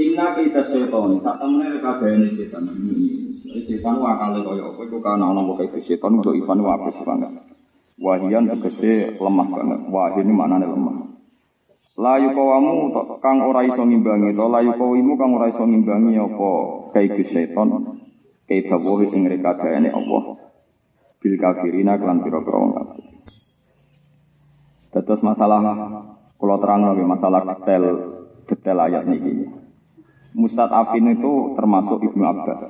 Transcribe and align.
Inna 0.00 0.32
kita 0.32 0.64
setan, 0.64 1.20
tak 1.20 1.36
temen 1.36 1.76
kabeh 1.76 2.08
ini 2.16 2.32
setan. 2.32 2.64
Setan 3.68 4.00
wakale 4.00 4.40
kaya 4.40 4.64
apa 4.64 4.80
iku 4.80 4.96
kana 5.04 5.28
ana 5.28 5.44
kok 5.44 5.76
setan 5.84 6.16
untuk 6.16 6.32
Ivan 6.32 6.64
wapes 6.64 6.96
banget. 7.04 7.28
Wahian 8.00 8.48
tegese 8.48 9.20
lemah 9.20 9.48
banget. 9.52 9.80
Wahid 9.92 10.24
ini 10.24 10.32
maknane 10.32 10.64
lemah. 10.72 10.96
Layu 12.00 12.32
kawamu 12.32 12.96
kang 13.20 13.44
ora 13.44 13.60
iso 13.60 13.84
ngimbangi 13.84 14.32
to 14.32 14.48
layu 14.48 14.72
kawimu 14.72 15.20
kang 15.20 15.36
ora 15.36 15.52
iso 15.52 15.68
ngimbangi 15.68 16.16
apa 16.16 16.50
kaiku 16.96 17.22
setan 17.28 17.68
kaita 18.48 18.80
wohi 18.80 19.04
ing 19.12 19.28
rekadane 19.28 19.92
Allah 19.92 20.40
bil 21.20 21.36
kafirina 21.36 22.00
kelan 22.00 22.24
pira-pira 22.24 22.56
wong 22.56 22.72
kafir. 22.72 23.04
Masalah 25.20 25.60
kalau 26.40 26.56
terang 26.56 26.88
lagi 26.88 27.04
masalah 27.04 27.44
detail 27.44 27.84
detail 28.48 28.78
ayat 28.80 29.04
niki. 29.04 29.59
Mustad 30.30 30.70
Afin 30.70 31.10
itu 31.10 31.58
termasuk 31.58 31.98
Ibnu 32.06 32.22
Abbas. 32.22 32.60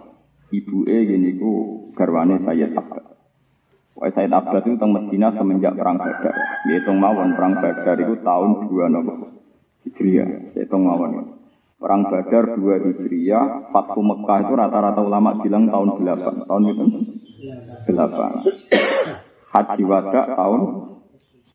Ibu 0.51 0.89
E 0.89 0.97
gini 1.07 1.37
ku 1.37 1.85
garwane 1.93 2.41
Sayyid 2.43 2.73
Abbas. 2.73 3.07
Wah 4.01 4.09
Sayyid 4.09 4.33
Abbas 4.33 4.65
itu 4.65 4.81
teng 4.81 4.97
Medina 4.97 5.29
semenjak 5.37 5.77
perang 5.77 6.01
Badar. 6.01 6.35
Dihitung 6.65 6.97
mawon 6.97 7.37
perang 7.37 7.61
Badar 7.61 7.97
itu 8.01 8.17
tahun 8.25 8.51
2 8.65 8.93
nopo 8.97 9.13
Hijriah. 9.85 10.57
Dihitung 10.57 10.89
mawon. 10.89 11.37
Perang 11.77 12.09
Badar 12.09 12.57
2 12.57 12.65
Hijriah, 12.65 13.73
Fathu 13.73 14.01
Mekah 14.01 14.39
itu 14.41 14.53
rata-rata 14.57 15.01
ulama 15.05 15.37
bilang 15.45 15.69
tahun 15.69 16.01
8. 16.01 16.49
Tahun 16.49 16.65
itu 16.65 16.85
8. 17.93 19.53
Haji 19.53 19.83
Wada 19.85 20.23
tahun 20.33 20.61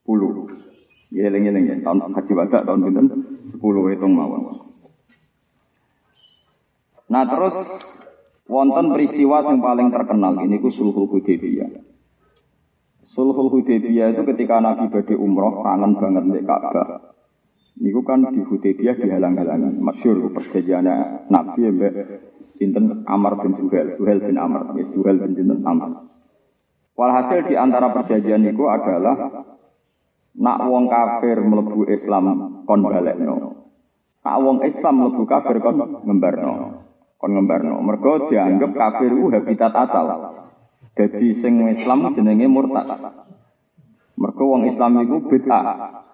10. 0.05 1.15
Ya 1.15 1.31
eling-eling 1.31 1.65
ya, 1.65 1.75
tahun 1.81 2.13
Haji 2.13 2.33
Wada 2.37 2.57
tahun 2.61 2.79
pinten 2.85 3.05
10 3.57 3.91
hitung 3.91 4.13
mawon. 4.13 4.74
Nah 7.05 7.23
terus 7.29 7.53
wonten 8.49 8.85
peristiwa 8.93 9.45
yang 9.45 9.61
paling 9.61 9.93
terkenal 9.93 10.33
ini 10.41 10.57
ku 10.57 10.73
Sulhul 10.73 11.05
Hudaybiyah. 11.09 11.69
Sulhul 13.13 13.49
Hudaybiyah 13.53 14.17
itu 14.17 14.21
ketika 14.25 14.57
Nabi 14.57 14.89
badhe 14.89 15.13
umroh 15.13 15.61
kangen 15.61 15.97
banget 16.01 16.23
di 16.33 16.41
Ka'bah. 16.41 17.13
Niku 17.75 18.01
kan 18.01 18.25
di 18.33 18.41
Hudaybiyah 18.41 18.95
dihalang-halangi. 18.97 19.77
Masyur 19.77 20.33
perjanjian 20.33 20.87
Nabi 21.29 21.61
mbek 21.69 21.93
Sinten 22.55 23.03
Amr 23.03 23.35
bin 23.43 23.51
Suhail, 23.59 23.99
Suhail 23.99 24.23
bin 24.23 24.39
Amr, 24.39 24.79
ya 24.79 24.87
Suhail 24.95 25.19
bin 25.19 25.35
Sinten 25.35 25.59
Amr. 25.67 26.07
Walhasil 26.95 27.51
di 27.51 27.59
antara 27.59 27.91
perjanjian 27.91 28.47
niku 28.47 28.71
adalah 28.71 29.43
nak 30.35 30.59
wong 30.63 30.87
kafir 30.87 31.37
mlebu 31.43 31.83
Islam 31.91 32.25
kon 32.63 32.81
balekno. 32.81 33.35
Nak 34.23 34.37
wong 34.39 34.57
Islam 34.63 35.03
mlebu 35.03 35.23
kafir 35.27 35.59
kon 35.59 35.75
ngembarno 36.07 36.85
kon 37.25 37.33
ngembarno. 37.33 37.81
Mergo 37.81 38.29
dianggap 38.29 38.71
kafir 38.77 39.09
itu 39.09 39.33
habitat 39.33 39.73
asal. 39.73 40.05
Jadi 40.93 41.41
sing 41.41 41.57
Islam 41.73 42.13
jenenge 42.13 42.45
murtad. 42.45 42.85
Mergo 44.13 44.43
wong 44.53 44.69
Islam 44.69 45.01
iku 45.01 45.25
bid'ah. 45.25 46.05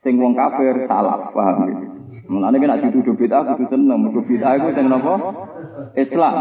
Sing 0.00 0.16
wong 0.16 0.32
kafir 0.32 0.88
salah, 0.88 1.28
paham 1.36 1.68
gitu. 1.68 1.84
Mulane 2.32 2.56
kena 2.56 2.80
dituduh 2.80 3.12
bid'ah 3.12 3.44
kudu 3.44 3.68
seneng, 3.68 4.08
mergo 4.08 4.24
bid'ah 4.24 4.56
iku 4.56 4.72
sing 4.72 4.88
napa? 4.88 5.14
Islam. 6.00 6.34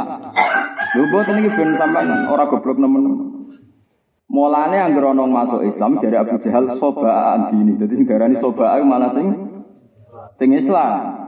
Lho 0.95 1.03
boten 1.11 1.43
iki 1.43 1.51
ben 1.51 1.75
sampean 1.75 2.31
ora 2.31 2.47
goblok 2.47 2.79
nemen. 2.79 3.03
Mulane 4.31 4.77
anggere 4.79 5.11
ana 5.11 5.27
masuk 5.27 5.67
Islam 5.67 5.99
dari 5.99 6.15
Abu 6.15 6.39
Jahal 6.47 6.79
sobaan 6.79 7.51
dini. 7.51 7.75
Dadi 7.75 7.93
sing 7.99 8.07
darani 8.07 8.39
sobaan 8.39 8.87
malah 8.87 9.11
sing 9.11 9.27
sing 10.39 10.49
Islam. 10.55 11.26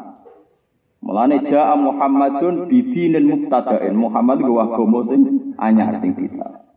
Mulane 1.09 1.41
jaa 1.49 1.73
Muhammadun 1.73 2.69
bidinin 2.69 3.25
mubtada'in. 3.25 3.97
Muhammad 3.97 4.45
ku 4.45 4.61
agama 4.61 5.09
sing 5.09 5.57
anyar 5.57 5.97
sing 6.05 6.13
kita. 6.13 6.69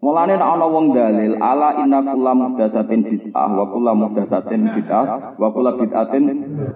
Mulane 0.00 0.40
nek 0.40 0.48
ana 0.48 0.64
wong 0.64 0.96
dalil 0.96 1.36
ala 1.44 1.76
inna 1.84 2.00
kullu 2.00 2.32
muhdatsatin 2.32 3.04
bid'ah 3.04 3.52
wa 3.52 3.68
kullu 3.68 3.92
muhdatsatin 4.00 4.64
bid'ah 4.72 5.36
wa 5.36 5.48
kullu 5.52 5.76
bid'atin 5.76 6.24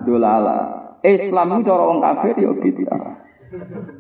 dolala. 0.05 0.57
Islam 1.01 1.57
itu 1.57 1.73
cara 1.73 1.83
wong 1.89 2.05
kafir 2.05 2.37
ya 2.37 2.53
bid'ah. 2.53 3.01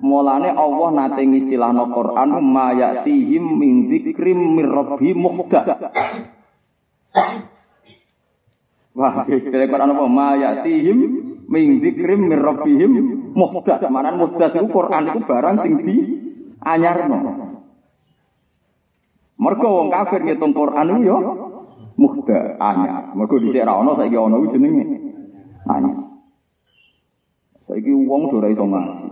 Mulane 0.04 0.53
Allah 0.53 0.88
nate 0.92 1.25
ngistilahno 1.25 1.88
Quran 1.88 2.36
ma 2.44 2.76
ya'tihim 2.76 3.44
min 3.56 3.88
dzikrim 3.88 4.60
mir 4.60 4.69
rabbi 4.69 5.16
muhdath. 5.16 5.72
Wah, 8.92 9.25
istilah 9.32 9.66
Quran 9.72 9.88
apa? 9.97 10.04
Ma 10.04 10.36
min 11.49 11.81
dzikrim 11.81 12.28
min 12.28 12.41
rabbihim 12.41 12.93
muhdath. 13.37 13.84
Manan 13.91 14.21
muhdath 14.21 14.55
itu 14.56 14.69
Quran 14.71 15.12
itu 15.12 15.21
barang 15.25 15.56
sing 15.60 15.72
di 15.84 15.97
anyarno. 16.65 17.19
Mergo 19.34 19.66
wong 19.66 19.88
kafir 19.93 20.25
ngitung 20.25 20.56
Quran 20.56 20.87
itu 20.94 21.00
ya 21.10 21.16
muhdath 22.00 22.56
anyar. 22.59 23.12
Mergo 23.12 23.37
dhisik 23.41 23.65
ra 23.66 23.77
ono 23.77 23.99
saiki 23.99 24.16
ono 24.16 24.41
ku 24.41 24.47
jenenge 24.54 24.84
anyar. 25.69 25.99
Saiki 27.69 27.93
wong 27.93 28.33
ora 28.33 28.49
iso 28.49 28.65
ngaji. 28.65 29.09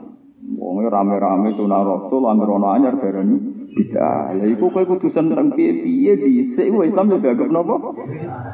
Wong 0.59 0.77
rame-rame 0.91 1.55
sunah 1.55 1.81
Rasul 1.85 2.23
anggere 2.27 2.53
ono 2.57 2.67
anyar 2.73 2.97
darani 2.99 3.52
bidah. 3.73 4.37
Lah 4.37 4.47
iku 4.47 4.69
kowe 4.69 4.85
kudu 4.85 5.09
seneng 5.13 5.57
piye-piye 5.57 6.13
dhisik 6.21 6.69
wis 6.73 6.93
Islam 6.93 7.13
yo 7.13 7.19
dianggap 7.19 7.49
napa? 7.49 7.77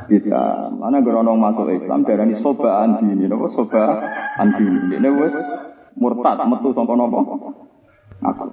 Bidah. 0.06 0.72
Mana 0.78 1.02
gerono 1.02 1.34
masuk 1.34 1.70
Islam 1.74 2.06
darani 2.06 2.38
soba 2.40 2.86
andini 2.86 3.26
napa 3.26 3.46
soba 3.52 3.82
andini. 4.38 4.94
Dene 4.94 5.10
wis 5.18 5.34
murtad 5.98 6.38
metu 6.46 6.70
saka 6.72 6.92
napa? 6.94 7.18
Aku. 8.18 8.46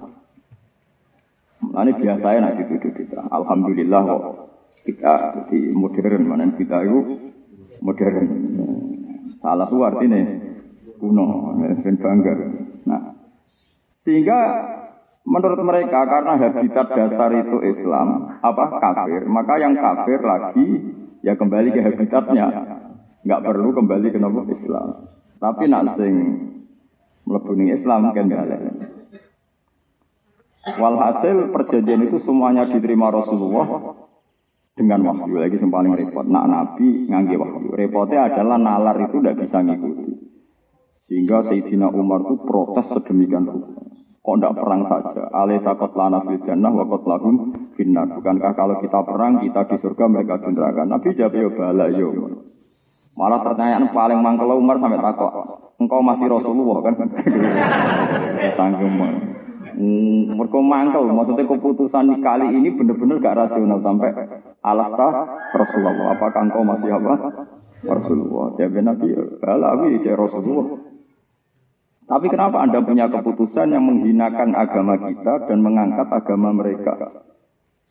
Ini 1.66 1.92
biasa 1.92 2.26
ya 2.34 2.40
nanti 2.42 2.62
itu 2.66 2.88
kita. 2.92 3.26
Alhamdulillah 3.30 4.00
kok 4.06 4.22
kita 4.86 5.12
jadi 5.34 5.58
modern 5.74 6.22
mana 6.26 6.50
kita 6.54 6.82
itu 6.82 6.98
modern. 7.82 8.26
Salah 9.42 9.66
itu 9.66 9.78
artinya 9.82 10.20
kuno, 10.96 11.54
dan 11.60 11.96
bangga. 12.00 12.32
Nah, 12.88 13.02
sehingga 14.06 14.38
Menurut 15.26 15.58
mereka 15.58 16.06
karena 16.06 16.38
habitat 16.38 16.86
dasar 16.86 17.30
itu 17.34 17.58
Islam, 17.66 18.38
apa 18.38 18.64
kafir, 18.78 19.26
maka 19.26 19.58
yang 19.58 19.74
kafir 19.74 20.22
lagi 20.22 20.66
ya 21.26 21.34
kembali 21.34 21.74
ke 21.74 21.82
habitatnya, 21.82 22.46
nggak 23.26 23.42
perlu 23.42 23.74
kembali 23.74 24.14
ke 24.14 24.22
nama 24.22 24.46
Islam. 24.46 25.10
Tapi 25.42 25.66
nak 25.66 25.98
sing 25.98 26.14
melebuni 27.26 27.74
Islam 27.74 28.14
kan 28.14 28.26
balik. 28.30 28.60
Walhasil 30.78 31.50
perjanjian 31.50 32.06
itu 32.06 32.22
semuanya 32.22 32.70
diterima 32.70 33.10
Rasulullah 33.10 33.66
dengan 34.78 35.10
wahyu 35.10 35.42
lagi 35.42 35.58
yang 35.58 35.74
paling 35.74 35.94
repot. 35.94 36.26
Nak 36.26 36.46
Nabi 36.46 37.10
nganggi 37.10 37.34
wahyu. 37.34 37.70
Repotnya 37.74 38.30
adalah 38.30 38.58
nalar 38.58 39.10
itu 39.10 39.18
tidak 39.18 39.42
bisa 39.42 39.58
ngikuti. 39.62 40.10
Sehingga 41.06 41.46
Sayyidina 41.50 41.90
Umar 41.90 42.26
itu 42.26 42.34
protes 42.42 42.86
sedemikian 42.94 43.46
rupa. 43.46 43.95
Kok 44.26 44.42
tidak 44.42 44.58
perang 44.58 44.82
saja? 44.90 45.22
Alai 45.30 45.62
sakot 45.62 45.94
lana 45.94 46.18
fil 46.26 46.42
jannah 46.42 46.74
wa 46.74 46.82
kot 46.82 47.06
lahum 47.06 47.54
finnar. 47.78 48.10
Bukankah 48.10 48.58
kalau 48.58 48.82
kita 48.82 48.98
perang, 49.06 49.38
kita 49.38 49.70
di 49.70 49.76
surga, 49.78 50.04
mereka 50.10 50.42
di 50.42 50.50
neraka? 50.50 50.82
Nabi 50.82 51.14
jawab, 51.14 51.38
ya 51.38 51.46
bala, 51.54 51.86
yo. 51.94 52.10
Malah 53.14 53.46
pertanyaan 53.46 53.86
paling 53.94 54.18
mangkel 54.18 54.50
Umar 54.50 54.82
sampai 54.82 54.98
takut. 54.98 55.30
Engkau 55.78 56.02
masih 56.02 56.26
Rasulullah 56.26 56.78
kan? 56.82 56.94
Tanggung 58.58 58.98
Hmm, 59.76 60.32
mereka 60.32 60.56
mangkel, 60.56 61.04
maksudnya 61.04 61.44
keputusan 61.52 62.24
kali 62.24 62.48
ini 62.48 62.72
benar-benar 62.80 63.20
gak 63.20 63.36
rasional 63.44 63.78
sampai 63.84 64.08
alasta 64.64 65.06
Rasulullah. 65.52 66.16
Apakah 66.16 66.48
engkau 66.48 66.64
masih 66.64 66.96
apa? 66.96 67.14
Rasulullah. 67.84 68.56
Ya 68.58 68.66
Nabi, 68.72 69.06
bala, 69.38 69.70
ya 69.86 70.14
Rasulullah. 70.16 70.95
Tapi 72.06 72.26
kenapa 72.30 72.62
Anda 72.62 72.86
punya 72.86 73.10
keputusan 73.10 73.74
yang 73.74 73.82
menghinakan 73.82 74.54
agama 74.54 74.94
kita 74.94 75.50
dan 75.50 75.58
mengangkat 75.58 76.06
agama 76.06 76.54
mereka? 76.54 77.26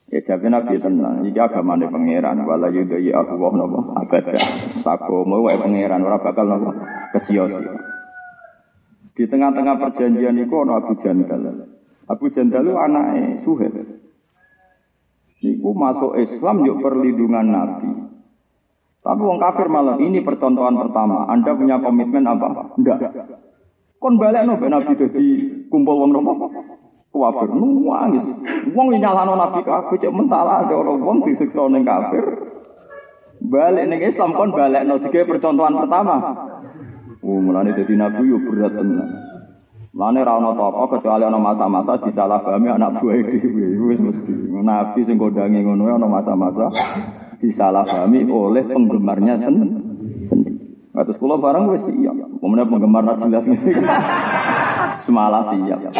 Ya 0.08 0.24
jadi 0.24 0.48
Nabi 0.48 0.80
tenang, 0.80 1.26
ini 1.26 1.36
agama 1.36 1.76
ini 1.76 1.90
pangeran, 1.90 2.46
wala 2.46 2.70
yudai 2.70 3.10
aku 3.10 3.42
wah 3.42 3.52
nopo 3.58 3.92
abada, 3.98 4.38
sako 4.86 5.26
mau 5.26 5.44
wae 5.44 5.58
pangeran, 5.58 6.06
ora 6.06 6.22
bakal 6.22 6.46
nopo 6.46 6.78
kesiosi. 7.18 7.66
Di 9.18 9.26
tengah-tengah 9.26 9.76
perjanjian 9.82 10.38
itu 10.38 10.56
ada 10.62 10.80
Abu 10.80 10.94
Jandal. 11.02 11.42
Abu 12.06 12.26
Jandal 12.32 12.64
itu 12.70 12.78
anaknya 12.78 13.42
Suhail. 13.44 13.76
Niku 15.42 15.70
masuk 15.74 16.16
Islam 16.22 16.64
yuk 16.64 16.80
perlindungan 16.80 17.48
Nabi. 17.48 17.92
Tapi 19.02 19.22
wong 19.22 19.40
kafir 19.42 19.68
malah 19.70 19.98
ini 20.02 20.22
percontohan 20.22 20.76
pertama. 20.80 21.30
Anda 21.30 21.54
punya 21.54 21.78
komitmen 21.82 22.26
apa? 22.26 22.74
Enggak. 22.78 23.00
Kon 24.06 24.22
balik 24.22 24.46
no, 24.46 24.54
Nabi 24.62 24.94
jadi 25.02 25.26
kumpul 25.66 25.98
wong 25.98 26.14
nopo. 26.14 26.46
Kafir 27.10 27.50
nangis. 27.58 28.22
Wong 28.78 28.94
nyalano 28.94 29.34
Nabi 29.34 29.66
kafir 29.66 29.98
cek 29.98 30.14
mentala 30.14 30.62
ada 30.62 30.78
orang 30.78 31.02
wong 31.02 31.18
disiksa 31.26 31.66
ning 31.74 31.82
kafir. 31.82 32.22
Balik 33.42 33.90
ning 33.90 34.06
Islam 34.06 34.38
kon 34.38 34.54
balik 34.54 34.86
no 34.86 35.02
tiga 35.02 35.26
percontohan 35.26 35.74
pertama. 35.74 36.22
Oh, 37.26 37.42
mulane 37.42 37.74
dadi 37.74 37.98
nabi 37.98 38.30
yo 38.30 38.38
berat 38.46 38.78
tenan. 38.78 39.10
Mulane 39.98 40.22
ra 40.22 40.38
ono 40.38 40.54
apa 40.54 41.02
kecuali 41.02 41.26
ana 41.26 41.42
masa-masa 41.42 41.98
disalahpahami 42.06 42.78
anak 42.78 43.02
buah 43.02 43.18
dhewe. 43.26 43.90
Wis 43.90 44.00
mesti. 44.06 44.34
Nabi 44.54 45.02
sing 45.02 45.18
kondangi 45.18 45.66
ngono 45.66 45.90
ana 45.90 46.06
masa-masa 46.06 46.70
disalahpahami 47.42 48.30
oleh 48.30 48.70
penggemarnya 48.70 49.42
sendiri. 49.42 49.85
Terus 50.96 51.20
kula 51.20 51.36
barang 51.36 51.76
wis 51.76 51.84
siap. 51.92 52.16
Kemudian 52.40 52.72
penggemar 52.72 53.04
ngene. 53.04 53.44
Semalah 55.04 55.52
siap. 55.52 55.92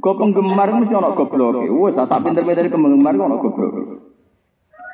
Kok 0.00 0.16
penggemar 0.16 0.68
mesti 0.72 0.96
ana 0.96 1.12
goblok. 1.12 1.68
Wes 1.68 1.96
sak 1.96 2.20
pinter-pinter 2.24 2.72
penggemar 2.72 3.12
kok 3.12 3.28
ana 3.28 3.36
goblok. 3.36 3.74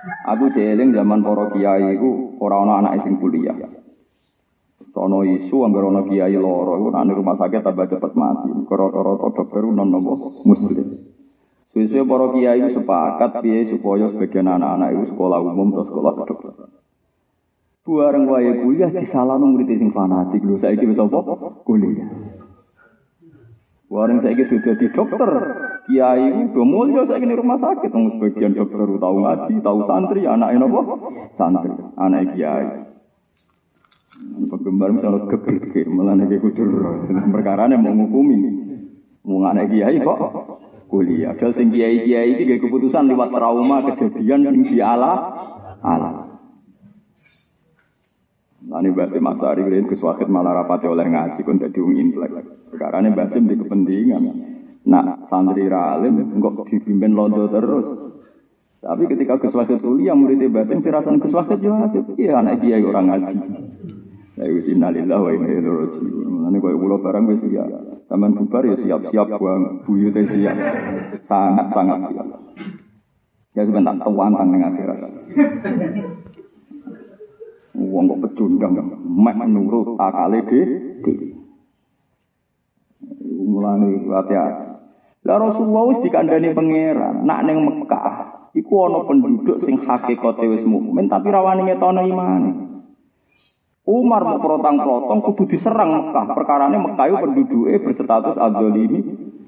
Aku 0.03 0.51
jeling 0.51 0.91
zaman 0.91 1.23
para 1.23 1.47
kiai 1.55 1.95
iku 1.95 2.35
ora 2.43 2.67
ana 2.67 2.83
anak 2.83 3.07
sing 3.07 3.23
kuliah. 3.23 3.55
Sono 4.91 5.23
isu 5.23 5.63
anggere 5.63 5.87
ana 5.87 6.03
kiai 6.03 6.35
loro 6.35 6.75
iku 6.83 6.91
nang 6.91 7.07
rumah 7.07 7.39
sakit 7.39 7.63
tambah 7.63 7.87
cepet 7.87 8.13
mati. 8.19 8.51
Koro-koro 8.67 9.31
dokter 9.31 9.63
non 9.63 9.95
nopo 9.95 10.43
muslim. 10.43 11.07
Suwe-suwe 11.71 12.03
para 12.05 12.27
kiai 12.35 12.75
sepakat 12.75 13.41
piye 13.47 13.71
supaya 13.73 14.11
sebagian 14.11 14.51
anak-anak 14.51 14.93
itu 14.93 15.05
sekolah 15.15 15.39
umum 15.41 15.73
atau 15.73 15.89
sekolah 15.89 16.13
kedokteran. 16.19 16.82
Buareng 17.83 18.31
wae 18.31 18.63
kuliah 18.63 18.95
disalahno 18.95 19.43
murid 19.51 19.75
sing 19.75 19.91
fanatik 19.91 20.39
lho 20.47 20.55
saiki 20.63 20.87
wis 20.87 21.03
apa? 21.03 21.19
Kuliah. 21.67 22.07
Buareng 23.91 24.23
saiki 24.23 24.47
sudah 24.47 24.79
di 24.79 24.87
dokter. 24.95 25.31
Kiai 25.91 26.31
udah 26.47 26.63
mulya 26.63 27.03
saiki 27.11 27.27
di 27.27 27.35
rumah 27.35 27.59
sakit 27.59 27.91
wong 27.91 28.23
sebagian 28.23 28.55
dokter 28.55 28.87
tahu 28.87 29.17
ngaji, 29.27 29.55
tahu 29.67 29.79
santri, 29.91 30.23
anake 30.31 30.57
napa? 30.63 30.81
Santri, 31.35 31.75
anak 31.99 32.39
kiai. 32.39 32.67
Penggemar 34.47 34.95
misalnya 34.95 35.27
kegege, 35.27 35.83
malah 35.91 36.15
nek. 36.15 36.39
Perkara 37.35 37.67
mau 37.75 37.91
ngukumi. 37.91 38.39
Mau 39.27 39.43
anak 39.43 39.75
kiai 39.75 39.99
kok 39.99 40.19
kuliah. 40.87 41.35
Padahal 41.35 41.59
sing 41.59 41.75
kiai-kiai 41.75 42.39
iki 42.39 42.63
keputusan 42.63 43.11
lewat 43.11 43.35
trauma 43.35 43.83
kejadian 43.91 44.47
sing 44.47 44.71
diala 44.71 45.13
ala. 45.83 46.32
Nah 48.63 48.79
ini 48.79 48.95
Basim 48.95 49.27
Asari 49.27 49.67
kalian 49.67 49.91
keswakit 49.91 50.31
malah 50.31 50.63
rapati 50.63 50.87
oleh 50.87 51.03
ngaji 51.03 51.41
kon 51.43 51.59
dadi 51.59 51.83
wong 51.83 51.99
intelek. 51.99 52.47
Ini 52.71 53.11
Basim 53.11 53.51
di 53.51 53.59
kepentingan. 53.59 54.23
Nah 54.87 55.27
santri 55.27 55.67
ralim 55.67 56.31
kok 56.39 56.71
dipimpin 56.71 57.15
londo 57.15 57.51
terus. 57.51 57.87
Tapi 58.83 59.07
ketika 59.11 59.39
keswakit 59.39 59.83
kuliah 59.83 60.15
muridnya 60.15 60.51
Basim 60.51 60.83
sirasan 60.83 61.19
keswakit 61.19 61.59
yo 61.59 61.75
iya 62.19 62.39
anak 62.39 62.63
kiai 62.63 62.83
orang 62.87 63.11
ngaji. 63.11 63.35
Ya 64.39 64.49
wis 64.49 64.67
innalillah 64.71 65.19
wa 65.21 65.31
inna 65.35 65.47
ilaihi 65.51 65.69
raji'un. 65.69 66.49
Ini 66.49 66.57
koyo 66.63 66.99
barang 66.99 67.25
wis 67.29 67.43
ya. 67.51 67.67
Taman 68.09 68.35
bubar 68.39 68.65
ya 68.67 68.77
siap-siap 68.79 69.29
buang 69.39 69.85
buyute 69.85 70.23
siap. 70.27 70.57
Sangat-sangat 71.27 71.99
siap. 72.15 72.27
Ya 73.53 73.63
sebentar 73.69 73.95
tawang 74.01 74.33
ning 74.49 74.65
akhirat. 74.65 74.99
Wong 77.73 78.05
kok 78.05 78.21
pecundang, 78.29 78.77
mek 79.01 79.37
nurut 79.49 79.97
akale 79.97 80.45
dhewe. 80.45 81.41
Mulane 83.43 83.89
hati-hati. 84.13 84.65
Lah 85.23 85.37
Rasulullah 85.39 85.83
wis 85.89 86.03
dikandani 86.03 86.53
pangeran, 86.53 87.23
nak 87.25 87.47
ning 87.47 87.63
Mekah 87.63 88.07
iku 88.53 88.91
ana 88.91 89.07
penduduk 89.07 89.63
sing 89.65 89.81
hakikate 89.81 90.45
wis 90.51 90.67
mukmin 90.67 91.09
tapi 91.09 91.31
rawani 91.33 91.65
ngetono 91.65 92.03
imane. 92.05 92.51
Umar 93.83 94.23
mau 94.23 94.39
protang-protong 94.39 95.21
kudu 95.27 95.43
diserang 95.51 95.91
Mekah. 95.91 96.31
Perkarane 96.39 96.79
Mekah 96.79 97.07
itu 97.09 97.17
penduduknya 97.19 97.83
berstatus 97.83 98.39
adzalimi. 98.39 99.01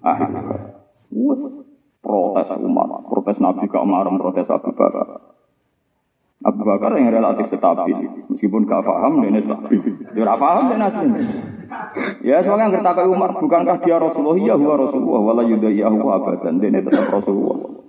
Ah, 0.02 0.18
protes 2.02 2.48
Umar, 2.58 2.88
protes 3.06 3.38
Nabi 3.38 3.70
ke 3.70 3.78
Umar, 3.78 4.06
protes 4.10 4.50
Abu 4.50 4.74
Bakar. 4.74 5.33
Abu 6.44 6.60
Bakar 6.60 6.92
yang 7.00 7.08
relatif 7.08 7.48
stabil, 7.56 7.96
meskipun 8.28 8.68
gak 8.68 8.84
paham 8.84 9.24
ini 9.24 9.40
stabil. 9.48 9.80
Gak 10.12 10.36
paham. 10.36 10.64
Ya 12.20 12.44
soalnya 12.44 12.68
ngerti 12.68 12.92
ke 13.00 13.02
Umar, 13.08 13.32
bukankah 13.40 13.80
dia 13.80 13.96
Rasulullah? 13.96 14.36
Ya 14.36 14.54
huwa 14.60 14.76
Rasulullah, 14.76 15.20
wala 15.24 15.42
yudayahu 15.48 16.04
abadan. 16.04 16.60
Dia 16.60 16.84
tetap 16.84 17.08
Rasulullah. 17.08 17.80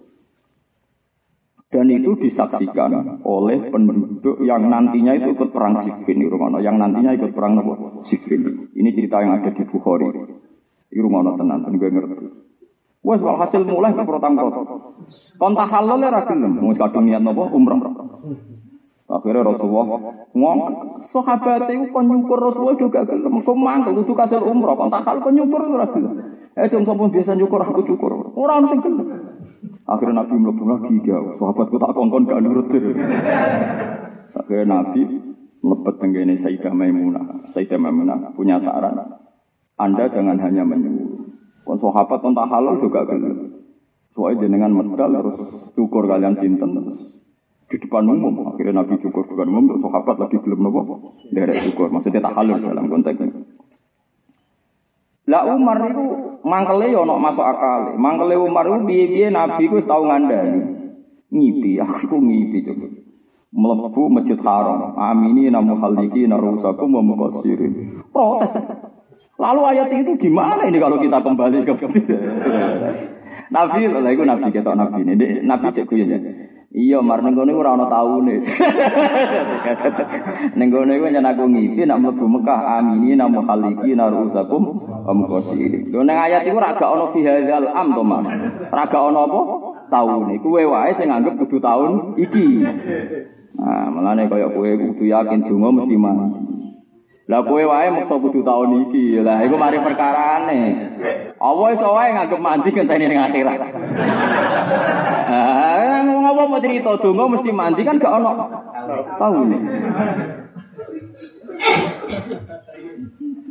Dan 1.67 1.91
itu 1.91 2.15
disaksikan 2.15 3.19
oleh 3.27 3.67
penduduk 3.67 4.39
yang 4.47 4.71
nantinya 4.71 5.11
itu 5.19 5.35
ikut 5.35 5.51
perang 5.51 5.83
Siffin 5.83 6.23
di 6.23 6.27
rumah 6.31 6.55
Yang 6.63 6.75
nantinya 6.79 7.11
ikut 7.19 7.35
perang 7.35 7.59
apa? 7.59 7.99
Siffin. 8.07 8.71
Ini 8.71 8.89
cerita 8.95 9.19
yang 9.19 9.43
ada 9.43 9.51
di 9.51 9.63
Bukhari. 9.67 10.07
Di 10.87 11.03
rumah 11.03 11.35
tenan, 11.35 11.67
gue 11.67 11.89
ngerti. 11.91 12.44
Wes 13.05 13.21
hasil 13.21 13.61
mulai 13.69 13.93
ke 13.93 14.01
protang 14.01 14.33
protang. 14.33 14.65
Kontak 15.37 15.69
halal 15.69 16.01
ya 16.01 16.09
rakyat 16.09 16.41
mau 16.41 16.73
kadung 16.73 17.05
niat 17.05 17.21
nopo 17.21 17.45
umrah. 17.53 17.77
Akhirnya 19.05 19.45
Rasulullah 19.45 19.85
ngomong, 20.33 21.05
sahabat 21.13 21.69
itu 21.69 21.93
kon 21.93 22.09
nyukur 22.09 22.41
Rasulullah 22.41 22.73
juga 22.73 23.05
gelem. 23.05 23.45
Kok 23.45 23.53
mangkel 23.53 23.93
kudu 24.01 24.17
kasil 24.17 24.41
umrah, 24.41 24.73
kon 24.73 25.33
nyukur 25.37 25.61
ora 25.61 25.85
gelem. 25.93 26.13
Eh 26.57 26.65
dong 26.73 26.89
sapa 26.89 27.05
biasa 27.05 27.37
nyukur 27.37 27.61
aku 27.61 27.85
cukur. 27.85 28.33
Ora 28.33 28.57
ono 28.57 28.73
gelem. 28.81 29.07
Akhirnya 29.85 30.25
Nabi 30.25 30.33
mlebu 30.41 30.63
lagi 30.65 30.97
dia, 31.05 31.21
sahabatku 31.37 31.77
tak 31.77 31.93
kongkon 31.93 32.25
gak 32.25 32.41
nurut. 32.41 32.73
Akhirnya 34.33 34.65
Nabi 34.65 35.01
lepet 35.61 35.95
tenggene 36.01 36.41
Sayyidah 36.41 36.73
Maimunah. 36.73 37.53
Sayyidah 37.53 37.77
Maimunah 37.77 38.33
punya 38.33 38.57
saran. 38.65 38.97
Anda 39.77 40.09
jangan 40.09 40.41
hanya 40.41 40.65
menyuruh. 40.65 41.14
Kon 41.65 41.81
sahabat 41.81 42.21
kontak 42.21 42.45
halal 42.45 42.77
juga 42.77 43.09
gelem. 43.09 43.65
Soalnya 44.13 44.47
jenengan 44.47 44.71
medal 44.71 45.11
terus 45.11 45.37
cukur 45.73 46.07
kalian 46.07 46.37
sinten 46.39 46.71
terus 46.77 47.01
di 47.67 47.77
depan 47.81 48.05
umum. 48.05 48.53
Akhirnya 48.53 48.85
Nabi 48.85 49.01
cukur 49.01 49.25
depan 49.25 49.49
umum, 49.49 49.73
terus 49.73 49.81
sahabat 49.81 50.15
lagi 50.21 50.37
belum 50.39 50.61
nopo 50.61 50.81
derek 51.33 51.65
cukur. 51.67 51.89
Maksudnya 51.89 52.23
tak 52.23 52.37
halal 52.37 52.61
dalam 52.61 52.85
konteks 52.87 53.17
ini. 53.17 53.33
Lah 55.25 55.41
Umar 55.49 55.81
itu 55.89 56.37
mangkele 56.45 56.93
yo 56.93 57.01
ono 57.01 57.17
masuk 57.17 57.41
akal. 57.41 57.97
Mangkele 57.97 58.37
Umar 58.37 58.69
itu 58.69 58.85
piye-piye 58.85 59.27
Nabi 59.33 59.65
ku 59.65 59.81
tau 59.89 60.05
ngandani. 60.05 60.61
Ngipi, 61.33 61.81
aku 61.81 62.15
ngipi 62.21 62.61
coba. 62.69 62.87
Melebu 63.49 64.01
masjid 64.13 64.37
haram. 64.45 64.93
Amini 64.93 65.49
namu 65.49 65.81
haliki 65.81 66.29
narusakum 66.29 66.93
wa 66.93 67.01
muqassirin. 67.01 68.05
Protes. 68.13 68.53
Lalu 69.35 69.61
ayat 69.67 69.91
itu 69.91 70.11
gimana 70.15 70.63
ini 70.63 70.79
kalau 70.79 70.99
kita 70.99 71.19
kembali 71.19 71.67
ke 71.67 71.75
Nabi, 73.45 73.87
lah 73.87 74.09
itu 74.09 74.23
Nabi 74.25 74.49
kita 74.49 74.73
Nabi 74.73 75.05
ini, 75.05 75.45
Nabi 75.45 75.69
cek 75.69 75.91
ya. 75.93 76.17
Iya, 76.75 76.99
mar 76.99 77.23
ning 77.23 77.39
kono 77.39 77.55
ora 77.55 77.71
ana 77.71 77.87
taune. 77.87 78.35
ning 80.59 80.67
kono 80.75 80.91
iku 80.91 81.07
nyen 81.07 81.23
aku 81.23 81.47
ngipi 81.47 81.87
nak 81.87 82.03
mlebu 82.03 82.27
Mekah 82.27 82.83
amini 82.83 83.15
namu 83.15 83.47
khaliki 83.47 83.95
narusakum 83.95 84.83
am 85.07 85.23
qasiri. 85.23 85.87
Lho 85.87 86.03
ning 86.03 86.19
ayat 86.19 86.43
iku 86.43 86.59
ora 86.59 86.75
gak 86.75 86.91
ana 86.91 87.15
fi 87.15 87.23
hadzal 87.23 87.71
am 87.71 87.95
to, 87.95 88.03
Mas. 88.03 88.27
Ora 88.75 88.83
gak 88.91 89.03
ana 89.07 89.23
apa? 89.23 89.39
Taune. 89.87 90.35
Kuwe 90.43 90.67
wae 90.67 90.91
sing 90.99 91.07
nganggep 91.07 91.47
kudu 91.47 91.63
taun 91.63 92.19
iki. 92.19 92.67
Nah, 93.55 93.87
mulane 93.87 94.27
kaya 94.27 94.51
kowe 94.51 94.67
kudu 94.67 95.03
yakin 95.07 95.47
donga 95.47 95.79
mesti 95.79 95.95
mati. 95.95 96.44
Lah 97.25 97.41
kowe 97.41 97.57
wae 97.57 97.89
mesti 97.89 98.15
kudu 98.21 98.45
taun 98.45 98.85
iki. 98.85 99.17
Lah 99.25 99.41
iku 99.41 99.57
mari 99.57 99.81
perkarane. 99.81 100.61
Apa 101.41 101.63
iso 101.73 101.89
wae 101.89 102.13
nganggep 102.13 102.41
mandi 102.41 102.69
ngenteni 102.69 103.05
ning 103.09 103.21
akhirat. 103.21 103.61
Ah, 105.25 106.05
ngomong 106.05 106.47
mau 106.53 106.61
cerita 106.61 107.01
donga 107.01 107.25
mesti 107.33 107.49
mandi 107.49 107.81
kan 107.81 107.97
gak 107.97 108.13
ono. 108.13 108.31
Tahu 109.17 109.39
nih. 109.49 109.61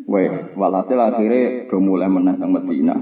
Weh, 0.06 0.28
walhasil 0.54 0.98
akhirnya 1.00 1.66
udah 1.66 1.80
mulai 1.82 2.06
menang 2.06 2.50
Medina. 2.54 2.94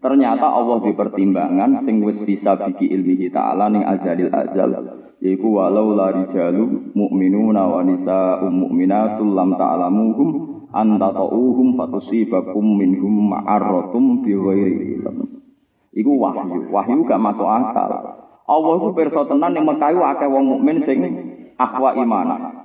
Ternyata 0.00 0.46
Allah 0.50 0.82
di 0.82 0.92
pertimbangan 0.96 1.86
sing 1.86 2.02
wis 2.02 2.18
bisa 2.26 2.58
biki 2.58 2.90
ilmihi 2.90 3.30
ta'ala 3.30 3.70
ning 3.70 3.86
azalil 3.86 4.32
azal. 4.34 4.99
Yaiku 5.20 5.52
walau 5.52 5.92
la 5.92 6.16
rijalu 6.16 6.96
mu'minuna 6.96 7.68
wa 7.68 7.84
nisa'um 7.84 8.52
mu'minatul 8.56 9.36
lam 9.36 9.52
ta'lamuhum 9.52 10.28
anta 10.72 11.12
ta'uhum 11.12 11.76
fatusibakum 11.76 12.64
minhum 12.80 13.28
ma'arratum 13.28 14.24
bi 14.24 14.32
ghairi 14.32 14.96
ilm. 14.96 15.44
Iku 15.92 16.12
wahyu. 16.16 16.72
Wahyu 16.72 17.04
gak 17.04 17.20
masuk 17.20 17.44
akal. 17.44 17.92
Allah 18.50 18.72
itu 18.80 18.88
perso 18.96 19.20
tenan 19.28 19.54
yang 19.54 19.68
mekayu 19.68 20.00
akeh 20.02 20.26
wong 20.26 20.56
mukmin 20.56 20.82
sing 20.88 20.98
akwa 21.60 21.94
imana. 22.00 22.64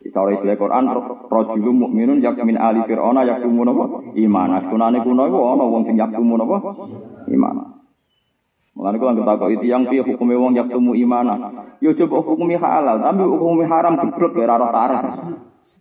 Cara 0.00 0.32
istilah 0.32 0.56
Quran 0.56 0.88
rajulun 1.28 1.76
mukminun 1.76 2.24
yak 2.24 2.40
min 2.40 2.56
ali 2.56 2.80
fir'auna 2.88 3.26
yaktumun 3.26 3.68
apa? 3.68 3.84
Iman. 4.16 4.50
Sunane 4.72 5.04
kuno 5.04 5.28
iku 5.28 5.38
ana 5.58 5.64
wong 5.66 5.82
sing 5.84 5.98
yaktumun 5.98 6.40
apa? 6.40 6.56
Iman. 7.28 7.79
Mulane 8.70 8.96
kula 9.02 9.50
itu 9.50 9.66
yang 9.66 9.82
piye 9.90 10.02
hukume 10.06 10.38
wong 10.38 10.54
yaktumu 10.54 10.94
imana. 10.94 11.36
Yo 11.82 11.90
coba 11.98 12.22
hukumi 12.22 12.54
halal, 12.54 13.02
tapi 13.02 13.22
hukumi 13.26 13.66
haram 13.66 13.98
geblek 13.98 14.38
ya 14.38 14.46
ora 14.46 14.70
ora 14.70 14.98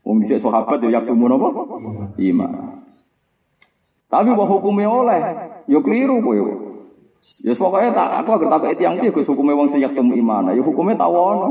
Wong 0.01 0.25
dhisik 0.25 0.41
sahabat 0.41 0.81
ya 0.81 0.99
yaktumu 0.99 1.29
napa? 1.29 1.49
Iman. 2.17 2.81
Tapi 4.09 4.33
bahwa 4.33 4.49
hukumnya 4.57 4.89
oleh, 4.89 5.21
ya 5.69 5.79
keliru 5.85 6.17
kowe. 6.25 6.39
Ya 7.45 7.53
pokoknya 7.53 7.93
tak 7.93 8.25
aku 8.25 8.29
agar 8.41 8.57
tak 8.57 8.81
yang 8.81 8.97
dia 8.97 9.13
Gus 9.13 9.29
hukumnya 9.29 9.53
wong 9.53 9.69
sing 9.69 9.85
yaktumu 9.85 10.17
iman. 10.17 10.49
Ya 10.49 10.63
hukumnya 10.65 10.97
tawono. 10.97 11.49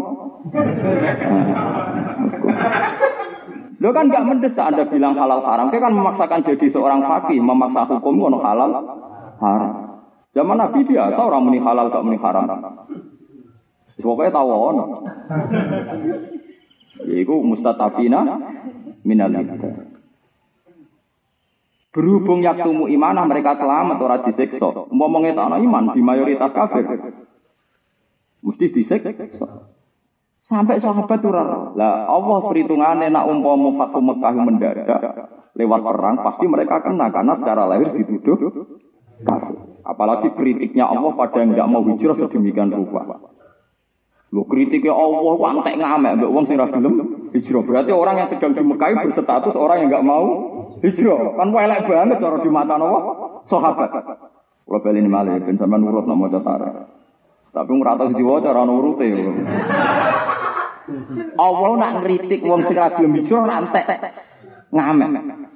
Lo 3.79 3.95
kan 3.95 4.11
gak 4.11 4.27
mendesak 4.27 4.75
Anda 4.75 4.91
bilang 4.91 5.15
halal 5.15 5.39
haram. 5.39 5.71
Kan 5.71 5.95
memaksakan 5.95 6.43
jadi 6.43 6.67
seorang 6.75 7.07
fakih, 7.07 7.39
memaksa 7.39 7.87
hukum 7.87 8.19
kono 8.19 8.43
halal 8.43 8.75
haram. 9.39 9.88
Zaman 10.39 10.55
Nabi 10.55 10.87
biasa 10.87 11.19
orang 11.19 11.43
muni 11.51 11.59
halal 11.59 11.91
gak 11.91 12.05
muni 12.07 12.15
haram. 12.23 12.47
Pokoknya 13.99 14.31
tahu 14.31 14.49
ono. 14.55 14.85
Iku 17.03 17.35
mustatafina 17.43 18.23
minal 19.03 19.35
Berhubung 21.91 22.47
yaktumu 22.47 22.87
imanah 22.87 23.27
mereka 23.27 23.59
selamat 23.59 23.99
ora 23.99 24.23
disiksa. 24.23 24.87
Umpama 24.87 25.27
ngetokno 25.27 25.59
iman 25.59 25.85
di 25.99 26.03
mayoritas 26.07 26.55
kafir. 26.55 26.87
Mesti 28.47 28.67
disiksa. 28.71 29.11
Sampai 30.47 30.79
sahabat 30.79 31.19
ora. 31.27 31.75
Lah 31.75 32.07
Allah 32.07 32.39
perhitungannya 32.47 33.11
nak 33.11 33.27
umpama 33.27 33.75
Fatu 33.75 33.99
Mekah 33.99 34.35
mendadak 34.39 34.87
lewat 35.59 35.81
perang 35.83 36.23
pasti 36.23 36.47
mereka 36.47 36.79
kena 36.87 37.11
karena 37.11 37.35
secara 37.35 37.67
lahir 37.67 37.91
dituduh. 37.91 38.39
Apalagi 39.89 40.29
kritiknya 40.37 40.85
Allah 40.85 41.17
pada 41.17 41.41
yang 41.41 41.57
tidak 41.57 41.69
mau 41.73 41.83
hijrah 41.83 42.15
sedemikian 42.15 42.71
rupa. 42.71 43.03
Lo 44.29 44.45
kritiknya 44.45 44.93
Allah 44.93 45.33
ku 45.35 45.45
antek 45.49 45.81
ngamek 45.81 46.13
mbek 46.21 46.31
wong 46.31 46.45
sing 46.45 46.61
ra 46.61 46.69
hijrah. 46.69 47.63
Berarti 47.65 47.91
orang 47.97 48.15
yang 48.21 48.29
sedang 48.29 48.53
di 48.53 48.61
Mekah 48.61 48.93
berstatus 49.09 49.57
orang 49.57 49.81
yang 49.81 49.89
enggak 49.89 50.05
mau 50.05 50.27
hijrah. 50.85 51.33
Kan 51.41 51.49
elek 51.57 51.81
banget 51.89 52.21
cara 52.21 52.37
di 52.45 52.51
mata 52.53 52.75
Allah 52.77 53.03
sahabat. 53.49 53.91
Kalau 54.69 54.85
beli 54.85 55.01
ini 55.01 55.09
malah 55.09 55.41
ben 55.41 55.57
sampean 55.57 55.81
nurut 55.81 56.05
nama 56.05 56.29
catara. 56.29 56.71
Tapi 57.49 57.71
ora 57.73 57.97
tau 57.97 58.13
diwaca 58.13 58.53
ora 58.53 58.63
nurute. 58.69 59.09
Allah 61.41 61.71
nak 61.81 61.93
ngritik 62.05 62.45
wong 62.45 62.69
sing 62.69 62.77
ra 62.77 62.93
hijrah 62.93 63.57
antek 63.65 63.85
ngamek. 64.69 65.49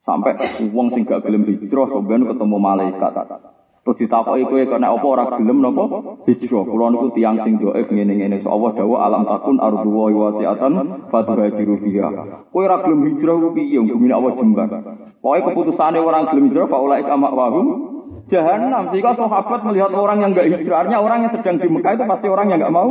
Sampai 0.00 0.32
wong 0.72 0.96
sing 0.96 1.04
gak 1.04 1.22
gelem 1.22 1.44
hijrah 1.44 1.86
sampean 1.92 2.24
ketemu 2.24 2.56
malaikat. 2.56 3.12
Terus 3.80 3.96
ditakoki 3.96 4.44
kowe 4.44 4.62
kena 4.64 4.92
apa 4.92 5.06
ora 5.08 5.24
gelem 5.40 5.64
napa 5.64 5.84
hijrah. 6.28 6.64
Kula 6.68 6.86
niku 6.92 7.08
tiyang 7.16 7.40
sing 7.44 7.56
dhaif 7.60 7.88
ngene-ngene. 7.88 8.44
So 8.44 8.52
Allah 8.52 8.76
dawuh 8.76 9.00
alam 9.00 9.24
takun 9.24 9.56
ardu 9.56 9.88
wa 9.88 10.06
wasiatan 10.08 11.08
fatuhajiru 11.08 11.80
fiha. 11.84 12.10
Kowe 12.52 12.62
ora 12.64 12.80
gelem 12.84 13.00
hijrah 13.12 13.36
ku 13.40 13.48
piye 13.56 13.80
bumi 13.80 14.12
Allah 14.12 14.32
jembar. 14.36 14.68
Pokoke 15.20 15.40
keputusane 15.52 16.00
orang 16.00 16.28
gelem 16.32 16.44
hijrah 16.48 16.68
fa 16.68 16.78
ulai 16.80 17.04
kama 17.04 17.28
wahum 17.32 17.66
jahanam. 18.28 18.92
Jika 18.92 19.16
sahabat 19.16 19.60
melihat 19.68 19.92
orang 19.92 20.24
yang 20.24 20.32
enggak 20.32 20.48
hijrahnya 20.48 20.96
orang 20.96 21.28
yang 21.28 21.32
sedang 21.36 21.60
di 21.60 21.68
Mekah 21.68 21.92
itu 21.96 22.04
pasti 22.08 22.26
orang 22.28 22.46
yang 22.52 22.60
enggak 22.60 22.72
mau 22.72 22.88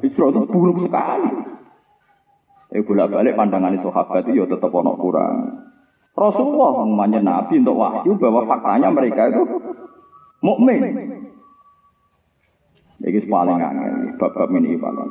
hijrah 0.00 0.28
itu 0.28 0.40
buruk 0.44 0.76
sekali. 0.88 1.30
Eh 2.70 2.82
bolak-balik 2.86 3.34
pandangan 3.34 3.80
sahabat 3.80 4.28
itu 4.28 4.40
ya 4.40 4.44
tetap 4.48 4.72
ono 4.72 4.94
kurang. 4.96 5.68
Rasulullah 6.14 6.84
namanya 6.84 7.20
Nabi 7.22 7.62
untuk 7.62 7.78
wahyu 7.78 8.18
bahwa 8.18 8.44
faktanya 8.44 8.90
mereka 8.90 9.30
itu 9.30 9.42
mukmin. 10.42 10.80
Iki 13.00 13.32
paling 13.32 13.56
angel, 13.56 14.12
bab-bab 14.20 14.52
ini 14.60 14.76
paling. 14.76 15.08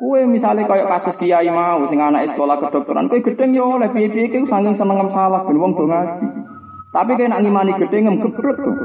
Kue 0.00 0.24
misalnya 0.24 0.64
kayak 0.64 0.88
kasus 0.88 1.16
kiai 1.20 1.48
mau 1.52 1.84
sing 1.88 2.00
anak 2.00 2.32
sekolah 2.32 2.56
kedokteran, 2.60 3.12
kue 3.12 3.20
gedeng 3.20 3.52
yo 3.52 3.76
oleh 3.76 3.92
piye-piye 3.92 4.32
iki 4.32 4.48
saking 4.48 4.76
seneng 4.76 5.12
salah 5.12 5.44
ben 5.44 5.60
wong 5.60 5.76
ngaji. 5.76 6.26
Tapi 6.90 7.10
kaya 7.20 7.28
nak 7.30 7.40
ngimani 7.44 7.72
gedeng 7.78 8.02
ngem 8.08 8.16
geblek 8.24 8.56
tuh. 8.64 8.76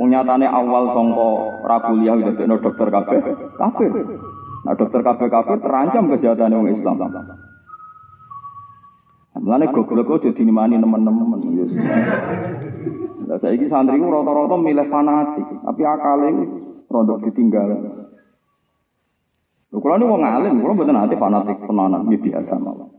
Wong 0.00 0.14
awal 0.16 0.84
sangka 0.96 1.30
ra 1.68 1.78
kuliah 1.84 2.16
udah 2.16 2.58
dokter 2.58 2.88
kabeh, 2.88 3.18
kafir. 3.60 3.90
Nah 4.62 4.74
dokter 4.78 5.00
kabeh 5.04 5.28
kafir 5.28 5.58
terancam 5.60 6.08
kesehatan 6.08 6.54
wong 6.56 6.68
Islam. 6.72 6.98
Mulane 9.32 9.72
goblok 9.72 10.04
kok 10.04 10.28
dadi 10.28 10.44
nimani 10.44 10.76
teman-teman. 10.76 11.40
Lah 13.32 13.38
saiki 13.40 13.64
santri 13.64 13.96
ku 13.96 14.12
rata-rata 14.12 14.60
milih 14.60 14.86
fanatik, 14.92 15.46
tapi 15.64 15.82
akale 15.88 16.28
rodok 16.92 17.24
ditinggal. 17.24 17.70
Lho 19.72 19.80
kula 19.80 19.96
niku 19.96 20.12
wong 20.12 20.20
alim, 20.20 20.60
kula 20.60 20.76
mboten 20.76 21.00
ate 21.00 21.16
fanatik 21.16 21.64
tenanan, 21.64 22.04
iki 22.12 22.28
biasa 22.28 22.60
mawon. 22.60 22.92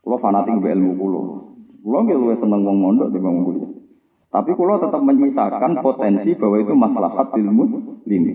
Kula 0.00 0.16
fanatik 0.24 0.56
mbek 0.56 0.72
ilmu 0.72 0.96
kula. 0.96 1.20
Kula 1.84 1.98
nggih 2.00 2.16
luwih 2.16 2.36
seneng 2.40 2.64
wong 2.64 2.76
mondok 2.80 3.12
timbang 3.12 3.44
kuliah. 3.44 3.70
Tapi 4.32 4.50
kula 4.56 4.80
tetap 4.80 5.04
menyisakan 5.04 5.84
potensi 5.84 6.32
bahwa 6.32 6.56
itu 6.64 6.72
maslahat 6.72 7.28
ilmu 7.36 7.64
lini. 8.08 8.34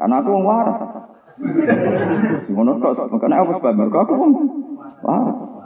Karena 0.00 0.24
aku 0.24 0.28
wong 0.32 0.44
waras. 0.48 0.80
Ngono 2.48 2.80
kok, 2.80 3.12
makanya 3.12 3.44
aku 3.44 3.60
sebab 3.60 3.92
aku 3.92 4.12
wong 4.16 4.30
waras. 5.04 5.61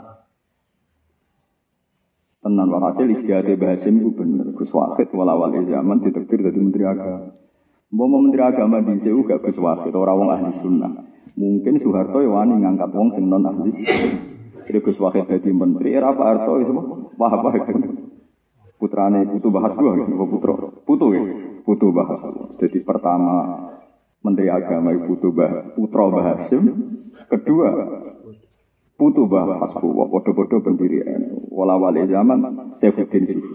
Tenan 2.47 2.71
wa 2.71 2.79
hasil 2.79 3.11
istiadat 3.11 3.59
Bahasim 3.59 3.99
itu 3.99 4.15
bener. 4.15 4.55
Gus 4.55 4.71
Wahid 4.71 5.11
walawal 5.11 5.51
zaman 5.67 5.99
ditektir 5.99 6.39
dari 6.39 6.55
Menteri 6.55 6.87
Agama. 6.87 7.35
Mau 7.91 8.07
Menteri 8.07 8.39
Agama 8.39 8.79
di 8.79 9.03
CU 9.03 9.27
gak 9.27 9.43
Gus 9.43 9.59
Wahid, 9.59 9.91
orang 9.91 10.15
wong 10.15 10.29
ahli 10.31 10.55
sunnah. 10.63 10.91
Mungkin 11.35 11.83
Soeharto 11.83 12.23
ya 12.23 12.31
wani 12.31 12.63
ngangkat 12.63 12.95
wong 12.95 13.19
sing 13.19 13.27
non 13.27 13.43
ahli. 13.43 13.83
Jadi 14.63 14.79
Gus 14.79 14.95
Wahid 14.95 15.27
jadi 15.27 15.51
menteri, 15.51 15.91
era 15.91 16.15
Pak 16.15 16.23
Harto 16.23 16.55
itu 16.63 16.71
wah 17.19 17.31
apa 17.35 17.51
Putrane 18.79 19.27
Putu 19.27 19.51
Bahas 19.51 19.75
dua, 19.75 19.99
gitu, 19.99 20.15
putro, 20.15 20.53
Putu 20.87 21.05
ya, 21.11 21.23
Putu 21.67 21.91
Bahas. 21.91 22.31
Jadi 22.63 22.79
pertama 22.79 23.67
Menteri 24.23 24.47
Agama 24.47 24.95
Putu 25.03 25.35
Bah, 25.35 25.75
Putra 25.75 26.07
Bahasim, 26.07 26.63
kedua 27.27 27.69
Putu 28.97 29.29
bah 29.29 29.45
hasbu 29.45 29.93
wa 29.93 30.09
podo-podo 30.09 30.57
pendirian. 30.65 31.29
Wala 31.53 31.77
wali 31.77 32.01
zaman 32.09 32.41
Saifuddin 32.81 33.29
Sufi. 33.29 33.53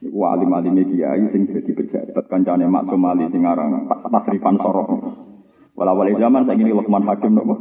Iku 0.00 0.24
alim-alim 0.24 0.80
kiai 0.88 1.20
sing 1.28 1.52
dadi 1.52 1.76
pejabat 1.76 2.24
kancane 2.32 2.64
Maksum 2.64 3.04
Ali 3.04 3.28
sing 3.28 3.44
aran 3.44 3.84
Tasrifan 4.08 4.56
Sorok. 4.56 4.88
Wala 5.76 5.92
wali 5.92 6.16
zaman 6.16 6.48
saiki 6.48 6.72
Luqman 6.72 7.04
Hakim 7.04 7.36
nopo 7.36 7.54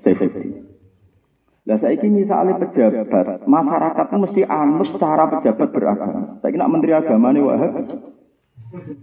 Saifuddin. 0.00 0.64
Lah 1.68 1.76
saiki 1.76 2.08
misalnya 2.08 2.56
pejabat, 2.56 3.44
masyarakat 3.44 4.06
itu 4.08 4.16
mesti 4.18 4.42
anut 4.48 4.88
cara 4.96 5.28
pejabat 5.28 5.68
beragama. 5.76 6.40
Saiki 6.40 6.56
nak 6.56 6.72
menteri 6.72 6.96
agama 6.96 7.30
nih 7.30 7.44
wahab, 7.44 7.84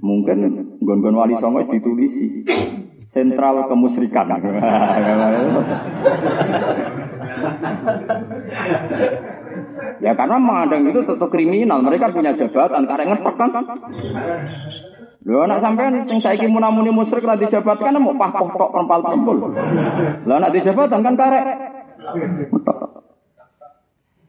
mungkin 0.02 0.38
gon-gon 0.82 1.16
wali 1.16 1.38
songo 1.38 1.62
ditulisi 1.70 2.50
sentral 3.14 3.70
kemusrikan. 3.70 4.28
ya 10.00 10.12
karena 10.16 10.38
mengadang 10.40 10.84
itu 10.88 11.00
tetap 11.04 11.30
kriminal. 11.32 11.80
Mereka 11.84 12.12
punya 12.16 12.36
jabatan, 12.36 12.84
karena 12.88 13.04
ngetok 13.16 13.36
kan. 13.36 13.50
Lho 15.28 15.46
anak 15.46 15.60
sampean 15.60 16.08
sing 16.08 16.24
saiki 16.24 16.48
munamuni 16.48 16.96
musyrik 16.96 17.28
ra 17.28 17.36
dijabatkan 17.36 18.00
mau 18.00 18.16
pah 18.16 18.32
tok 18.32 18.72
perempal 18.72 19.00
perempul. 19.04 19.38
Lah 20.26 20.36
anak 20.40 20.56
dijabatan 20.56 21.04
kan 21.04 21.16
karek. 21.20 21.44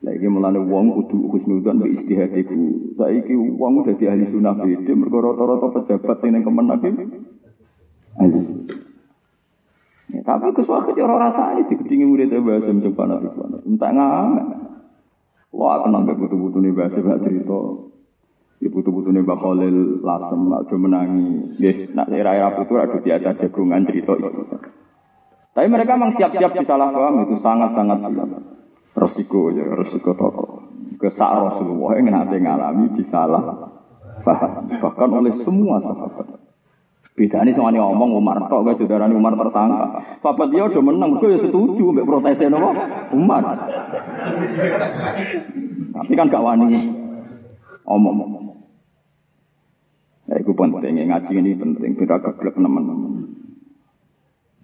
Lagi 0.01 0.27
mulane 0.27 0.59
wong 0.59 0.97
kudu 0.99 1.31
husnudzon 1.31 1.79
mbek 1.79 1.93
istihadiku. 2.03 2.59
Saiki 2.99 3.33
wong 3.33 3.87
dadi 3.87 4.05
ahli 4.11 4.29
sunnah 4.29 4.59
beda 4.59 4.93
mergo 4.99 5.19
rata-rata 5.23 5.67
pejabat 5.79 6.17
sing 6.21 6.31
ning 6.35 6.43
kemenak 6.43 6.83
ahli 8.19 8.41
Ya, 10.11 10.21
tapi 10.27 10.51
kesuatu 10.51 10.91
orang 10.99 11.31
rasa 11.31 11.55
ini 11.55 11.71
digedingi 11.71 12.03
murid 12.03 12.35
bahasa 12.43 12.71
mencoba 12.75 13.03
nabi 13.07 13.29
Entah 13.67 13.91
ngamen. 13.95 14.47
Wah, 15.51 15.83
kenal 15.83 16.07
gak 16.07 16.19
butuh-butuh 16.19 16.61
nih 16.63 16.75
bahasa 16.75 16.99
gak 17.03 17.23
cerita. 17.27 17.61
Ya 18.61 18.69
butuh-butuh 18.71 19.11
nih 19.11 19.25
Khalil 19.25 19.77
lasem, 20.03 20.41
ada 20.51 20.77
menangi. 20.77 21.31
Ya, 21.59 21.73
nak 21.95 22.11
era-era 22.11 22.55
putu 22.55 22.79
ada 22.79 22.99
biasa 22.99 23.39
jagungan 23.39 23.87
cerita 23.87 24.15
itu. 24.15 24.43
Tapi 25.51 25.67
mereka 25.67 25.99
memang 25.99 26.15
siap-siap 26.15 26.55
disalah 26.55 26.95
paham 26.95 27.27
itu 27.27 27.37
sangat-sangat 27.43 27.99
siap. 27.99 28.29
Resiko 28.95 29.51
ya, 29.51 29.65
resiko 29.75 30.13
toko. 30.15 30.47
Kesak 31.01 31.31
Rasulullah 31.33 31.97
yang 31.99 32.13
nanti 32.13 32.37
ngalami 32.39 32.85
disalah 32.95 33.43
paham. 34.23 34.71
Bahkan 34.71 35.09
oleh 35.11 35.35
semua 35.43 35.83
sahabat. 35.83 36.40
Beda 37.21 37.45
ini 37.45 37.53
soalnya 37.53 37.85
ngomong 37.85 38.17
Umar 38.17 38.49
tok 38.49 38.65
gak 38.65 38.81
saudaranya 38.81 39.13
Umar 39.13 39.37
tersangka. 39.37 40.17
Papa 40.25 40.49
dia 40.49 40.65
udah 40.65 40.81
menang, 40.81 41.21
gue 41.21 41.37
ya 41.37 41.39
setuju 41.45 41.93
mbak 41.93 42.09
protesnya 42.09 42.49
nopo 42.49 42.73
Umar. 43.13 43.45
Tapi 45.93 46.13
kan 46.17 46.33
gak 46.33 46.41
wani 46.41 46.81
omong. 47.85 48.57
Ya 50.33 50.41
itu 50.41 50.49
penting, 50.57 50.97
ngaji 50.97 51.33
ini 51.45 51.61
penting, 51.61 51.93
beda 52.01 52.25
geblek 52.25 52.57
teman-teman. 52.57 53.13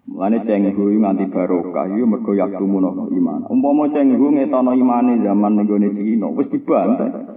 Mulane 0.08 0.40
cenggu 0.48 0.96
nganti 0.96 1.28
barokah 1.28 1.92
yo 1.92 2.08
mergo 2.08 2.32
yaktumu 2.32 2.80
no 2.80 3.04
iman. 3.12 3.52
Umpama 3.52 3.92
cenggu 3.92 4.32
ngetono 4.32 4.72
imane 4.72 5.20
zaman 5.20 5.60
ning 5.60 5.92
Cina 5.92 6.32
wis 6.32 6.48
dibantai. 6.48 7.36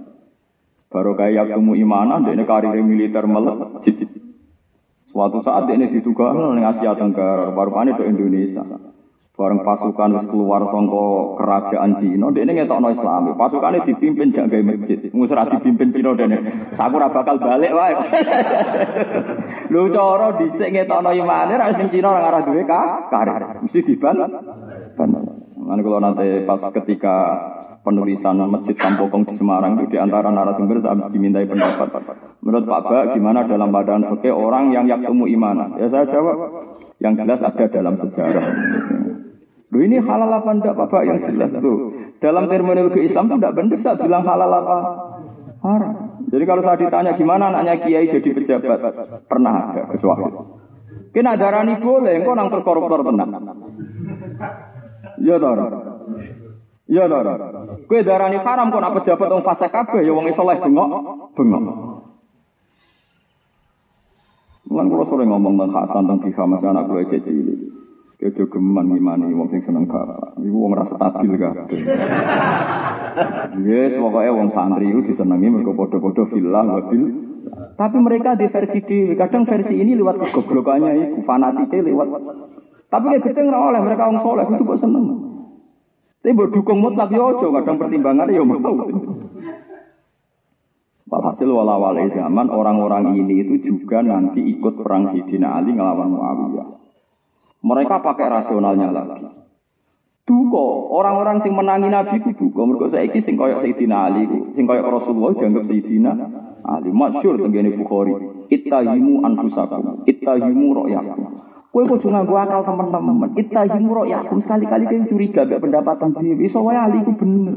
Barokah 0.88 1.28
yaktumu 1.28 1.76
imanan 1.76 2.24
dekne 2.24 2.48
karir 2.48 2.80
militer 2.80 3.28
melejit. 3.28 4.09
Suatu 5.10 5.42
saat 5.42 5.66
dekne 5.66 5.90
ditugasno 5.90 6.54
ning 6.54 6.62
Asia 6.62 6.94
Tenggara, 6.94 7.50
baru-baru 7.50 7.98
ke 7.98 8.06
Indonesia. 8.06 8.62
Bareng 9.40 9.64
pasukan 9.64 10.20
wis 10.20 10.28
keluar 10.28 10.60
sangka 10.68 11.06
kerajaan 11.40 11.96
Cina, 11.96 12.28
dekne 12.28 12.52
ngetokno 12.60 12.92
Islam. 12.92 13.32
Pasukane 13.40 13.80
dipimpin 13.88 14.36
jak 14.36 14.52
gawe 14.52 14.60
masjid. 14.60 15.08
Ngusra 15.16 15.48
dipimpin 15.48 15.96
Cina 15.96 16.12
dene. 16.12 16.38
Saku 16.76 17.00
bakal 17.00 17.40
balik 17.40 17.72
wae. 17.72 17.94
Lho 19.72 19.88
cara 19.96 20.36
dhisik 20.36 20.68
ngetokno 20.76 21.10
imane 21.16 21.56
ra 21.56 21.72
sing 21.72 21.88
Cina 21.88 22.12
ora 22.12 22.20
ngarah 22.20 22.42
duwe 22.44 22.62
ka 22.68 22.80
karir. 23.08 23.64
Mesti 23.64 23.80
diban. 23.80 24.20
Mana 25.56 25.80
kalau 25.80 26.04
nanti 26.04 26.44
pas 26.44 26.60
ketika 26.76 27.16
penulisan 27.80 28.36
Masjid 28.48 28.76
Kampokong 28.76 29.24
di 29.24 29.34
Semarang 29.40 29.80
itu 29.80 29.96
di 29.96 29.98
antara 29.98 30.28
narasumber 30.28 30.84
saya 30.84 31.08
dimintai 31.08 31.48
pendapat. 31.48 31.88
Menurut 32.44 32.64
Pak 32.68 32.80
Ba, 32.84 32.98
gimana 33.16 33.48
dalam 33.48 33.72
badan 33.72 34.04
fikih 34.16 34.32
orang 34.32 34.72
yang 34.72 34.84
yakumu 34.84 35.24
iman? 35.24 35.80
Ya 35.80 35.88
saya 35.88 36.04
jawab, 36.08 36.36
yang 37.00 37.16
jelas 37.16 37.40
ada 37.40 37.64
dalam 37.72 37.94
sejarah. 37.96 38.46
Lu 39.70 39.78
ini 39.80 40.02
halal 40.02 40.30
apa 40.34 40.50
enggak 40.50 40.74
Bapak 40.76 41.02
yang 41.06 41.18
jelas 41.24 41.50
tuh. 41.56 41.78
Dalam 42.20 42.50
terminologi 42.52 43.06
Islam 43.06 43.32
itu 43.32 43.34
enggak 43.40 43.54
benar 43.56 43.78
saya 43.80 43.96
bilang 43.96 44.24
halal 44.28 44.50
apa 44.50 44.76
haram. 45.64 45.94
Jadi 46.30 46.44
kalau 46.46 46.62
saya 46.62 46.76
ditanya 46.78 47.12
gimana 47.16 47.50
anaknya 47.50 47.74
kiai 47.82 48.06
jadi 48.12 48.30
pejabat, 48.34 48.80
pernah 49.26 49.72
ada 49.72 49.82
sesuatu. 49.96 50.62
Kena 51.10 51.34
darani 51.34 51.74
boleh, 51.82 52.22
engkau 52.22 52.38
nang 52.38 52.54
terkoruptor 52.54 53.02
tenang. 53.02 53.30
Ya 55.18 55.36
toh. 55.42 55.54
Ya 56.90 57.06
toh. 57.06 57.22
Kue 57.86 58.02
darani 58.02 58.42
haram 58.42 58.74
kok 58.74 58.82
nak 58.82 58.94
pejabat 58.98 59.30
wong 59.30 59.46
fase 59.46 59.70
kabeh 59.70 60.02
ya 60.02 60.10
wong 60.10 60.26
soleh 60.34 60.58
bengok, 60.58 60.90
bengok. 61.38 61.62
Lan 64.70 64.86
kula 64.90 65.04
sore 65.06 65.22
ngomong 65.22 65.54
tentang 65.54 65.70
Hasan 65.70 66.02
tentang 66.10 66.18
Biha 66.26 66.42
masih 66.50 66.68
anak 66.74 66.84
kula 66.90 67.02
cilik. 67.06 67.58
Kejo 68.18 68.50
geman 68.50 68.90
gimana 68.90 69.30
wong 69.30 69.54
sing 69.54 69.62
seneng 69.62 69.86
bapak. 69.86 70.34
Iku 70.42 70.56
wong 70.66 70.74
rasa 70.74 70.98
stabil 70.98 71.38
kabeh. 71.38 71.80
Yes, 73.64 73.94
pokoknya 73.94 74.30
wong 74.34 74.48
santri 74.50 74.90
itu 74.90 75.00
disenangi 75.14 75.46
mereka 75.46 75.72
podo-podo 75.78 76.26
villa 76.26 76.66
mobil. 76.66 77.02
Tapi 77.78 77.96
mereka 78.02 78.34
di 78.34 78.50
versi 78.50 78.78
di 78.82 78.98
kadang 79.14 79.46
versi 79.46 79.78
ini 79.78 79.94
lewat 79.94 80.26
kegoblokannya 80.26 80.90
itu 81.06 81.22
fanatiknya 81.22 81.86
lewat. 81.86 82.08
Tapi 82.90 83.06
kayak 83.22 83.46
ora 83.46 83.58
oleh 83.70 83.80
mereka 83.86 84.10
wong 84.10 84.18
soleh 84.26 84.44
itu 84.50 84.62
kok 84.66 84.80
seneng. 84.82 85.29
Tapi 86.20 86.36
buat 86.36 86.52
dukung 86.52 86.84
mutlak 86.84 87.08
ya 87.08 87.24
ojo 87.24 87.48
kadang 87.48 87.80
pertimbangannya 87.80 88.36
yo 88.36 88.44
ya 88.44 88.60
mau. 88.60 88.76
Walhasil 91.10 91.48
walawal 91.50 91.96
zaman 92.12 92.46
orang-orang 92.52 93.18
ini 93.18 93.42
itu 93.42 93.54
juga 93.66 93.98
nanti 94.04 94.44
ikut 94.46 94.78
perang 94.78 95.10
Sidina 95.10 95.58
Ali 95.58 95.74
ngelawan 95.74 96.12
Muawiyah. 96.12 96.68
Mereka 97.66 97.98
pakai 98.04 98.26
rasionalnya 98.30 98.88
lagi. 98.94 99.26
Duko, 100.22 100.94
orang-orang 100.94 101.42
sing 101.42 101.58
menangi 101.58 101.90
Nabi 101.90 102.22
ku 102.22 102.30
duko. 102.38 102.62
Mereka 102.62 102.94
saiki 102.94 103.26
sing 103.26 103.34
koyok 103.34 103.66
Sayyidina 103.66 103.96
Ali, 104.06 104.30
sing 104.54 104.62
koyok 104.62 104.86
Rasulullah 104.86 105.34
dianggap 105.34 105.66
Sayyidina 105.66 106.12
Ali. 106.62 106.94
Masyur 106.94 107.42
tenggene 107.42 107.74
Bukhari. 107.74 108.14
Ittahimu 108.46 109.26
anfusakum, 109.26 110.06
ittahimu 110.06 110.68
ro'yakum. 110.78 111.49
Kue 111.86 111.98
cuma 112.02 112.26
gua 112.26 112.44
akal 112.44 112.66
teman-teman. 112.66 113.32
Ittahimu 113.36 113.92
ro'yakum. 113.92 114.42
Sekali-kali 114.44 114.84
kau 114.90 115.08
curiga 115.16 115.48
gak 115.48 115.62
pendapatan 115.62 116.12
diri. 116.18 116.50
Soalnya 116.50 116.90
Ali 116.90 117.04
ku 117.06 117.12
bener. 117.16 117.56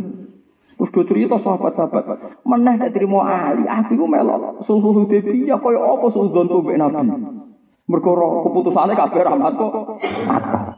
Terus 0.74 0.90
do 0.90 1.02
cerita 1.06 1.38
sahabat-sahabat. 1.40 2.44
Meneh 2.44 2.76
nek 2.76 2.92
trimo 2.92 3.22
Ali, 3.24 3.64
aku 3.64 3.94
ku 3.96 4.06
melok. 4.10 4.66
Sulhu 4.66 5.04
Hudaybiyah 5.04 5.62
koyo 5.62 5.80
apa 5.96 6.06
suudon 6.12 6.50
ku 6.50 6.60
Nabi. 6.74 7.08
Mergo 7.84 8.12
keputusane 8.48 8.96
kabeh 8.96 9.22
rahmat 9.28 9.54
kok. 9.60 9.74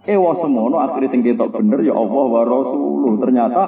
Ewa 0.09 0.31
semono 0.41 0.81
akhire 0.81 1.09
sing 1.13 1.21
ketok 1.21 1.53
bener 1.53 1.85
ya 1.85 1.93
Allah 1.93 2.25
wa 2.25 2.41
Rasuluh. 2.41 3.13
Ternyata 3.21 3.61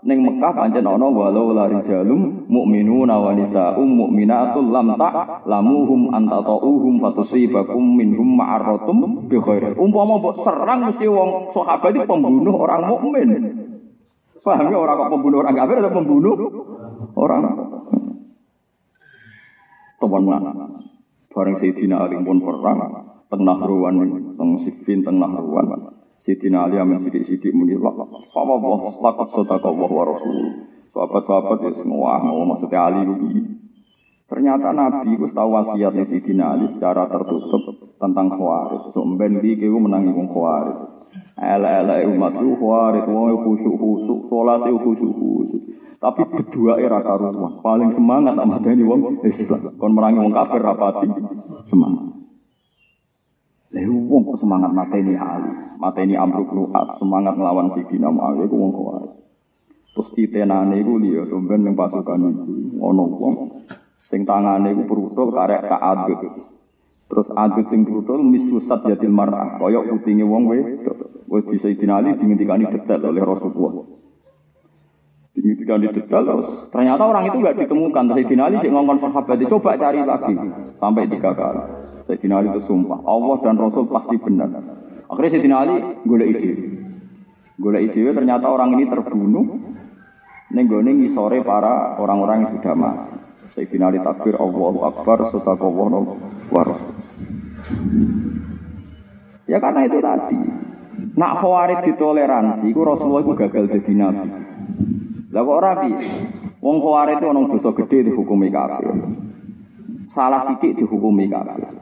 ning 0.00 0.24
Mekah 0.24 0.52
pancen 0.56 0.88
ana 0.88 1.06
walau 1.12 1.52
la 1.52 1.68
rijalum 1.68 2.48
mukminuna 2.48 3.20
wa 3.20 3.36
nisaa'um 3.36 3.84
mu'minatul 3.84 4.72
lam 4.72 4.96
ta 4.96 5.44
lamuhum 5.44 6.08
antatauhum 6.08 7.04
fatusibakum 7.04 8.00
minhum 8.00 8.40
ma'aratum 8.40 9.28
bi 9.28 9.36
khair. 9.36 9.76
Umpama 9.76 10.16
mbok 10.16 10.40
serang 10.40 10.88
mesti 10.88 11.04
wong 11.04 11.52
sahabat 11.52 11.92
itu 11.92 12.08
pembunuh 12.08 12.56
orang 12.56 12.88
mukmin. 12.88 13.28
Paham 14.40 14.72
ya 14.72 14.76
orang 14.80 14.96
kok 14.96 15.10
pembunuh 15.12 15.44
orang 15.44 15.52
kafir 15.52 15.76
atau 15.84 15.92
pembunuh 15.92 16.34
orang 17.12 17.42
teman 20.00 20.22
mana? 20.24 20.52
Bareng 21.28 21.60
Sayyidina 21.60 22.08
Ali 22.08 22.16
pun 22.24 22.40
perang 22.40 22.80
tengah 23.28 23.58
ruwan 23.68 23.94
teng 24.34 24.50
Siffin 24.64 25.04
tengah 25.04 25.28
ruwan. 25.28 25.99
Sayyidina 26.30 26.70
Ali 26.70 26.78
amin 26.78 27.10
sidik-sidik 27.10 27.50
muni. 27.50 27.74
Apa 27.74 28.06
Allah 28.38 28.78
lakat 29.02 29.28
sodaka 29.34 29.66
Allah 29.66 29.90
wa 29.90 30.04
Rasul. 30.06 30.38
Sahabat-sahabat 30.94 31.58
ya 31.66 31.72
semua 31.82 32.22
mau 32.22 32.46
maksudnya 32.54 32.86
Ali 32.86 33.02
itu. 33.02 33.58
Ternyata 34.30 34.70
Nabi 34.70 35.18
itu 35.18 35.26
tahu 35.34 35.50
wasiatnya 35.50 36.06
Sayyidina 36.06 36.54
Ali 36.54 36.70
secara 36.78 37.10
tertutup 37.10 37.82
tentang 37.98 38.30
khawarij. 38.30 38.94
So 38.94 39.02
mben 39.02 39.42
kau 39.42 39.78
menangi 39.82 40.14
wong 40.14 40.30
khawarij. 40.30 40.78
Ela-ela 41.34 42.06
umat 42.06 42.38
itu 42.38 42.54
khawarij, 42.62 43.04
wong 43.10 43.26
khusyuk-khusyuk, 43.42 44.30
sholat 44.30 44.70
itu 44.70 44.78
khusyuk-khusyuk. 44.86 45.62
Tapi 45.98 46.22
berdua 46.30 46.78
era 46.78 47.02
karuan. 47.02 47.58
Paling 47.58 47.90
semangat 47.98 48.38
sama 48.38 48.62
ini 48.70 48.86
wong 48.86 49.18
Islam. 49.26 49.74
Kon 49.82 49.98
merangi 49.98 50.22
wong 50.22 50.30
kafir 50.30 50.62
rapati 50.62 51.10
semangat. 51.66 52.09
Lehu 53.70 54.10
wong 54.10 54.26
kok 54.26 54.42
semangat 54.42 54.74
mateni 54.74 55.14
Ali, 55.14 55.78
mateni 55.78 56.18
Amruk 56.18 56.50
Lu'at, 56.50 56.98
semangat 56.98 57.38
melawan 57.38 57.70
Sidina 57.78 58.10
Muawiyah 58.10 58.50
iku 58.50 58.56
wong 58.58 58.72
kuat. 58.74 59.02
Terus 59.94 60.08
titenane 60.18 60.82
iku 60.82 60.98
liya 60.98 61.22
sumben 61.30 61.62
ning 61.62 61.78
pasukan 61.78 62.34
iku 62.34 62.82
ana 62.82 63.04
wong 63.06 63.34
sing 64.10 64.26
tangane 64.26 64.74
iku 64.74 64.82
brutul 64.90 65.30
karek. 65.30 65.70
Terus 67.10 67.26
adut 67.34 67.66
sing 67.70 67.86
brutul 67.86 68.22
misusat 68.26 68.86
yatil 68.90 69.10
mar'ah, 69.10 69.58
kaya 69.62 69.82
utinge 69.86 70.26
wong 70.26 70.50
wedok. 70.50 71.26
Wis 71.30 71.46
bisa 71.46 71.70
Ali 71.94 72.18
dingendikani 72.18 72.66
detail 72.74 73.06
oleh 73.06 73.22
Rasulullah. 73.22 73.86
Ketika 75.30 75.78
didekal 75.78 76.22
terus 76.26 76.48
ternyata 76.74 77.06
orang 77.06 77.30
itu 77.30 77.38
nggak 77.38 77.54
ditemukan. 77.54 78.02
Terus 78.10 78.16
Sayyidina 78.18 78.50
Ali 78.50 78.66
ngomong 78.66 78.98
sahabat 78.98 79.38
coba 79.46 79.78
cari 79.78 80.02
lagi 80.02 80.34
sampai 80.82 81.06
tiga 81.06 81.30
kali. 81.38 81.79
Sayyidina 82.10 82.42
Ali 82.42 82.50
sumpah 82.66 83.06
Allah 83.06 83.36
dan 83.46 83.54
Rasul 83.54 83.86
pasti 83.86 84.18
benar. 84.18 84.50
Akhirnya 85.06 85.30
Sayyidina 85.30 85.56
Ali 85.62 85.74
golek 86.02 86.28
ide. 86.34 86.52
Golek 87.54 87.94
ide 87.94 88.10
ternyata 88.10 88.50
orang 88.50 88.74
ini 88.74 88.90
terbunuh 88.90 89.46
nenggone 90.50 90.90
ngisore 90.90 91.46
para 91.46 91.94
orang-orang 92.02 92.42
yang 92.42 92.50
sudah 92.58 92.74
mati. 92.74 93.14
Sayyidina 93.54 93.94
Ali 93.94 94.02
takbir 94.02 94.34
Allahu 94.34 94.82
Akbar 94.82 95.30
wa 95.30 96.62
rasul. 96.66 96.94
Ya 99.46 99.62
karena 99.62 99.86
itu 99.86 99.98
tadi. 100.02 100.38
Nak 101.10 101.32
khawarij 101.42 101.80
ditoleransi, 101.90 102.70
itu 102.70 102.80
Rasulullah 102.82 103.22
itu 103.24 103.32
gagal 103.34 103.64
jadi 103.72 103.92
nabi. 103.98 104.30
Lah 105.30 105.42
kok 105.42 105.56
ora? 105.58 105.72
Wong 106.60 106.76
kuware 106.84 107.16
itu 107.16 107.24
ana 107.24 107.40
dosa 107.48 107.72
gedhe 107.72 108.12
dihukumi 108.12 108.52
kafir. 108.52 108.92
Salah 110.12 110.44
sithik 110.52 110.76
dihukumi 110.76 111.24
kafir. 111.32 111.79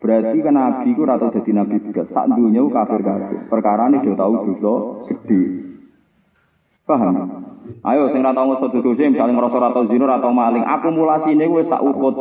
Berarti 0.00 0.38
kan 0.40 0.56
nabi 0.56 0.96
ku 0.96 1.04
ora 1.04 1.20
tau 1.20 1.28
dadi 1.28 1.52
nabi 1.52 1.76
juga. 1.84 2.08
Sak 2.08 2.32
dunya 2.32 2.64
kafir 2.72 3.04
kafir. 3.04 3.38
Perkara 3.52 3.92
ini 3.92 4.00
dia 4.00 4.16
tahu 4.16 4.32
dosa 4.32 4.74
gedhe. 5.12 5.40
Paham? 6.88 7.14
Ayo 7.84 8.08
sing 8.08 8.24
ora 8.24 8.32
tau 8.32 8.48
ngoso 8.48 8.72
dosa 8.80 9.04
misalnya 9.04 9.44
tau 9.44 9.84
zina, 9.92 10.04
ora 10.08 10.24
tau 10.24 10.32
maling, 10.32 10.64
akumulasine 10.64 11.44
wis 11.52 11.68
sak 11.68 11.84
ukut. 11.84 12.16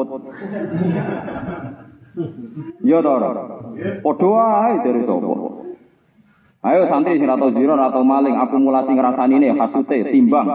Yo 2.84 3.00
to 3.00 3.12
ora? 3.15 3.32
Padha 4.04 4.28
wae 4.28 4.76
dari 4.84 5.02
sapa? 5.08 5.32
Ayo 6.60 6.82
santri 6.92 7.15
sing 7.15 7.32
atau 7.32 7.56
zero 7.56 7.80
atau 7.80 8.04
maling 8.04 8.36
akumulasi 8.36 8.92
ngrasani 8.92 9.39
ini 9.39 9.56
hasute 9.56 10.12
timbang. 10.12 10.52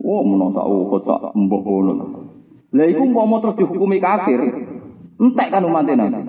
Oh, 0.00 0.26
menontak 0.26 0.66
oh 0.66 0.90
kota 0.90 1.30
mbok 1.38 1.62
ngono. 1.62 2.29
Lah 2.70 2.86
iku 2.86 3.02
umpama 3.02 3.42
terus 3.42 3.58
dihukumi 3.58 3.98
kafir, 3.98 4.40
entek 5.18 5.48
kan 5.50 5.66
umat 5.66 5.90
Nabi. 5.90 6.22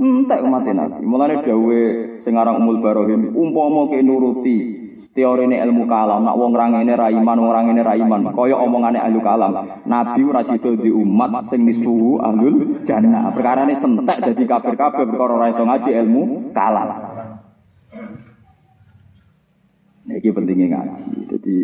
Entek 0.00 0.40
umat 0.40 0.64
Nabi. 0.64 1.02
Mulane 1.04 1.44
dawuhe 1.44 1.82
sing 2.24 2.32
aran 2.34 2.58
Umul 2.58 2.80
Barohim 2.80 3.36
umpama 3.36 3.92
ke 3.92 4.00
nuruti 4.00 4.86
teorine 5.16 5.56
ilmu 5.64 5.88
kalam 5.88 6.28
nak 6.28 6.36
wong 6.36 6.52
rangene 6.52 6.92
ra 6.92 7.08
iman 7.08 7.40
wong 7.40 7.52
rangene 7.56 7.80
ra 7.80 7.96
iman 7.96 8.36
kaya 8.36 8.52
omongane 8.60 9.00
ahli 9.00 9.16
kalam 9.24 9.80
nabi 9.88 10.20
ora 10.28 10.44
di 10.44 10.90
umat 10.92 11.48
sing 11.48 11.64
disuhu 11.64 12.20
ahlul 12.20 12.84
jannah 12.84 13.32
perkara 13.32 13.64
ini 13.64 13.80
sentek 13.80 14.20
dadi 14.20 14.44
kafir 14.44 14.76
kabeh 14.76 15.08
perkara 15.08 15.32
ora 15.40 15.48
iso 15.56 15.64
ngaji 15.64 15.90
ilmu 16.04 16.52
kalam 16.52 16.88
Iki 20.06 20.30
pentingnya 20.30 20.70
ngaji. 20.70 21.18
Jadi 21.34 21.56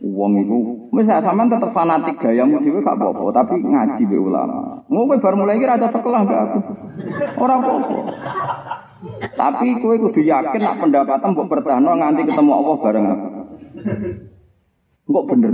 Wong 0.00 0.32
itu, 0.40 0.88
misalnya 0.96 1.28
sampean 1.28 1.52
tetap 1.52 1.76
fanatik 1.76 2.16
gayamu 2.24 2.56
dhewe 2.64 2.80
gak 2.80 2.96
apa-apa, 2.96 3.36
tapi 3.36 3.60
ngaji 3.60 4.08
be 4.08 4.16
ulama. 4.16 4.80
Ngopo 4.88 5.20
bar 5.20 5.36
mulai 5.36 5.60
iki 5.60 5.68
rada 5.68 5.92
sekolah 5.92 6.24
gak 6.24 6.40
aku. 6.40 6.60
Ora 7.36 7.54
apa-apa. 7.60 7.96
Tapi 9.36 9.66
kowe 9.84 9.96
kudu 10.00 10.24
yakin 10.24 10.60
nak 10.60 10.80
pendapatan 10.80 11.36
mbok 11.36 11.48
bertahan 11.52 11.84
nganti 11.84 12.32
ketemu 12.32 12.52
Allah 12.52 12.76
bareng 12.80 13.06
aku. 13.12 13.28
Kok 15.04 15.26
bener. 15.28 15.52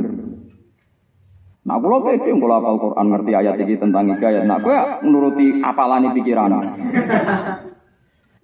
Nah, 1.67 1.83
kalau 1.83 1.99
pede, 2.07 2.31
kalau 2.31 2.57
apal 2.63 2.79
Quran 2.79 3.07
ngerti 3.11 3.33
ayat 3.35 3.59
ini 3.59 3.75
tentang 3.75 4.07
hidayat, 4.15 4.47
nah, 4.47 4.63
kowe 4.63 5.03
menuruti 5.03 5.59
apalani 5.59 6.15
pikiran. 6.15 6.55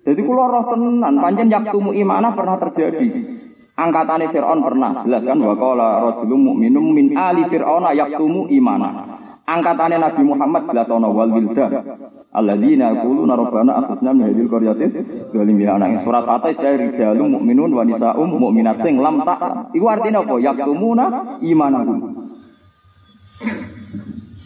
Jadi 0.02 0.20
kalau 0.26 0.50
roh 0.50 0.64
tenan, 0.66 1.14
panjang 1.22 1.46
yaktumu 1.46 1.94
imana 1.94 2.34
pernah 2.34 2.58
terjadi. 2.58 3.31
Angkatane 3.72 4.28
Fir'aun 4.28 4.60
pernah 4.60 5.00
jelas 5.00 5.24
kan 5.24 5.40
wa 5.40 5.56
qala 5.56 6.04
rajulun 6.04 6.40
mu'minum 6.52 6.92
min 6.92 7.16
ali 7.16 7.48
fir'auna 7.48 7.96
yaktumu 7.96 8.44
imana. 8.52 9.16
Angkatane 9.48 9.96
Nabi 9.96 10.22
Muhammad 10.28 10.68
jelas 10.68 10.92
ana 10.92 11.08
wal 11.08 11.32
wildan 11.32 11.72
alladzina 12.36 12.92
yaquluna 12.92 13.32
rabbana 13.32 13.72
akhrijna 13.80 14.10
min 14.12 14.24
hadhil 14.28 14.48
qaryati 14.52 14.86
zalimin 15.32 15.68
ana 15.72 15.88
ing 15.88 16.04
surat 16.04 16.28
atas 16.28 16.60
dari 16.60 16.92
rijalun 16.92 17.40
mu'minun 17.40 17.72
wa 17.72 17.82
nisaum 17.88 18.28
mu'minat 18.36 18.84
sing 18.84 19.00
lam 19.00 19.24
tak. 19.24 19.72
Iku 19.72 19.86
artinya 19.88 20.20
apa? 20.20 20.34
Yaktumuna 20.36 21.04
imanahum. 21.40 21.98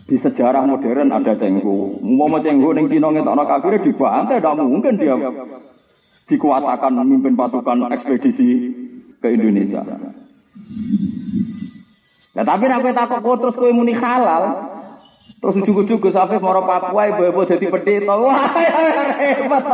Di 0.07 0.17
sejarah 0.23 0.62
modern 0.71 1.11
ada 1.11 1.35
cenggu. 1.35 1.99
Mau 1.99 2.31
cenggu 2.47 2.79
ning 2.79 2.87
Cina 2.87 3.11
ngetokno 3.11 3.43
kafir 3.43 3.83
dibantai, 3.83 4.39
tidak 4.39 4.55
mungkin 4.55 5.03
dia 5.03 5.19
dikuasakan 6.31 6.93
memimpin 7.03 7.35
pasukan 7.35 7.91
ekspedisi 7.91 8.86
ke 9.27 9.35
Indonesia. 9.35 9.83
Ya 12.37 12.43
tapi 12.47 12.65
nek 12.71 12.95
takok 12.95 13.21
kok 13.27 13.39
terus 13.43 13.57
kowe 13.59 13.73
muni 13.75 13.97
halal, 13.97 14.45
terus 15.43 15.59
ujug-ujug 15.65 15.99
Gus 15.99 16.15
Afif 16.15 16.39
moro 16.39 16.62
Papua 16.62 17.11
ibu-ibu 17.11 17.49
dadi 17.49 17.67
pendeta. 17.67 18.15
Wah, 18.15 18.37
repot. 19.19 19.65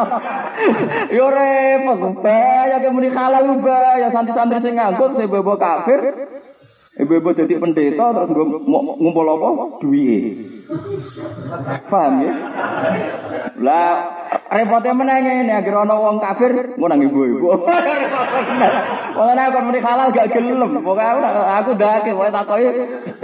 Yo 1.12 1.26
repot. 1.28 2.00
Bahaya 2.24 2.80
ke 2.80 2.88
muni 2.88 3.10
halal 3.12 3.60
bahaya 3.60 4.08
santri-santri 4.14 4.64
sing 4.64 4.78
nganggur 4.78 5.20
ibu-ibu 5.20 5.54
kafir. 5.60 6.00
Ibu-ibu 6.92 7.28
jadi 7.34 7.56
pendeta 7.58 8.06
terus 8.14 8.30
ngumpul 8.32 9.26
apa? 9.26 9.48
Duit. 9.82 10.24
Paham 11.90 12.14
ya? 12.22 12.32
Lah 13.58 13.92
repotnya 14.52 14.92
menanya 14.92 15.32
ini 15.40 15.52
agar 15.52 15.88
ono 15.88 15.94
wong 15.96 16.16
kafir 16.20 16.76
mau 16.76 16.86
nang 16.86 17.00
ibu-ibu. 17.00 17.48
Pokoknya 19.16 19.42
aku 19.48 19.58
muni 19.64 19.80
halal 19.80 20.12
gak 20.12 20.28
gelem. 20.28 20.70
Pokoknya 20.84 21.32
aku 21.60 21.70
dake 21.80 22.12
wae 22.12 22.28
takoki 22.28 22.68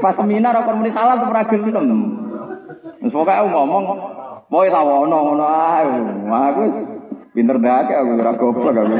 pas 0.01 0.17
seminar 0.17 0.57
aku 0.57 0.73
muni 0.73 0.89
halal 0.89 1.29
ora 1.29 1.45
gelem. 1.45 1.89
Wis 3.05 3.13
pokoke 3.13 3.33
aku 3.37 3.49
ngomong 3.53 3.85
Pokoke 4.49 4.73
tak 4.73 4.81
ono 4.81 5.19
ngono 5.29 5.45
ae. 5.45 5.93
Aku 6.33 6.63
pinter 7.37 7.57
dake 7.61 7.93
aku 7.93 8.11
ora 8.17 8.33
goblok 8.33 8.77
aku. 8.81 8.97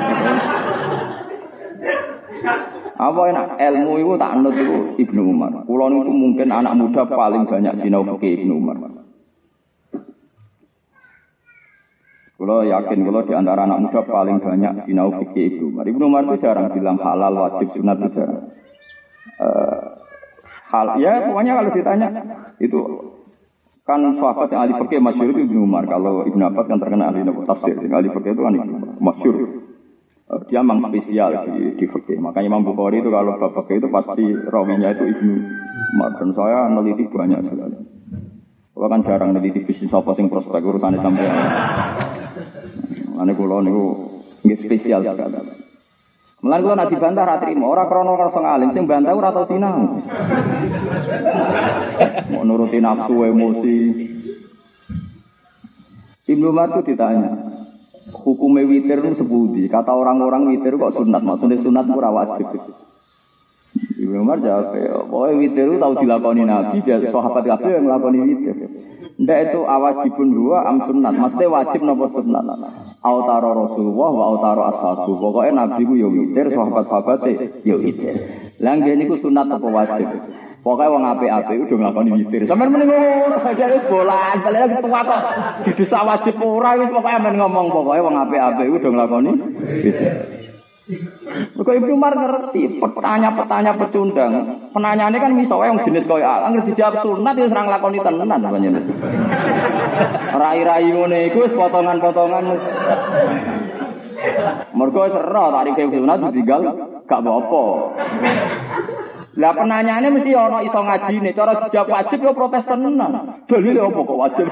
Apa 2.99 3.21
enak 3.31 3.47
ilmu 3.63 3.93
itu 4.03 4.13
tak 4.19 4.35
nut 4.43 4.59
itu 4.59 4.77
Ibnu 5.07 5.23
Umar. 5.31 5.55
Kulon 5.71 6.03
itu 6.03 6.11
mungkin 6.11 6.51
anak 6.51 6.75
muda 6.75 7.07
paling 7.07 7.47
banyak 7.47 7.79
sinau 7.79 8.03
fikih 8.03 8.43
Ibnu 8.43 8.59
Umar. 8.59 8.98
Kalau 12.39 12.63
yakin 12.63 13.03
kalau 13.03 13.27
di 13.27 13.35
antara 13.35 13.67
anak 13.67 13.83
muda 13.83 14.01
paling 14.07 14.39
banyak 14.39 14.87
sinau 14.87 15.11
fikih 15.11 15.59
Ibnu 15.59 15.75
Umar. 15.75 15.85
Ibnu 15.91 16.05
Umar 16.07 16.23
itu 16.23 16.39
jarang 16.39 16.71
bilang 16.71 16.95
halal, 17.03 17.35
wajib, 17.35 17.75
sunat 17.75 17.99
itu 17.99 18.15
jarang. 18.15 18.55
Uh, 19.43 19.99
hal 20.71 20.87
ya 21.03 21.31
pokoknya 21.31 21.53
kalau 21.59 21.71
ditanya 21.75 22.09
itu 22.63 22.79
kan 23.83 24.03
sahabat 24.19 24.55
yang 24.55 24.61
ahli 24.71 24.75
fikih 24.87 25.03
masyhur 25.03 25.35
itu 25.35 25.51
Ibnu 25.51 25.67
Umar. 25.67 25.83
Kalau 25.91 26.23
Ibnu 26.31 26.43
Abbas 26.47 26.71
kan 26.71 26.79
terkenal 26.79 27.11
ahli 27.11 27.27
tafsir. 27.43 27.75
Ahli 27.75 28.09
fikih 28.15 28.31
itu 28.31 28.43
kan 28.47 28.55
Ibnu 28.55 29.03
masyhur. 29.03 29.37
Eh, 30.29 30.41
dia 30.47 30.63
memang 30.63 30.95
spesial 30.95 31.43
di, 31.43 31.75
di 31.75 31.85
fikih. 31.91 32.23
Makanya 32.23 32.55
Imam 32.55 32.63
Bukhari 32.63 33.03
itu 33.03 33.11
kalau 33.11 33.35
bab 33.35 33.51
fikih 33.65 33.83
itu 33.83 33.89
pasti 33.91 34.25
rawinya 34.47 34.95
itu 34.95 35.11
Ibnu 35.11 35.35
Umar. 35.99 36.11
Dan 36.23 36.31
saya 36.39 36.71
meneliti 36.71 37.03
banyak 37.11 37.41
sekali. 37.51 37.79
Kalau 38.79 38.89
kan 38.95 39.03
jarang 39.03 39.35
meneliti 39.35 39.67
bisnis 39.67 39.91
apa 39.91 40.15
sing 40.15 40.31
prospek 40.31 40.63
urusannya 40.63 41.03
sampai. 41.03 41.27
Ane 43.19 43.35
kulo 43.35 43.59
niku 43.59 43.87
nggih 44.47 44.59
spesial 44.63 45.03
sekali. 45.03 45.67
Mulan 46.39 46.63
kula 46.63 46.75
nak 46.79 46.91
dibantah 46.95 47.27
ra 47.27 47.43
trimo, 47.43 47.67
ora 47.67 47.91
krana 47.91 48.15
rasa 48.15 48.39
ngalim, 48.39 48.71
sing 48.71 48.87
bantah 48.87 49.11
ora 49.11 49.35
tau 49.35 49.51
sinau. 49.51 49.99
Mau 52.31 52.47
nuruti 52.47 52.79
nafsu 52.79 53.27
emosi. 53.27 53.79
Ibnu 56.31 56.47
Umar 56.55 56.71
itu 56.71 56.95
ditanya, 56.95 57.59
hukumnya 58.23 58.63
witir 58.71 59.03
itu 59.03 59.19
sebudi. 59.19 59.67
Kata 59.67 59.91
orang-orang 59.91 60.55
witir 60.55 60.79
kok 60.79 60.95
sunat, 60.95 61.27
maksudnya 61.27 61.59
sunat 61.59 61.91
itu 61.91 61.99
wajib. 61.99 62.47
Ibnu 63.99 64.23
Umar 64.23 64.39
jawab, 64.39 64.79
pokoknya 65.11 65.35
witir 65.43 65.65
itu 65.75 65.83
tahu 65.83 65.95
dilakoni 65.99 66.47
Nabi, 66.47 66.87
dia 66.87 67.03
sahabat 67.11 67.43
kabeh 67.43 67.83
yang 67.83 67.91
melakoni 67.91 68.19
witir. 68.23 68.57
Ndak 69.19 69.51
itu 69.51 69.61
awajibun 69.67 70.31
dua 70.31 70.63
am 70.63 70.79
sunat. 70.87 71.11
Maksudnya 71.19 71.51
wajib 71.51 71.83
nopo 71.83 72.07
sunat. 72.15 72.47
Autaro 73.03 73.51
Rasulullah 73.67 74.11
wa 74.15 74.25
autaro 74.31 74.63
ashabu. 74.71 75.19
Pokoknya 75.19 75.67
Nabi 75.67 75.83
ku 75.83 75.99
yo 75.99 76.07
witir, 76.07 76.55
sahabat-sahabat 76.55 77.27
yo 77.67 77.83
witir. 77.83 78.15
Lah 78.63 78.79
iku 78.79 79.19
sunat 79.19 79.51
apa 79.51 79.67
wajib? 79.67 80.07
Pokoknya 80.63 80.91
wong 80.95 81.05
apik-apik 81.07 81.67
udah 81.67 81.77
nglakoni 81.83 82.11
witir. 82.15 82.47
Sampeyan 82.47 82.71
mending 82.75 82.91
ngono 82.91 83.39
wis 83.43 83.85
bolan, 83.91 84.37
balik 84.43 84.61
lagi 84.67 84.77
tua 84.83 85.01
kok. 85.07 85.23
Di 85.67 85.71
desa 85.75 85.99
wajib 86.03 86.35
ora 86.43 86.79
wis 86.79 86.91
pokoke 86.91 87.11
amen 87.11 87.35
ngomong 87.39 87.67
pokoknya 87.75 88.07
wong 88.07 88.15
apik-apik 88.23 88.71
udah 88.71 88.91
nglakoni 88.91 89.33
witir. 89.83 90.15
Mereka 90.89 91.71
Ibnu 91.85 92.01
Umar 92.01 92.17
ngerti, 92.17 92.81
pertanyaan-pertanyaan 92.81 93.77
pecundang. 93.77 94.33
Penanyaannya 94.73 95.21
kan 95.21 95.33
misalnya 95.37 95.69
yang 95.69 95.85
jenis 95.85 96.09
kaya 96.09 96.49
anggar 96.49 96.65
dijawab 96.65 97.05
sunat 97.05 97.37
itu 97.37 97.53
serang 97.53 97.69
lakoni 97.69 98.01
tenan 98.01 98.33
namanya. 98.33 98.81
Rai-rai 100.33 100.89
ngene 100.89 101.29
iku 101.29 101.45
potongan-potongan. 101.53 102.45
Wis 104.73 105.13
ero 105.13 105.45
tarik 105.53 105.77
sunat 105.77 106.19
ditinggal 106.33 106.61
gak 107.05 107.21
apa-apa. 107.21 107.65
Lah 109.39 109.53
penanyaannya 109.55 110.09
mesti 110.19 110.33
ono 110.35 110.59
iso 110.65 110.81
ngaji 110.83 111.15
nih, 111.21 111.37
cara 111.37 111.69
dijawab 111.69 111.89
wajib 111.93 112.19
yo 112.25 112.33
protes 112.33 112.65
tenan. 112.65 113.13
Dalil 113.45 113.77
apa 113.77 114.01
kok 114.09 114.21
wajib? 114.25 114.47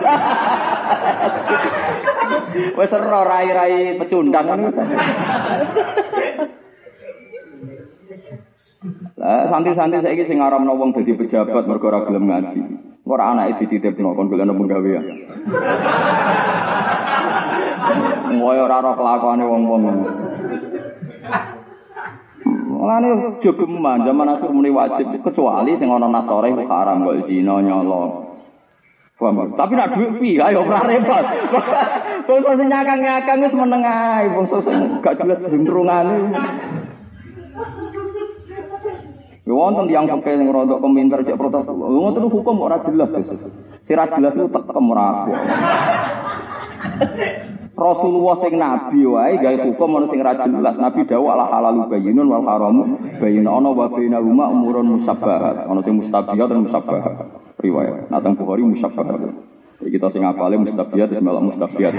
Wes 2.76 2.92
ero 2.92 3.20
rai-rai 3.24 3.96
pecundang 3.96 4.46
ngono. 4.52 4.68
Lah 9.16 9.48
santri-santri 9.50 10.04
saiki 10.04 10.28
sing 10.28 10.38
ngaramno 10.38 10.76
wong 10.76 10.92
dadi 10.94 11.16
pejabat 11.16 11.64
mergo 11.66 11.88
ora 11.88 12.04
gelem 12.04 12.28
ngaji. 12.28 12.60
Ora 13.06 13.32
anake 13.32 13.66
dititipno 13.66 14.14
kon 14.18 14.28
golekno 14.28 14.54
penggawean. 14.54 15.04
Ngoyo 18.34 18.62
ora 18.66 18.76
ora 18.82 18.92
kelakuane 18.98 19.44
wong-wong. 19.46 19.84
Mulane 22.66 23.08
jogeman 23.42 24.04
zaman 24.04 24.30
asur 24.36 24.50
muni 24.52 24.70
wajib 24.74 25.10
kecuali 25.22 25.78
sing 25.78 25.88
ana 25.90 26.10
nasore 26.10 26.50
haram 26.54 27.06
kok 27.06 27.26
zina 27.30 27.62
nyolong. 27.62 28.26
Paham? 29.16 29.56
Tapi 29.56 29.72
nak 29.72 29.96
duit 29.96 30.12
pi, 30.20 30.36
ayo 30.36 30.60
ora 30.60 30.84
repot. 30.84 31.24
Bangsa 32.28 32.52
sing 32.60 32.68
nyakang-nyakang 32.68 33.38
wis 33.48 33.54
meneng 33.56 33.80
ae, 33.80 34.28
bangsa 34.28 34.60
sing 34.60 35.00
gak 35.00 35.16
jelas 35.16 35.40
gendrungane. 35.40 36.36
Ya 39.46 39.54
wonten 39.54 39.86
yang 39.86 40.10
pakai 40.10 40.42
yang 40.42 40.50
rodok 40.50 40.82
peminter 40.82 41.22
cek 41.22 41.38
protes. 41.38 41.70
Ngoten 41.70 42.26
hukum 42.26 42.66
ora 42.66 42.82
jelas. 42.82 43.14
Sira 43.86 44.10
jelas 44.10 44.34
itu 44.34 44.50
tekem 44.50 44.90
ora 44.90 45.30
Rasulullah 47.76 48.40
sing 48.42 48.56
nabi 48.58 49.04
wae 49.06 49.38
gawe 49.38 49.56
hukum 49.70 50.02
ana 50.02 50.06
sing 50.10 50.18
ra 50.18 50.34
jelas. 50.34 50.74
Nabi 50.74 51.06
dawuh 51.06 51.30
ala 51.30 51.46
halalu 51.46 51.86
bayyinun 51.86 52.26
wal 52.26 52.42
haramu 52.42 52.98
bayyinun 53.22 53.46
ana 53.46 53.70
wa 53.70 53.86
bainahuma 53.86 54.50
umurun 54.50 54.98
musabbahat. 54.98 55.70
Ana 55.70 55.80
sing 55.86 55.94
mustabihat 55.94 56.50
dan 56.50 56.66
musabbahat 56.66 57.14
riwayat. 57.62 58.10
Nah, 58.10 58.18
teng 58.18 58.34
Bukhari 58.34 58.66
musyabbah. 58.66 59.06
Jadi 59.76 59.90
kita 59.92 60.08
sing 60.10 60.24
apale 60.24 60.56
mustabiat 60.56 61.12
wis 61.12 61.20
melok 61.20 61.54
mustabiat. 61.54 61.94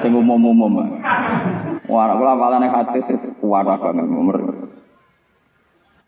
Sing 0.00 0.14
umum-umum. 0.14 0.80
Wah, 1.90 2.14
kula 2.16 2.32
apalane 2.38 2.70
hadis 2.70 3.04
wis 3.10 3.22
kuat 3.42 3.66
banget 3.66 4.08
umur. 4.08 4.63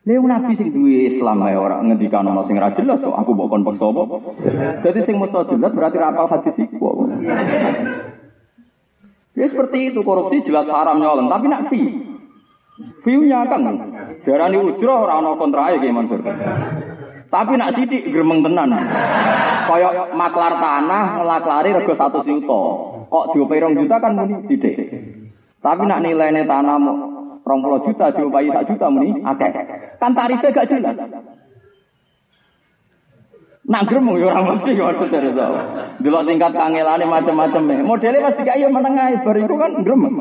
Lha 0.07 0.23
nabi 0.23 0.55
sing 0.55 0.71
duwe 0.71 1.11
Islam 1.11 1.43
ae 1.43 1.59
ora 1.59 1.83
ngendikan 1.83 2.23
ana 2.23 2.47
sing 2.47 2.55
ra 2.55 2.71
jelas 2.79 3.03
kok 3.03 3.11
aku 3.11 3.35
mbok 3.35 3.51
kon 3.51 3.67
paksa 3.67 3.91
apa. 3.91 4.03
Dadi 4.87 5.03
sing 5.03 5.19
mesti 5.19 5.51
jelas 5.51 5.75
berarti 5.75 5.99
ra 5.99 6.15
apal 6.15 6.31
hadis 6.31 6.55
iku. 6.55 7.11
Ya 9.35 9.51
seperti 9.51 9.91
itu 9.91 10.07
korupsi 10.07 10.47
jelas 10.47 10.71
haram 10.71 11.03
nyolong 11.03 11.27
tapi 11.27 11.51
nak 11.51 11.67
fi. 11.75 11.83
View-nya 13.03 13.51
kan 13.51 13.67
darani 14.23 14.57
ujroh 14.63 15.11
ora 15.11 15.19
ana 15.19 15.35
kontrake 15.35 15.83
ki 15.83 15.91
Mansur. 15.91 16.23
Tapi 17.27 17.53
nak 17.59 17.75
sidik 17.75 18.07
gremeng 18.07 18.47
tenan. 18.47 18.79
Kaya 19.67 20.15
maklar 20.15 20.63
tanah 20.63 21.19
ngelaklari 21.19 21.75
rego 21.83 21.99
1 21.99 22.23
juta. 22.23 22.63
Kok 23.11 23.35
diopai 23.35 23.59
rong 23.59 23.75
juta 23.75 23.99
kan 23.99 24.15
muni 24.15 24.39
sidik. 24.47 24.79
Tapi 25.59 25.83
nak 25.83 25.99
nilainya 26.07 26.47
tanah 26.47 26.79
rong 27.47 27.63
puluh 27.63 27.79
juta 27.87 28.11
diopai 28.11 28.51
sak 28.51 28.67
juta 28.67 28.87
muni 28.91 29.23
akeh. 29.23 29.51
Kan 30.03 30.19
tarifnya 30.19 30.51
gak 30.51 30.67
jelas. 30.67 30.99
Nak 33.67 33.83
gremeng 33.91 34.19
ya 34.23 34.31
ora 34.31 34.43
mesti 34.47 34.79
saudara 34.79 35.31
tahu. 35.31 35.55
Delok 36.03 36.23
tingkat 36.27 36.53
kangelane 36.55 37.07
macam-macam. 37.07 37.63
Modelnya 37.83 38.27
pasti 38.31 38.43
kayak 38.47 38.71
menengah 38.71 39.23
bar 39.23 39.37
itu 39.39 39.55
kan 39.55 39.71
gremeng. 39.83 40.15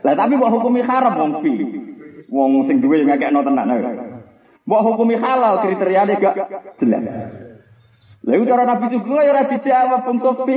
Lah 0.00 0.14
tapi 0.16 0.32
mbok 0.36 0.52
hukumi 0.60 0.80
haram 0.80 1.16
wong 1.16 1.32
fi. 1.44 1.52
Wong 2.32 2.64
sing 2.64 2.80
duwe 2.80 3.04
ngekekno 3.04 3.44
tenan. 3.44 3.68
Mbok 4.64 4.84
hukumi 4.92 5.16
halal 5.20 5.60
kriteriane 5.60 6.16
gak 6.20 6.36
jelas. 6.80 7.04
Iku 8.20 8.44
cara 8.44 8.68
Nabi 8.68 8.86
Sugeng 8.92 9.16
ya 9.24 9.32
ora 9.32 9.48
dijawab 9.48 10.04
wong 10.08 10.16
sofi. 10.20 10.56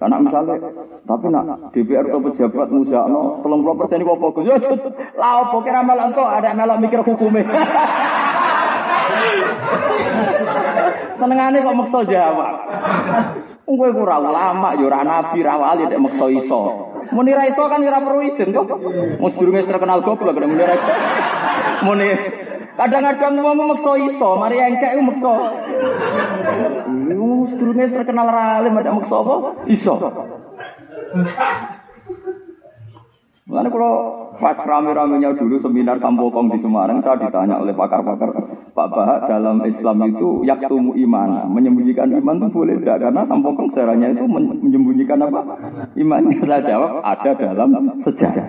Karena 0.00 0.16
misalnya, 0.16 0.56
tapi 1.04 1.28
nak 1.28 1.76
DPR 1.76 2.08
atau 2.08 2.24
pejabat 2.24 2.72
musakno, 2.72 3.44
tolong 3.44 3.60
puluh 3.60 3.76
persen 3.84 4.00
itu 4.00 4.08
apa? 4.08 4.32
Ya, 4.40 4.56
lah 5.20 5.52
kira 5.60 5.84
malah 5.84 6.08
engkau 6.08 6.24
ada 6.24 6.56
melok 6.56 6.80
mikir 6.80 7.04
hukumnya. 7.04 7.44
Senengane 11.20 11.60
kok 11.60 11.76
maksa 11.76 12.00
jawab. 12.08 12.54
Wong 13.68 13.76
kowe 13.76 13.92
ora 13.92 14.16
ulama, 14.24 14.72
ya 14.72 14.88
ora 14.88 15.04
nabi, 15.04 15.44
ra 15.44 15.60
wali 15.60 15.84
nek 15.84 16.00
maksa 16.00 16.26
iso. 16.32 16.60
Muni 17.12 17.36
ra 17.36 17.44
iso 17.44 17.60
kan 17.68 17.84
ora 17.84 18.00
perlu 18.00 18.24
izin 18.24 18.56
kok. 18.56 18.66
Wong 19.20 19.32
durunge 19.36 19.68
terkenal 19.68 20.00
goblok 20.00 20.40
muni 20.40 20.64
ra 20.64 20.74
iso. 20.80 20.92
Muni 21.84 22.08
kadang-kadang 22.80 23.44
wong 23.44 23.56
maksa 23.60 23.92
iso, 24.08 24.28
mari 24.40 24.56
engkek 24.56 24.96
ku 24.96 25.02
maksa. 25.04 25.32
Wong 27.12 27.40
durunge 27.60 27.84
terkenal 27.92 28.28
ra 28.32 28.64
alim 28.64 28.72
nek 28.72 28.96
maksa 28.96 29.16
apa? 29.20 29.36
Iso. 29.68 29.94
Mulane 33.50 33.66
kalau 33.66 33.92
pas 34.38 34.54
rame-ramenya 34.62 35.34
dulu 35.34 35.58
seminar 35.58 35.98
Sampokong 35.98 36.54
di 36.54 36.62
Semarang, 36.62 37.02
saya 37.02 37.18
ditanya 37.18 37.58
oleh 37.58 37.74
pakar-pakar, 37.74 38.30
Pak 38.70 38.88
Bahak 38.94 39.26
dalam 39.26 39.58
Islam 39.66 40.06
itu 40.06 40.46
yaktumu 40.46 40.94
iman, 40.94 41.50
menyembunyikan 41.50 42.14
iman 42.14 42.38
itu 42.38 42.46
boleh 42.54 42.78
tidak? 42.78 43.10
Karena 43.10 43.26
Sampokong 43.26 43.74
sejarahnya 43.74 44.14
itu 44.14 44.24
menyembunyikan 44.30 45.18
apa? 45.26 45.42
Imannya 45.98 46.46
saya 46.46 46.62
jawab 46.62 47.02
ada 47.02 47.30
dalam 47.34 47.70
sejarah. 48.06 48.46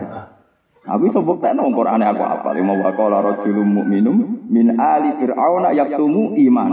Aku 0.81 1.13
sebut 1.13 1.37
tak 1.37 1.53
nong 1.53 1.77
Quran 1.77 2.01
aku 2.01 2.23
apa? 2.25 2.49
Lima 2.57 2.73
wakola 2.73 3.21
rojulum 3.21 3.69
mu'minum 3.69 4.49
min 4.49 4.81
ali 4.81 5.13
fir'auna 5.21 5.77
yaktumu 5.77 6.33
iman. 6.33 6.71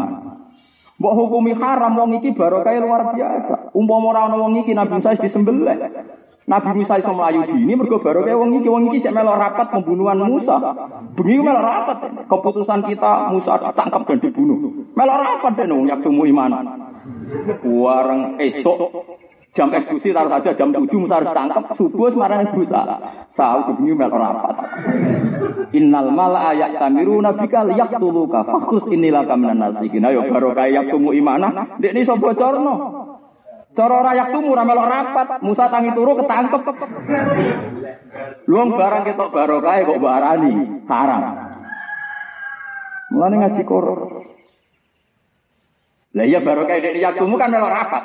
Mbok 0.98 1.14
hukumi 1.14 1.52
haram 1.54 1.92
wong 1.94 2.16
iki 2.18 2.32
barokah 2.32 2.72
luar 2.80 3.12
biasa. 3.12 3.70
Umpama 3.76 4.16
ora 4.16 4.32
wong 4.32 4.64
iki 4.64 4.72
Nabi 4.72 4.98
Musa 4.98 5.12
disembelih. 5.14 5.76
Nabi 6.48 6.70
Musa 6.80 6.96
iso 6.96 7.12
melayu 7.12 7.52
dini 7.52 7.76
mergo 7.76 8.00
baru 8.00 8.24
kayak 8.24 8.40
wong 8.40 8.50
iki 8.56 8.68
wong 8.72 8.82
iki 8.90 9.04
sik 9.04 9.12
melok 9.12 9.36
rapat 9.36 9.76
pembunuhan 9.76 10.24
Musa. 10.24 10.56
Bengi 11.12 11.44
melok 11.44 11.62
rapat. 11.68 11.96
Keputusan 12.24 12.80
kita 12.88 13.28
Musa 13.28 13.60
ditangkap 13.60 14.02
dan 14.08 14.18
dibunuh. 14.24 14.88
Melok 14.96 15.18
rapat 15.20 15.52
den 15.60 15.76
wong 15.76 15.86
yak 15.92 16.00
tumu 16.00 16.24
iman. 16.24 16.50
Wareng 17.60 18.40
esok 18.40 18.80
jam 19.58 19.74
eksekusi 19.74 20.14
taruh 20.14 20.30
saja 20.30 20.54
jam 20.54 20.70
7 20.70 20.86
Musa 20.94 21.18
harus 21.18 21.34
tangkap 21.34 21.74
subuh 21.74 22.14
semarang 22.14 22.46
Musa. 22.54 22.86
Sahur 23.34 23.74
bengi 23.74 23.90
melok 23.90 24.14
rapat. 24.14 24.54
Innal 25.74 26.14
mala 26.14 26.54
ayat 26.54 26.78
tamiru 26.78 27.18
nabika 27.18 27.66
yaqtuluka 27.66 28.46
fakhus 28.46 28.86
inilah 28.86 29.26
kaminan 29.26 29.58
nasikin. 29.58 30.06
Ayo 30.06 30.30
baru 30.30 30.54
kayak 30.54 30.70
yak 30.70 30.84
tumu 30.94 31.10
imanah. 31.10 31.74
Dek 31.82 31.90
ini 31.90 32.06
so 32.06 32.14
bocorno. 32.14 32.74
Cara 33.74 33.98
rayak 34.06 34.30
tumu 34.30 34.54
ora 34.54 34.62
melok 34.62 34.86
rapat, 34.86 35.28
Musa 35.42 35.66
tangi 35.66 35.90
turu 35.90 36.14
ketangkep. 36.22 36.62
Luang 38.46 38.74
barang 38.78 39.02
ketok 39.10 39.30
barokah 39.34 39.74
kok 39.86 39.98
barani, 40.02 40.52
haram. 40.86 41.22
Mulane 43.10 43.34
ngaji 43.42 43.62
Quran. 43.66 44.37
Lah 46.18 46.26
iya 46.26 46.42
barokah 46.42 46.82
dek 46.82 46.98
riyak 46.98 47.14
tumu 47.14 47.38
kan 47.38 47.46
melok 47.46 47.70
rapat. 47.70 48.02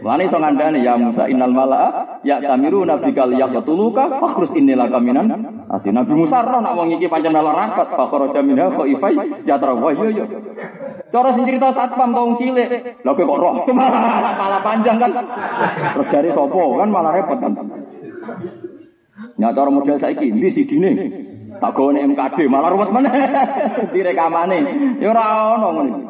Mulane 0.00 0.32
iso 0.32 0.40
ngandani 0.40 0.80
ya 0.80 0.96
Musa 0.96 1.28
innal 1.28 1.52
mala'a 1.52 2.24
ya 2.24 2.40
tamiru 2.40 2.88
nabikal 2.88 3.28
yaqtuluka 3.36 4.16
fakhrus 4.16 4.56
innila 4.56 4.88
kaminan 4.88 5.28
Asli 5.68 5.92
Nabi 5.92 6.16
Musa 6.16 6.40
roh 6.40 6.64
nak 6.64 6.72
wong 6.72 6.96
iki 6.96 7.04
pancen 7.12 7.36
melok 7.36 7.52
rapat, 7.52 7.92
fakhraja 7.92 8.40
minha 8.40 8.72
khaifai 8.72 9.44
ya 9.44 9.60
tarawa 9.60 9.92
yo 9.92 10.08
yo. 10.08 10.24
Cara 11.12 11.36
sing 11.36 11.44
cerita 11.44 11.68
satpam 11.76 12.16
tong 12.16 12.40
cilik. 12.40 13.04
Lha 13.04 13.12
kok 13.12 13.28
roh 13.28 13.52
malah 14.40 14.60
panjang 14.64 14.96
kan. 14.96 15.12
Terus 16.00 16.06
jari 16.08 16.32
sopo 16.32 16.80
kan 16.80 16.88
malah 16.88 17.12
repot 17.12 17.44
kan. 17.44 17.52
Ya 19.36 19.52
cara 19.52 19.68
model 19.68 20.00
saiki 20.00 20.32
ndi 20.32 20.48
sidine? 20.48 20.90
Tak 21.60 21.76
gawe 21.76 21.92
MKD 21.92 22.48
malah 22.48 22.72
ruwet 22.72 22.88
meneh. 22.88 23.12
Direkamane. 23.92 24.58
Ya 24.96 25.12
ora 25.12 25.60
ono 25.60 25.68
ngono. 25.76 26.09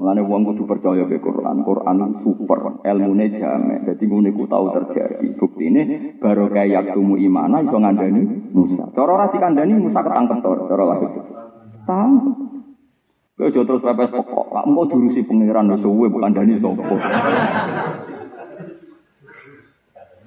Mulane 0.00 0.24
wong 0.24 0.48
kudu 0.48 0.64
percaya 0.64 1.04
ke 1.04 1.20
Quran. 1.20 1.60
Quran 1.60 2.24
super, 2.24 2.80
ilmune 2.88 3.36
jame. 3.36 3.84
Dadi 3.84 4.04
ngene 4.08 4.32
ku 4.32 4.48
tau 4.48 4.72
terjadi. 4.72 5.36
Buktine 5.36 6.16
baru 6.16 6.48
kayak 6.48 6.96
tumu 6.96 7.20
imana 7.20 7.60
iso 7.60 7.76
ngandani 7.76 8.48
Musa. 8.56 8.88
Cara 8.96 9.10
ora 9.12 9.28
dikandani 9.28 9.76
Musa 9.76 10.00
ketangkep 10.00 10.40
to, 10.40 10.50
cara 10.72 10.84
lahir. 10.88 11.10
Tangkep. 11.84 12.36
Kowe 13.36 13.48
aja 13.48 13.60
terus 13.64 13.80
pepes 13.80 14.12
pokok, 14.12 14.46
lak 14.52 14.64
engko 14.68 14.82
diurusi 14.88 15.24
pangeran 15.24 15.72
wis 15.72 15.80
suwe 15.80 16.12
bukan 16.12 16.32
dani 16.36 16.60
sapa. 16.60 16.96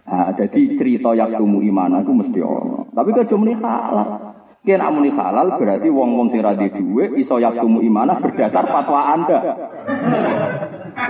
Nah, 0.09 0.29
jadi 0.37 0.61
cerita 0.77 1.13
yang 1.17 1.33
tumu 1.37 1.61
iman 1.61 2.01
aku 2.01 2.13
mesti 2.13 2.41
ono. 2.41 2.89
Tapi 2.93 3.09
kok 3.13 3.33
muni 3.37 3.57
halal. 3.57 4.32
Ki 4.63 4.79
nek 4.79 4.95
muni 4.95 5.11
halal 5.11 5.59
berarti 5.59 5.91
wong-wong 5.91 6.31
sing 6.31 6.39
ra 6.39 6.55
duwe 6.55 7.11
iso 7.19 7.35
yaktumu 7.35 7.83
imanah 7.83 8.15
berdasar 8.23 8.63
fatwa 8.63 9.11
Anda. 9.11 9.39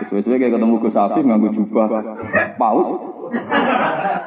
Sesuai 0.09 0.41
kayak 0.41 0.57
ketemu 0.57 0.81
Gus 0.81 0.97
Afif 0.97 1.21
nganggo 1.21 1.53
jubah 1.53 2.01
paus. 2.57 2.89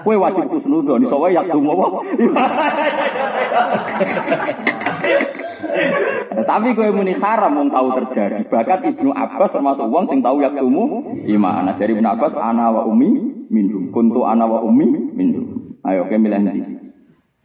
Kowe 0.06 0.14
wajib 0.14 0.46
kusnudon 0.46 1.02
iso 1.02 1.18
wae 1.18 1.34
yaktumu 1.34 1.74
apa? 1.74 2.06
Tapi 6.46 6.78
kowe 6.78 6.90
muni 6.94 7.18
haram 7.18 7.58
wong 7.58 7.74
tahu 7.74 7.98
terjadi. 7.98 8.46
Bahkan 8.46 8.94
Ibnu 8.94 9.10
Abbas 9.10 9.50
termasuk 9.50 9.90
wong 9.90 10.06
sing 10.06 10.22
tahu 10.22 10.38
yaktumu 10.38 11.02
iman. 11.26 11.74
Dari 11.74 11.98
Ibnu 11.98 12.06
Abbas 12.06 12.38
ana 12.38 12.70
wa 12.70 12.86
ummi 12.86 13.42
minhum. 13.50 13.90
Kuntu 13.90 14.22
ana 14.22 14.46
wa 14.46 14.62
ummi 14.62 14.86
minhum. 15.18 15.74
Ayo 15.82 16.06
kowe 16.06 16.14
milih 16.14 16.46
nanti. 16.46 16.85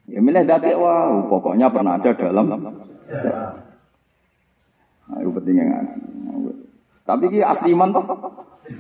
Ya 0.10 0.20
milih 0.20 0.44
dati 0.50 0.74
wah, 0.74 1.30
pokoknya 1.30 1.70
pernah 1.70 2.02
ada 2.02 2.12
dalam. 2.18 2.48
Ayo 5.12 5.28
pentingnya 5.36 5.66
ngaji. 5.68 6.00
Tapi 7.06 7.26
ki 7.28 7.40
asli 7.44 7.76
iman 7.76 7.92
toh. 7.92 8.06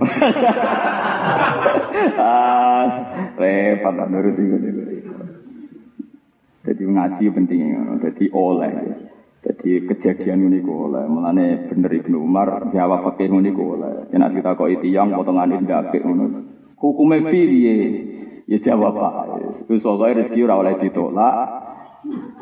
ah, 2.21 2.85
repot 3.35 3.95
nurut 4.07 4.39
iku. 4.39 4.57
Jadi 6.61 6.83
ngaji 6.85 7.25
pentingnya, 7.33 7.99
jadi 7.99 8.25
oleh. 8.31 8.71
Jadi 9.41 9.89
kejadian 9.89 10.53
ini 10.53 10.61
oleh, 10.61 11.09
mulane 11.09 11.65
bener 11.65 11.89
Ibnu 11.89 12.21
Umar 12.21 12.69
jawab 12.69 13.01
pakai 13.09 13.25
ini 13.25 13.49
oleh. 13.49 14.05
Yen 14.13 14.21
kita 14.37 14.53
kok 14.53 14.69
yang 14.85 15.09
potongan 15.17 15.57
ngono. 15.65 16.25
Hukume 16.77 17.25
piye? 17.25 17.77
Ya 18.49 18.57
jawab 18.61 18.97
Pak. 18.97 19.13
Wis 19.69 19.83
pokoke 19.83 20.17
rezeki 20.17 20.45
ora 20.45 20.55
oleh 20.61 20.73
ditolak. 20.81 21.69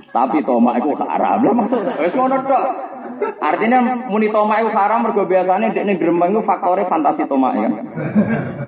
Tapi 0.09 0.41
tomak 0.47 0.79
iku 0.79 0.95
haram. 0.95 1.43
Lah 1.43 1.53
maksud 1.53 1.83
wis 1.83 2.13
ngono. 2.15 2.37
Artinya 3.19 4.07
muni 4.07 4.31
tomak 4.31 4.63
iku 4.63 4.69
haram 4.71 5.03
mergo 5.03 5.27
biasane 5.27 5.75
dekne 5.75 5.99
gremeng 5.99 6.31
iku 6.31 6.41
faktore 6.47 6.87
fantasi 6.87 7.27
tomak 7.27 7.59
ya. 7.59 7.69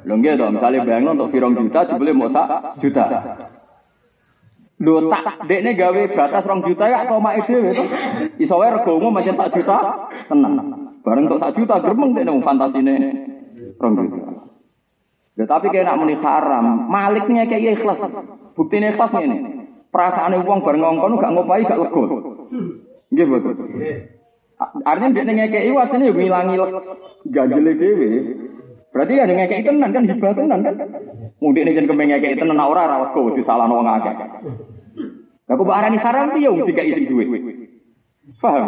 Lho 0.04 0.14
nggih 0.20 0.36
to, 0.36 0.52
misale 0.52 0.84
bayangno 0.84 1.16
untuk 1.16 1.32
pirang 1.32 1.56
juta 1.56 1.88
jebule 1.88 2.12
mau 2.12 2.28
sak 2.28 2.76
juta. 2.84 3.06
Lho 4.84 5.08
tak 5.08 5.48
dekne 5.48 5.72
gawe 5.80 6.02
batas 6.12 6.44
rong 6.44 6.68
juta 6.68 6.86
ya 6.92 7.08
tomak 7.08 7.48
dhewe 7.48 7.72
to. 7.72 7.86
Iso 8.44 8.60
wae 8.60 8.76
rego 8.76 9.00
umum 9.00 9.16
pancen 9.16 9.40
sak 9.40 9.56
juta 9.56 9.78
tenan. 10.28 10.60
Bareng 11.02 11.32
tok 11.32 11.40
sak 11.40 11.56
juta 11.56 11.80
gremeng 11.80 12.12
dekne 12.12 12.44
fantasine 12.44 12.96
rong 13.80 13.94
juta. 13.96 14.41
Ya, 15.40 15.48
tapi 15.48 15.72
kayak 15.72 15.88
nak 15.88 16.00
muni 16.04 16.20
haram, 16.20 16.92
maliknya 16.92 17.48
kayak 17.48 17.80
ikhlas. 17.80 18.04
Buktinya 18.52 18.92
ikhlas 18.92 19.16
ini. 19.24 19.38
Perasaan 19.92 20.36
uang 20.44 20.60
bareng 20.64 20.84
ngongkon 20.84 21.20
gak 21.20 21.34
ngopai 21.36 21.68
gak 21.68 21.80
lego. 21.80 22.04
Nggih 23.12 23.26
betul. 23.28 23.56
Artinya 24.88 25.24
dia 25.24 25.34
ngekei 25.36 25.72
wasine 25.72 26.08
yo 26.08 26.14
ngilangi 26.16 26.56
ganjele 27.32 27.72
dhewe. 27.76 28.10
Berarti 28.92 29.20
ya 29.20 29.28
ngekei 29.28 29.68
tenan 29.68 29.92
kan 29.92 30.08
hibah 30.08 30.32
tenan 30.36 30.60
kan. 30.64 30.76
Mudik 31.44 31.64
nek 31.64 31.76
jeneng 31.76 31.96
ngekei 31.96 32.40
tenan 32.40 32.60
ora 32.60 32.88
ora 32.88 32.98
lego 33.08 33.36
disalahno 33.36 33.84
wong 33.84 33.88
akeh. 33.88 34.16
Lah 35.48 35.56
kok 35.60 35.72
arani 35.72 36.00
haram 36.00 36.32
piye 36.36 36.48
wong 36.48 36.68
dikai 36.68 36.96
sing 36.96 37.08
duwe. 37.08 37.24
Paham? 38.40 38.68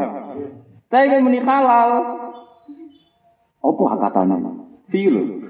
Tapi 0.91 1.23
muni 1.23 1.39
halal. 1.39 1.89
Apa 3.63 3.83
akatane? 3.95 4.35
Feel. 4.91 5.42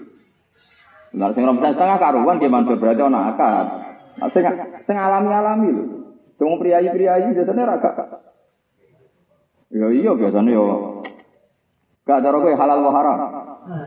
Nah, 1.13 1.29
sing 1.37 1.45
rom 1.45 1.61
setengah 1.61 1.97
karuan 2.01 2.41
dia 2.41 2.49
mansur 2.49 2.81
berarti 2.81 3.05
ana. 3.05 3.37
Nah, 3.37 4.29
sing 4.33 4.43
sing 4.89 4.97
alami-alami 4.97 5.69
lho. 5.69 5.83
Sing 6.41 6.49
priayi-priayi 6.57 7.37
biasane 7.37 7.61
ra 7.61 7.75
gak. 7.77 7.95
Ya 9.73 9.87
iya 9.93 10.11
biasane 10.17 10.49
yo 10.49 10.65
gak 12.09 12.21
cara 12.25 12.37
kowe 12.41 12.53
halal 12.57 12.81
wa 12.81 12.91
haram. 12.97 13.17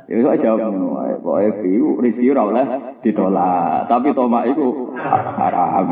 Ya 0.06 0.14
iso 0.22 0.30
jawab 0.38 0.70
ngono 0.70 0.88
wae. 1.02 1.14
Pokoke 1.18 1.50
fiu 1.66 1.98
rezeki 1.98 2.30
ora 2.30 2.42
oleh 2.46 2.66
ditolak. 3.02 3.90
Tapi 3.90 4.14
tomak 4.14 4.46
iku 4.46 4.94
haram. 5.34 5.84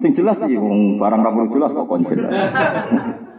Sing 0.00 0.10
jelas 0.16 0.40
iki 0.40 0.56
wong 0.56 0.96
barang 0.96 1.20
ra 1.20 1.30
jelas 1.52 1.70
kok 1.76 1.84
kon 1.84 2.08
jelas. 2.08 2.32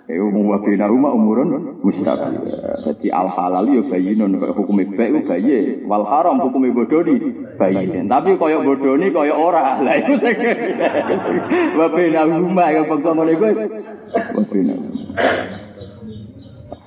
Eh 0.07 0.23
wa 0.23 0.87
rumah 0.87 1.11
umurun 1.11 1.83
mustabil. 1.83 2.39
Jadi 2.87 3.11
al 3.11 3.27
halal 3.27 3.67
yo 3.67 3.91
bayinun 3.91 4.39
kaya 4.39 4.55
hukum 4.55 4.79
ku 4.79 4.95
bayi, 4.95 5.83
wal 5.83 6.07
haram 6.07 6.39
hukum 6.47 6.63
bodoni 6.71 7.43
bayin. 7.59 8.07
Tapi 8.07 8.39
kaya 8.39 8.63
bodoni 8.63 9.11
kaya 9.11 9.35
ora. 9.35 9.75
Lah 9.83 9.95
iku 9.99 10.15
sing 10.23 10.39
wa 11.75 11.91
bina 11.91 12.23
rumah 12.23 12.71
ya 12.71 12.87
bangsa 12.87 13.11
ngene 13.19 13.33
kuwi. 13.35 13.51
Wa. 13.51 13.67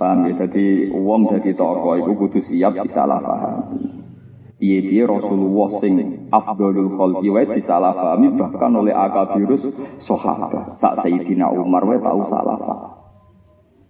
Paham 0.00 0.33
ya, 0.33 0.48
jadi 0.48 0.88
uang 0.96 1.28
jadi 1.28 1.52
tokoh 1.61 2.00
itu 2.00 2.12
kudu 2.16 2.40
siap 2.48 2.72
disalah 2.72 3.20
paham. 3.20 3.85
Iya 4.64 5.04
Rasulullah 5.04 5.76
sing 5.85 6.24
afdalul 6.33 6.96
khalqi 6.96 7.28
wa 7.28 7.44
disalah 7.44 7.92
pahami 7.92 8.33
bahkan 8.33 8.72
oleh 8.80 8.96
akabirus 8.96 9.61
sahabat. 10.09 10.80
Sak 10.80 11.04
Sayyidina 11.04 11.52
Umar 11.52 11.85
wa 11.85 12.00
tahu 12.00 12.20
salah 12.33 12.56
paham. 12.56 13.00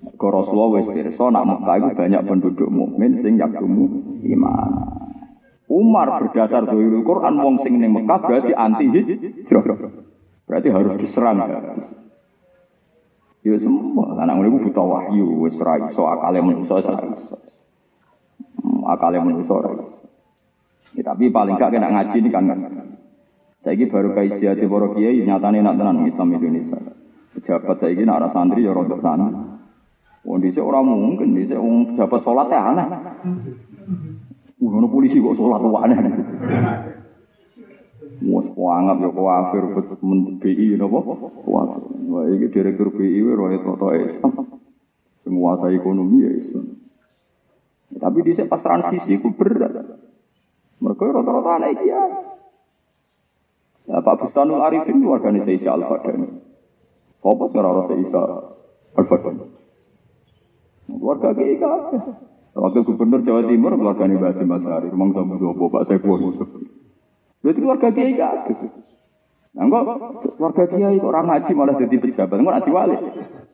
Ke 0.00 0.26
Rasulullah 0.32 0.80
wis 0.80 0.88
pirsa 0.96 1.28
nak 1.28 1.44
Mekah 1.44 1.74
itu 1.76 1.88
banyak 1.92 2.22
penduduk 2.24 2.68
mukmin 2.72 3.20
sing 3.20 3.36
yakumu 3.36 4.16
iman. 4.24 4.70
Umar 5.68 6.24
berdasar 6.24 6.64
dari 6.64 6.88
Quran 7.04 7.34
wong 7.36 7.56
sing 7.60 7.76
ning 7.76 7.92
Mekah 7.92 8.18
berarti 8.24 8.52
anti 8.56 8.86
hijrah. 8.88 9.64
Berarti 10.48 10.68
harus 10.72 10.96
diserang. 10.98 11.36
Ya 13.40 13.56
semua, 13.56 14.20
anak 14.20 14.36
ngono 14.36 14.60
buta 14.60 14.84
wahyu 14.84 15.48
wis 15.48 15.56
ra 15.56 15.80
iso 15.88 16.04
akale 16.04 16.44
manusa 16.44 16.76
ora 16.76 16.92
iso. 17.16 17.36
Akale 18.84 19.16
manusa 19.20 19.56
iso. 19.56 20.00
Ya, 20.96 21.02
tapi 21.06 21.30
paling 21.30 21.56
gak 21.56 21.72
kena 21.72 21.88
ngaji 21.92 22.16
ini 22.20 22.28
kan. 22.32 22.44
Saiki 23.60 23.92
baru 23.92 24.16
kayak 24.16 24.40
jati 24.40 24.64
para 24.64 24.88
kiai 24.96 25.20
nyatane 25.24 25.60
nak 25.60 25.76
tenan 25.76 26.08
Islam 26.08 26.32
Indonesia. 26.32 26.80
Pejabat 27.36 27.76
saiki 27.80 28.02
nak 28.08 28.16
arah 28.24 28.30
santri 28.32 28.64
ya 28.64 28.72
rodok 28.72 29.04
sana. 29.04 29.49
Wong 30.20 30.38
dhisik 30.44 30.60
ora 30.60 30.84
mungkin 30.84 31.32
dhisik 31.32 31.56
wong 31.56 31.96
pejabat 31.96 32.20
salat 32.20 32.48
ya 32.52 32.60
aneh. 32.60 32.86
Ngono 34.60 34.86
polisi 34.92 35.16
kok 35.16 35.36
salat 35.40 35.64
wae 35.64 35.80
aneh. 35.88 36.00
Wes 38.20 38.46
kuanggap 38.52 39.00
ya 39.00 39.10
kafir 39.16 39.64
bet 39.72 39.86
BI 40.44 40.76
napa? 40.76 40.98
Kuat. 41.40 41.68
Wah 42.12 42.24
iki 42.28 42.52
direktur 42.52 42.92
BI 42.92 43.24
roe 43.24 43.56
toto 43.64 43.96
Islam. 43.96 44.60
Semua 45.24 45.56
saya 45.56 45.72
ekonomi 45.72 46.28
ya 46.28 46.30
Islam. 46.36 46.66
Tapi 47.96 48.18
di 48.22 48.36
pas 48.44 48.60
transisi 48.60 49.16
ku 49.18 49.32
berat. 49.32 49.72
Mereka 50.80 51.04
rata-rata 51.12 51.50
anak 51.60 51.80
ya. 51.84 52.00
Ya, 53.90 53.98
Pak 54.06 54.16
Bustanul 54.22 54.62
Arifin 54.62 55.02
itu 55.02 55.10
organisasi 55.10 55.66
Al-Fadani. 55.66 56.30
Apa 57.26 57.44
sekarang 57.50 57.72
organisasi 57.84 58.14
Al-Fadani? 58.94 59.44
Keluarga 60.98 61.28
kiai 61.36 61.60
Waktu 62.50 62.82
gubernur 62.82 63.22
Jawa 63.22 63.46
Timur 63.46 63.78
keluarga 63.78 64.10
ini 64.10 64.18
Basim 64.18 64.50
Masari, 64.50 64.90
Rumang 64.90 65.14
Sambu 65.14 65.38
Sopo, 65.38 65.70
Pak 65.70 65.86
Sekuan 65.86 66.18
Yusuf. 66.18 66.50
Berarti 67.46 67.58
keluarga 67.62 67.88
kiai 67.94 68.18
kabeh. 68.18 68.56
Nah, 69.54 69.66
kok 69.70 70.34
keluarga 70.34 70.64
kiai 70.66 70.98
kok 70.98 71.10
orang 71.14 71.26
ngaji 71.30 71.52
malah 71.54 71.74
jadi 71.78 71.96
pejabat, 72.02 72.36
enggak 72.42 72.54
ngaji 72.58 72.70
wali. 72.74 72.96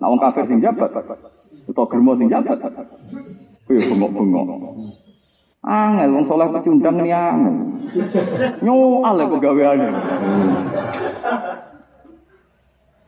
Nah, 0.00 0.06
orang 0.08 0.22
kafir 0.24 0.44
sing 0.48 0.64
jabat, 0.64 0.90
atau 0.96 1.84
germo 1.92 2.16
sing 2.16 2.32
jabat. 2.32 2.56
Kuwi 3.68 3.84
bengok-bengok. 3.84 4.96
Angel 5.66 6.14
wong 6.14 6.24
soleh 6.30 6.48
pecundang 6.54 6.96
ni 7.02 7.10
angel. 7.10 7.56
Nyoal 8.64 9.18
kok 9.28 9.42
gaweane. 9.44 9.88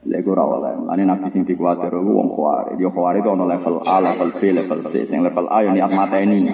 Lha 0.09 0.25
ora 0.25 0.45
oleh. 0.49 0.73
Lane 0.89 1.05
nabi 1.05 1.29
sing 1.37 1.45
dikuwatir 1.45 1.93
ku 1.93 2.11
wong 2.17 2.33
kuwari. 2.33 2.81
Dia 2.81 2.89
kuwari 2.89 3.21
itu 3.21 3.29
ana 3.29 3.45
level 3.45 3.85
A, 3.85 4.01
level 4.01 4.31
B, 4.41 4.41
level 4.57 4.79
C. 4.89 5.05
Sing 5.05 5.21
level 5.21 5.47
A 5.53 5.69
ya 5.69 5.71
niat 5.77 5.93
mateni. 5.93 6.49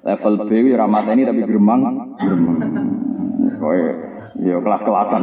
Level 0.00 0.34
B 0.48 0.50
ya 0.64 0.80
ora 0.80 0.86
mateni 0.88 1.28
tapi 1.28 1.44
gremang, 1.44 1.80
gremang. 2.16 2.56
Kowe 3.60 3.80
ya 4.40 4.56
kelas-kelasan. 4.64 5.22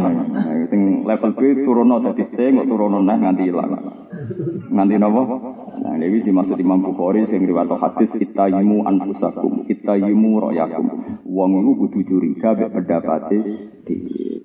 Sing 0.69 0.81
level 1.01 1.31
B 1.33 1.41
turono 1.65 1.97
dadi 1.97 2.23
C, 2.29 2.53
kok 2.53 2.69
turono 2.69 3.01
neh 3.01 3.17
nganti 3.17 3.43
ilang. 3.49 3.73
Nganti 4.69 4.95
napa? 5.01 5.21
Nah, 5.73 5.97
ini 5.97 6.21
dimaksud 6.21 6.53
Imam 6.62 6.86
Bukhari 6.86 7.25
sing 7.25 7.49
riwayat 7.49 7.73
hadis 7.81 8.13
kita 8.13 8.45
yimu 8.45 8.86
anfusakum, 8.86 9.65
yimu 9.65 10.31
royakum. 10.38 11.17
Wong 11.25 11.49
iku 11.65 11.71
kudu 11.88 11.99
curiga 12.05 12.53
mek 12.53 12.77
pendapate 12.77 13.39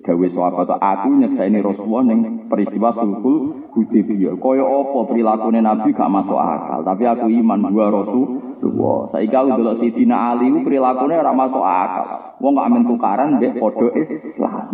gawe 0.01 0.27
sahabat 0.33 0.69
aku 0.81 1.09
nyekseni 1.21 1.61
Rasulullah 1.61 2.03
ning 2.09 2.49
peristiwa 2.49 2.89
sulhul 2.97 3.69
Hudaybiyah. 3.77 4.41
Kaya 4.41 4.65
apa 4.65 4.99
prilakune 5.05 5.59
Nabi 5.61 5.93
gak 5.93 6.09
masuk 6.09 6.39
akal, 6.39 6.81
tapi 6.81 7.03
aku 7.05 7.29
iman 7.29 7.69
dua 7.69 7.93
Rasulullah. 7.93 9.13
Saiki 9.13 9.35
aku 9.37 9.49
delok 9.53 9.77
Sidina 9.85 10.33
Ali 10.33 10.49
ku 10.49 10.65
prilakune 10.65 11.13
ora 11.13 11.31
masuk 11.31 11.61
akal. 11.61 12.05
Wong 12.41 12.57
gak 12.57 12.67
amen 12.73 12.83
tukaran 12.89 13.37
mbek 13.37 13.61
padha 13.61 13.87
Islam. 13.93 14.65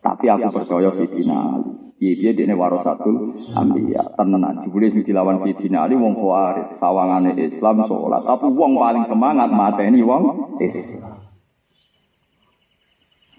Tapi 0.00 0.26
aku 0.32 0.48
percaya 0.48 0.90
Sidina 0.96 1.60
Ali. 1.60 1.89
Iya 2.00 2.32
dia 2.32 2.48
dia 2.48 2.56
warasatul 2.56 3.36
ambiya 3.52 4.16
tenan. 4.16 4.64
Jebule 4.64 4.88
sing 4.88 5.04
dilawan 5.04 5.44
Sidina 5.44 5.84
Ali 5.84 6.00
wong 6.00 6.16
khawarij, 6.16 6.80
sawangane 6.80 7.36
Islam 7.36 7.84
salat. 7.84 8.24
Tapi 8.24 8.48
wong 8.56 8.72
paling 8.80 9.04
semangat 9.04 9.52
mateni 9.52 10.00
wong 10.00 10.56
Islam. 10.64 11.28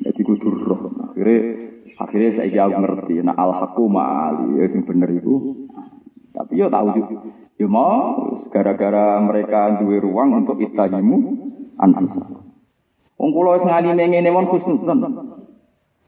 Jadi 0.06 0.22
kudu 0.22 0.62
roh. 0.62 0.94
Akhirnya 1.10 1.38
akhirnya 1.98 2.30
saya 2.38 2.50
jauh 2.54 2.78
ngerti. 2.86 3.26
Nah 3.26 3.34
al 3.34 3.50
haqqu 3.66 3.82
ma'ali 3.90 4.62
ya 4.62 4.70
sing 4.70 4.86
bener 4.86 5.10
itu. 5.10 5.66
Tapi 6.30 6.62
yo 6.62 6.70
tahu 6.70 6.88
juga. 6.94 7.18
Yo 7.58 7.66
mau 7.66 8.46
gara-gara 8.54 9.18
mereka 9.26 9.82
duwe 9.82 9.98
ruang 9.98 10.38
untuk 10.46 10.62
itahimu 10.62 11.18
anfusa. 11.82 12.30
Wong 13.18 13.30
kula 13.34 13.58
wis 13.58 13.66
ngalime 13.66 14.06
ngene 14.06 14.30
mon 14.30 14.46
khusnudon. 14.54 15.41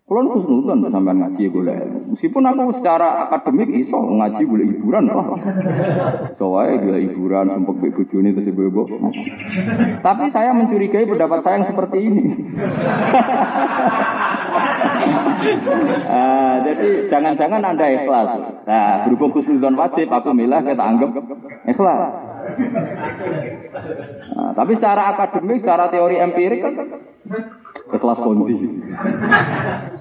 Kulon 0.04 0.36
khusnudon 0.36 0.84
sampean 0.92 1.24
ngaji 1.24 1.48
golek. 1.48 1.80
Meskipun 2.12 2.44
aku 2.44 2.76
secara 2.76 3.24
akademik 3.24 3.72
iso 3.72 3.96
ngaji 3.96 4.44
golek 4.44 4.68
hiburan 4.76 5.08
lah. 5.08 5.40
So 6.36 6.60
wae 6.60 6.76
golek 6.76 7.08
hiburan 7.08 7.48
sempet 7.48 7.76
mbek 7.80 7.96
bojone 7.96 8.36
terus 8.36 8.52
ibu-ibu. 8.52 8.84
Tapi 10.04 10.26
saya 10.36 10.52
mencurigai 10.52 11.08
pendapat 11.08 11.40
saya 11.48 11.64
yang 11.64 11.72
seperti 11.72 11.98
ini. 12.04 12.26
Ah, 16.12 16.60
jadi 16.68 17.08
jangan-jangan 17.08 17.64
Anda 17.64 17.88
ikhlas. 17.96 18.30
Nah, 18.68 19.08
berhubung 19.08 19.32
khusnudon 19.40 19.80
wajib, 19.80 20.12
aku 20.12 20.36
milah 20.36 20.68
kita 20.68 20.84
anggap 20.84 21.16
ikhlas. 21.64 22.33
Nah, 24.34 24.52
tapi 24.56 24.78
secara 24.78 25.14
akademik, 25.14 25.62
secara 25.64 25.90
teori 25.90 26.18
empirik 26.22 26.60
kan 26.64 26.74
ikhlas 27.94 28.20
kondi. 28.22 28.56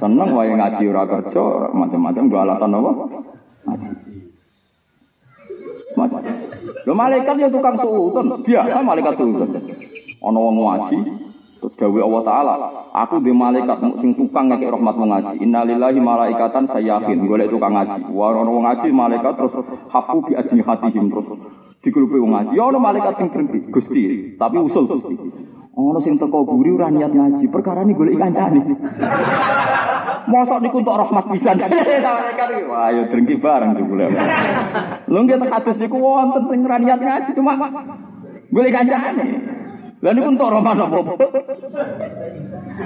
Seneng 0.01 0.29
wae 0.33 0.53
ngaji 0.53 0.85
ora 0.89 1.05
kerja, 1.09 1.45
macam-macam 1.73 2.25
gua 2.29 2.41
alatan 2.47 2.77
apa? 2.77 2.93
Macam. 5.93 6.23
Lo 6.83 6.93
malaikat 6.99 7.37
ya 7.39 7.49
tukang 7.53 7.79
suudon, 7.79 8.43
biasa 8.43 8.79
malaikat 8.83 9.15
suudon. 9.21 9.51
Ono 10.23 10.39
wong 10.51 10.57
ngaji, 10.63 10.99
terus 11.63 11.75
gawe 11.79 12.01
Allah 12.03 12.23
Taala. 12.27 12.55
Aku 13.07 13.23
di 13.23 13.31
malaikat 13.31 13.79
sing 14.03 14.19
tukang 14.19 14.51
ngekek 14.51 14.73
rahmat 14.73 14.95
wong 14.99 15.11
ngaji. 15.13 15.35
Innalillahi 15.47 16.01
malaikatan 16.03 16.67
sayyahin, 16.71 17.29
golek 17.29 17.53
tukang 17.53 17.77
ngaji. 17.77 18.11
Wong 18.11 18.63
ngaji 18.67 18.89
malaikat 18.91 19.35
terus 19.37 19.55
hafu 19.91 20.27
bi 20.27 20.33
ajnihatihim 20.35 21.07
terus 21.13 21.29
digrupi 21.83 22.17
wong 22.17 22.31
ngaji. 22.31 22.55
Ya 22.55 22.63
ono 22.71 22.79
malaikat 22.79 23.19
sing 23.19 23.29
berhenti, 23.35 23.59
Gusti, 23.69 24.03
tapi 24.39 24.57
usul 24.63 24.87
Gusti. 24.87 25.15
Ono 25.73 25.99
sing 26.05 26.15
teko 26.17 26.47
buri 26.47 26.71
ora 26.71 26.89
niat 26.95 27.11
ngaji, 27.11 27.45
perkara 27.51 27.83
ini 27.83 27.99
golek 27.99 28.17
kancane. 28.17 28.61
Mosok 30.23 30.63
niku 30.63 30.87
untuk 30.87 30.95
rahmat 30.95 31.25
pisan. 31.35 31.59
Wah, 32.71 32.89
ya 32.95 33.03
drengki 33.11 33.43
bareng 33.43 33.75
jebule. 33.75 34.07
Lho 35.11 35.19
nggih 35.27 35.37
tek 35.43 35.51
hadis 35.51 35.77
niku 35.83 35.99
wonten 35.99 36.47
sing 36.47 36.59
ora 36.63 36.79
niat 36.79 37.01
ngaji 37.03 37.31
cuma 37.35 37.53
golek 38.55 38.73
kancane. 38.73 39.27
Lah 40.03 40.11
niku 40.11 40.35
untuk 40.35 40.51
rahmat 40.51 40.83
apa? 40.83 40.99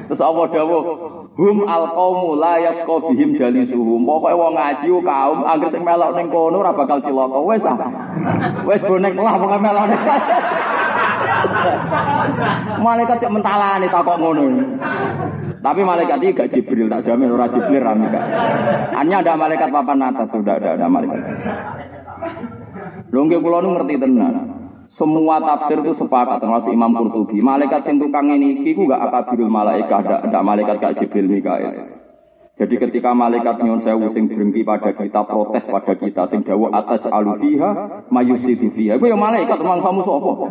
Terus 0.04 0.20
Allah 0.20 0.46
dawuh, 0.52 0.82
hum 1.32 1.56
alqaumu 1.64 2.36
la 2.36 2.60
yasqa 2.60 3.08
jalisuhum. 3.16 4.04
Pokoke 4.04 4.36
wong 4.36 4.52
ngaji 4.52 4.92
kaum 5.00 5.38
anggere 5.48 5.72
sing 5.72 5.80
melok 5.80 6.12
ning 6.12 6.28
kono 6.28 6.60
ora 6.60 6.76
bakal 6.76 7.00
cilaka. 7.00 7.40
Wis 7.40 7.64
ah. 7.64 7.76
Wis 8.68 8.84
bonek 8.84 9.16
lah 9.16 9.40
pokoke 9.40 9.58
melok. 9.64 9.86
Malaikat 12.84 13.16
cek 13.24 13.32
mentalane 13.32 13.88
takok 13.88 14.16
ngono. 14.20 14.44
Tapi 15.64 15.80
malaikat 15.82 16.20
ini 16.22 16.36
gak 16.36 16.52
Jibril, 16.52 16.86
tak 16.86 17.08
jamin 17.08 17.32
orang 17.32 17.50
Jibril 17.50 17.82
ramika. 17.82 18.22
Hanya 18.92 19.24
ada 19.24 19.34
malaikat 19.34 19.72
papan 19.74 19.98
atas, 19.98 20.30
sudah 20.30 20.62
ada, 20.62 20.78
ada 20.78 20.86
malaikat. 20.86 21.18
Lungke 23.10 23.40
pulau 23.42 23.64
ngerti 23.64 23.98
tenang. 23.98 24.55
Semua 24.96 25.36
tafsir 25.44 25.76
itu 25.84 25.92
sepakat 26.00 26.40
termasuk 26.40 26.72
Imam 26.72 26.88
Qurtubi. 26.96 27.44
Malaikat 27.44 27.84
yang 27.84 28.00
tukang 28.00 28.32
ini 28.32 28.64
itu 28.64 28.80
gak 28.88 29.12
akabirul 29.12 29.52
malaikat, 29.52 30.08
ada, 30.08 30.24
ada 30.24 30.40
malaikat 30.40 30.80
gak 30.80 30.96
Jibril 31.04 31.28
Mikael. 31.28 32.00
Jadi 32.56 32.80
ketika 32.80 33.12
malaikat 33.12 33.60
nyon 33.60 33.84
sewu 33.84 34.16
sing 34.16 34.32
berhenti 34.32 34.64
pada 34.64 34.96
kita, 34.96 35.28
protes 35.28 35.68
pada 35.68 35.92
kita, 36.00 36.32
sing 36.32 36.40
dawa 36.48 36.72
atas 36.72 37.04
alufiha, 37.04 38.08
mayusidu 38.08 38.72
fiha. 38.72 38.96
Itu 38.96 39.04
ya 39.12 39.20
malaikat, 39.20 39.60
memang 39.60 39.84
kamu 39.84 40.00
sopo. 40.08 40.48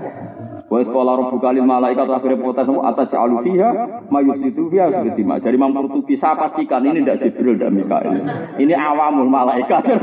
Wa 0.65 0.81
sekolah 0.81 1.13
rabbuka 1.17 1.49
lil 1.53 1.65
malaikat 1.65 2.05
akhirnya 2.05 2.41
protes 2.41 2.69
atas 2.69 3.09
alu 3.17 3.41
fiha 3.41 4.05
mayusidu 4.13 4.69
fiha 4.69 4.93
sebetulnya. 4.93 5.41
Jadi 5.41 5.57
Imam 5.57 5.73
Qurtubi 5.73 6.21
saya 6.21 6.37
pastikan 6.37 6.85
ini 6.85 7.01
tidak 7.01 7.25
Jibril 7.25 7.57
dan 7.57 7.73
Mikail. 7.73 8.13
Ini 8.61 8.73
awamul 8.77 9.25
malaikat. 9.25 9.81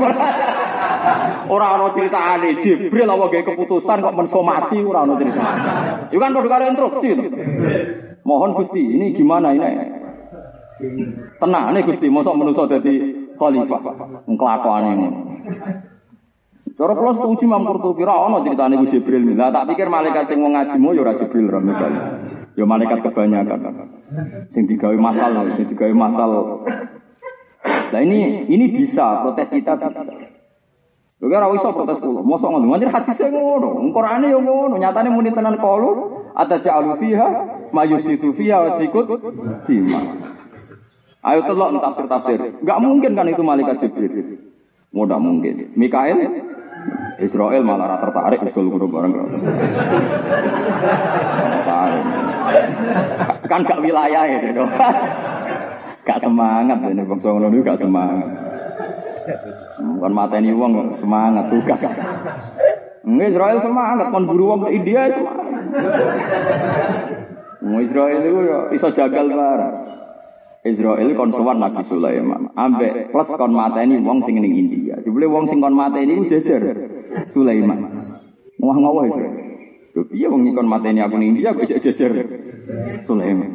Orang 1.49 1.71
orang 1.79 1.93
cerita 1.95 2.19
aneh 2.19 2.59
Jibril 2.63 3.09
awak 3.09 3.31
gaya 3.33 3.43
keputusan 3.43 4.03
kok 4.03 4.15
mensomasi 4.15 4.79
orang 4.83 5.11
orang 5.11 5.19
cerita. 5.19 5.41
Itu 6.13 6.19
kan 6.21 6.35
kode 6.35 6.47
karo 6.47 6.63
instruksi. 6.69 7.09
Mohon 8.23 8.55
Gusti, 8.55 8.83
ini 8.83 9.11
gimana 9.17 9.51
ini? 9.51 9.67
Tenang 11.39 11.75
nih 11.75 11.83
Gusti, 11.83 12.07
mosok 12.07 12.35
menuso 12.39 12.67
jadi 12.71 12.93
khalifah. 13.35 13.81
Ngkelakuan 14.27 14.85
ini. 14.95 15.07
Cara 16.73 16.97
kula 16.97 17.13
setuju 17.13 17.45
Imam 17.45 17.69
Qurtubi 17.69 18.01
ra 18.01 18.17
ono 18.17 18.41
critane 18.41 18.81
Gus 18.81 18.89
Jibril. 18.89 19.37
Lah 19.37 19.53
tak 19.53 19.69
pikir 19.69 19.93
malaikat 19.93 20.25
sing 20.25 20.41
wong 20.41 20.57
ngajimu 20.57 20.97
ya 20.97 21.01
ora 21.05 21.13
Jibril 21.21 21.45
ra. 21.45 21.61
Ya 22.57 22.65
malaikat 22.65 23.05
kebanyakan. 23.05 23.59
Sing 24.57 24.65
digawe 24.65 24.97
masal, 24.97 25.53
sing 25.53 25.69
digawe 25.69 25.93
masal. 25.93 26.31
Nah 27.63 28.01
ini 28.01 28.49
ini 28.49 28.65
bisa 28.73 29.21
protes 29.21 29.53
kita. 29.53 29.77
Lho 31.23 31.31
ora 31.31 31.47
iso 31.55 31.71
protes 31.71 32.03
kula. 32.03 32.19
Mosok 32.19 32.49
ngono. 32.51 32.67
Manjir 32.67 32.91
hadise 32.91 33.31
ngono. 33.31 33.79
Qur'ane 33.95 34.27
yo 34.27 34.43
ngono. 34.43 34.75
Nyatane 34.75 35.07
muni 35.07 35.31
tenan 35.31 35.55
kalu 35.55 36.19
ataja'alu 36.35 36.99
fiha 36.99 37.27
mayusitu 37.71 38.35
fiha 38.35 38.57
wa 38.59 38.69
sikut 38.75 39.07
sima. 39.63 39.99
Ayo 41.23 41.47
telok 41.47 41.79
tafsir 41.79 42.05
tafsir. 42.11 42.39
Enggak 42.59 42.79
mungkin 42.83 43.11
kan 43.15 43.31
itu 43.31 43.39
malaikat 43.39 43.79
Jibril. 43.79 44.51
Mudah 44.91 45.15
mungkin. 45.15 45.71
Mikael 45.79 46.19
Israel 47.23 47.63
malah 47.63 47.95
rata 47.95 48.11
tertarik 48.11 48.43
usul 48.51 48.67
guru 48.67 48.91
bareng. 48.91 49.13
kan 53.47 53.59
gak 53.63 53.79
wilayah 53.79 54.23
ya, 54.27 54.37
gitu. 54.43 54.63
gak 56.03 56.19
semangat 56.19 56.77
ini 56.83 57.03
bangsa 57.05 57.27
ngono 57.31 57.63
gak 57.63 57.79
semangat. 57.79 58.29
Bukan 59.81 60.11
mata 60.13 60.37
ini 60.37 60.53
uang 60.53 61.01
semangat 61.01 61.49
tugas. 61.49 61.81
Nggak 63.03 63.29
Israel 63.35 63.59
semangat, 63.65 64.07
kon 64.13 64.29
buru 64.29 64.43
uang 64.53 64.59
ke 64.63 64.69
India 64.77 65.09
semangat. 65.11 65.47
Israel 67.63 68.19
itu 68.21 68.39
ya 68.43 68.57
iso 68.75 68.87
jagal 68.93 69.25
bareng. 69.33 69.75
Israel 70.63 71.09
kon 71.19 71.31
sowan 71.35 71.59
Nabi 71.59 71.83
Sulaiman. 71.91 72.53
Ambek 72.55 73.11
plus 73.11 73.27
kon 73.35 73.51
mateni 73.51 73.99
wong 73.99 74.23
sing 74.23 74.39
ning 74.39 74.55
India. 74.55 74.95
Jebule 75.03 75.27
wong 75.27 75.51
sing 75.51 75.59
kon 75.59 75.75
mateni 75.75 76.15
ku 76.21 76.25
jejer 76.31 76.63
Sulaiman. 77.35 77.91
Wah 78.63 78.77
ngawah 78.77 79.03
itu. 79.09 79.21
Lho 79.93 80.01
piye 80.07 80.27
wong 80.31 80.47
kon 80.55 80.71
mateni 80.71 81.03
aku 81.03 81.19
ning 81.19 81.35
India 81.35 81.51
kok 81.51 81.67
jejer 81.67 82.11
Sulaiman. 83.03 83.51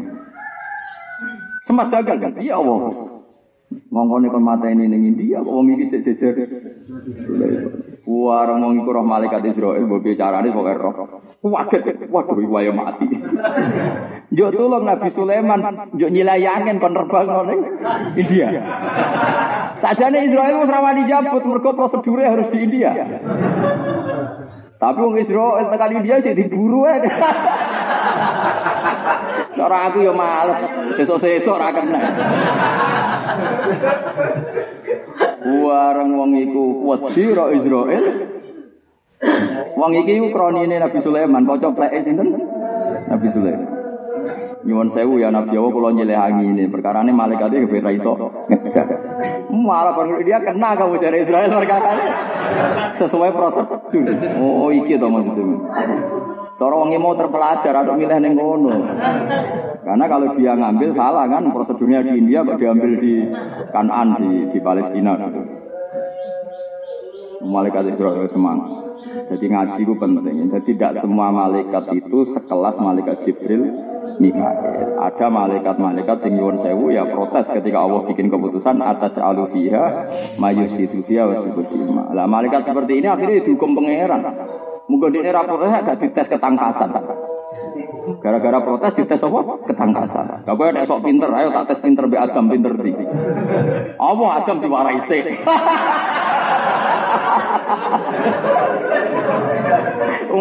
Sempat 1.64 1.92
gagal 1.92 2.16
kan? 2.20 2.32
Iya 2.40 2.60
Allah. 2.60 3.17
Ngongkone 3.68 4.32
kon 4.32 4.44
mateni 4.44 4.88
ning 4.88 5.12
India 5.12 5.44
kok 5.44 5.52
wong 5.52 5.68
iki 5.76 5.92
jejer. 6.00 6.36
Warang 8.08 8.64
wong 8.64 8.80
iku 8.80 8.96
roh 8.96 9.04
malaikat 9.04 9.44
Israel 9.44 9.84
mbok 9.84 10.00
bicarane 10.00 10.48
pokoke 10.48 10.72
roh. 10.80 10.94
Waget, 11.44 12.08
waduh 12.08 12.40
wayo 12.48 12.72
mati. 12.72 13.06
Yo 14.32 14.48
tolong 14.48 14.88
Nabi 14.88 15.12
Sulaiman, 15.12 15.92
yo 16.00 16.08
nyilayangen 16.08 16.80
kon 16.80 16.96
terbang 16.96 17.28
ning 17.44 17.60
India. 18.16 18.48
Sajane 19.84 20.18
Israel 20.24 20.64
wis 20.64 20.72
rawani 20.72 21.04
jabut 21.04 21.44
mergo 21.44 21.70
prosedure 21.76 22.24
harus 22.24 22.48
di 22.48 22.58
India. 22.64 22.96
Tapi 24.80 24.98
wong 25.04 25.16
Israel 25.20 25.68
tekan 25.68 25.92
India 25.92 26.16
sih 26.24 26.32
diburu 26.32 26.88
ae. 26.88 27.04
Cara 29.58 29.90
aku 29.90 30.06
yo 30.06 30.14
males, 30.14 30.70
sesuk-sesuk 30.96 31.50
ora 31.50 31.74
kena. 31.74 32.00
Warang 35.64 36.10
wong 36.14 36.32
iku 36.36 36.64
wedi 36.84 37.24
ra 37.32 37.44
Israel. 37.54 38.04
Wong 39.78 39.92
iki 39.98 40.20
ku 40.22 40.28
kronine 40.34 40.78
Nabi 40.78 40.98
Sulaiman, 41.02 41.46
kaca 41.46 41.68
pleke 41.74 42.06
sinten? 42.06 42.28
Nabi 43.08 43.28
Sulaiman. 43.34 43.78
Nyuwun 44.66 44.90
sewu 44.90 45.22
ya 45.22 45.30
Nabi 45.30 45.54
Jawa 45.54 45.70
kula 45.70 45.94
nyelehangi 45.94 46.44
ini 46.50 46.66
perkara 46.66 47.06
ini 47.06 47.14
malaikat 47.14 47.54
itu 47.54 47.78
iso. 47.78 48.12
Malah 49.54 49.94
perlu 49.94 50.18
dia 50.26 50.42
kena 50.42 50.74
kamu 50.74 50.98
dari 50.98 51.22
Israel 51.22 51.48
perkara 51.48 51.90
sesuai 52.98 53.30
prosedur. 53.32 54.04
Oh 54.42 54.68
iki 54.74 54.98
to 54.98 55.06
maksudnya. 55.06 55.56
Cara 56.58 56.74
wong 56.74 56.90
mau 56.98 57.14
terpelajar 57.14 57.70
atau 57.70 57.94
milih 57.94 58.18
ning 58.18 58.34
ngono. 58.34 58.74
Karena 59.86 60.04
kalau 60.10 60.34
dia 60.34 60.58
ngambil 60.58 60.90
salah 60.90 61.30
kan 61.30 61.54
prosedurnya 61.54 62.02
di 62.02 62.18
India 62.18 62.42
kok 62.42 62.58
diambil 62.58 62.98
di 62.98 63.30
Kanan 63.70 64.18
di 64.18 64.50
di 64.50 64.58
Palestina. 64.58 65.14
Malaikat 67.46 67.94
Israel 67.94 68.26
semangat. 68.34 68.70
Jadi 69.30 69.46
ngaji 69.54 69.80
itu 69.86 69.94
penting. 70.02 70.50
Jadi 70.50 70.74
tidak 70.74 70.98
semua 70.98 71.30
malaikat 71.30 71.94
itu 71.94 72.18
sekelas 72.34 72.74
malaikat 72.82 73.22
Jibril, 73.22 73.62
Mikael. 74.18 74.98
Ada 74.98 75.30
malaikat-malaikat 75.30 76.26
yang 76.26 76.32
nyuwun 76.42 76.56
sewu 76.66 76.90
ya 76.90 77.06
protes 77.06 77.46
ketika 77.54 77.86
Allah 77.86 78.02
bikin 78.10 78.34
keputusan 78.34 78.82
atas 78.82 79.14
alu 79.14 79.46
fiha 79.54 80.10
mayusidu 80.42 81.06
fiha 81.06 81.22
wa 81.22 81.38
Lah 82.18 82.26
malaikat 82.26 82.66
seperti 82.66 82.98
ini 82.98 83.06
akhirnya 83.06 83.46
dihukum 83.46 83.78
pangeran. 83.78 84.22
Mungkin 84.88 85.12
di 85.12 85.20
era 85.20 85.44
protes 85.44 85.68
agak 85.68 86.00
dites 86.00 86.28
ketangkasan. 86.32 86.90
Gara-gara 88.24 88.58
protes 88.64 88.96
dites 88.96 89.20
apa? 89.20 89.40
Ketangkasan. 89.68 90.48
Gak 90.48 90.56
ada 90.56 90.88
sok 90.88 91.04
pinter, 91.04 91.28
ayo 91.28 91.52
tak 91.52 91.76
tes 91.76 91.78
pinter 91.84 92.08
be 92.08 92.16
Adam 92.16 92.48
pinter 92.48 92.72
di. 92.80 92.96
Apa 94.00 94.24
Adam 94.40 94.64
diwarai 94.64 95.04
sih? 95.04 95.22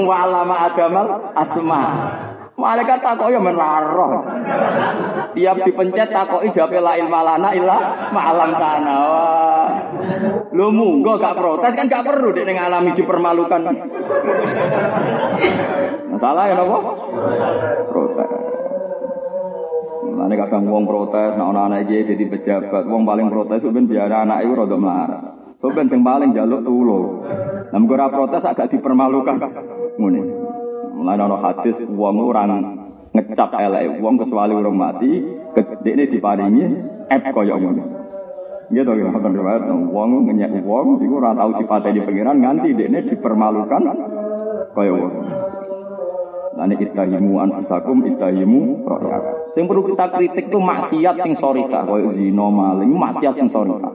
Walama 0.08 0.56
Adamal 0.72 1.08
asma. 1.36 1.84
Malaikat 2.58 3.06
takok 3.06 3.30
ya 3.30 3.38
menaro. 3.38 4.26
Tiap 5.38 5.62
dipencet 5.62 6.10
takoki 6.10 6.50
jawabe 6.58 6.82
la 6.82 6.98
ilma 6.98 7.22
lana 7.22 7.54
illa 7.54 8.10
ma'alam 8.10 8.52
sana. 8.58 8.98
Lu 10.58 10.74
munggo 10.74 11.22
gak 11.22 11.38
protes 11.38 11.78
kan 11.78 11.86
gak 11.86 12.02
perlu 12.02 12.34
dek 12.34 12.50
ngalami 12.50 12.98
dipermalukan. 12.98 13.62
Masalah 16.18 16.44
ya 16.50 16.58
napa? 16.58 16.78
Protes. 17.94 18.30
Mana 20.18 20.34
kadang 20.34 20.66
wong 20.66 20.90
protes, 20.90 21.38
nah 21.38 21.54
anak 21.54 21.64
anak 21.70 21.94
jadi 21.94 22.26
pejabat, 22.26 22.90
wong 22.90 23.06
paling 23.06 23.30
protes 23.30 23.62
itu 23.62 23.70
biar 23.70 24.10
anak 24.10 24.50
itu 24.50 24.58
rada 24.58 24.74
melarat. 24.74 25.24
So 25.62 25.70
ben 25.78 25.94
sing 25.94 26.02
paling 26.02 26.34
jaluk 26.34 26.66
tulo. 26.66 27.22
Nah 27.70 27.82
ora 27.86 28.10
protes 28.10 28.42
agak 28.42 28.74
dipermalukan. 28.74 29.38
Ngene. 30.02 30.47
Mulai 30.98 31.22
ana 31.22 31.38
hadis 31.38 31.78
wong 31.94 32.18
orang 32.26 32.50
ngecap 33.14 33.54
elek 33.54 34.02
wong 34.02 34.18
kecuali 34.18 34.54
orang 34.58 34.76
mati, 34.78 35.10
gedene 35.54 36.10
diparingi 36.10 36.66
ep 37.10 37.24
kaya 37.34 37.54
ngono. 37.54 37.84
Gitu 38.68 38.84
ya, 38.84 39.08
ngoten 39.08 39.32
riwayat 39.32 39.64
wong 39.70 40.28
ngenyek 40.28 40.66
wong 40.66 41.00
iku 41.00 41.24
ora 41.24 41.38
tau 41.38 41.56
dipateni 41.56 42.04
pangeran 42.04 42.42
nganti 42.42 42.76
dekne 42.76 43.00
dipermalukan 43.08 43.82
kaya 44.76 44.92
wong. 44.92 45.14
Lani 46.58 46.74
ittahimu 46.82 47.38
anfusakum 47.38 48.02
ittahimu 48.10 48.82
royak. 48.82 49.54
Sing 49.54 49.70
perlu 49.70 49.94
kita 49.94 50.10
kritik 50.18 50.50
tuh 50.50 50.58
maksiat 50.58 51.22
sing 51.22 51.38
sorika, 51.38 51.86
koyo 51.86 52.18
zina 52.18 52.50
maling, 52.50 52.90
maksiat 52.90 53.38
sing 53.38 53.54
sorika. 53.54 53.94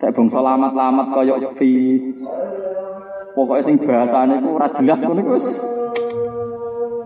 Saya 0.00 0.10
bangsa 0.16 0.40
lamat-lamat 0.40 1.06
koyo 1.12 1.36
fi. 1.60 2.00
Pokoknya 3.36 3.64
sing 3.68 3.76
bahasane 3.84 4.34
ku 4.40 4.56
ora 4.56 4.68
jelas 4.76 5.00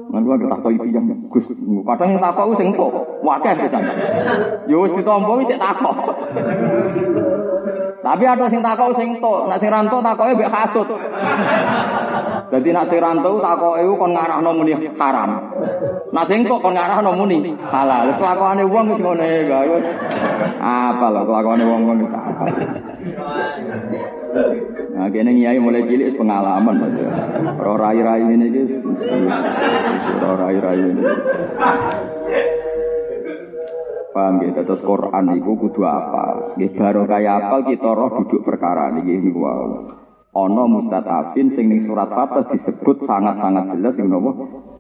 Mantu 0.07 0.29
aku 0.31 0.47
tak 0.47 0.61
koi 0.63 0.79
yang 0.95 1.11
Gus. 1.27 1.47
Kadang 1.87 2.09
yang 2.15 2.23
takok 2.23 2.55
sing 2.55 2.71
kok 2.79 2.91
wakeh 3.27 3.53
pisan. 3.59 3.83
Yo 4.71 4.87
wis 4.87 4.95
ditampa 4.95 5.33
wis 5.35 5.51
takok. 5.51 5.97
Tapi 8.07 8.23
ada 8.23 8.47
sing 8.47 8.63
takok 8.63 8.95
sing 8.95 9.19
tok, 9.19 9.51
nek 9.51 9.59
sing 9.59 9.67
rantok 9.67 9.99
takoke 9.99 10.39
mbek 10.39 10.53
kasut. 10.55 10.87
Dadi 12.55 12.71
nek 12.71 12.87
sing 12.87 13.03
rantok 13.03 13.43
takoke 13.43 13.83
kon 13.99 14.15
ngarahno 14.15 14.51
muni 14.55 14.79
haram. 14.95 15.31
Nek 16.15 16.27
sing 16.31 16.47
kok 16.47 16.63
kon 16.63 16.79
ngarahno 16.79 17.11
muni 17.19 17.51
halal. 17.67 18.15
Kelakuane 18.15 18.63
wong 18.63 18.95
wis 18.95 19.03
ngene 19.03 19.29
ya 19.51 19.59
wis. 19.67 19.87
Apa 20.63 21.07
lah 21.11 21.27
wong-wong 21.27 21.99
wis 22.07 22.15
apa. 22.15 22.45
Nah, 25.07 25.15
kene 25.15 25.39
nyai 25.39 25.63
mulai 25.63 25.87
cilik 25.87 26.19
pengalaman 26.19 26.83
Mas. 26.83 26.99
Ora 27.63 27.79
rai-rai 27.79 28.27
ini 28.27 28.51
iki. 28.51 28.63
Ora 30.19 30.35
rai-rai 30.35 30.83
ini. 30.83 31.03
Paham 34.11 34.43
ya, 34.43 34.67
terus 34.67 34.83
Quran 34.83 35.25
itu 35.39 35.53
kudu 35.55 35.87
apa? 35.87 36.59
Nggih 36.59 36.75
baru 36.75 37.07
kaya 37.07 37.39
apa 37.39 37.71
kita 37.71 37.87
roh 37.87 38.19
duduk 38.19 38.43
perkara 38.43 38.99
niki 38.99 39.15
niku 39.23 39.47
wow. 39.47 39.95
Ana 40.35 40.67
mustatafin 40.67 41.55
sing 41.55 41.71
ning 41.71 41.87
surat 41.87 42.11
Fatah 42.11 42.51
disebut 42.51 43.07
sangat-sangat 43.07 43.79
jelas 43.79 43.95
sing 43.95 44.11
napa? 44.11 44.35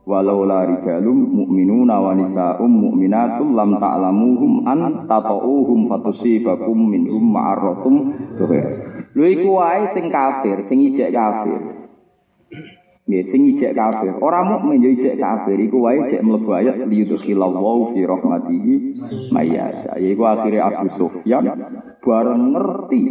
Walau 0.07 0.47
la 0.47 0.63
rijalum 0.63 1.35
mu'minuna 1.35 1.99
wa 1.99 2.15
nisa'um 2.15 2.71
mu'minatum 2.71 3.59
lam 3.59 3.75
ta'lamuhum 3.75 4.63
an 4.63 5.03
tata'uhum 5.11 5.91
fatusibakum 5.91 6.79
minhum 6.79 7.27
ma'arratum 7.35 8.15
Lho 9.17 9.25
iku 9.27 9.49
wae 9.59 9.97
sing 9.99 10.07
kafir, 10.13 10.71
sing 10.71 10.79
ijek 10.93 11.11
kafir. 11.11 11.59
Nggih 13.11 13.25
sing 13.35 13.41
ijek 13.57 13.75
kafir. 13.75 14.15
Ora 14.23 14.47
mukmin 14.47 14.85
yo 14.85 14.95
ijek 14.95 15.19
kafir 15.19 15.59
iku 15.59 15.91
wae 15.91 15.99
cek 16.07 16.23
mlebu 16.23 16.55
ayat 16.55 16.87
liyudkhilallahu 16.87 17.97
fi 17.97 18.07
rahmatihi 18.07 18.75
mayyasha. 19.35 19.99
Yaiku 19.99 20.23
akhire 20.23 20.63
Abu 20.63 20.87
Sufyan 21.01 21.51
bareng 21.99 22.55
ngerti 22.55 23.03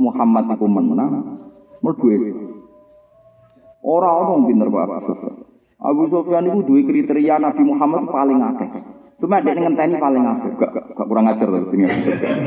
Muhammad 0.00 0.58
iku 0.58 0.66
menang 0.66 1.12
mlebu 1.86 2.06
Ora 3.82 4.10
ono 4.26 4.42
pinter 4.50 4.66
kok 4.66 4.82
Abu 4.90 4.98
Sufyan. 5.06 5.41
Abu 5.82 6.06
Sufyan 6.06 6.46
iku 6.46 6.62
duwe 6.62 6.86
kriteria 6.86 7.42
Nabi 7.42 7.62
Muhammad 7.66 8.06
paling 8.06 8.38
akeh. 8.38 8.70
Cuma 9.18 9.42
dia 9.42 9.54
ngenteni 9.54 9.98
paling 9.98 10.22
akeh, 10.22 10.50
gak, 10.58 10.70
gak 10.94 11.06
kurang 11.06 11.26
ajar 11.26 11.46
loh 11.50 11.66
Abu 11.66 11.74
Sufyan. 12.06 12.38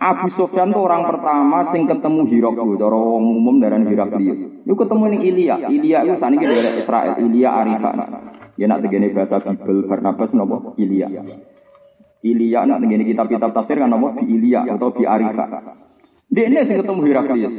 Abu 0.00 0.28
itu 0.32 0.80
orang 0.80 1.02
pertama 1.12 1.58
sing 1.76 1.84
ketemu 1.84 2.24
Hiraklu, 2.24 2.80
cara 2.80 2.96
umum 2.96 3.60
darah 3.60 3.80
Hiraklius. 3.84 4.64
Itu 4.64 4.72
ketemu 4.72 5.04
ning 5.12 5.22
Ilya. 5.28 5.56
Ilya 5.68 5.98
itu 6.08 6.14
saniki 6.16 6.44
dari 6.48 6.80
Israel, 6.80 7.20
Ilya 7.20 7.48
Arifan. 7.52 7.96
Ya 8.56 8.64
nak 8.68 8.80
tegene 8.80 9.12
bahasa 9.12 9.44
Bible 9.44 9.84
Barnabas 9.88 10.32
napa 10.32 10.72
Ilya. 10.80 11.08
Ilya 12.24 12.60
nak 12.64 12.80
tegene 12.80 13.04
kitab-kitab 13.08 13.52
tafsir 13.52 13.76
kan 13.76 13.92
napa 13.92 14.20
di 14.20 14.24
Ilya 14.40 14.68
atau 14.72 14.88
di 14.96 15.04
Arifa. 15.04 15.44
Dia 16.32 16.44
ini 16.48 16.64
sing 16.64 16.76
ketemu 16.80 17.00
Hiraklius. 17.04 17.54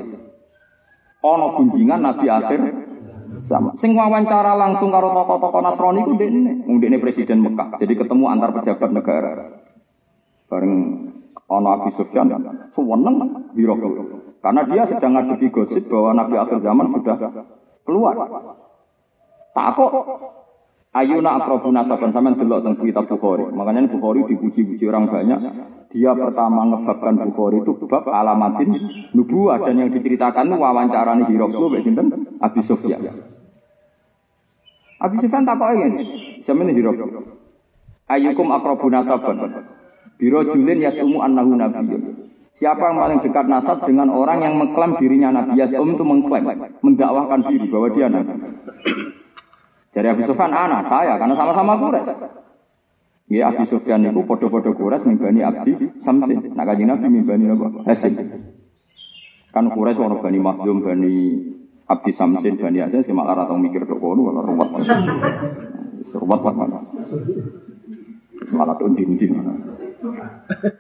Ono 1.22 1.48
kunjingan 1.54 2.02
Nabi 2.02 2.26
akhir 2.26 2.62
sama. 3.46 3.74
Sing 3.80 3.94
wawancara 3.94 4.58
langsung 4.58 4.90
karo 4.90 5.14
tokoh-tokoh 5.14 5.62
Nasrani 5.62 6.02
ku 6.06 6.14
dene 6.78 6.98
presiden 6.98 7.42
Mekah. 7.46 7.80
Jadi 7.82 7.94
ketemu 7.98 8.26
antar 8.30 8.52
pejabat 8.56 8.90
negara. 8.92 9.32
Bareng 10.52 10.76
ono 11.48 11.68
Abi 11.76 11.92
Sufyan 11.96 12.32
seneng 12.76 13.52
Hiraklius. 13.56 14.42
Karena 14.42 14.62
dia 14.66 14.84
sedang 14.90 15.14
ngadepi 15.14 15.48
gosip 15.54 15.86
bahwa 15.86 16.18
Nabi 16.18 16.36
akhir 16.40 16.58
zaman 16.66 16.90
sudah 16.98 17.18
keluar. 17.86 18.16
Tak 19.52 19.68
kok 19.78 19.92
Ayuna 20.92 21.40
akrabu 21.40 21.72
nasaban 21.72 22.12
sampean 22.12 22.36
delok 22.36 22.68
teng 22.68 22.76
kitab 22.84 23.08
Bukhari. 23.08 23.48
Makanya 23.48 23.88
Bukhari 23.88 24.28
dipuji-puji 24.28 24.84
orang 24.92 25.08
banyak. 25.08 25.40
Dia 25.96 26.12
pertama 26.12 26.68
ngebabkan 26.68 27.16
Bukhari 27.32 27.64
itu 27.64 27.80
bab 27.88 28.12
alamatin 28.12 28.76
nubuah 29.16 29.64
dan 29.64 29.80
yang 29.80 29.90
diceritakan 29.96 30.52
wawancara 30.52 31.16
nih 31.16 31.32
Hiroklu 31.32 31.72
mbek 31.72 31.88
sinten 31.88 32.08
Abi 32.44 32.60
Sufyan. 32.68 33.08
Abi 35.00 35.16
Sufyan 35.24 35.48
tak 35.48 35.56
kok 35.64 35.72
ngene. 35.80 36.04
Sampeyan 36.44 36.76
Hiroklu. 36.76 37.24
Ayukum 38.12 38.52
akrabu 38.52 38.92
nasaban. 38.92 39.64
Biro 40.20 40.44
julin 40.44 40.84
yasumu 40.84 41.24
annahu 41.24 41.56
nabiyyun. 41.56 42.36
Siapa 42.60 42.84
yang 42.84 43.00
paling 43.00 43.20
dekat 43.24 43.48
nasab 43.48 43.88
dengan 43.88 44.12
orang 44.12 44.44
yang 44.44 44.54
mengklaim 44.60 45.00
dirinya 45.00 45.34
Nabi 45.34 45.58
Yasum 45.58 45.98
itu 45.98 46.04
mengklaim, 46.06 46.46
mendakwahkan 46.84 47.48
diri 47.48 47.66
bahwa 47.72 47.88
dia 47.90 48.06
Nabi. 48.06 48.38
Jadi 49.92 50.08
Abu 50.08 50.24
Sufyan 50.24 50.52
anak 50.56 50.88
saya 50.88 51.20
karena 51.20 51.36
sama-sama 51.36 51.76
Quraisy. 51.76 52.16
Ya 53.32 53.52
Abu 53.52 53.64
Sufyan 53.68 54.08
itu 54.08 54.24
podo-podo 54.24 54.72
Quraisy 54.72 55.04
mimbani 55.04 55.44
Abdi 55.44 56.00
Samsin. 56.08 56.56
Nak 56.56 56.66
kaji 56.68 56.84
Nabi 56.88 57.08
mimbani 57.12 57.52
apa? 57.52 57.68
Hasim. 57.92 58.14
Kan 59.52 59.68
Quraisy 59.68 60.00
orang 60.00 60.24
bani 60.24 60.40
Makhzum, 60.40 60.80
bani 60.80 61.16
Abdi 61.92 62.12
Samsin, 62.16 62.56
bani 62.56 62.80
Hasim, 62.80 63.04
sih 63.04 63.12
malah 63.12 63.44
ratau 63.44 63.60
mikir 63.60 63.84
dok 63.84 64.00
kono 64.00 64.32
kalau 64.32 64.48
ruwet. 64.48 64.70
Ruwet 66.16 66.42
mana? 66.56 66.80
Malah 68.52 68.76
tuh 68.80 68.96
din-din. 68.96 69.36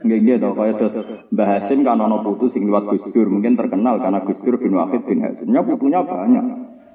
Nggih 0.01 0.17
nggih 0.23 0.35
to 0.41 0.49
kaya 0.57 0.73
terus 0.79 0.95
Mbah 1.29 1.47
Hasim 1.51 1.83
kan 1.85 1.99
ana 1.99 2.23
putu 2.25 2.49
sing 2.55 2.63
liwat 2.63 2.89
Gus 2.89 3.05
Dur, 3.13 3.27
mungkin 3.27 3.59
terkenal 3.59 3.99
karena 3.99 4.23
Gus 4.23 4.39
Dur 4.39 4.55
bin 4.57 4.73
Wahid 4.73 5.03
bin 5.03 5.19
Hasimnya 5.19 5.61
putunya 5.67 5.99
banyak. 5.99 6.45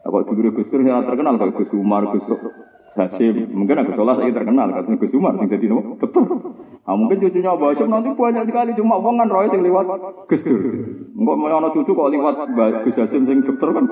Kok 0.06 0.22
dulu 0.30 0.54
Gus 0.54 0.70
Dur 0.70 0.86
yang 0.86 1.02
terkenal 1.02 1.34
kayak 1.34 1.58
Gus 1.58 1.70
Umar, 1.74 2.06
Gus 2.14 2.22
Hasim, 2.96 3.52
mungkin 3.52 3.82
Gus 3.84 3.98
Solas 3.98 4.22
ini 4.22 4.32
terkenal 4.32 4.70
karena 4.72 4.94
Gus 4.96 5.12
Umar 5.12 5.34
sing 5.36 5.50
dadi 5.50 5.66
nopo? 5.66 6.00
Betul. 6.00 6.24
Ah 6.86 6.94
mungkin 6.94 7.18
cucunya 7.18 7.50
Mbah 7.52 7.74
Hasim 7.74 7.90
nanti 7.90 8.14
banyak 8.14 8.46
sekali 8.46 8.70
cuma 8.78 8.96
wong 9.02 9.18
kan 9.18 9.28
roy 9.28 9.50
sing 9.50 9.60
liwat 9.66 9.84
Gus 10.30 10.42
Dur. 10.46 10.62
Engko 11.12 11.32
mau 11.34 11.50
ana 11.50 11.68
cucu 11.74 11.90
kok 11.90 12.08
liwat 12.14 12.36
Gus 12.86 12.96
Hasim 12.96 13.26
sing 13.26 13.42
dokter 13.42 13.68
kan. 13.74 13.84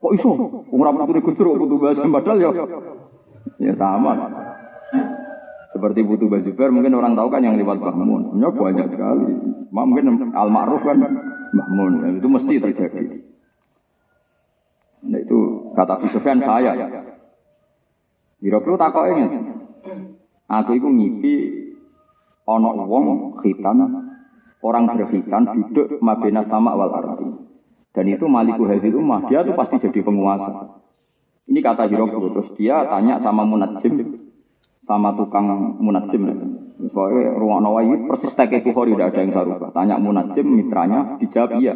Kok 0.00 0.12
iso? 0.16 0.30
Wong 0.72 0.80
ora 0.80 1.04
putu 1.04 1.20
Gus 1.20 1.36
Dur 1.36 1.54
putu 1.54 1.76
Mbah 1.76 1.90
Hasim 1.92 2.08
padahal 2.08 2.38
ya 2.40 2.50
ya 3.60 3.72
sama. 3.76 4.12
Seperti 5.72 6.04
butuh 6.04 6.28
baju 6.28 6.50
ber, 6.52 6.68
mungkin 6.68 6.92
orang 7.00 7.16
tahu 7.16 7.32
kan 7.32 7.40
yang 7.40 7.56
lewat 7.56 7.80
Bahmun. 7.80 8.36
Ya 8.36 8.52
banyak 8.52 8.92
sekali. 8.92 9.32
Mungkin 9.72 10.34
al-ma'ruf 10.36 10.84
kan 10.84 11.00
Bahmun. 11.52 11.92
Ya, 12.04 12.08
itu 12.12 12.28
mesti 12.28 12.60
terjadi. 12.60 13.31
Nah 15.02 15.18
itu 15.18 15.38
kata 15.74 15.98
Abu 15.98 16.06
Sufyan 16.14 16.38
saya. 16.38 16.72
Biro-biro 18.38 18.78
takok 18.78 19.04
ini. 19.10 19.24
Aku 20.46 20.70
itu 20.76 20.88
ngipi 20.90 21.34
ono 22.46 22.70
wong 22.86 23.38
khitan 23.40 23.78
orang 24.62 24.84
berkhitan 24.94 25.42
duduk 25.48 25.98
mabena 26.02 26.46
sama 26.46 26.74
wal 26.78 26.92
ardi. 26.92 27.28
Dan 27.92 28.08
itu 28.08 28.24
maliku 28.24 28.64
hadil 28.64 29.04
umah, 29.04 29.28
dia 29.28 29.44
tuh 29.44 29.52
pasti 29.52 29.76
jadi 29.76 30.00
penguasa. 30.00 30.80
Ini 31.44 31.60
kata 31.60 31.92
Hirokro, 31.92 32.32
terus 32.32 32.48
dia 32.56 32.88
tanya 32.88 33.20
sama 33.20 33.44
Munajim, 33.44 34.16
sama 34.88 35.12
tukang 35.12 35.76
munajim. 35.76 36.24
Soalnya 36.90 37.36
ruang 37.36 37.62
nawai 37.62 37.94
persis 38.08 38.34
teke 38.34 38.64
Bukhari 38.64 38.96
tidak 38.96 39.14
ada 39.14 39.20
yang 39.22 39.30
sarubah. 39.30 39.70
Tanya 39.70 39.96
munajim 40.02 40.46
mitranya 40.50 41.14
dijawab 41.22 41.62
iya. 41.62 41.74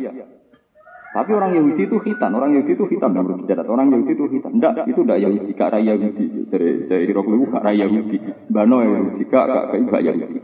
Tapi 1.16 1.32
orang 1.32 1.56
Yahudi 1.56 1.88
itu 1.88 1.96
hitam, 2.04 2.36
orang 2.36 2.52
Yahudi 2.60 2.76
itu 2.76 2.84
hitam 2.92 3.16
berbicara. 3.16 3.64
Orang 3.64 3.88
Yahudi 3.88 4.12
itu 4.12 4.28
hitam. 4.36 4.60
Tidak, 4.60 4.84
itu 4.84 5.00
tidak 5.00 5.18
Yahudi, 5.24 5.50
gak 5.56 5.72
raya 5.72 5.96
Yahudi. 5.96 6.24
Dari 6.52 6.84
dari 6.84 7.04
Hirokul 7.08 7.40
gak 7.48 7.64
raya 7.64 7.88
Yahudi. 7.88 8.20
Bano 8.52 8.84
Yahudi, 8.84 9.24
gak 9.24 9.44
gak 9.48 9.64
gak 9.88 10.02
Yahudi. 10.04 10.40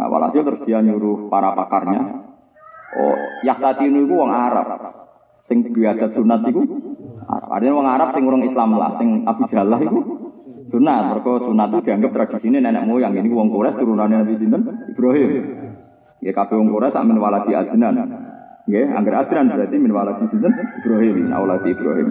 Nah, 0.00 0.08
walhasil 0.08 0.48
terus 0.48 0.64
dia 0.64 0.80
nyuruh 0.80 1.28
para 1.28 1.52
pakarnya. 1.52 2.24
Oh, 2.96 3.16
Yahtati 3.44 3.84
itu 3.84 4.14
orang 4.16 4.48
Arab. 4.48 4.66
Sing 5.44 5.60
biadat 5.60 6.16
sunat 6.16 6.40
itu. 6.48 6.64
Ada 7.28 7.68
orang 7.68 8.00
Arab 8.00 8.08
sing 8.16 8.24
orang 8.24 8.48
Islam 8.48 8.80
lah, 8.80 8.96
sing 8.96 9.28
Abu 9.28 9.44
Jallah 9.52 9.76
itu 9.76 10.00
sunat. 10.72 11.20
Mereka 11.20 11.52
sunat 11.52 11.68
itu 11.68 11.80
dianggap 11.84 12.10
tradisi 12.16 12.48
ini 12.48 12.64
nenek 12.64 12.88
moyang. 12.88 13.12
Ini 13.12 13.28
wong 13.28 13.52
Quraisy 13.52 13.76
turunannya 13.76 14.24
Nabi 14.24 14.40
Sinten 14.40 14.62
Ibrahim. 14.88 15.30
Ya 16.24 16.32
kabeh 16.32 16.56
wong 16.56 16.72
Quraisy 16.72 16.96
amin 16.96 17.20
waladi 17.20 17.52
adnan. 17.52 18.32
Ya, 18.64 18.88
anggar 18.96 19.28
adnan 19.28 19.52
berarti 19.52 19.76
min 19.76 19.92
waladi 19.92 20.24
Sinten 20.32 20.52
Ibrahim, 20.80 21.28
auladi 21.36 21.76
Ibrahim. 21.76 22.08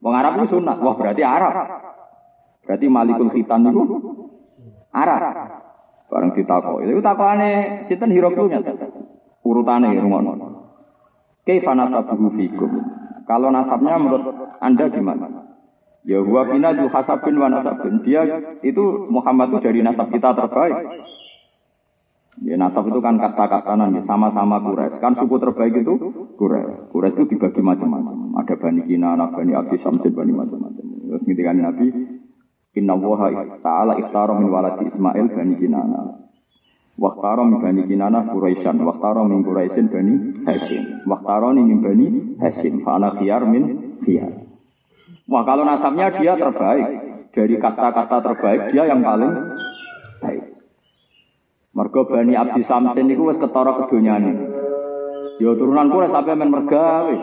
Wong 0.00 0.14
Arab 0.14 0.40
itu 0.40 0.56
sunat. 0.56 0.80
Wah, 0.80 0.94
berarti 0.96 1.22
Arab. 1.26 1.52
Berarti 2.64 2.86
Malikul 2.88 3.30
Khitan 3.34 3.68
itu 3.68 3.82
Arab. 4.94 5.20
Bareng 6.08 6.32
ditakok. 6.32 6.80
Itu 6.88 7.04
takokane 7.04 7.84
sinten 7.84 8.12
Hiroklu 8.14 8.48
nyata. 8.48 8.72
Urutane 9.44 9.92
rungono. 10.00 10.32
Kaifa 11.44 11.72
nasabuhu 11.76 12.32
fikum? 12.36 12.72
Kalau 13.28 13.52
nasabnya 13.52 14.00
menurut 14.00 14.24
Anda 14.60 14.88
gimana? 14.88 15.48
Ya 16.08 16.24
huwa 16.24 16.48
bina 16.48 16.72
du 16.72 16.88
hasabin 16.88 17.36
wa 17.36 17.52
nasabin. 17.52 18.00
Dia 18.04 18.24
itu 18.64 19.08
Muhammad 19.12 19.52
itu 19.52 19.68
dari 19.68 19.80
nasab 19.84 20.08
kita 20.08 20.32
terbaik. 20.32 20.76
Ya 22.46 22.54
nasab 22.54 22.86
itu 22.86 23.02
kan 23.02 23.18
kasta-kastanan 23.18 23.98
ya 23.98 24.02
sama-sama 24.06 24.62
Quraisy. 24.62 25.02
Kan 25.02 25.18
suku 25.18 25.42
terbaik 25.42 25.74
itu 25.82 25.94
Quraisy. 26.38 26.94
Quraisy 26.94 27.16
itu 27.18 27.24
dibagi 27.34 27.60
macam-macam. 27.64 28.38
Ada 28.38 28.54
Bani 28.62 28.86
Kinana, 28.86 29.34
Bani 29.34 29.52
Abdi 29.58 29.76
Samsin, 29.82 30.14
Bani 30.14 30.30
macam-macam. 30.30 30.84
Terus 30.86 31.22
ketika 31.26 31.50
Nabi 31.50 31.86
Inna 32.78 32.94
waha 32.94 33.58
ta'ala 33.58 33.98
ikhtara 33.98 34.38
min 34.38 34.54
waladi 34.54 34.86
Ismail 34.86 35.26
Bani 35.34 35.54
Kinana. 35.58 36.00
Waktaro 36.98 37.42
min 37.46 37.58
Bani 37.58 37.82
Kinana 37.86 38.26
Quraisyan. 38.30 38.78
Waktaro 38.82 39.26
min 39.26 39.42
Quraisyin 39.42 39.86
Bani 39.90 40.14
Hashim. 40.46 41.06
Waktaro 41.06 41.50
min 41.54 41.78
Bani 41.82 42.06
Hashim. 42.38 42.86
Fa'ana 42.86 43.18
khiyar 43.18 43.42
min 43.50 43.98
khiyar. 44.06 44.46
Wah 45.26 45.42
kalau 45.42 45.66
nasabnya 45.66 46.14
dia 46.18 46.38
terbaik. 46.38 46.86
Dari 47.34 47.54
kata-kata 47.58 48.18
terbaik 48.22 48.74
dia 48.74 48.86
yang 48.86 49.02
paling. 49.02 49.32
Mergo 51.78 52.10
Bani 52.10 52.34
Abdi 52.34 52.66
Samsin 52.66 53.06
itu 53.06 53.22
wis 53.22 53.38
ketara 53.38 53.70
kedonyane. 53.78 54.34
Ya 55.38 55.54
turunan 55.54 55.94
kuwi 55.94 56.10
sampai 56.10 56.34
men 56.34 56.50
mergawe. 56.50 57.14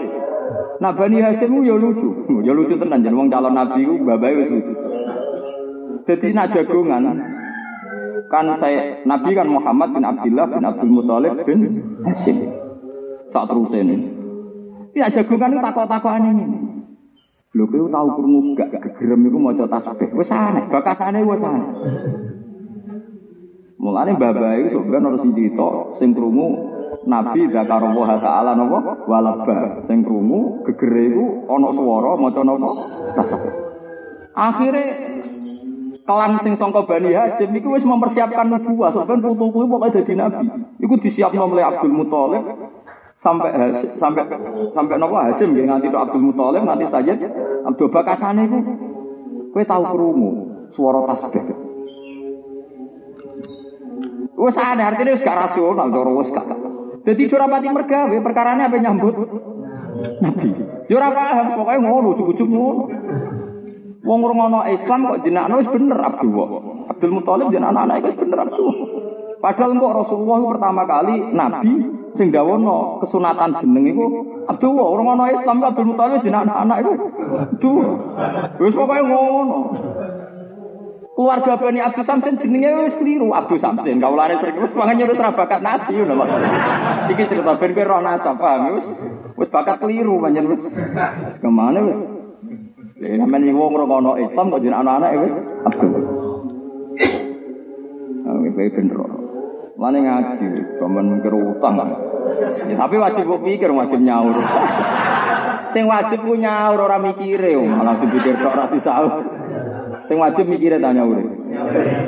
Nah 0.80 0.96
Bani 0.96 1.20
Hasim 1.20 1.60
ya 1.68 1.76
lucu. 1.76 2.24
Ya 2.48 2.56
lucu 2.56 2.80
tenan 2.80 3.04
jeneng 3.04 3.20
wong 3.20 3.28
calon 3.28 3.52
nabi 3.52 3.84
ku 3.84 4.00
babae 4.08 4.32
wis 4.40 4.50
lucu. 4.56 4.74
Jadi 6.08 6.32
nak 6.32 6.56
jagongan 6.56 7.04
kan 8.32 8.48
saya 8.58 9.04
Nabi 9.04 9.36
kan 9.36 9.52
Muhammad 9.52 9.92
bin 9.92 10.08
Abdullah 10.08 10.48
bin 10.48 10.64
Abdul 10.64 10.92
Muthalib 10.94 11.36
bin 11.44 11.60
Hasim. 12.08 12.48
Tak 13.36 13.52
terus 13.52 13.76
ini. 13.76 14.08
Ya 14.96 15.12
jagongan 15.12 15.52
itu 15.52 15.60
takut-takutan 15.60 16.32
ini. 16.32 16.46
Lho 17.56 17.68
kowe 17.68 17.88
tau 17.92 18.08
krungu 18.16 18.56
gak 18.56 18.72
gegerem 18.72 19.28
iku 19.28 19.38
maca 19.40 19.68
tasbih. 19.68 20.12
Wis 20.16 20.32
aneh, 20.32 20.64
bakasane 20.72 21.24
wis 21.28 21.44
aneh. 21.44 21.72
Mulane 23.76 24.16
bapak 24.16 24.56
itu 24.64 24.80
sebenarnya 24.80 25.08
harus 25.12 25.24
cerita 25.36 25.70
sing 26.00 26.16
krungu 26.16 26.48
Nabi 27.06 27.52
zakarullah 27.52 28.10
taala 28.24 28.56
napa 28.56 29.04
walaba 29.04 29.84
sing 29.84 30.00
krungu 30.02 30.64
gegere 30.64 31.12
iku 31.12 31.26
ana 31.52 31.70
swara 31.76 32.12
maca 32.16 32.42
napa 32.48 32.70
tasbih. 33.20 33.54
Akhire 34.32 34.84
kelan 36.08 36.40
sing 36.42 36.56
sangka 36.56 36.88
Bani 36.88 37.12
Hasyim 37.12 37.52
iku 37.52 37.76
wis 37.76 37.84
mempersiapkan 37.84 38.48
nubuwah, 38.48 38.96
sebenarnya 38.96 39.28
putu 39.36 39.46
kuwi 39.52 39.68
pokoke 39.68 39.92
dadi 40.02 40.14
nabi. 40.16 40.46
Iku 40.80 40.96
disiapno 41.04 41.52
oleh 41.52 41.68
Abdul 41.68 41.94
Muthalib 41.94 42.44
sampai 43.20 43.52
sampai 44.00 44.24
sampai 44.72 44.96
nopo 44.96 45.20
Hasim 45.20 45.52
nggih 45.52 45.68
nganti 45.68 45.92
Abdul 45.92 46.32
Muthalib 46.32 46.64
nganti 46.64 46.86
Sayyid 46.90 47.20
Abdul 47.68 47.92
Bakasane 47.92 48.48
iku 48.48 48.60
kowe 49.52 49.64
tau 49.68 49.84
krungu 49.84 50.32
swara 50.74 51.12
tasbih. 51.12 51.65
Wes 54.36 54.56
ada 54.60 54.92
artinya 54.92 55.16
wis 55.16 55.24
gak 55.24 55.40
rasional 55.40 55.88
cara 55.88 56.12
wis 56.12 56.30
gak. 56.36 56.48
Dadi 57.08 57.24
ora 57.32 57.48
pati 57.48 57.68
mergawe 57.72 58.16
perkarane 58.20 58.62
apa 58.68 58.78
nyambut 58.82 59.16
Nabi. 60.20 60.50
Ora 60.92 61.08
paham 61.16 61.48
pokoke 61.56 61.76
ngono 61.80 62.10
cukup-cukup 62.20 62.52
ngono. 62.52 62.84
Wong 64.06 64.20
ngono 64.22 64.60
Islam 64.70 65.00
kok 65.08 65.22
jenakno 65.24 65.54
wis 65.64 65.72
bener 65.72 66.00
Abdullah. 66.04 66.50
Abdul 66.92 67.14
Muthalib 67.16 67.48
jenakno 67.56 67.80
anak 67.80 68.04
wis 68.04 68.20
bener 68.20 68.40
Abdullah. 68.44 68.76
Padahal 69.40 69.72
kok 69.78 69.96
Rasulullah 70.04 70.40
pertama 70.52 70.82
kali 70.84 71.16
Nabi 71.32 71.74
sing 72.16 72.32
dawono 72.32 73.00
kesunatan 73.04 73.60
jeneng 73.60 73.92
iku 73.92 74.06
Abdullah 74.52 74.88
ana 75.16 75.26
Islam 75.32 75.64
Abdul 75.64 75.90
Muthalib 75.96 76.20
jeneng 76.28 76.44
anak-anak 76.44 76.78
iku 76.84 76.94
Duh 77.64 77.88
wis 78.60 78.76
pokoke 78.76 79.02
ngono 79.04 79.60
keluarga 81.16 81.56
Bani 81.56 81.80
Abdul 81.80 82.04
Samsin 82.04 82.36
jenenge 82.36 82.92
wis 82.92 82.96
keliru 83.00 83.32
Abdul 83.32 83.64
Samsin 83.64 84.04
kaulane 84.04 84.36
sering 84.44 84.60
wis 84.60 84.76
mangan 84.76 85.00
nyurut 85.00 85.16
ra 85.16 85.32
bakat 85.32 85.64
nabi 85.64 85.96
ngono 85.96 86.28
iki 87.08 87.24
cerita 87.32 87.56
ben 87.56 87.72
roh 87.72 88.00
nasab 88.04 88.36
paham 88.36 88.76
wis 88.76 88.86
wis 89.40 89.50
bakat 89.50 89.80
keliru 89.80 90.20
pancen 90.20 90.52
wis 90.52 90.62
ke 91.40 91.50
mana 91.50 91.80
wis 91.80 92.00
Ya, 92.96 93.20
namanya 93.20 93.52
wong 93.52 93.76
ngono 93.76 94.16
Islam 94.16 94.56
kok 94.56 94.64
jeneng 94.64 94.88
anak-anak 94.88 95.12
wis 95.20 95.36
Abdul. 95.68 95.92
Ah, 98.24 98.36
wis 98.40 98.56
bener. 98.56 99.00
Mana 99.76 100.00
ngaji, 100.00 100.48
kamen 100.80 101.20
mikir 101.20 101.36
utang. 101.36 101.76
Ya, 101.76 102.76
tapi 102.80 102.96
wajib 102.96 103.28
kok 103.28 103.44
pikir, 103.44 103.68
wajib 103.76 104.00
nyaur. 104.00 104.40
Sing 105.76 105.92
wajib 105.92 106.24
ku 106.24 106.40
nyaur 106.40 106.80
ora 106.80 106.96
mikire, 106.96 107.60
malah 107.60 108.00
dipikir 108.00 108.40
tok 108.40 108.56
ora 108.56 108.72
disaur. 108.72 109.12
Sing 110.06 110.18
wajib 110.22 110.46
mikire 110.46 110.78
ta 110.78 110.94
nyaur. 110.94 111.18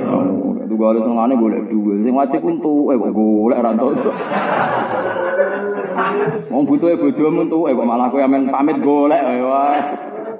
Oh, 0.05 0.53
itu 0.61 0.75
gale 0.77 0.99
sengane 1.01 1.33
golek 1.33 1.65
duwe. 1.69 2.05
Sing 2.05 2.13
wajib 2.13 2.41
untuk 2.45 2.93
eh 2.93 2.97
kok 2.97 3.13
golek 3.13 3.57
ora 3.57 3.71
entuk. 3.73 3.93
Wong 6.53 6.63
butuhe 6.69 6.93
bojomu 6.99 7.49
entuk 7.49 7.65
eh 7.69 7.73
kok 7.73 7.89
malah 7.89 8.07
kowe 8.13 8.21
amen 8.21 8.53
pamit 8.53 8.77
golek 8.85 9.21
wae. 9.21 9.79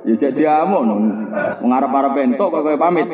Ya 0.08 0.14
cek 0.22 0.38
diamuk 0.38 0.84
nang 0.86 1.02
ngarep-arep 1.66 2.16
entuk 2.22 2.50
kok 2.54 2.62
kowe 2.62 2.78
pamit. 2.78 3.10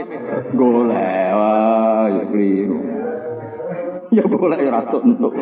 Golek 0.52 1.30
wae 1.32 2.08
ya 2.12 2.24
kliru. 2.28 3.03
Ya 4.14 4.26
boleh 4.30 4.62
ya 4.62 4.70
ratu 4.70 5.02
untuk. 5.02 5.34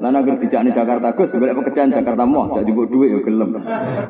Nah 0.00 0.12
agar 0.12 0.36
di 0.36 0.48
Jakarta 0.48 1.08
Gus, 1.16 1.32
boleh 1.32 1.56
pekerjaan 1.56 1.92
Jakarta 1.92 2.24
mau, 2.28 2.52
jadi 2.52 2.68
gue 2.68 2.86
duit 2.92 3.08
ya 3.12 3.20
gelem. 3.24 3.56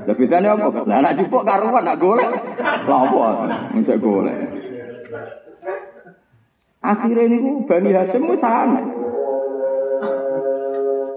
Tapi 0.06 0.22
tanya 0.26 0.58
apa? 0.58 0.86
Nah 0.86 0.96
anak 1.02 1.22
jupuk 1.22 1.42
karuan 1.46 1.82
nak 1.86 1.98
golek, 2.02 2.30
lapo, 2.86 3.18
mencet 3.74 3.98
golek. 4.02 4.38
Akhirnya 6.80 7.22
ini 7.28 7.38
Bani 7.68 7.90
Hasim 7.92 8.24
sana. 8.40 8.82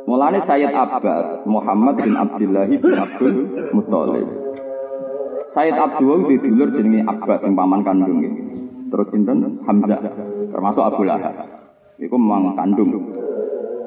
Mulane 0.03 0.43
Sayyid 0.43 0.75
Abbas, 0.75 1.47
Muhammad 1.47 1.95
bin 2.03 2.13
Abdullah 2.19 2.67
bin 2.67 2.93
Abdul 2.93 3.35
Muthalib. 3.71 4.27
Sayyid 5.55 5.77
Abdul 5.79 6.27
di 6.27 6.35
dulur 6.43 6.69
jenenge 6.75 7.07
Abbas 7.07 7.45
yang 7.45 7.55
paman 7.55 7.81
kandung 7.87 8.19
Terus 8.93 9.07
sinten 9.09 9.63
Hamzah 9.65 10.01
termasuk 10.53 10.83
Abu 10.85 11.01
Lahab. 11.07 11.52
Iku 12.01 12.15
memang 12.17 12.57
kandung. 12.57 12.89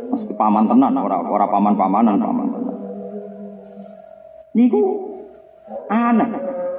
Mesti 0.06 0.32
paman 0.38 0.70
tenan, 0.70 0.94
ora 0.94 1.18
ora 1.18 1.46
paman-pamanan 1.50 2.22
paman. 2.22 2.48
Niku 4.54 4.82
aneh. 5.90 6.30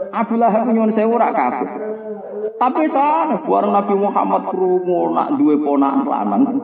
Abu 0.08 0.40
Lahab 0.40 0.72
sewu 0.72 1.14
ora 1.20 1.36
kafir. 1.36 1.68
Tapi 2.58 2.90
sana 2.90 3.38
bareng 3.46 3.70
Nabi 3.70 3.94
Muhammad 4.00 4.50
krungu 4.50 5.14
nak 5.14 5.38
duwe 5.38 5.62
ponakan 5.62 6.10
lanang. 6.10 6.58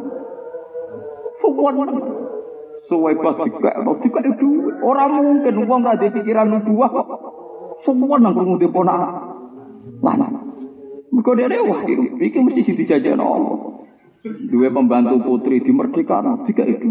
Fukuan 1.38 1.76
suwe 2.90 3.14
pas 3.20 3.38
dikek, 3.38 3.76
dikek 4.02 4.26
itu 4.26 4.50
orang 4.82 5.22
mungkin 5.22 5.54
uang 5.70 5.82
ra 5.86 5.94
pikiran 6.00 6.50
nubuah 6.50 6.90
kok. 6.90 7.08
Semua 7.86 8.18
nang 8.18 8.34
krungu 8.34 8.58
duwe 8.58 8.74
ponakan 8.74 9.12
lanang. 10.02 10.34
Mergo 11.14 11.32
dhewe 11.38 11.62
wah 11.62 11.80
iki 12.18 12.40
mesti 12.42 12.74
dijajah 12.74 13.14
Allah. 13.14 13.83
Dua 14.24 14.72
pembantu 14.72 15.20
putri 15.20 15.60
di 15.60 15.72
merdeka, 15.76 16.24
tiga 16.48 16.64
itu. 16.64 16.88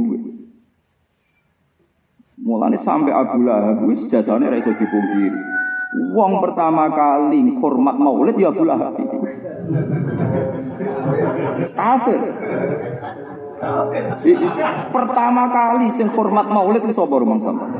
Mulane 2.42 2.84
sampai 2.84 3.08
Abu 3.08 3.40
Lahab 3.46 3.88
wis 3.88 4.04
jasane 4.12 4.52
ra 4.52 4.56
iso 4.60 4.68
dipungkiri. 4.76 5.40
Wong 6.12 6.44
pertama 6.44 6.92
kali 6.92 7.40
hormat 7.56 7.96
Maulid 7.96 8.36
ya 8.36 8.52
Abu 8.52 8.68
Lahab. 8.68 9.00
Kafir. 11.72 12.20
Pertama 14.92 15.42
kali 15.54 15.86
sing 15.96 16.12
hormat 16.12 16.46
Maulid 16.52 16.84
itu 16.84 16.92
sapa 16.98 17.14
rumang 17.16 17.40
sampean? 17.40 17.72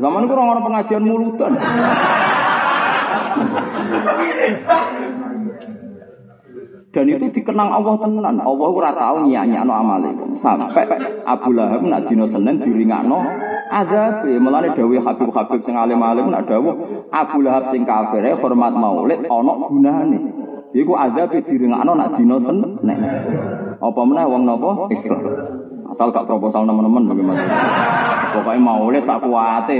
Zaman 0.00 0.24
itu 0.24 0.32
orang-orang 0.32 0.64
pengajian 0.64 1.04
mulutan. 1.04 1.52
Dan 6.90 7.06
itu 7.06 7.30
dikenang 7.30 7.70
Allah 7.70 7.94
tenan. 8.02 8.36
Allah 8.42 8.68
ora 8.74 8.90
tau 8.90 9.22
nyanyakno 9.22 9.70
amale. 9.70 10.10
Sampai 10.42 10.90
Abu 11.22 11.54
Lahab 11.54 11.86
nak 11.86 12.10
dina 12.10 12.26
Senin 12.26 12.58
diringakno 12.58 13.18
azab. 13.70 14.26
Mulane 14.26 14.74
dawuh 14.74 14.98
Habib-habib 14.98 15.60
sing 15.62 15.78
alim-alim 15.78 16.34
nak 16.34 16.50
dawuh 16.50 16.74
Abu 17.14 17.46
Lahab 17.46 17.70
sing 17.70 17.86
kafir 17.86 18.26
hormat 18.34 18.74
Maulid 18.74 19.22
ana 19.22 19.52
gunane. 19.70 20.18
Iku 20.74 20.92
azab 20.98 21.30
diringakno 21.30 21.94
nak 21.94 22.18
dina 22.18 22.36
Senin. 22.42 22.70
Apa 23.78 24.00
meneh 24.02 24.26
wong 24.26 24.42
napa 24.50 24.90
Islam. 24.90 25.22
Asal 25.94 26.10
gak 26.10 26.26
proposal 26.26 26.66
teman-teman 26.66 27.06
bagaimana. 27.06 27.42
Pokoknya 28.34 28.66
Maulid 28.66 29.06
tak 29.06 29.22
kuate. 29.22 29.78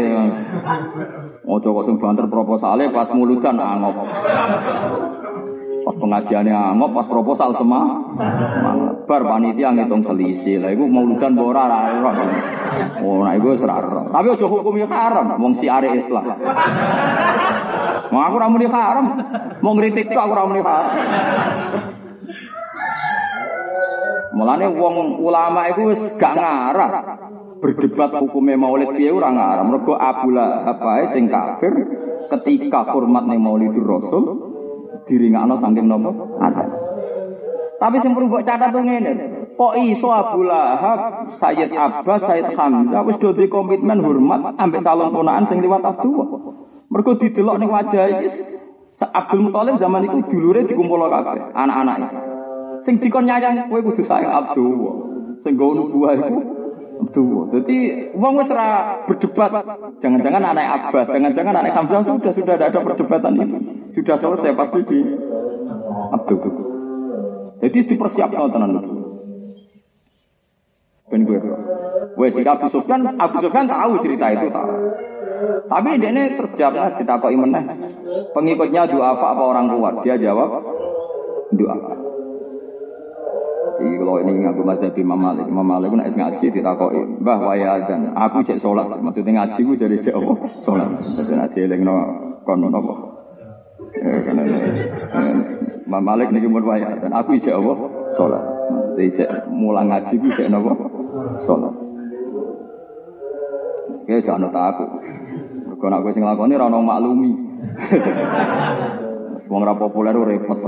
Ojo 1.43 1.69
kok 1.75 1.87
sing 1.91 1.97
banter 1.99 2.31
proposale 2.31 2.87
pas 2.95 3.11
mulutan 3.11 3.59
angop. 3.59 3.99
Pas 5.81 5.97
pengajiannya 5.97 6.53
angop, 6.53 6.93
pas 6.93 7.07
proposal 7.09 7.57
semua, 7.57 8.05
bar 9.09 9.23
panitia 9.25 9.73
ngitung 9.73 10.05
selisih. 10.05 10.61
Lah 10.61 10.71
itu 10.77 10.85
mau 10.85 11.09
lugan 11.09 11.33
bora 11.33 11.65
rara. 11.65 12.13
Oh, 13.01 13.25
nah 13.25 13.33
itu 13.33 13.57
serara. 13.57 14.13
Tapi 14.13 14.27
ojo 14.37 14.47
hukum 14.47 14.77
ya 14.77 14.87
haram, 14.87 15.41
wong 15.41 15.57
si 15.59 15.67
are 15.67 15.89
Islam. 15.89 16.27
Mau 18.11 18.23
aku 18.27 18.37
ramu 18.37 18.57
haram, 18.69 19.07
mau 19.65 19.73
ngeritik 19.79 20.13
tuh 20.13 20.21
aku 20.21 20.33
ramu 20.37 20.53
di 20.59 20.63
haram. 20.63 20.93
Mulane 24.37 24.67
wong 24.73 24.97
ulama 25.21 25.69
itu 25.73 26.17
gak 26.17 26.35
ngarah 26.39 26.91
berdebat 27.61 28.17
hukumnya 28.17 28.57
maulid 28.57 28.97
piye 28.97 29.13
ora 29.13 29.31
ngarah. 29.31 29.65
Mergo 29.69 29.95
Abu 29.95 30.33
Lahab 30.33 30.81
ae 30.81 31.05
sing 31.13 31.29
kafir 31.29 31.73
ketika 32.33 32.89
hormat 32.89 33.29
ning 33.29 33.45
Maulidur 33.45 33.85
Rasul 33.85 34.25
diringakno 35.11 35.59
saking 35.59 35.91
nopo? 35.91 36.39
Ada. 36.39 36.65
Tapi 37.81 37.97
sing 38.05 38.15
perlu 38.15 38.31
mbok 38.31 38.47
catat 38.47 38.71
tuh 38.71 38.85
ngene. 38.87 39.13
Kok 39.57 39.75
iso 39.77 40.09
Abu 40.09 40.47
Lahab, 40.47 41.37
Sayyid 41.37 41.75
Abbas, 41.75 42.21
Sayyid 42.25 42.55
Hamzah 42.55 43.03
wis 43.05 43.19
do 43.19 43.35
komitmen 43.51 44.01
hormat 44.01 44.57
ambek 44.57 44.87
calon 44.87 45.11
ponakan 45.13 45.49
sing 45.51 45.59
liwat 45.65 45.83
Abdullah. 45.85 46.29
Mergo 46.93 47.17
didelok 47.19 47.57
ning 47.59 47.69
wajah 47.73 48.05
iki 48.09 48.29
Abdul 49.01 49.49
Muthalib 49.49 49.81
zaman 49.81 50.05
itu 50.05 50.29
dulure 50.29 50.69
dikumpul 50.69 51.01
kabeh, 51.09 51.57
anak-anake. 51.57 52.09
Sing 52.85 53.01
dikon 53.01 53.25
nyayang 53.25 53.73
kowe 53.73 53.81
kudu 53.81 54.05
sayang 54.05 54.33
Abdullah. 54.33 54.95
Sing 55.41 55.57
nubuah 55.57 56.21
iku 56.21 56.60
Abdullah. 57.01 57.45
Jadi 57.57 57.77
wong 58.13 58.33
wis 58.45 58.51
berdebat. 59.09 59.51
Jangan-jangan 60.05 60.43
anak 60.53 60.67
Abbas, 60.93 61.07
jangan-jangan 61.09 61.55
anak 61.65 61.73
Hamzah 61.73 62.01
sudah 62.05 62.33
sudah 62.37 62.55
ada, 62.61 62.67
ada 62.69 62.81
perdebatan 62.85 63.33
itu. 63.41 63.57
Sudah 63.97 64.17
selesai 64.21 64.53
pasti 64.53 64.81
di 64.85 64.99
Abdullah. 66.13 66.55
Jadi 67.61 67.79
dipersiapkan 67.89 68.53
tenan 68.53 68.77
itu. 68.81 69.01
Ben 71.11 71.27
gue. 71.27 71.39
Wes 72.15 72.33
jika 72.39 72.55
Abu 72.55 72.67
Sufyan, 72.71 73.03
Abu 73.19 73.37
Sufyan 73.43 73.67
tahu 73.67 73.99
cerita 74.07 74.27
itu 74.31 74.47
tahu. 74.49 74.71
Tapi 75.67 75.91
ini 75.99 76.23
terjawab 76.39 77.03
kok 77.03 77.33
meneh. 77.35 77.65
Pengikutnya 78.31 78.87
doa 78.91 79.19
apa 79.19 79.27
apa 79.35 79.43
orang 79.43 79.67
kuat? 79.75 79.95
Dia 80.07 80.19
jawab 80.19 80.63
doa. 81.55 81.77
Iki 83.81 83.97
kalau 83.97 84.21
ini 84.21 84.45
ngaku 84.45 84.61
mazhab 84.61 84.93
Imam 84.93 85.17
Malik, 85.17 85.49
Imam 85.49 85.65
Malik 85.65 85.89
nek 85.97 86.13
ngaji 86.13 86.47
ditakoki, 86.53 87.01
"Mbah 87.25 87.39
waya 87.41 87.81
azan, 87.81 88.13
aku 88.13 88.45
cek 88.45 88.61
salat." 88.61 88.93
Maksudnya 89.01 89.41
ngaji 89.41 89.61
ku 89.65 89.73
dari 89.73 89.97
cek 90.05 90.13
apa? 90.13 90.33
Salat. 90.69 90.89
Dadi 91.01 91.33
nek 91.33 91.49
dielingno 91.57 91.97
kono 92.45 92.69
napa? 92.69 92.95
Eh 93.97 94.21
Imam 95.89 96.03
Malik 96.05 96.29
niki 96.29 96.45
mun 96.45 96.61
waya 96.69 96.93
azan, 96.93 97.09
aku 97.09 97.41
cek 97.41 97.57
apa? 97.57 97.73
Salat. 98.21 98.45
Maksudnya 99.01 99.17
cek 99.17 99.31
mulang 99.49 99.89
ngaji 99.89 100.15
ku 100.21 100.29
cek 100.29 100.49
napa? 100.53 100.73
Salat. 101.49 101.75
Oke, 104.05 104.15
jangan 104.21 104.53
aku. 104.53 104.85
Mergo 105.73 105.87
nek 105.89 106.01
kowe 106.05 106.13
sing 106.13 106.25
lakoni 106.29 106.53
ora 106.53 106.69
ono 106.69 106.85
maklumi. 106.85 107.33
Wong 109.51 109.63
ra 109.65 109.73
populer 109.73 110.13
repot. 110.13 110.61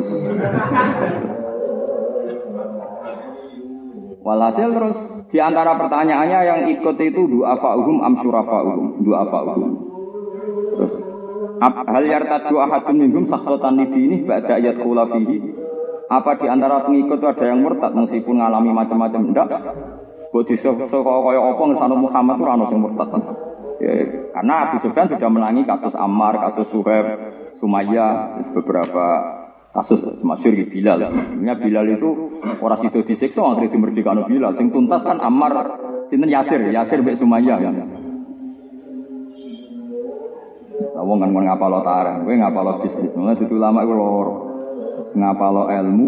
Walhasil 4.22 4.68
terus 4.70 4.96
di 5.34 5.38
antara 5.42 5.74
pertanyaannya 5.74 6.40
yang 6.46 6.60
ikut 6.78 6.96
itu 7.02 7.22
dua 7.26 7.58
fa'uhum 7.58 8.06
am 8.06 8.14
syurafa'uhum, 8.22 9.02
dua 9.02 9.26
fa'uhum. 9.26 9.70
Terus 10.72 10.92
hal 11.62 12.04
yartadu 12.06 12.54
ahadun 12.62 12.96
minhum 13.02 13.24
sakhatan 13.26 13.82
ini 13.82 14.22
ba'da 14.22 14.62
ayat 14.62 14.78
fihi. 14.78 15.38
Apa 16.12 16.36
di 16.38 16.46
antara 16.46 16.84
pengikut 16.84 17.18
itu 17.18 17.26
ada 17.26 17.44
yang 17.48 17.64
murtad 17.64 17.96
meskipun 17.96 18.36
mengalami 18.36 18.70
macam-macam 18.70 19.20
enggak? 19.32 19.48
Buat 20.28 20.44
di 20.48 20.56
kaya 20.60 21.40
apa 21.40 21.62
ngesana 21.72 21.94
Muhammad 21.96 22.36
itu 22.36 22.44
rano 22.44 22.64
sing 22.68 22.80
murtad. 22.80 23.08
Ya, 23.82 23.92
karena 24.30 24.54
Abu 24.68 24.76
Sufyan 24.86 25.10
sudah 25.10 25.30
menangi 25.32 25.66
kasus 25.66 25.96
Ammar, 25.98 26.38
kasus 26.38 26.70
Suhaib, 26.70 27.06
Sumayyah, 27.58 28.44
beberapa 28.54 29.06
kasus 29.72 30.00
masyur 30.20 30.52
di 30.52 30.68
Bilal. 30.68 31.00
Sebenarnya 31.00 31.56
Bilal 31.56 31.86
itu 31.96 32.08
orang 32.60 32.80
situ 32.84 33.00
disiksa 33.08 33.40
akhirnya 33.40 33.72
dimerdekakan 33.72 34.28
Bilal. 34.28 34.52
Sing 34.60 34.68
tuntas 34.68 35.00
kan 35.00 35.18
Ammar 35.18 35.52
sinten 36.12 36.28
Yasir, 36.28 36.60
Yasir 36.68 37.00
mbek 37.00 37.16
Sumayyah 37.16 37.58
kan. 37.58 37.74
Lah 40.92 41.02
wong 41.04 41.18
kan 41.24 41.30
ngapalo 41.32 41.80
tarang, 41.80 42.28
kowe 42.28 42.34
ngapalo 42.36 42.72
bisnis. 42.84 43.12
Mulai 43.16 43.40
itu 43.40 43.56
lama 43.56 43.80
iku 43.80 43.94
loro. 43.96 44.34
Ngapalo 45.16 45.72
ilmu 45.72 46.06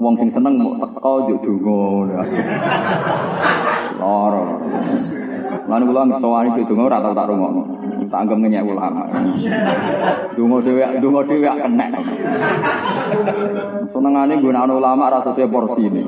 wong 0.00 0.14
sing 0.16 0.28
seneng 0.32 0.56
mau 0.56 0.74
teko 0.80 1.28
yo 1.28 1.36
donga. 1.44 2.24
Loro. 4.00 4.44
Lan 5.68 5.82
kula 5.88 6.02
ngesowani 6.08 6.64
donga 6.64 6.82
ora 6.88 6.98
tau 7.04 7.14
tak 7.16 7.28
rungokno. 7.28 7.62
Tanggem 8.12 8.44
ngenyek 8.44 8.68
ulama. 8.68 9.08
Dungo 10.36 10.60
dhewe, 10.60 10.84
dungo 11.00 11.20
dhewe 11.24 11.48
kena. 11.48 11.86
Senengane 13.92 14.34
gunakno 14.40 14.72
ulama 14.76 15.08
rasa 15.08 15.32
sesuai 15.32 15.52
porsi 15.52 15.82
ini. 15.88 16.02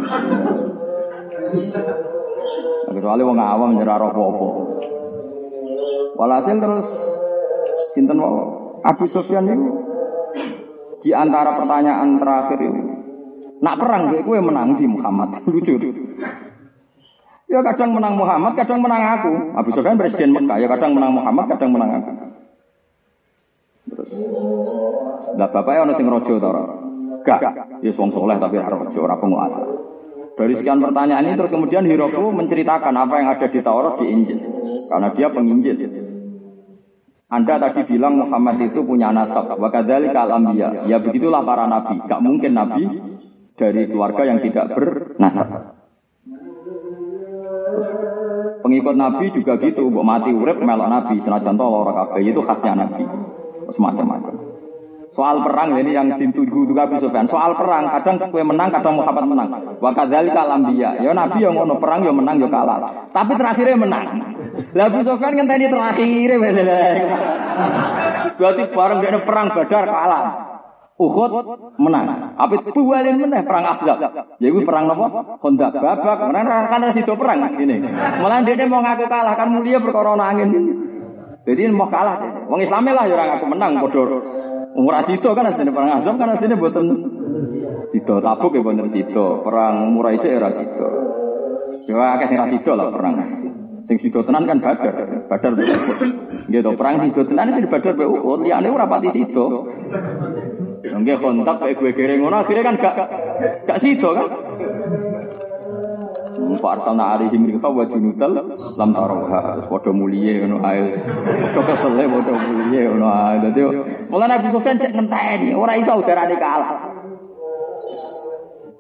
Kecuali 2.95 3.23
wong 3.27 3.39
awam 3.41 3.75
nyerah 3.75 3.99
apa-apa. 3.99 4.49
Walhasil 6.15 6.57
terus 6.63 6.87
sinten 7.97 8.23
Abu 8.85 9.05
Sufyan 9.11 9.51
itu 9.51 9.69
di 11.03 11.11
antara 11.13 11.59
pertanyaan 11.59 12.17
terakhir 12.17 12.59
itu 12.65 12.83
nak 13.61 13.77
perang 13.81 14.13
gue 14.13 14.39
menang 14.41 14.77
di 14.77 14.87
Muhammad 14.89 15.41
lucu 15.49 15.77
Ya 17.55 17.63
kadang 17.63 17.95
menang 17.95 18.19
Muhammad, 18.19 18.59
kadang 18.59 18.83
menang 18.83 19.03
aku. 19.15 19.33
Abu 19.55 19.71
Sufyan 19.79 19.95
presiden 19.95 20.35
Mekah, 20.35 20.59
ya 20.59 20.67
kadang 20.67 20.99
menang 20.99 21.15
Muhammad, 21.15 21.47
kadang 21.55 21.71
menang 21.71 22.03
aku. 22.03 22.11
Terus, 23.95 24.11
lah 25.39 25.49
bapaknya 25.55 25.87
orang 25.87 25.97
sing 26.01 26.09
rojo 26.11 26.35
tau 26.41 26.83
Gak, 27.25 27.41
ya 27.81 27.93
wong 27.95 28.11
soleh 28.11 28.37
tapi 28.43 28.59
ora 28.59 28.75
rojo, 28.75 28.99
ora 29.01 29.17
penguasa. 29.17 29.61
Dari 30.35 30.59
sekian 30.59 30.83
pertanyaan 30.83 31.31
ini 31.31 31.39
terus 31.39 31.55
kemudian 31.55 31.87
Hiroku 31.87 32.35
menceritakan 32.35 32.91
apa 32.91 33.15
yang 33.23 33.29
ada 33.39 33.47
di 33.47 33.61
Taurat 33.63 34.03
di 34.03 34.07
Injil. 34.11 34.39
Karena 34.91 35.09
dia 35.15 35.31
penginjil. 35.31 35.77
Anda 37.31 37.55
tadi 37.63 37.87
bilang 37.87 38.19
Muhammad 38.19 38.61
itu 38.67 38.83
punya 38.83 39.15
nasab. 39.15 39.57
Wa 39.57 39.71
kadzalika 39.71 40.27
al-anbiya. 40.27 40.91
Ya 40.91 40.99
begitulah 40.99 41.47
para 41.47 41.71
nabi. 41.71 42.03
Gak 42.03 42.21
mungkin 42.21 42.51
nabi 42.51 42.83
dari 43.55 43.87
keluarga 43.87 44.23
yang 44.27 44.43
tidak 44.43 44.75
bernasab. 44.75 45.74
Pengikut 48.65 48.97
Nabi 48.97 49.29
juga 49.37 49.61
gitu, 49.61 49.93
mbok 49.93 50.07
mati 50.09 50.33
urip 50.33 50.57
melok 50.57 50.89
Nabi, 50.89 51.21
senajan 51.21 51.61
lara 51.61 51.93
kabeh 51.93 52.25
itu 52.25 52.41
khasnya 52.41 52.73
Nabi. 52.81 53.05
Semacam-macam. 53.77 54.35
Soal 55.15 55.47
perang 55.47 55.79
ini 55.79 55.95
yang 55.95 56.11
dituju 56.11 56.67
juga 56.67 56.91
Abu 56.91 56.99
Sufyan. 56.99 57.31
Soal 57.31 57.55
perang 57.55 57.87
kadang 57.87 58.19
kue 58.35 58.43
menang, 58.43 58.75
kadang 58.75 58.99
Muhammad 58.99 59.31
menang. 59.31 59.49
Wa 59.79 59.95
kadzalika 59.95 60.43
dia. 60.75 60.99
Ya 60.99 61.15
Nabi 61.15 61.39
yang 61.39 61.55
ngono 61.55 61.79
perang 61.79 62.03
ya 62.03 62.11
menang 62.11 62.43
ya 62.43 62.51
kalah. 62.51 63.11
Tapi 63.15 63.33
terakhirnya 63.39 63.79
menang. 63.79 64.07
Lah 64.75 64.91
Abu 64.91 65.07
Sufyan 65.07 65.39
ngenteni 65.39 65.71
terakhir 65.71 66.31
Berarti 68.35 68.63
bareng 68.75 68.99
dia 69.07 69.21
perang 69.23 69.47
Badar 69.55 69.85
kalah. 69.87 70.54
Uhud 70.95 71.31
menang. 71.83 72.39
Apa 72.39 72.71
bualin 72.71 73.19
meneh 73.19 73.43
perang 73.43 73.67
Ahzab. 73.67 73.99
Ya 74.39 74.47
iku 74.47 74.63
perang 74.63 74.87
napa? 74.87 75.43
Honda 75.43 75.75
babak. 75.75 76.31
Karena 76.31 76.71
kan 76.71 76.95
sido 76.95 77.19
perang 77.19 77.51
ini. 77.59 77.83
Malah 78.23 78.47
dia 78.47 78.63
mau 78.71 78.79
ngaku 78.79 79.11
kalah 79.11 79.35
kan 79.35 79.51
mulia 79.51 79.83
perkara 79.83 80.15
angin. 80.15 80.55
Jadi 81.43 81.67
mau 81.75 81.91
kalah. 81.91 82.47
Wong 82.47 82.63
Islam 82.63 82.87
lah 82.95 83.11
ya 83.11 83.15
ora 83.19 83.25
ngaku 83.35 83.47
menang 83.51 83.83
padha. 83.83 84.19
Umur 84.79 84.95
sido 85.11 85.35
kan 85.35 85.51
asline 85.51 85.75
perang 85.75 85.91
Ahzab 85.99 86.15
kan 86.15 86.31
asline 86.31 86.55
mboten 86.55 86.87
sido 87.91 88.15
tabuk 88.23 88.55
ya 88.55 88.63
bener 88.63 88.87
sido. 88.95 89.43
Perang 89.43 89.91
umur 89.91 90.15
isih 90.15 90.39
ora 90.39 90.55
sido. 90.55 90.89
Ya 91.91 92.07
akeh 92.15 92.31
sing 92.31 92.39
ra 92.39 92.47
sido 92.55 92.71
lah 92.79 92.95
perang. 92.95 93.15
Sing 93.91 93.99
sido 93.99 94.23
tenan 94.23 94.47
kan 94.47 94.63
Badar. 94.63 95.27
Badar 95.27 95.53
Gitu 96.47 96.71
perang 96.79 96.95
sido 97.03 97.23
tenan 97.27 97.59
di 97.59 97.67
Badar 97.67 97.99
be 97.99 98.07
Uhud. 98.07 98.47
Liyane 98.47 98.71
ora 98.71 98.87
pati 98.87 99.11
sido. 99.11 99.67
Nggih 100.85 101.17
kontak 101.17 101.57
kayak 101.65 101.81
gue 101.81 101.91
kira 101.97 102.21
ngono 102.21 102.45
akhirnya 102.45 102.69
kan 102.69 102.77
gak 102.77 102.95
gak 103.65 103.81
sido 103.81 104.13
kan. 104.13 104.29
Fartana 106.61 107.17
alihim 107.17 107.49
rika 107.49 107.69
wa 107.73 107.85
junutal 107.89 108.33
lam 108.77 108.91
tarawha 108.93 109.65
padha 109.65 109.91
muliye 109.97 110.45
ngono 110.45 110.61
ae. 110.61 110.93
Padha 111.57 111.73
kesele 111.73 112.05
padha 112.05 112.33
muliye 112.37 112.81
ngono 112.89 113.07
ae. 113.09 113.37
Dadi 113.49 113.61
mulane 114.13 114.33
Abu 114.37 114.49
Sufyan 114.53 114.77
cek 114.77 114.93
ngenteni 114.93 115.57
ora 115.57 115.73
iso 115.81 115.93
udarane 115.97 116.37
kalah. 116.37 116.71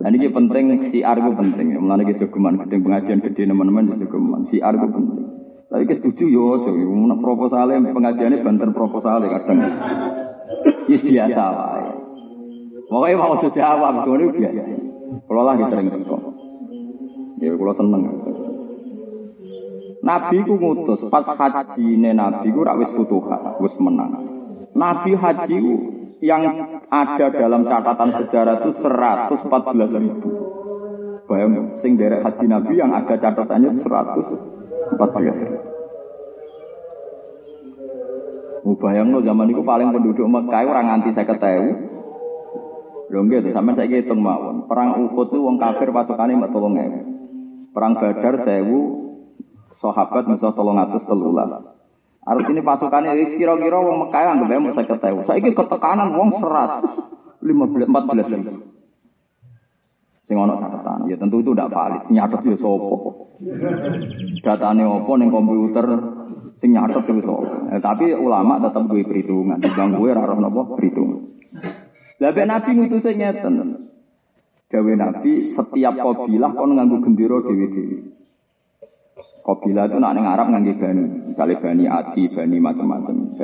Nah 0.05 0.09
ini 0.12 0.28
penting 0.28 0.92
si 0.92 1.00
argo 1.00 1.32
penting. 1.32 1.72
Mulane 1.80 2.05
kita 2.05 2.28
jogeman 2.28 2.61
gedeng 2.61 2.84
pengajian 2.84 3.24
gede 3.24 3.48
teman-teman 3.48 3.96
jogeman 3.96 4.44
si 4.52 4.61
argo 4.61 4.92
penting. 4.92 5.24
Tapi 5.72 5.90
kita 5.90 6.07
setuju 6.07 6.24
yo, 6.30 6.46
so, 6.62 6.70
proposalnya 7.18 7.82
pengajiannya 7.90 8.46
banter 8.46 8.70
proposalnya 8.70 9.26
kadang. 9.26 9.59
Yes 10.86 11.02
biasa 11.02 11.44
wae. 11.50 11.84
Pokoknya 12.95 13.18
mau 13.18 13.34
jawab, 13.42 14.07
itu 14.07 14.38
biasa. 14.38 14.62
Kalau 15.26 15.42
lagi 15.42 15.66
sering 15.66 15.90
teko. 15.90 16.16
Ya 17.42 17.51
kalau 17.59 17.74
seneng. 17.74 18.03
Nabi 20.05 20.36
ku 20.47 20.55
ngutus 20.55 21.03
pas 21.11 21.26
haji 21.26 21.86
ne 21.99 22.14
Nabi 22.14 22.55
ku 22.55 22.62
rak 22.62 22.78
wis 22.78 22.95
futuhat, 22.95 23.59
wis 23.59 23.74
menang. 23.82 24.14
Nabi 24.78 25.11
haji 25.11 25.59
yang 26.22 26.45
ada 26.86 27.34
dalam 27.34 27.66
catatan 27.66 28.11
sejarah 28.14 28.62
itu 28.62 28.70
114 28.78 29.99
ribu. 29.99 30.30
Bayang, 31.26 31.82
sing 31.82 31.99
derek 31.99 32.22
haji 32.22 32.47
Nabi 32.47 32.78
yang 32.78 32.95
ada 32.95 33.18
catatannya 33.18 33.74
114 33.82 34.22
ribu. 35.34 35.59
Bayang 38.78 39.11
lo 39.11 39.18
zaman 39.18 39.51
itu 39.51 39.66
paling 39.66 39.90
penduduk 39.90 40.30
Mekah 40.30 40.62
orang 40.62 41.01
anti 41.01 41.11
saya 41.11 41.26
ketahui. 41.26 42.03
Lho 43.12 43.20
nggih 43.24 43.52
sampean 43.52 43.76
saiki 43.76 44.05
hitung 44.05 44.24
mawon. 44.24 44.64
Perang 44.64 44.96
Uhud 45.05 45.28
itu 45.28 45.38
wong 45.40 45.57
kafir 45.61 45.92
pasukane 45.92 46.38
mek 46.38 46.52
3000. 46.52 47.74
Perang 47.74 47.92
Badar 47.98 48.34
1000 48.46 49.05
sahabat 49.82 50.24
musuh 50.30 50.52
313. 50.55 51.74
Arus 52.24 52.46
ini 52.48 52.64
pasukannya 52.64 53.36
kira-kira 53.36 53.78
wong 53.84 54.09
Mekah 54.09 54.32
anggap 54.32 54.48
ae 54.48 54.57
mung 54.57 54.72
50.000. 54.72 55.28
Saiki 55.28 55.52
ketekanan 55.52 56.09
wong 56.16 56.40
100 56.40 57.44
15 57.44 57.92
14 57.92 58.32
ribu. 58.32 58.52
Sing 60.24 60.40
ana 60.40 60.57
catatan, 60.57 61.05
ya 61.05 61.20
tentu 61.20 61.44
itu 61.44 61.52
tidak 61.52 61.68
valid. 61.68 62.09
Nyatet 62.09 62.40
ya 62.48 62.57
sapa. 62.57 62.96
Datane 64.40 64.82
opo 64.88 65.20
ning 65.20 65.28
komputer 65.28 65.84
sing 66.64 66.72
nyatet 66.72 67.05
itu 67.05 67.20
sapa. 67.20 67.76
Eh, 67.76 67.80
tapi 67.84 68.16
ulama 68.16 68.57
tetap 68.64 68.88
duwe 68.88 69.05
perhitungan. 69.05 69.61
Bang 69.61 69.92
gue 70.00 70.09
ora 70.09 70.24
roh 70.24 70.40
napa 70.40 70.80
perhitungan. 70.80 71.20
Lah 72.23 72.31
Nabi 72.31 72.71
ngutus 72.79 73.07
ngeten. 73.07 73.55
Gawe 74.71 74.93
Nabi 74.99 75.55
setiap 75.55 75.95
kabilah 75.95 76.51
kon 76.55 76.75
nganggo 76.75 76.99
gendera 77.03 77.39
dhewe-dhewe. 77.43 78.15
Kabilah 79.45 79.93
itu 79.93 80.01
nak 80.01 80.17
Arab 80.17 80.57
ngangge 80.57 80.73
bani, 80.81 81.05
misalnya 81.29 81.61
bani 81.61 81.85
Adi, 81.85 82.33
bani 82.33 82.57
macam-macam. 82.65 83.37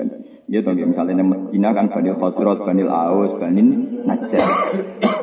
Ya 0.49 0.64
toh, 0.64 0.73
misalnya 0.73 1.21
nang 1.21 1.29
Medina 1.29 1.77
kan 1.77 1.93
bani 1.93 2.11
Khosrot, 2.16 2.64
bani 2.64 2.89
Aus, 2.89 3.37
bani 3.37 3.62
Najjar. 4.09 4.49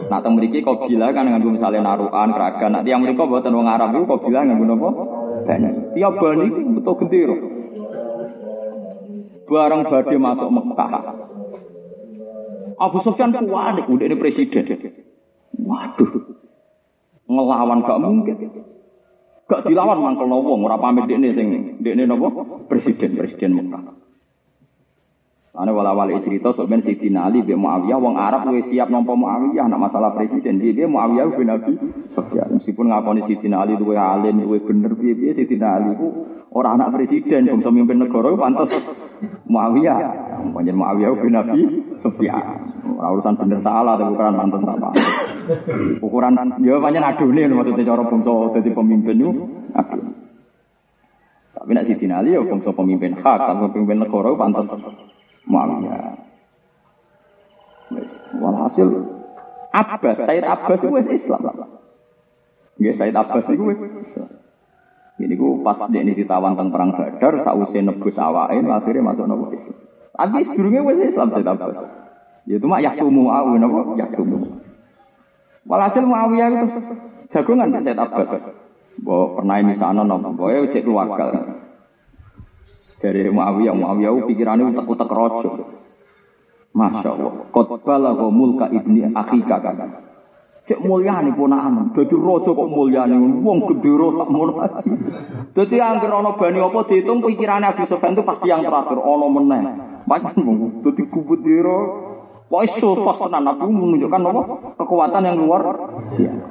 Nah 0.07 0.21
teng 0.21 0.37
mriki 0.37 0.61
kabilah 0.61 1.11
kan 1.17 1.27
nganggo 1.27 1.49
misalnya 1.57 1.81
narukan, 1.81 2.29
keragan. 2.29 2.71
Nanti 2.77 2.93
yang 2.93 3.01
mereka 3.01 3.25
buatan 3.25 3.57
wong 3.57 3.67
Arab 3.67 3.97
itu 3.97 4.05
kabilah 4.05 4.41
nganggo 4.45 4.65
napa? 4.69 4.89
Bani. 5.49 5.69
Tiap 5.97 6.13
bani 6.21 6.45
itu 6.45 6.59
betul 6.77 6.95
gendera. 7.01 7.37
Barang 9.49 9.81
badhe 9.91 10.15
masuk 10.21 10.49
Mekah. 10.53 10.91
Abu 12.77 13.01
Sufyan 13.01 13.33
kuat, 13.33 13.89
udah 13.89 14.05
ini 14.05 14.15
presiden. 14.21 14.65
Waduh, 15.57 16.09
ngelawan 17.25 17.81
gak 17.81 17.99
mungkin. 17.99 18.37
Gak 19.47 19.63
dilawan 19.63 20.03
mangkel 20.03 20.27
wong 20.27 20.59
ora 20.67 20.75
pamit 20.75 21.07
dekne 21.07 21.31
sing 21.31 21.79
dekne 21.79 22.03
napa? 22.03 22.27
Presiden 22.67 23.15
presiden 23.15 23.55
Mekah. 23.55 23.95
Ane 25.57 25.71
wala 25.73 25.95
wala 25.95 26.19
cerita 26.21 26.53
sebenarnya 26.53 26.85
Siti 26.85 27.09
Ali 27.17 27.41
be 27.41 27.57
Muawiyah 27.57 27.97
wong 27.97 28.13
Arab 28.13 28.45
wis 28.53 28.69
siap 28.69 28.93
nampa 28.93 29.17
Muawiyah 29.17 29.65
nak 29.65 29.89
masalah 29.89 30.13
presiden 30.13 30.61
dia 30.61 30.69
dia 30.69 30.85
Muawiyah 30.85 31.33
bin 31.33 31.49
Nabi 31.49 31.73
Sufyan 32.13 32.59
meskipun 32.59 32.93
ngakoni 32.93 33.25
Siti 33.25 33.49
Ali 33.49 33.73
duwe 33.73 33.97
alim 33.97 34.37
duwe 34.37 34.61
bener 34.61 34.93
piye-piye 34.93 35.33
Siti 35.33 35.57
Ali 35.57 35.97
ku 35.97 36.27
ora 36.53 36.77
anak 36.77 36.93
presiden 36.93 37.49
bangsa 37.49 37.73
mimpin 37.73 38.03
negara 38.03 38.37
pantas 38.37 38.69
Muawiyah 39.49 39.97
panjen 40.53 40.77
Muawiyah 40.77 41.13
bin 41.17 41.33
Nabi 41.33 41.61
Sufyan 42.07 42.77
Ora 42.97 43.13
urusan 43.13 43.37
bener 43.37 43.59
salah 43.61 43.93
tapi 43.93 44.15
ukuran 44.15 44.33
mantan 44.33 44.65
apa. 44.65 44.89
Ukuran 46.01 46.33
ya 46.65 46.81
banyak 46.81 47.03
adune 47.03 47.45
maksudnya 47.51 47.93
cara 47.93 48.01
bangsa 48.07 48.33
dadi 48.57 48.71
pemimpin 48.73 49.21
yo 49.21 49.29
aduh. 49.75 50.01
Tapi 51.53 51.69
nek 51.77 51.85
Siti 51.85 52.09
Ali 52.09 52.33
ya 52.33 52.41
bangsa 52.41 52.73
pemimpin 52.73 53.13
hak, 53.21 53.37
kalau 53.37 53.69
pemimpin 53.69 54.01
negara 54.01 54.33
pantas 54.33 54.65
Muawiyah. 55.45 56.15
Wis, 57.93 58.11
walhasil 58.41 58.89
Abbas, 59.71 60.17
Said 60.25 60.43
Abbas 60.43 60.79
itu 60.81 60.97
Islam. 61.13 61.41
Nggih, 62.81 62.93
Said 62.97 63.15
Abbas 63.15 63.45
itu 63.47 63.63
Islam. 63.77 64.29
Ini 65.17 65.33
pas 65.65 65.81
dia 65.89 66.05
ini 66.05 66.13
ditawan 66.13 66.53
tentang 66.53 66.69
perang 66.69 66.91
Badar, 66.93 67.41
sausé 67.41 67.81
nebus 67.81 68.21
awake, 68.21 68.61
akhirnya 68.61 69.01
masuk 69.01 69.25
nopo 69.25 69.49
Islam. 69.49 69.86
Tapi 70.17 70.49
sedurunge 70.49 70.81
wis 70.81 71.13
Islam 71.13 71.29
Said 71.29 71.45
Abbas. 71.45 71.77
Ya 72.49 72.57
itu 72.57 72.65
mak 72.65 72.81
yaktumu 72.81 73.29
awu 73.29 73.53
napa 73.61 73.93
yaktumu. 74.01 74.65
Walhasil 75.69 76.01
Muawiyah 76.01 76.47
itu 76.49 76.65
jagongan 77.29 77.69
di 77.69 77.79
Said 77.85 78.01
Abbas. 78.01 78.29
Bahwa 78.97 79.25
pernah 79.37 79.61
ini 79.61 79.77
sana 79.77 80.01
nopo, 80.01 80.33
bahwa 80.33 80.65
cek 80.73 80.81
keluarga. 80.81 81.25
Dari 82.97 83.29
Muawiyah, 83.29 83.77
Muawiyah 83.77 84.25
pikirannya 84.25 84.73
utak-utak 84.73 85.05
rojo. 85.05 85.49
Masya 86.73 87.09
Allah. 87.13 87.33
Kotbah 87.53 87.97
lahu 88.01 88.33
mulka 88.33 88.73
ibni 88.73 89.05
akhika 89.05 89.61
kan. 89.61 89.77
Cek 90.65 90.81
mulia 90.81 91.21
nih 91.21 91.37
ponaan. 91.37 91.93
Jadi 91.93 92.15
rojo 92.17 92.57
kok 92.57 92.69
mulia 92.73 93.05
nih. 93.05 93.21
Wong 93.21 93.69
gedero 93.69 94.17
tak 94.17 94.29
mau 94.33 94.49
Jadi 95.53 95.75
angker 95.77 96.11
ono 96.11 96.35
bani 96.35 96.57
apa 96.57 96.79
dihitung 96.89 97.21
pikirannya 97.21 97.71
Abu 97.71 97.85
Sufyan 97.85 98.17
itu 98.17 98.25
pasti 98.25 98.49
yang 98.49 98.65
terakhir. 98.65 98.97
Ono 98.97 99.25
meneh. 99.29 99.96
Macam 100.07 100.31
jadi 100.87 101.03
kubut 101.11 101.43
diro. 101.43 101.79
Wah 102.47 102.63
itu 102.63 102.89
tenan 102.95 103.43
Nabi 103.43 103.67
menunjukkan 103.67 104.23
apa? 104.23 104.41
Kekuatan 104.79 105.27
yang 105.27 105.35
luar 105.35 105.61
biasa. 106.15 106.47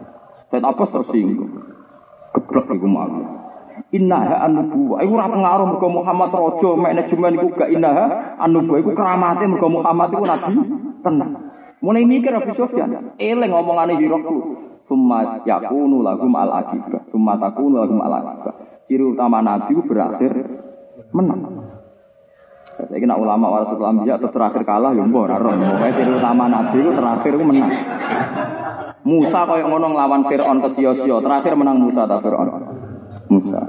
Dan 0.53 0.63
apa 0.63 0.85
tersinggung. 0.93 1.57
Geblek 2.37 2.69
iku 2.77 2.85
malu. 2.85 3.25
Innaha 3.97 4.45
an-nubuwah. 4.45 5.01
Iku 5.01 5.13
ora 5.17 5.33
pengaruh 5.33 5.67
mergo 5.73 5.89
Muhammad 5.89 6.33
raja 6.33 6.71
manajemen 6.77 7.33
iku 7.41 7.47
gak 7.57 7.73
innaha 7.73 8.37
an-nubuwah 8.45 8.79
iku 8.85 8.91
keramate 8.93 9.45
mergo 9.49 9.69
Muhammad 9.73 10.09
iku 10.13 10.25
nabi 10.29 10.53
tenang. 11.01 11.33
Mulai 11.81 12.09
mikir 12.09 12.33
Abu 12.33 12.57
Sufyan, 12.57 13.17
eling 13.21 13.53
ngomongane 13.53 14.01
Hirokku. 14.01 14.37
Summa 14.89 15.45
yakunu 15.45 16.01
lahum 16.05 16.33
al-akibah. 16.33 17.09
Summa 17.13 17.37
takunu 17.41 17.85
lahum 17.85 18.01
al-akibah. 18.01 18.85
Ciri 18.89 19.05
utama 19.05 19.41
nabi 19.45 19.77
berakhir 19.81 20.33
menang. 21.13 21.76
Saya 22.77 23.01
kira 23.01 23.16
ulama 23.16 23.49
warasatul 23.49 23.89
anbiya 23.89 24.20
atau 24.20 24.29
terakhir 24.29 24.62
kalah 24.68 24.93
ya 24.93 25.01
mbok 25.01 25.24
ora 25.24 25.41
roh. 25.41 25.57
Pokoke 25.57 26.12
utama 26.12 26.45
nabi 26.45 26.85
itu 26.85 26.93
terakhir 26.93 27.33
itu 27.33 27.45
menang. 27.45 27.72
Musa 29.07 29.41
kaya 29.49 29.64
ngono 29.64 29.87
nglawan 29.97 30.27
Firaun 30.29 30.59
ke 30.61 30.68
sio-sio, 30.77 31.22
terakhir 31.24 31.57
menang 31.57 31.81
Musa 31.81 32.05
ta 32.05 32.20
Firaun. 32.20 32.51
Musa. 33.33 33.61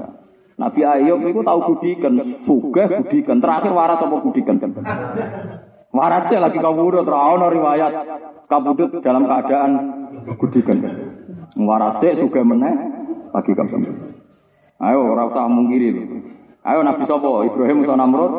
Nabi 0.58 0.80
Ayub 0.82 1.22
itu 1.22 1.40
tahu 1.46 1.58
budikan, 1.70 2.18
sugih 2.42 2.86
budikan, 2.90 3.38
terakhir 3.38 3.70
waras 3.70 4.02
apa 4.02 4.16
budikan? 4.18 4.58
Warasnya 5.94 6.38
lagi 6.42 6.58
kabudut, 6.58 7.06
rawon 7.06 7.46
riwayat 7.48 7.92
kabudut 8.50 8.98
dalam 9.00 9.24
keadaan 9.24 9.70
budikan. 10.36 10.78
Warasnya 11.54 12.18
juga 12.18 12.42
meneh 12.42 12.74
lagi 13.30 13.52
kabudut. 13.54 13.96
Ayo 14.82 14.98
ora 15.10 15.30
usah 15.30 15.46
mungkiri. 15.46 15.90
Ayo 16.66 16.82
Nabi 16.82 17.06
Sopo, 17.06 17.46
Ibrahim 17.46 17.86
Musa 17.86 17.94
Namrud, 17.94 18.32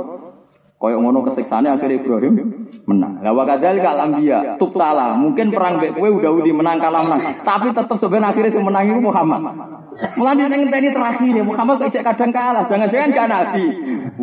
Kaya 0.80 0.96
ngono 0.96 1.28
kesiksane 1.28 1.68
akhirnya 1.68 2.00
Ibrahim 2.00 2.40
menang. 2.88 3.20
Lah 3.20 3.36
wa 3.36 3.44
kadzal 3.44 3.84
kal 3.84 4.00
anbiya 4.00 4.56
tubtala. 4.56 5.20
Mungkin 5.20 5.52
perang 5.52 5.76
mbek 5.76 6.00
kowe 6.00 6.08
udah 6.08 6.32
udah 6.32 6.56
menang 6.56 6.80
kalah 6.80 7.04
menang, 7.04 7.44
tapi 7.44 7.76
tetap 7.76 8.00
sebenarnya 8.00 8.32
akhirnya 8.32 8.56
sing 8.56 8.64
menang 8.64 8.88
itu 8.88 9.04
Muhammad. 9.04 9.44
Mulane 10.16 10.48
ning 10.48 10.60
ngenteni 10.72 10.96
terakhir 10.96 11.36
ya 11.36 11.44
Muhammad 11.44 11.84
kok 11.84 11.92
kadang 11.92 12.32
kalah, 12.32 12.64
jangan-jangan 12.72 13.12
gak 13.12 13.28
nabi. 13.28 13.66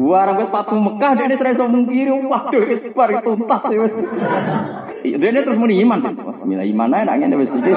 Warang 0.01 0.37
wis 0.41 0.49
patu 0.49 0.77
Mekah 0.81 1.13
dene 1.21 1.37
terus 1.37 1.61
mungkiri, 1.61 2.13
waduh 2.25 2.63
wis 2.65 2.81
bar 2.97 3.11
tuntas 3.21 3.63
wis. 3.69 3.93
Dene 5.05 5.39
terus 5.45 5.61
muni 5.61 5.85
iman. 5.85 6.01
Bismillah 6.09 6.65
iman 6.73 6.97
ae 6.97 7.05
nak 7.05 7.17
ngene 7.21 7.37
wis 7.37 7.53
iki. 7.53 7.73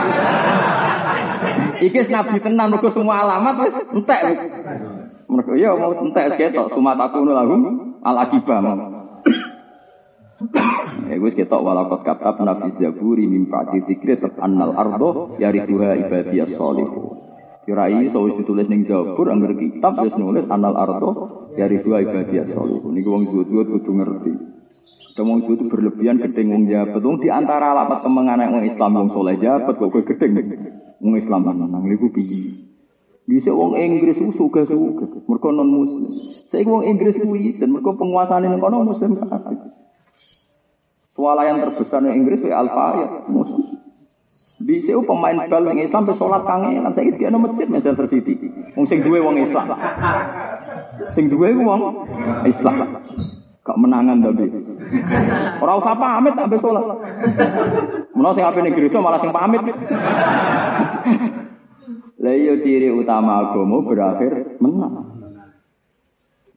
Iki 1.84 2.00
nabi 2.08 2.40
tenan 2.40 2.72
mergo 2.72 2.96
semua 2.96 3.28
alamat 3.28 3.56
wis 3.60 3.76
entek 3.92 4.20
wis. 4.24 4.40
Mergo 5.30 5.54
ya 5.54 5.78
mau 5.78 5.94
entek 5.94 6.42
ketok 6.42 6.74
sumataku 6.74 7.22
lahum 7.22 7.86
al 8.02 8.18
akibah. 8.26 8.62
Ya 11.10 11.20
wis 11.20 11.36
ketok 11.36 11.62
walakot 11.62 12.08
katab 12.08 12.40
nabi 12.40 12.72
Zaburi 12.80 13.28
mim 13.28 13.52
ba'di 13.52 13.84
dzikri 13.84 14.16
annal 14.40 14.72
ardo 14.72 15.36
yarithuha 15.36 16.00
ibadiyas 16.08 16.56
salihun. 16.56 17.28
Kirai 17.68 18.08
so 18.10 18.24
wis 18.24 18.40
ditulis 18.40 18.72
ning 18.72 18.88
Zabur 18.88 19.28
angger 19.28 19.54
kitab 19.60 20.00
wis 20.00 20.16
nulis 20.16 20.48
annal 20.48 20.80
ardo 20.80 21.12
yarithuha 21.60 22.08
ibadiyas 22.08 22.56
salihun. 22.56 22.96
Niku 22.96 23.10
wong 23.12 23.24
zuhud 23.30 23.68
kudu 23.68 23.92
ngerti. 24.00 24.34
Wong 25.20 25.44
itu 25.44 25.68
berlebihan 25.68 26.24
gedeng 26.24 26.56
wong 26.56 26.64
jabat. 26.72 27.04
Wong 27.04 27.20
di 27.20 27.28
antara 27.28 27.76
lapat 27.76 28.08
kemengan 28.08 28.40
wong 28.40 28.64
Islam 28.64 28.92
wong 28.96 29.10
soleh 29.12 29.36
jabat 29.44 29.76
kok 29.76 29.92
gedeng. 29.92 30.34
Wong 31.04 31.14
Islam 31.20 31.44
nang 31.44 31.84
niku 31.84 32.08
piye? 32.16 32.69
Bisa 33.30 33.54
wong 33.54 33.78
Inggris 33.78 34.18
ku 34.18 34.34
suka 34.34 34.66
suka, 34.66 35.06
mereka 35.30 35.54
non 35.54 35.70
muslim. 35.70 36.10
Saya 36.50 36.66
wong 36.66 36.82
Inggris 36.82 37.14
ku 37.14 37.38
isen, 37.38 37.70
mereka 37.70 37.94
penguasaan 37.94 38.50
ini 38.50 38.58
kono 38.58 38.82
muslim 38.82 39.22
kafir. 39.22 39.70
Swalayan 41.14 41.62
terbesar 41.62 42.02
di 42.02 42.10
Inggris 42.10 42.42
ya 42.42 42.58
Alfa 42.58 43.22
muslim. 43.30 43.78
Bisa 44.66 44.98
pemain 45.06 45.46
bal 45.46 45.62
yang 45.62 45.78
Islam 45.78 46.10
sampai 46.10 46.18
sholat 46.18 46.42
kangen, 46.42 46.90
saya 46.90 47.06
itu 47.06 47.22
ada 47.22 47.38
masjid 47.38 47.70
Manchester 47.70 48.08
City. 48.10 48.34
Wong 48.74 48.90
sing 48.90 49.06
duwe 49.06 49.22
wong 49.22 49.38
Islam, 49.46 49.78
sing 51.14 51.30
duwe 51.30 51.54
wong 51.54 51.82
Islam. 52.50 52.98
Kak 53.62 53.78
menangan 53.78 54.26
tapi. 54.26 54.50
Ora 55.62 55.78
usah 55.78 55.94
pamit 55.94 56.34
sampai 56.34 56.58
sholat. 56.58 56.82
Menawa 58.18 58.34
sing 58.34 58.42
ape 58.42 58.60
ning 58.66 58.74
gereja 58.74 58.98
malah 58.98 59.22
sing 59.22 59.30
pamit. 59.30 59.62
Lah 62.20 62.36
iya 62.36 62.60
ciri 62.60 62.92
utama 62.92 63.48
agama 63.48 63.80
berakhir 63.88 64.60
menang. 64.60 65.20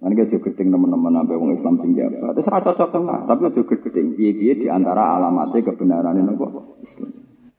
Nanti 0.02 0.18
kita 0.18 0.42
gedeng 0.42 0.74
teman-teman 0.74 1.14
sampai 1.14 1.38
wong 1.38 1.50
Islam 1.54 1.74
sing 1.78 1.94
jabat. 1.94 2.34
Terus 2.34 2.50
ra 2.50 2.58
cocok 2.58 2.88
kena, 2.90 3.16
tapi 3.30 3.54
juga 3.54 3.78
gedeng 3.78 4.18
piye-piye 4.18 4.58
di 4.58 4.66
antara 4.66 5.14
alamatnya 5.14 5.62
kebenaran 5.62 6.18
ini 6.18 6.34
kok 6.34 6.82
Islam. 6.82 7.10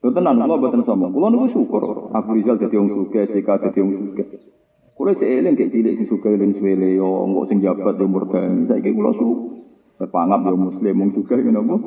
Itu 0.03 0.11
tenan, 0.11 0.43
kula 0.43 0.59
boten 0.59 0.83
sombong. 0.83 1.15
Kula 1.15 1.31
niku 1.31 1.47
syukur. 1.55 2.11
Abu 2.11 2.35
Rizal 2.35 2.59
dadi 2.59 2.75
wong 2.75 2.91
sugih, 2.91 3.23
JK 3.31 3.47
dadi 3.47 3.79
wong 3.79 3.91
sugih. 3.95 4.27
Kula 4.99 5.15
cek 5.15 5.23
eling 5.23 5.55
kayak 5.55 5.71
cilik 5.71 5.93
sing 5.95 6.05
sugih 6.11 6.35
len 6.35 6.51
suwele 6.59 6.99
yo 6.99 7.23
engko 7.23 7.47
sing 7.47 7.63
jabat 7.63 7.95
yo 7.95 8.11
murdan. 8.11 8.67
Saiki 8.67 8.91
kula 8.91 9.15
syukur. 9.15 9.63
Berpanggap 10.03 10.43
yo 10.43 10.59
muslim 10.59 10.99
wong 10.99 11.11
sugih 11.15 11.39
ngono 11.39 11.59
apa? 11.63 11.77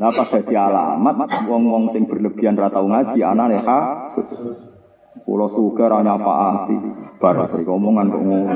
Nah 0.00 0.10
pas 0.16 0.28
dadi 0.32 0.54
alamat 0.56 1.30
wong-wong 1.44 1.92
sing 1.92 2.08
berlebihan 2.08 2.56
ra 2.56 2.72
tau 2.72 2.88
ngaji 2.88 3.20
anane 3.20 3.60
ha. 3.60 3.80
Kula 5.22 5.46
sugih 5.54 5.86
ra 5.86 6.02
nyapaati. 6.02 6.74
Bar 7.22 7.46
sing 7.54 7.62
omongan 7.62 8.10
kok 8.10 8.22
ngono. 8.26 8.54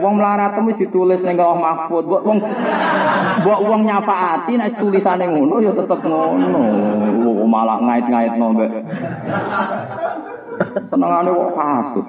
Wong 0.00 0.14
melarat 0.16 0.56
wis 0.64 0.80
ditulis 0.80 1.20
ning 1.20 1.36
Allah 1.36 1.60
Mahfud, 1.60 2.08
mbok 2.08 2.22
wong 2.24 2.38
mbok 3.44 3.60
wong 3.68 3.80
nyapaati 3.84 4.56
nek 4.56 4.80
tulisane 4.80 5.28
ngono 5.28 5.60
ya 5.60 5.76
tetep 5.76 6.00
ngono. 6.00 6.60
Malah 7.44 7.78
ngait-ngaitno 7.84 8.46
mbek. 8.56 8.72
Senengane 10.88 11.30
kok 11.30 11.52
kasut. 11.52 12.06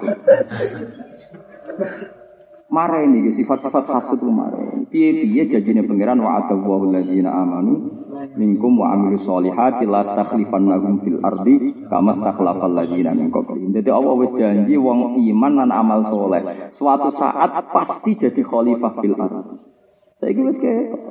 Mare 2.70 3.02
ini 3.02 3.34
sifat-sifat 3.34 3.82
kasut 3.82 4.22
lu 4.22 4.30
mare. 4.30 4.86
Piye-piye 4.94 5.50
janjine 5.50 5.82
pangeran 5.90 6.22
wa 6.22 6.38
atawu 6.38 6.86
alladzina 6.86 7.34
amanu 7.34 8.06
minkum 8.38 8.78
wa 8.78 8.94
amilu 8.94 9.26
solihati 9.26 9.90
la 9.90 10.06
takhlifannahum 10.06 11.02
fil 11.02 11.18
ardi 11.18 11.74
kama 11.90 12.22
takhlafal 12.22 12.70
ladzina 12.70 13.10
min 13.10 13.34
qablihim. 13.34 13.74
Dadi 13.74 13.90
Allah 13.90 14.14
wis 14.22 14.30
janji 14.38 14.78
wong 14.78 15.18
iman 15.18 15.52
lan 15.58 15.70
amal 15.74 16.14
soleh 16.14 16.70
suatu 16.78 17.10
saat 17.18 17.58
pasti 17.74 18.14
jadi 18.14 18.42
khalifah 18.46 18.92
fil 19.02 19.18
ardi. 19.18 19.54
Saiki 20.22 20.40
wis 20.46 20.58
ketok. 20.62 21.02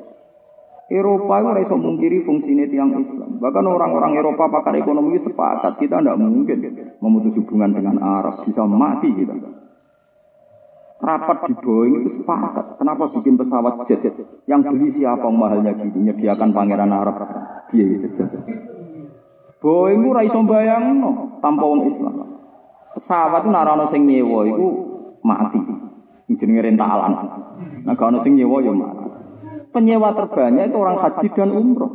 Eropa 0.90 1.38
itu 1.38 1.48
ora 1.54 1.60
iso 1.62 1.76
mungkiri 1.78 2.24
fungsine 2.24 2.72
tiang 2.72 2.90
Islam. 2.98 3.38
Bahkan 3.38 3.66
orang-orang 3.68 4.16
Eropa 4.16 4.48
pakar 4.48 4.74
ekonomi 4.74 5.22
sepakat 5.22 5.78
kita 5.78 6.02
tidak 6.02 6.18
mungkin 6.18 6.66
memutus 6.98 7.36
hubungan 7.36 7.76
dengan 7.76 8.02
Arab 8.02 8.48
bisa 8.48 8.66
mati 8.66 9.12
kita. 9.14 9.59
Rapat 11.00 11.48
di 11.48 11.54
Boeing 11.64 11.94
itu 12.04 12.10
sepakat. 12.20 12.76
Kenapa 12.76 13.08
bikin 13.16 13.40
pesawat 13.40 13.88
jet 13.88 14.04
yang 14.52 14.60
beli 14.60 14.92
siapa 14.92 15.32
mahalnya 15.32 15.72
gini 15.80 15.96
menyediakan 15.96 16.52
pangeran 16.52 16.92
Arab 16.92 17.16
dia 17.72 17.88
itu. 17.88 18.08
Boeing 19.64 20.04
itu 20.04 20.10
raiso 20.12 20.40
bayang 20.44 21.00
no, 21.00 21.40
tanpa 21.40 21.64
wong 21.64 21.88
Islam. 21.88 22.16
Pesawat 23.00 23.48
itu 23.48 23.50
narano 23.52 23.86
sing 23.96 24.04
nyewa 24.04 24.44
itu 24.44 24.68
mati. 25.24 25.60
Jenenge 26.36 26.68
rentalan. 26.68 27.12
Nah 27.88 27.96
kalau 27.96 28.20
sing 28.22 28.36
nyewa 28.36 28.60
ya 28.60 28.76
mati 28.76 29.10
penyewa 29.70 30.18
terbanyak 30.18 30.70
itu 30.70 30.78
orang 30.78 30.98
haji 31.02 31.28
dan 31.34 31.50
umroh. 31.54 31.92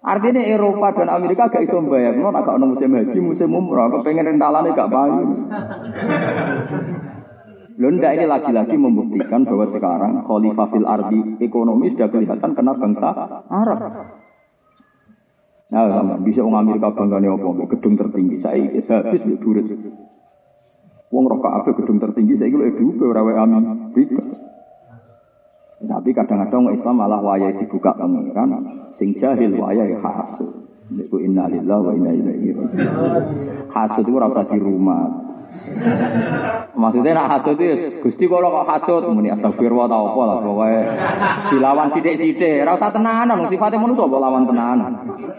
Artinya 0.00 0.40
Eropa 0.40 0.96
dan 0.96 1.12
Amerika 1.12 1.52
gak 1.52 1.68
iso 1.68 1.76
bayar, 1.84 2.16
no, 2.16 2.32
agak 2.32 2.56
musim 2.56 2.96
haji, 2.96 3.20
musim 3.20 3.52
umroh, 3.52 3.92
aku 3.92 4.00
pengen 4.00 4.32
rentalannya 4.32 4.72
gak 4.72 4.88
bayu. 4.88 5.24
Lunda 7.80 8.12
ini 8.12 8.28
lagi-lagi 8.28 8.76
membuktikan 8.76 9.48
bahwa 9.48 9.64
sekarang 9.72 10.12
Khalifah 10.28 10.68
fil 10.68 10.84
Ardi 10.84 11.20
ekonomi 11.40 11.88
sudah 11.96 12.12
kelihatan 12.12 12.52
kena 12.52 12.76
bangsa 12.76 13.08
Arab. 13.48 13.80
Nah, 15.72 16.20
bisa 16.20 16.44
orang 16.44 16.68
Amerika 16.68 16.92
bangganya 16.92 17.32
apa? 17.40 17.72
Gedung 17.72 17.96
tertinggi. 17.96 18.36
Saya 18.44 18.68
habis 19.00 19.24
di 19.24 19.32
durit. 19.40 19.64
Wong 21.08 21.24
roh 21.24 21.40
kabeh 21.40 21.72
gedung 21.80 21.98
tertinggi 21.98 22.36
saya 22.36 22.52
itu 22.52 22.60
edu 22.60 22.86
beberapa 23.00 23.32
Amerika. 23.40 24.22
Tapi 25.80 26.10
kadang-kadang 26.12 26.76
Islam 26.76 27.00
malah 27.00 27.24
wayai 27.24 27.56
dibuka 27.56 27.96
pengiran, 27.96 28.60
sing 29.00 29.16
jahil 29.16 29.56
wayai 29.56 29.96
hasud. 29.96 30.68
Niku 30.92 31.16
innalillahi 31.16 31.82
wa 31.86 31.92
inna 31.96 32.12
ilaihi 32.12 32.50
raji'un. 32.52 32.68
Hasud 33.72 34.04
itu 34.04 34.18
rasa 34.20 34.44
di 34.52 34.58
rumah. 34.60 35.08
Maksudnya 36.70 37.12
nak 37.18 37.28
hasud 37.34 37.58
itu 37.58 37.98
Gusti 38.06 38.24
kalau 38.30 38.62
kok 38.62 38.66
hasud 38.70 39.02
muni 39.10 39.34
astagfirullah 39.34 39.90
ta 39.90 39.98
apa 39.98 40.20
lah 40.22 40.36
pokoke 40.46 40.80
dilawan 41.50 41.88
sithik-sithik, 41.90 42.62
ora 42.62 42.78
usah 42.78 42.90
tenanan, 42.94 43.50
sifate 43.50 43.76
manusa 43.76 44.06
kok 44.06 44.22
lawan 44.22 44.46
tenanan. 44.46 44.92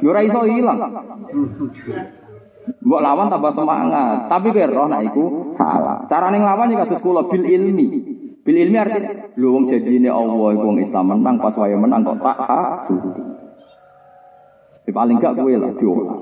Yo 0.03 0.11
ora 0.11 0.21
iso 0.21 0.43
ilang. 0.43 0.79
Mbok 2.81 3.01
lawan 3.01 3.31
tambah 3.31 3.55
semangat, 3.57 4.29
tapi 4.29 4.53
kowe 4.53 4.67
roh 4.67 4.87
salah. 5.55 6.05
Carane 6.05 6.37
nglawan 6.37 6.69
iki 6.75 6.81
kados 6.85 7.01
kula 7.01 7.25
bil 7.31 7.45
ilmi. 7.47 7.87
Bil 8.41 8.57
ilmi 8.57 8.77
artinya, 8.77 9.31
lu 9.37 9.53
wong 9.53 9.69
ini 9.69 10.09
Allah 10.09 10.33
wong 10.33 10.77
Islam 10.81 11.13
menang 11.13 11.39
pas 11.39 11.55
waya 11.55 11.77
menang 11.77 12.03
kok 12.03 12.19
tak 12.19 12.37
hasud. 12.37 13.01
Di 14.81 14.91
paling 14.91 15.21
gak 15.21 15.39
kowe 15.39 15.53
lah 15.55 15.71
diolah. 15.77 16.17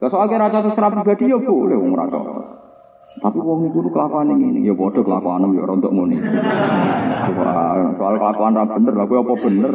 Kalau 0.00 0.10
soal 0.12 0.28
kira 0.28 0.48
pribadi 0.50 1.24
ya 1.30 1.38
boleh 1.40 1.76
wong 1.78 1.92
Tapi 3.18 3.38
wong 3.42 3.66
iku 3.66 3.90
kelakuan 3.90 4.30
ini 4.38 4.62
ya 4.62 4.70
padha 4.70 5.02
kelakuan 5.02 5.50
ya 5.50 5.66
ora 5.66 5.74
untuk 5.74 5.90
muni. 5.90 6.14
Soal 7.98 8.14
kelakuan 8.22 8.54
ra 8.54 8.64
bener, 8.70 8.94
lha 8.94 9.04
apa 9.10 9.34
bener? 9.34 9.74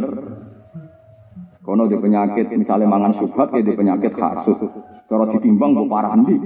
Kono 1.65 1.89
di 1.89 1.97
penyakit 1.99 2.47
misalnya 2.55 2.87
mangan 2.87 3.19
subhat 3.19 3.51
ya 3.51 3.59
di 3.59 3.75
penyakit 3.75 4.15
kasus. 4.15 4.55
Cara 5.05 5.27
ditimbang 5.35 5.75
gue 5.75 5.89
parah 5.91 6.15
ndi. 6.15 6.37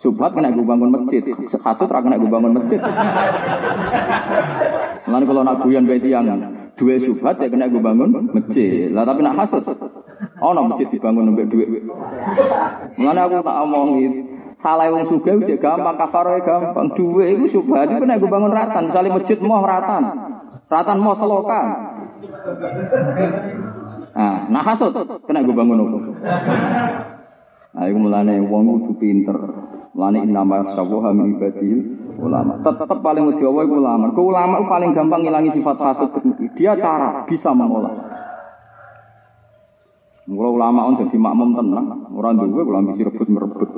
Subhat 0.00 0.32
kena 0.32 0.56
gue 0.56 0.64
bangun 0.64 0.88
masjid, 0.88 1.20
kasut 1.60 1.90
ra 1.90 2.00
kena 2.00 2.16
gue 2.16 2.32
bangun 2.32 2.56
masjid. 2.56 2.80
Lalu 5.04 5.24
kalau 5.28 5.42
nak 5.44 5.60
guyon 5.66 5.84
bae 5.84 6.00
yang 6.00 6.26
dua 6.80 6.96
subhat 6.96 7.36
ya 7.44 7.52
kena 7.52 7.68
gue 7.68 7.82
bangun 7.82 8.32
masjid. 8.32 8.88
Lah 8.88 9.04
tapi 9.04 9.20
nak 9.20 9.36
hasut. 9.36 9.66
Oh, 10.42 10.50
nak 10.54 10.74
masjid 10.74 10.88
dibangun 10.90 11.34
mbek 11.34 11.50
duit. 11.50 11.86
Mulane 12.98 13.20
aku 13.20 13.46
tak 13.46 13.58
omongi 13.62 14.31
salah 14.62 14.88
wong 14.94 15.10
sugih 15.10 15.36
udah 15.42 15.58
gampang 15.58 15.96
kafaroe 15.98 16.40
gampang. 16.46 16.94
Duit 16.94 17.36
iku 17.36 17.46
subhat 17.60 17.90
iku 17.90 18.06
kena 18.06 18.22
gue 18.22 18.30
bangun 18.30 18.54
ratan, 18.54 18.88
misalnya 18.88 19.18
masjid 19.18 19.38
mau 19.42 19.66
ratan. 19.66 20.02
Ratan 20.70 20.98
mau 21.02 21.18
selokan. 21.18 21.66
Nah, 24.12 24.36
nah 24.48 24.62
hasut 24.62 24.94
kena 25.26 25.42
gue 25.42 25.52
bangun 25.52 25.82
apa? 25.82 25.98
Nah, 27.72 27.88
itu 27.88 27.96
mulane 27.96 28.36
wong 28.46 28.62
kudu 28.68 28.92
pinter. 29.00 29.36
Mulane 29.96 30.24
innama 30.24 30.60
yasawaha 30.64 31.10
min 31.12 31.36
ibadil 31.36 31.78
ulama. 32.20 32.60
Tetap 32.60 32.98
paling 33.00 33.24
mesti 33.32 33.44
Allah 33.44 33.64
ulama. 33.64 34.04
Ku 34.12 34.28
ulama 34.28 34.60
itu 34.60 34.66
paling 34.68 34.90
gampang 34.92 35.20
ngilangi 35.24 35.50
sifat 35.56 35.76
hasud. 35.80 36.10
Dia 36.56 36.76
cara 36.76 37.24
bisa 37.24 37.50
mengolah. 37.56 38.12
Mula 40.22 40.48
ulama 40.54 40.86
on 40.86 41.02
dadi 41.02 41.18
makmum 41.18 41.58
tenang, 41.58 42.14
ora 42.14 42.30
duwe 42.30 42.62
kula 42.62 42.78
mesti 42.78 43.02
rebut 43.02 43.26
merebut. 43.26 43.70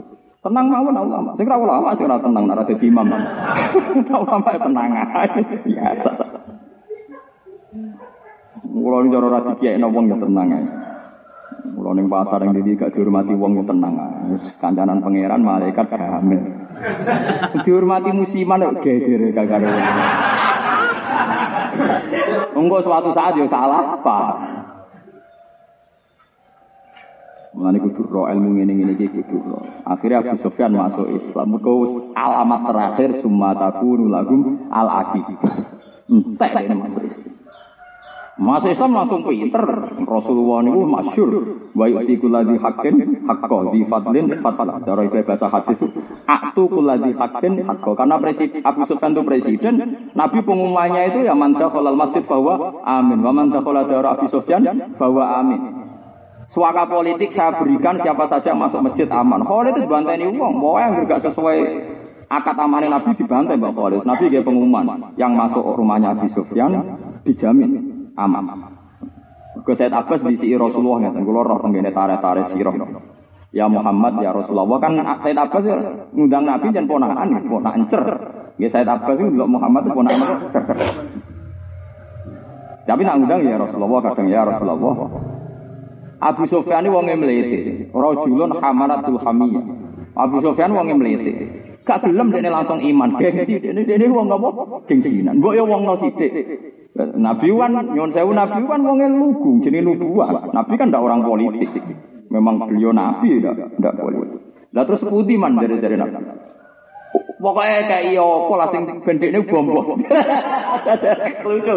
Tenang 0.44 0.68
mawon 0.68 0.92
ulama. 0.92 1.32
Sing 1.40 1.48
ora 1.48 1.56
ulama 1.56 1.96
sing 1.96 2.04
ora 2.04 2.20
tenang 2.20 2.44
nek 2.44 2.68
dadi 2.68 2.84
imam. 2.84 3.08
ulama 4.12 4.50
tenang 4.60 4.90
ae. 4.92 5.40
Biasa. 5.64 6.10
Mula 8.68 8.96
ini 9.00 9.08
cara 9.08 9.24
ora 9.24 9.40
dikekno 9.40 9.88
wong 9.88 10.04
ya 10.12 10.16
tenang 10.20 10.48
ae. 10.52 10.64
Mula 11.72 11.96
ning 11.96 12.12
pasar 12.12 12.44
yang 12.44 12.52
dadi 12.52 12.76
gak 12.76 12.92
dihormati 12.92 13.32
wong 13.32 13.56
ya 13.56 13.64
tenang 13.64 13.94
ae. 13.96 14.36
Kancanan 14.60 15.00
pangeran 15.00 15.40
malaikat 15.40 15.88
hamil. 15.96 16.40
Dihormati 17.64 18.12
musiman 18.12 18.68
kok 18.68 18.84
geger 18.84 19.32
karo. 19.32 19.68
Engko 22.52 22.76
suatu 22.84 23.16
saat 23.16 23.32
ya 23.32 23.48
salah 23.48 23.96
apa. 23.96 24.20
Mulane 27.54 27.78
kudu 27.78 28.02
ro 28.10 28.26
ilmu 28.26 28.58
ngene 28.58 28.72
ngene 28.74 28.92
iki 28.98 29.06
kudu 29.14 29.38
ro. 29.46 29.62
Akhirnya 29.86 30.26
Abu 30.26 30.42
Sufyan 30.42 30.74
masuk 30.74 31.06
Islam. 31.06 31.54
Mergo 31.54 32.10
alamat 32.18 32.60
terakhir 32.66 33.10
summa 33.22 33.54
takunu 33.54 34.10
lahum 34.10 34.66
al 34.74 34.90
aqibah. 34.90 35.54
Entek 36.10 36.50
ini 36.66 36.74
masuk 36.74 37.02
Islam. 37.06 37.32
Masuk 38.34 38.74
Islam 38.74 38.90
langsung 38.98 39.22
pinter. 39.22 39.62
Rasulullah 40.02 40.58
niku 40.66 40.82
masyhur. 40.82 41.32
Wa 41.78 41.86
yu'ti 41.86 42.18
kulladzi 42.18 42.58
haqqin 42.58 43.22
haqqo 43.22 43.70
di 43.70 43.86
fadlin 43.86 44.26
fatala. 44.42 44.82
Cara 44.82 45.06
itu 45.06 45.22
bahasa 45.22 45.46
hadis 45.46 45.78
aktu 46.26 46.62
kulladzi 46.66 47.14
haqqin 47.14 47.62
haqqo. 47.62 47.94
Karena 47.94 48.18
presiden 48.18 48.66
Abu 48.66 48.82
Sufyan 48.90 49.14
itu 49.14 49.22
presiden, 49.22 49.74
Nabi 50.18 50.42
pengumumannya 50.42 51.14
itu 51.14 51.22
ya 51.22 51.38
man 51.38 51.54
dakhalal 51.54 51.94
masjid 51.94 52.26
bahwa 52.26 52.82
amin. 52.82 53.22
Wa 53.22 53.30
man 53.30 53.54
dakhala 53.54 53.86
dara 53.86 54.18
Abu 54.18 54.26
Sufyan 54.26 54.66
bahwa 54.98 55.22
amin. 55.38 55.83
Suaka 56.54 56.86
politik 56.86 57.34
saya 57.34 57.58
berikan 57.58 57.98
siapa 57.98 58.30
saja 58.30 58.54
masuk 58.54 58.78
masjid 58.86 59.10
aman. 59.10 59.42
Khalid 59.42 59.74
itu 59.74 59.90
dibanteni 59.90 60.30
uang, 60.30 60.62
bahwa 60.62 60.78
yang 60.78 61.02
gak 61.10 61.26
sesuai 61.26 61.58
akad 62.30 62.54
amannya 62.54 62.94
Nabi 62.94 63.10
dibantai 63.18 63.58
Mbak 63.58 63.74
Khalid. 63.74 64.00
Nabi 64.06 64.24
kayak 64.30 64.46
pengumuman 64.46 65.10
yang 65.18 65.34
masuk 65.34 65.66
rumahnya 65.74 66.14
Abi 66.14 66.30
Sufyan 66.30 66.78
dijamin 67.26 68.06
aman. 68.14 68.70
Gue 69.66 69.74
Said 69.74 69.90
Abbas 69.90 70.22
di 70.22 70.54
Rasulullah 70.54 71.10
ngeten 71.10 71.26
kula 71.26 71.42
roh 71.42 71.58
tenggene 71.58 71.90
tare-tare 71.90 72.54
sirah. 72.54 72.74
Ya 73.54 73.66
Muhammad 73.66 74.22
ya 74.22 74.30
Rasulullah 74.30 74.78
kan 74.78 74.94
Said 75.26 75.34
Abbas 75.34 75.62
ya 75.66 75.76
ngundang 76.14 76.46
Nabi 76.46 76.70
dan 76.70 76.86
ponakan 76.86 77.50
ponakan 77.50 77.82
cer. 77.90 78.04
Ya 78.62 78.70
Said 78.70 78.86
Abbas 78.86 79.18
itu 79.18 79.42
Muhammad 79.42 79.90
ponakan 79.90 80.54
cer. 80.54 80.62
Tapi 82.86 83.00
nak 83.02 83.14
ngundang 83.18 83.42
ya 83.42 83.58
Rasulullah 83.58 84.00
kadang 84.06 84.26
ya 84.30 84.46
Rasulullah. 84.46 84.94
Abu 86.24 86.48
Sufyan 86.48 86.88
wong 86.88 87.04
mlete, 87.04 87.92
rajulun 87.92 88.56
hamaratul 88.56 89.20
hamiyah. 89.20 89.64
Abu 90.16 90.40
Sufyan 90.40 90.72
wong 90.72 90.96
mlete. 90.96 91.32
Gak 91.84 92.00
gelem 92.00 92.32
dene 92.32 92.48
langsung 92.48 92.80
iman. 92.80 93.20
Gengsi 93.20 93.60
dene 93.60 93.84
dene 93.84 94.08
wong 94.08 94.32
apa? 94.32 94.48
Gengsinan. 94.88 95.36
Mbok 95.36 95.52
ya 95.52 95.68
wong 95.68 95.84
no 95.84 96.00
sithik. 96.00 96.32
Nabi 96.96 97.52
wan 97.52 97.76
nyon 97.92 98.08
sewu 98.16 98.32
nabi 98.32 98.64
wan 98.64 98.80
wong 98.88 99.04
lugu 99.04 99.60
jenenge 99.60 99.92
nubuah. 99.92 100.48
Nabi 100.48 100.80
kan 100.80 100.88
ndak 100.88 101.04
orang 101.04 101.20
politik. 101.20 101.84
Memang 102.32 102.56
beliau 102.56 102.96
nabi 102.96 103.36
ndak 103.36 103.76
ndak 103.76 103.94
politik. 104.00 104.40
Lah 104.72 104.88
terus 104.88 105.04
putih 105.04 105.36
man 105.36 105.60
dari 105.60 105.76
dari 105.76 106.00
nabi. 106.00 106.16
Pokoknya 107.36 107.84
kayak 107.84 108.16
iya 108.16 108.24
apa 108.24 108.52
lah 108.56 108.68
sing 108.72 108.82
bendekne 109.04 109.44
bom 109.44 109.68
bom. 109.68 110.00
Lucu. 111.44 111.74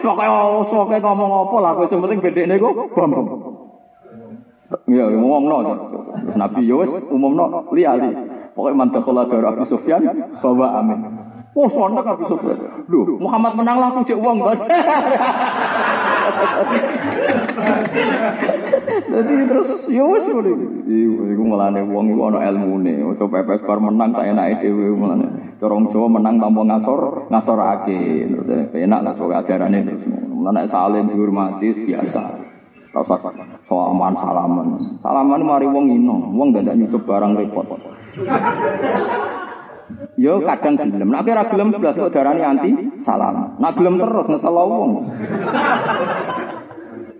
Pokoknya 0.00 0.98
ngomong 1.04 1.30
apa 1.44 1.56
lah 1.60 1.72
sing 1.92 2.00
penting 2.00 2.24
bendekne 2.24 2.56
ku 2.56 2.88
bom 2.88 3.12
bom. 4.70 4.90
Ya 4.90 5.04
ngomongno. 5.10 5.56
Nabi 6.34 6.66
yo 6.66 6.82
wis 6.82 6.90
umumno 7.10 7.70
liali. 7.72 8.10
Pokoknya 8.56 8.76
mantap 8.76 9.04
kalau 9.04 9.28
dari 9.28 9.44
Abu 9.44 9.68
Sufyan 9.68 10.00
bawa 10.40 10.80
amin. 10.80 10.98
Oh, 11.52 11.68
sontak 11.68 12.08
Abu 12.08 12.24
Sufyan. 12.24 12.56
Loh, 12.88 13.20
Muhammad 13.20 13.52
menang 13.52 13.76
lah, 13.80 13.88
aku 13.92 14.08
cek 14.08 14.16
uang 14.16 14.40
kan. 14.40 14.56
Jadi 19.06 19.34
terus 19.48 19.68
ya 19.92 20.04
wis 20.08 20.24
ngono 20.24 20.50
iku. 21.12 21.42
Melane 21.44 21.80
wong 21.84 22.16
iku 22.16 22.20
ana 22.32 22.48
ilmune. 22.48 23.04
Ojo 23.12 23.28
pepes 23.28 23.60
bar 23.68 23.80
menang 23.80 24.16
tak 24.16 24.24
enake 24.24 24.64
dhewe 24.64 24.92
melane. 24.96 25.56
Corong 25.60 25.92
Jawa 25.92 26.08
menang 26.16 26.40
tanpa 26.40 26.64
ngasor, 26.64 27.28
ngasorake. 27.28 28.00
Enak 28.72 29.00
lah 29.04 29.12
sok 29.20 29.36
ajarane 29.36 29.84
terus. 29.84 30.04
Mulane 30.32 30.68
salim 30.68 31.12
dihormati 31.12 31.72
biasa. 31.88 32.45
Rasa 32.96 33.16
salaman 33.68 34.14
salaman. 34.16 34.68
Salaman 35.04 35.40
mari 35.44 35.68
wong 35.68 35.92
ino, 35.92 36.32
wong 36.32 36.56
dadak 36.56 36.80
nyucup 36.80 37.04
barang 37.04 37.36
repot. 37.36 37.68
Yo 40.16 40.40
kadang 40.40 40.80
gelem, 40.80 41.12
nek 41.12 41.28
ora 41.28 41.44
gelem 41.52 41.76
blas 41.76 41.92
kok 41.92 42.08
darani 42.08 42.40
anti 42.40 42.72
salam. 43.04 43.60
Nek 43.60 43.76
gelem 43.76 44.00
terus 44.00 44.26
ngesel 44.32 44.56
wong. 44.56 45.12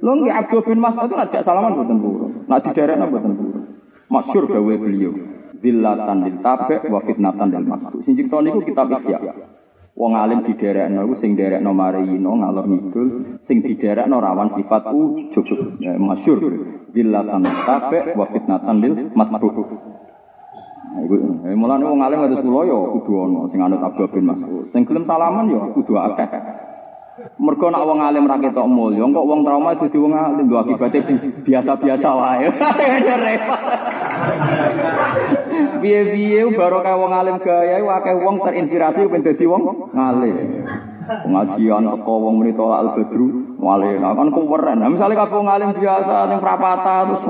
Lho 0.01 0.13
nggih 0.17 0.33
Abdul 0.33 0.65
bin 0.65 0.81
Mas'ud 0.81 1.13
itu 1.13 1.15
ngajak 1.21 1.45
salaman 1.45 1.77
mboten 1.77 1.99
purun. 2.01 2.33
Nek 2.49 2.61
diderekno 2.65 3.05
mboten 3.13 3.33
purun. 3.37 3.65
Masyhur 4.09 4.45
gawe 4.49 4.75
beliau. 4.81 5.13
Zillatan 5.61 6.25
lil 6.25 6.37
tabi' 6.41 6.89
wa 6.89 7.01
fitnatan 7.05 7.49
lil 7.53 7.65
maksu. 7.69 8.01
Sing 8.09 8.17
cipta 8.17 8.41
niku 8.41 8.65
kitab 8.65 8.93
Ihya. 8.93 9.35
Wong 9.97 10.13
alim 10.13 10.45
diderekno 10.45 11.09
iku 11.09 11.17
sing 11.25 11.41
derekno 11.41 11.73
marino 11.73 12.37
ngalor 12.37 12.69
ngidul, 12.69 13.09
sing 13.49 13.65
diderekno 13.65 14.21
rawan 14.21 14.53
sifat 14.53 14.93
ujug. 14.93 15.81
Ya, 15.81 15.97
masyhur. 15.97 16.37
Zillatan 16.93 17.41
lil 17.41 17.57
tabi' 17.65 18.13
wa 18.13 18.29
fitnatan 18.29 18.77
lil 18.85 18.93
matbu. 19.17 19.49
Iku 20.97 21.15
eh, 21.49 21.57
mulane 21.57 21.89
wong 21.89 22.05
alim 22.05 22.29
kados 22.29 22.45
kula 22.45 22.69
ya 22.69 22.77
kudu 22.77 23.13
ana 23.25 23.41
sing 23.49 23.61
anut 23.65 23.81
Abdul 23.81 24.13
bin 24.13 24.25
Mas'ud. 24.29 24.69
Sing 24.77 24.85
gelem 24.85 25.09
salaman 25.09 25.49
ya 25.49 25.65
kudu 25.73 25.97
akeh. 25.97 26.29
Mergo 27.17 27.73
nek 27.73 27.81
wong 27.81 28.05
alim 28.05 28.29
ra 28.29 28.37
ketok 28.37 28.69
mulya, 28.69 29.09
kok 29.09 29.25
wong 29.25 29.41
trauma 29.41 29.73
dadi 29.73 29.97
wong 29.97 30.13
alim 30.13 30.53
lho 30.53 30.61
akibate 30.61 31.01
biasa-biasa 31.49 32.09
wae. 32.13 32.45
Piye-piye 35.81 36.45
baru 36.53 36.85
kayak 36.85 37.01
wong 37.01 37.13
alim 37.17 37.41
gaya 37.41 37.81
akeh 37.81 38.21
wong 38.21 38.37
terinspirasi 38.45 39.09
ben 39.09 39.25
dadi 39.25 39.49
wong 39.49 39.97
alim. 39.97 40.37
Pengajian 41.09 41.89
teko 41.89 42.15
wong 42.21 42.37
muni 42.37 42.53
tolak 42.53 42.85
al 42.85 42.89
badru 43.01 43.57
wale 43.65 43.97
nah 43.97 44.13
kan 44.13 44.29
keren. 44.37 44.77
Nah, 44.85 44.93
misalnya 44.93 45.25
kabeh 45.25 45.37
wong 45.41 45.49
alim 45.49 45.73
biasa 45.73 46.29
ning 46.29 46.41
prapata 46.45 46.97
terus 47.09 47.23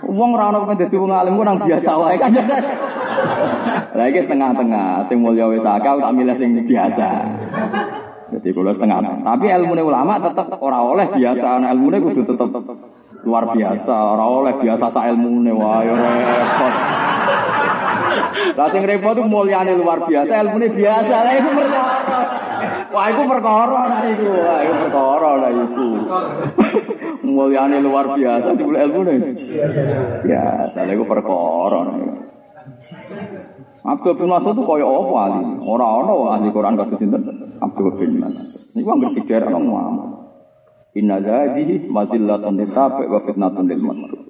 wong 0.00 0.30
ora 0.32 0.48
ono 0.48 0.64
dadi 0.64 0.96
wong 0.96 1.12
alim 1.12 1.36
ku 1.36 1.44
nang 1.44 1.60
biasa 1.60 1.92
wae 1.92 2.16
kan. 2.16 2.32
Lah 4.00 4.06
iki 4.08 4.24
tengah-tengah 4.28 5.12
sing 5.12 5.20
mulya 5.20 5.44
wis 5.52 5.60
akal 5.60 6.00
tak 6.00 6.12
milih 6.16 6.36
sing 6.40 6.56
biasa. 6.64 7.08
Jadi 8.36 8.52
kalau 8.52 8.72
setengah. 8.76 9.00
Tapi 9.24 9.48
ilmu 9.48 9.72
ulama 9.80 10.20
tetap 10.20 10.52
orang 10.60 10.84
oleh 10.84 11.06
biasa. 11.08 11.46
Nah, 11.56 11.72
ilmu 11.72 11.88
kudu 11.88 12.28
tetap 12.28 12.52
luar 13.24 13.44
biasa. 13.48 13.94
Orang 13.96 14.28
oleh 14.44 14.54
biasa 14.60 14.84
sa 14.92 15.00
ilmu 15.08 15.40
wah 15.56 15.80
ya 15.80 15.94
repot. 15.96 16.74
Lah 18.56 18.68
sing 18.72 18.84
repot 18.84 19.16
itu 19.16 19.24
mulyane 19.24 19.72
luar 19.72 20.04
biasa, 20.04 20.32
ilmu 20.44 20.60
biasa. 20.68 21.14
Lah 21.24 21.32
itu 21.32 21.48
perkara. 21.48 22.20
Wah, 22.92 23.06
itu 23.12 23.22
perkara 23.28 23.80
lah 23.88 24.02
itu. 24.08 24.28
Wah, 24.28 24.60
itu 24.64 24.74
perkara 24.84 25.30
lah 25.40 25.50
itu. 25.52 25.88
Mulyane 27.24 27.80
luar 27.80 28.04
biasa 28.20 28.52
dibule 28.52 28.78
ilmu. 28.84 29.00
Biasa, 30.28 30.78
lah 30.84 30.92
itu 30.92 31.04
perkara. 31.08 31.80
Abdul 33.86 34.18
bin 34.18 34.26
Mas'ud 34.26 34.58
itu 34.58 34.62
kaya 34.66 34.82
apa 34.82 35.14
ahli? 35.30 35.42
Ora 35.62 35.86
ana 36.02 36.14
ahli 36.34 36.50
Quran 36.50 36.74
kados 36.74 36.98
sinten? 36.98 37.22
Abdul 37.62 37.94
bin 38.02 38.18
Mas'ud. 38.18 38.74
Niku 38.74 38.88
anggere 38.90 39.14
pikir 39.22 39.46
ana 39.46 39.62
Muhammad. 39.62 40.16
Inna 40.96 41.20
hadhihi 41.20 41.92
mazillatun 41.92 42.56
litabi 42.56 43.04
wa 43.04 43.20
fitnatun 43.20 43.68
lil 43.68 43.84
masrur. 43.84 44.20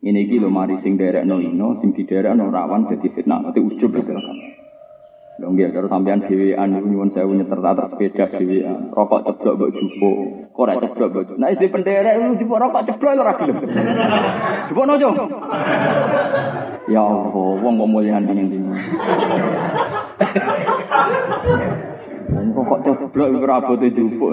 Ini 0.00 0.24
iki 0.24 0.40
lho 0.40 0.48
mari 0.48 0.80
sing 0.80 0.96
derekno 0.96 1.44
ino, 1.44 1.76
sing 1.84 1.92
diderekno 1.92 2.48
rawan 2.48 2.88
dadi 2.88 3.12
fitnah, 3.12 3.52
dadi 3.52 3.60
ujub 3.60 3.92
itu 3.92 4.12
kan. 4.16 4.36
Lho 5.36 5.52
nggih 5.52 5.68
karo 5.68 5.84
sampean 5.92 6.24
dhewean 6.24 6.72
niku 6.72 6.88
nyuwun 6.88 7.12
sewu 7.12 7.36
nyeter 7.36 7.60
atas 7.60 7.92
sepeda 7.92 8.24
dhewean. 8.40 8.88
Rokok 8.88 9.20
ceblok 9.20 9.54
mbok 9.60 9.70
jupo. 9.76 10.10
Kok 10.56 10.64
ora 10.64 10.80
ceblok 10.80 11.08
mbok. 11.12 11.36
Nek 11.36 11.60
nah, 11.60 11.68
penderek 11.76 12.14
lu 12.16 12.40
jupo 12.40 12.54
rokok 12.56 12.84
ceblok 12.88 13.20
ora 13.20 13.36
gelem. 13.36 13.56
Jupo 14.72 14.82
nojo. 14.88 15.08
Ya 16.88 17.02
Allah, 17.04 17.52
wong 17.60 17.74
kok 17.76 17.90
mulyane 17.92 18.32
ning 18.32 18.48
ndi. 18.48 18.58
Wong 22.32 22.48
kok 22.56 22.80
ceblok 22.80 23.28
iku 23.28 23.44
ora 23.44 23.56
abote 23.60 23.88
jupo. 23.92 24.28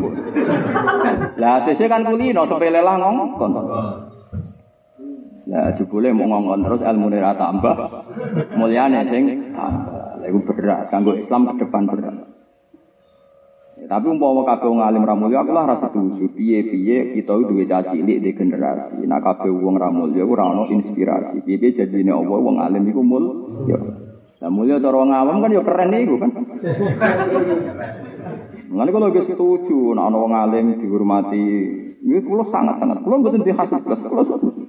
Lah 1.36 1.68
sesuk 1.68 1.92
kan 1.92 2.08
kulino 2.08 2.48
sepele 2.48 2.80
lah 2.80 2.96
ngongkon. 2.96 3.52
Ya 5.52 5.68
jebule 5.76 6.16
mau 6.16 6.32
ngongkon 6.32 6.64
terus 6.64 6.82
ilmu 6.88 7.12
ora 7.12 7.36
tambah. 7.36 7.76
Mulyane 8.56 9.04
sing 9.12 9.52
tambah. 9.52 10.13
Iku 10.24 10.40
berat 10.48 10.88
kanggo 10.88 11.16
Islam 11.16 11.52
ke 11.52 11.68
depan 11.68 11.84
berat. 11.88 12.16
Ya, 13.74 13.90
tapi 13.90 14.06
umpama 14.06 14.46
kabeh 14.46 14.70
wong 14.70 14.86
alim 14.86 15.02
ra 15.02 15.18
mulya 15.18 15.42
aku 15.42 15.50
lah 15.50 15.66
rasa 15.66 15.90
setuju 15.90 16.30
piye-piye 16.38 17.18
kita 17.18 17.34
duwe 17.36 17.66
caci 17.66 18.00
cilik 18.00 18.22
di 18.22 18.32
generasi. 18.38 19.02
Nah 19.04 19.18
kabeh 19.18 19.50
wong 19.50 19.76
ra 19.82 19.90
mulya 19.90 20.22
ora 20.24 20.54
ono 20.54 20.70
inspirasi. 20.70 21.42
Piye 21.42 21.74
jadine 21.74 22.14
Allah 22.14 22.38
wong 22.38 22.62
alim 22.62 22.86
iku 22.86 23.02
mul 23.02 23.26
ya. 23.66 23.82
Lah 24.46 24.52
mulya 24.54 24.78
cara 24.78 24.94
wong 24.94 25.10
awam 25.10 25.42
kan 25.42 25.58
ya 25.58 25.62
keren 25.66 25.94
iku 26.00 26.16
kan. 26.22 26.32
Mulane 28.70 28.90
kalau 28.94 29.10
wis 29.10 29.26
setuju 29.26 29.98
nek 29.98 30.06
ana 30.06 30.18
wong 30.22 30.34
alim 30.38 30.66
dihormati, 30.78 31.46
ini 32.06 32.22
kula 32.22 32.46
sangat-sangat. 32.54 33.02
Kula 33.02 33.26
mboten 33.26 33.42
dihasut, 33.42 33.82
kula 33.82 33.98
setuju. 33.98 34.64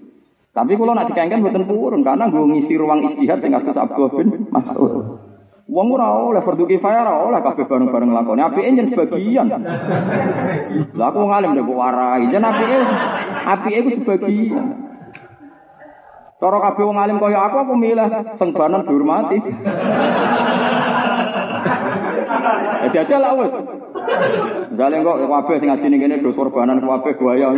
Tapi 0.55 0.79
kalau 0.79 0.95
nak 0.95 1.11
dikengken 1.11 1.43
mboten 1.43 1.67
purun 1.67 2.01
karena 2.07 2.31
gue 2.31 2.47
ngisi 2.47 2.79
ruang 2.79 3.03
istihad 3.11 3.43
sing 3.43 3.51
kados 3.51 3.75
Abdul 3.75 4.07
bin 4.15 4.47
Mas'ud. 4.55 5.34
Wong 5.65 5.97
ora 5.97 6.13
oleh 6.13 6.45
fardu 6.45 6.69
kifayah 6.69 7.09
ora 7.09 7.25
oleh 7.25 7.41
kabeh 7.41 7.65
bareng-bareng 7.65 8.13
lakoni. 8.13 8.45
Apike 8.45 8.69
yen 8.69 8.85
sebagian. 8.93 9.49
Lah 10.93 11.09
aku 11.09 11.25
ngalim 11.25 11.57
nek 11.57 11.65
warai, 11.65 12.29
jen 12.29 12.45
apike 12.45 12.77
apike 13.49 13.79
iku 13.81 13.91
sebagian. 14.05 14.85
Cara 16.37 16.59
kabeh 16.61 16.85
wong 16.85 17.01
alim 17.01 17.17
kaya 17.17 17.41
aku 17.49 17.57
aku 17.65 17.73
milih 17.81 18.05
sengbanan 18.37 18.85
dihormati. 18.85 19.41
Jadi 22.85 22.97
aja 23.01 23.17
lah 23.17 23.33
wes. 23.41 23.53
Misalnya 24.69 25.01
kok 25.01 25.17
kabeh 25.25 25.55
sing 25.65 25.69
ngaji 25.73 25.87
ning 25.89 26.01
kene 26.05 26.21
do 26.21 26.37
korbanan 26.37 26.85
kabeh. 26.85 27.57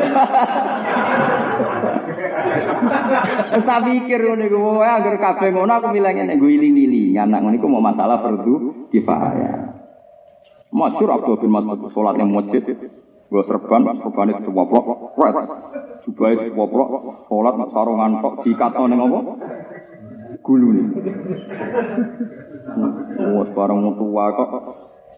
Wis 3.56 3.64
tak 3.64 3.80
pikir 3.86 4.20
ngono 4.20 4.42
iku 4.46 4.58
wae 4.80 4.90
anggere 4.90 5.18
kabeh 5.20 5.48
ngono 5.52 5.72
aku 5.78 5.88
milih 5.92 6.12
ngene 6.12 6.32
nggo 6.36 6.48
iling-iling. 6.48 7.16
Anak 7.20 7.40
ngono 7.44 7.56
iku 7.56 7.66
mau 7.68 7.84
masalah 7.84 8.20
fardu 8.20 8.88
kifayah. 8.92 9.76
Masyur 10.72 11.08
Abdul 11.08 11.40
bin 11.40 11.50
Mas'ud 11.54 11.88
salat 11.94 12.14
ning 12.20 12.30
masjid. 12.34 12.62
Gue 13.26 13.42
serban, 13.42 13.82
serban 13.98 14.38
itu 14.38 14.54
woplok, 14.54 15.18
red. 15.18 15.34
Jubai 16.06 16.38
itu 16.38 16.54
woplok, 16.54 17.26
sholat, 17.26 17.58
sarungan 17.74 18.22
tok, 18.22 18.46
dikata 18.46 18.86
ning 18.86 19.02
apa? 19.02 19.18
Gulu 20.46 20.68
nih. 20.70 20.86
Wah, 23.34 23.46
barang 23.50 23.78
tua 23.98 24.24
kok 24.30 24.50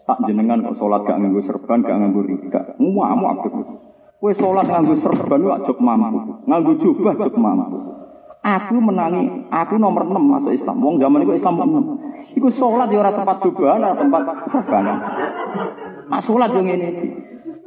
Tak 0.09 0.25
jenengan 0.25 0.65
kok 0.65 0.77
sholat 0.81 1.05
gak 1.05 1.21
nganggo 1.21 1.45
serban, 1.45 1.85
gak 1.85 1.97
nganggo 2.01 2.21
rida. 2.25 2.77
Muamu 2.81 3.25
aktif. 3.29 3.53
Kue 4.19 4.35
sholat 4.35 4.67
nganggo 4.67 4.99
serban 4.99 5.39
lu 5.39 5.55
ajok 5.55 5.79
mampu, 5.79 6.43
nganggo 6.43 6.73
jubah 6.83 7.15
ajok 7.15 7.39
mampu. 7.39 7.79
Aku 8.43 8.75
menangi, 8.83 9.47
aku 9.47 9.79
nomor 9.79 10.03
6 10.05 10.19
masuk 10.19 10.53
Islam. 10.53 10.83
Wong 10.83 10.99
zaman 10.99 11.23
itu 11.23 11.39
Islam 11.39 11.55
6. 11.63 12.35
Iku 12.35 12.49
sholat 12.51 12.91
ya 12.91 12.99
ora 12.99 13.15
sempat 13.15 13.39
jubahan, 13.47 13.79
ora 13.79 13.95
sempat 13.95 14.23
serban. 14.51 14.85
Nah 16.11 16.21
sholat 16.27 16.51
yang 16.51 16.67
ini. 16.67 16.89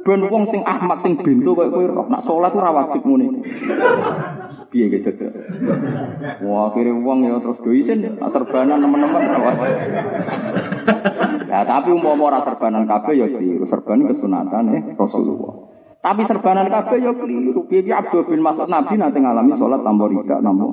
Ben 0.02 0.18
wong 0.26 0.50
sing 0.50 0.66
Ahmad 0.66 0.98
sing 0.98 1.14
bintu 1.14 1.54
koyo 1.54 1.70
kowe 1.70 1.86
roh 1.86 2.06
nak 2.10 2.26
salat 2.26 2.50
ora 2.58 2.74
wajib 2.74 3.06
ngene. 3.06 3.38
Piye 4.66 4.90
gitu. 4.90 5.14
Wah, 6.42 6.74
akhirnya 6.74 6.98
wong 6.98 7.22
ya 7.22 7.38
terus 7.38 7.62
do 7.62 7.70
isin 7.70 8.02
serbanan 8.18 8.82
teman-teman. 8.82 9.22
Ya 11.46 11.62
tapi 11.62 11.94
umpama 11.94 12.34
ora 12.34 12.42
serbanan 12.42 12.90
kabeh 12.90 13.14
ya 13.14 13.30
keliru. 13.30 13.62
Serban 13.70 14.02
kesunatan 14.10 14.74
eh 14.74 14.82
Rasulullah. 14.98 15.71
Tapi 16.02 16.26
serbanan 16.26 16.66
kabeh 16.66 16.98
ya 16.98 17.14
keliru. 17.14 17.62
Piye 17.70 17.94
Abdul 17.94 18.26
bin 18.26 18.42
Mas'ud 18.42 18.66
Nabi 18.66 18.98
nanti 18.98 19.22
ngalami 19.22 19.54
salat 19.54 19.86
tanpa 19.86 20.10
rida 20.10 20.42
tanpa 20.42 20.66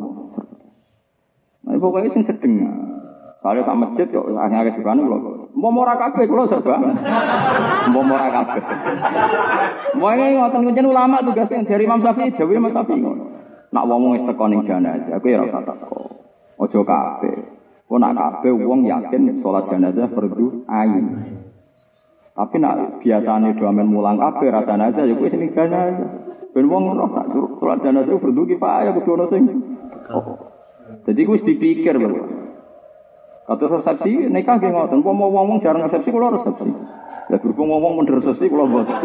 Nah, 1.60 1.76
pokoknya 1.76 2.10
sing 2.16 2.24
sedeng. 2.26 2.56
Kalau 3.40 3.64
sak 3.64 3.78
masjid 3.78 4.08
kok 4.10 4.26
akhirnya 4.36 4.74
serbanan 4.74 5.06
lho. 5.06 5.48
Mau 5.56 5.72
ora 5.80 5.96
kabeh 5.96 6.28
kula 6.28 6.50
serba. 6.50 6.76
Mau 7.94 8.04
ora 8.04 8.28
kabeh. 8.32 8.64
Mau 9.96 10.12
ini 10.12 10.36
ngoten 10.40 10.66
kuncen 10.66 10.88
ulama 10.90 11.24
tugasnya 11.24 11.64
dari 11.64 11.88
Imam 11.88 12.04
Syafi'i, 12.04 12.36
dewe 12.36 12.60
Imam 12.60 12.74
Syafi'i. 12.74 13.00
Nak 13.70 13.86
wong 13.86 14.18
wis 14.18 14.24
teko 14.26 14.44
ning 14.50 14.66
jenazah, 14.66 15.14
aku 15.20 15.30
ya 15.30 15.46
ora 15.46 15.52
usah 15.52 15.62
teko. 15.62 16.00
Aja 16.60 16.80
kabeh. 16.84 17.38
Kok 17.88 18.00
nak 18.02 18.16
kabeh 18.18 18.52
wong 18.60 18.82
yakin 18.84 19.40
salat 19.40 19.64
jenazah 19.72 20.08
fardu 20.12 20.66
ain. 20.68 21.06
Tapi 22.40 22.56
nak 22.56 23.04
biasane 23.04 23.52
do 23.60 23.68
amen 23.68 23.92
mulang 23.92 24.16
kabeh 24.16 24.48
ra 24.48 24.64
jenazah 24.64 25.04
ya 25.04 25.12
kuwi 25.12 25.28
sing 25.28 25.52
jenazah. 25.52 26.08
Ben 26.56 26.72
wong 26.72 26.88
ngono 26.88 27.12
tak 27.12 27.36
suruh 27.36 27.52
salat 27.60 27.84
jenazah 27.84 28.16
fardu 28.16 28.48
kifayah 28.48 28.96
kudu 28.96 29.12
ono 29.12 29.26
sing. 29.28 29.44
Jadi 31.04 31.22
kuwi 31.28 31.44
dipikir 31.44 32.00
lho. 32.00 32.16
Atau 33.44 33.68
resepsi 33.68 34.32
nikah 34.32 34.56
nggih 34.56 34.72
ngoten. 34.72 35.04
Umpama 35.04 35.28
wong-wong 35.28 35.60
jarang 35.60 35.84
resepsi 35.84 36.16
kula 36.16 36.32
resepsi. 36.40 36.72
Ya 37.28 37.44
berhubung 37.44 37.76
wong-wong 37.76 37.94
mun 38.00 38.08
resepsi 38.08 38.48
kula 38.48 38.72
mboten. 38.72 38.96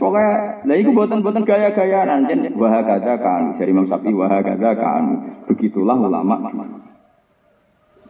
Soalnya, 0.00 0.64
lah 0.64 0.76
itu 0.80 0.96
buatan-buatan 0.96 1.44
gaya-gayaan. 1.44 2.24
Jen 2.24 2.56
wah 2.56 2.80
kata 2.80 3.20
kan 3.20 3.60
dari 3.60 3.68
Imam 3.68 3.84
wah 3.84 4.40
kata 4.40 4.70
kan. 4.80 5.02
Begitulah 5.44 6.08
ulama. 6.08 6.40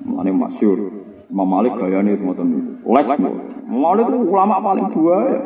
Mana 0.06 0.30
masyur. 0.30 0.99
Imam 1.30 1.46
Malik 1.46 1.78
gayanya 1.78 2.18
semua 2.18 2.34
Les. 2.42 3.06
Imam 3.06 3.80
Malik 3.86 4.04
itu 4.10 4.18
ulama 4.26 4.58
paling 4.58 4.90
dua 4.90 5.16
ya. 5.30 5.38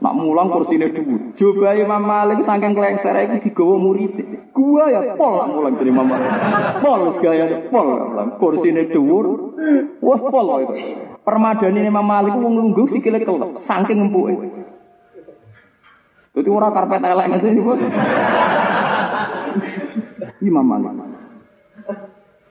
Nak 0.00 0.16
mulang 0.16 0.48
kursinya 0.48 0.88
dulu. 0.90 1.36
Coba 1.36 1.76
Imam 1.76 2.02
Malik 2.02 2.40
saking 2.48 2.72
kelengser 2.72 3.14
iki 3.20 3.52
digawa 3.52 3.76
murid. 3.76 4.16
Gua 4.50 4.88
ya 4.90 5.12
pol 5.14 5.38
nak 5.38 5.52
mulang 5.52 5.76
dari 5.76 5.92
Imam 5.92 6.08
Malik. 6.08 6.30
Pol 6.82 7.00
gaya 7.20 7.46
pol. 7.70 7.88
Kursine 8.40 8.90
dhuwur. 8.90 9.54
Wah 10.02 10.20
pol 10.32 10.46
itu. 10.66 10.74
Permadani 11.20 11.84
Imam 11.84 12.02
Malik 12.02 12.34
wong 12.34 12.54
lungguh 12.58 12.90
sikile 12.90 13.22
kelep 13.22 13.60
saking 13.68 14.08
empuke. 14.08 14.34
Dadi 16.34 16.48
ora 16.48 16.72
karpet 16.74 17.04
elek 17.04 17.26
ngene 17.30 17.48
iki. 17.54 17.72
Imam 20.48 20.64
Malik. 20.64 21.09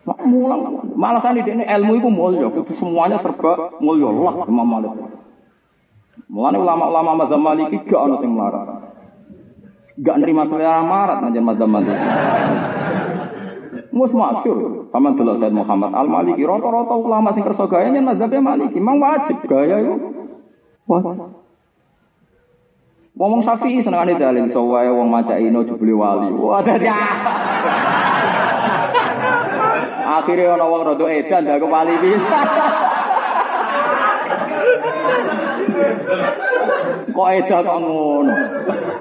Mulang 0.10 0.90
malah 0.98 1.22
kan 1.22 1.38
ini 1.38 1.62
ilmu 1.62 1.92
itu 2.02 2.10
mulia, 2.10 2.50
semuanya 2.82 3.22
serba 3.22 3.78
mulia 3.78 4.10
Allah 4.10 4.34
Imam 4.50 4.66
Malik. 4.66 4.92
Mulane 6.30 6.58
ulama-ulama 6.62 7.26
mazhab 7.26 7.42
Maliki 7.42 7.78
gak 7.90 8.02
ono 8.06 8.16
sing 8.22 8.34
melarat. 8.34 8.70
Gak 10.00 10.18
nerima 10.22 10.46
selera 10.50 10.82
marat 10.86 11.26
aja 11.26 11.42
mazhab 11.42 11.70
Maliki. 11.70 12.06
Mus 13.90 14.14
masyur, 14.14 14.86
sama 14.94 15.18
dulu 15.18 15.42
Said 15.42 15.54
Muhammad 15.54 15.92
Al 15.94 16.06
Maliki. 16.06 16.46
Rata-rata 16.46 16.94
ulama 16.94 17.34
sing 17.34 17.42
kerso 17.42 17.66
gaya 17.66 17.90
nya 17.90 18.02
mazhabnya 18.02 18.42
Maliki. 18.42 18.78
Wajib 18.78 19.38
gaya 19.46 19.78
itu. 19.82 19.94
Wah. 20.90 21.02
Ngomong 23.20 23.42
Syafi'i 23.44 23.84
senengane 23.84 24.16
dalil 24.16 24.48
sowae 24.56 24.88
wong 24.96 25.12
maca 25.12 25.36
ino 25.42 25.68
jebule 25.68 25.92
wali. 25.92 26.32
Wah 26.40 26.64
dadi 26.64 26.88
Akhirnya 30.20 30.60
ana 30.60 30.66
wong 30.68 30.82
rada 30.84 31.06
edan 31.08 31.48
dak 31.48 31.64
wali 31.64 31.96
bisa. 32.04 32.40
Kok 37.16 37.30
edo 37.40 37.58
kok 37.64 37.78
ngono. 37.80 38.36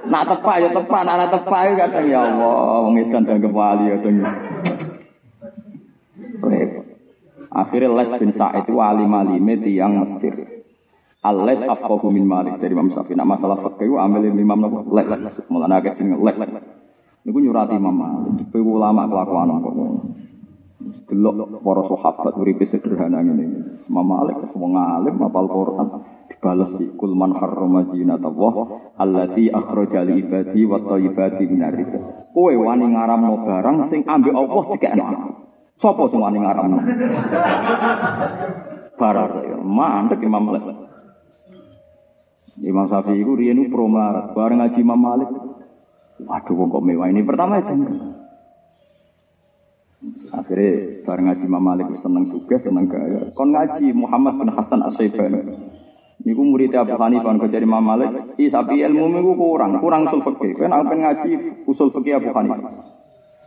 Nak 0.09 0.25
tepak 0.31 0.57
ya 0.63 0.69
tepak, 0.73 1.01
nak 1.03 1.31
tepak 1.31 1.61
ya 1.67 1.73
kadang 1.87 2.07
ya 2.07 2.21
Allah, 2.23 2.87
wong 2.87 2.95
edan 3.03 3.27
dan 3.27 3.43
wali 3.51 3.91
ya 3.91 3.97
dong. 3.99 4.23
Akhirnya 7.49 7.91
Les 7.91 8.09
bin 8.21 8.31
Sa'id 8.37 8.67
wali 8.71 9.05
malime 9.09 9.59
tiang 9.59 9.93
Mesir. 9.99 10.63
Al-Les 11.19 11.59
afqahu 11.67 12.15
min 12.15 12.23
Malik 12.29 12.63
dari 12.63 12.79
Imam 12.79 12.95
Syafi'i. 12.95 13.19
Nak 13.19 13.27
masalah 13.27 13.59
fikih 13.59 13.99
ambil 13.99 14.31
Imam 14.31 14.63
Nawawi 14.63 14.95
Les. 14.95 15.07
Mulane 15.51 15.75
akeh 15.83 15.99
jeneng 15.99 16.23
Les. 16.23 16.37
Niku 17.27 17.39
nyurati 17.43 17.75
Imam 17.75 17.97
Malik. 17.97 18.47
Kowe 18.55 18.63
ulama 18.63 19.11
kelakuan 19.11 19.59
kok. 19.59 19.75
Delok 20.79 21.59
para 21.59 21.83
sahabat 21.91 22.39
uripe 22.39 22.63
sederhana 22.71 23.19
ngene. 23.19 23.83
Imam 23.91 24.07
Malik 24.07 24.47
wong 24.55 24.79
alim 24.79 25.19
apal 25.27 25.51
Quran 25.51 25.89
dibales 26.31 26.71
si 26.79 26.95
kul 26.95 27.19
man 27.19 27.35
harrama 27.35 27.83
zinatullah 27.91 28.55
allati 28.95 29.51
akhraja 29.51 30.07
li 30.07 30.23
ibadi 30.23 30.63
wa 30.63 30.79
thayyibati 30.79 31.51
minar 31.51 31.75
rizq. 31.75 31.99
Kowe 32.31 32.55
wani 32.55 32.95
ngaramno 32.95 33.43
barang 33.43 33.91
sing 33.91 34.07
ambek 34.07 34.31
Allah 34.31 34.65
dikekno. 34.71 35.05
Sopo 35.83 36.07
sing 36.15 36.23
wani 36.23 36.39
ngaramno? 36.47 36.79
Barang 38.95 39.31
mandek 39.67 40.23
Imam 40.23 40.47
Malik. 40.47 40.63
Imam 42.63 42.87
Syafi'i 42.87 43.27
itu 43.27 43.35
riyen 43.35 43.67
promarat 43.67 44.31
bareng 44.31 44.63
ngaji 44.63 44.79
Imam 44.79 45.01
Malik. 45.03 45.31
Waduh 46.23 46.55
kok 46.55 46.83
mewah 46.87 47.11
ini 47.11 47.27
pertama 47.27 47.59
itu. 47.59 47.75
Akhirnya 50.31 51.03
bareng 51.03 51.27
ngaji 51.27 51.45
Imam 51.51 51.65
Malik 51.65 51.91
seneng 51.99 52.31
juga 52.31 52.63
seneng 52.63 52.87
gaya. 52.87 53.35
Kon 53.35 53.51
ngaji 53.51 53.91
Muhammad 53.91 54.39
bin 54.39 54.51
Hasan 54.55 54.81
As-Saibani. 54.87 55.43
Niku 56.23 56.43
murid 56.43 56.75
Abu 56.75 56.95
Hanifah 56.99 57.35
kok 57.35 57.51
jadi 57.51 57.67
Imam 57.67 57.83
Malik, 57.83 58.39
i 58.39 58.51
tapi 58.51 58.83
ilmu 58.83 59.07
niku 59.11 59.33
kurang, 59.35 59.79
kurang 59.83 60.07
usul 60.07 60.23
fikih. 60.23 60.67
Kan 60.67 60.75
aku 60.75 60.95
ngaji 60.95 61.31
usul 61.67 61.89
fikih 61.95 62.19
Abu 62.23 62.31
Hanifah. 62.31 62.73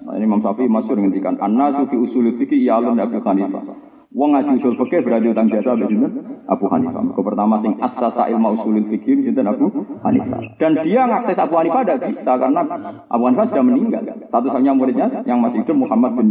Nah, 0.01 0.17
ini 0.17 0.25
Imam 0.25 0.41
Syafi'i 0.41 0.65
masyhur 0.65 0.97
ngendikan, 0.97 1.37
"An-nasu 1.37 1.87
fi 1.87 1.95
usul 1.95 2.35
fikih 2.35 2.59
ya 2.63 2.79
Abu 2.83 2.95
Hanifah." 2.99 3.90
Wong 4.11 4.35
ngaji 4.35 4.59
usul 4.59 4.75
fikih 4.75 5.07
berarti 5.07 5.31
utang 5.31 5.47
jasa 5.47 5.71
sinten 5.87 6.43
Abu 6.43 6.67
Hanifah. 6.67 6.99
Kau 7.15 7.23
pertama 7.23 7.63
sing 7.63 7.79
asasa 7.79 8.27
ilmu 8.27 8.59
usul 8.59 8.83
fikih 8.91 9.23
sinten 9.23 9.47
Abu 9.47 9.71
Hanifah. 10.03 10.59
Dan 10.59 10.75
dia 10.83 11.07
ngakses 11.07 11.39
Abu 11.39 11.55
Hanifah 11.55 11.87
tidak 11.87 12.11
bisa 12.11 12.31
karena 12.35 12.61
Abu 13.07 13.23
Hanifah 13.23 13.47
sudah 13.47 13.63
meninggal. 13.63 14.03
Satu-satunya 14.27 14.75
muridnya 14.75 15.07
yang 15.23 15.39
masih 15.39 15.63
hidup 15.63 15.79
Muhammad 15.79 16.19
bin 16.19 16.27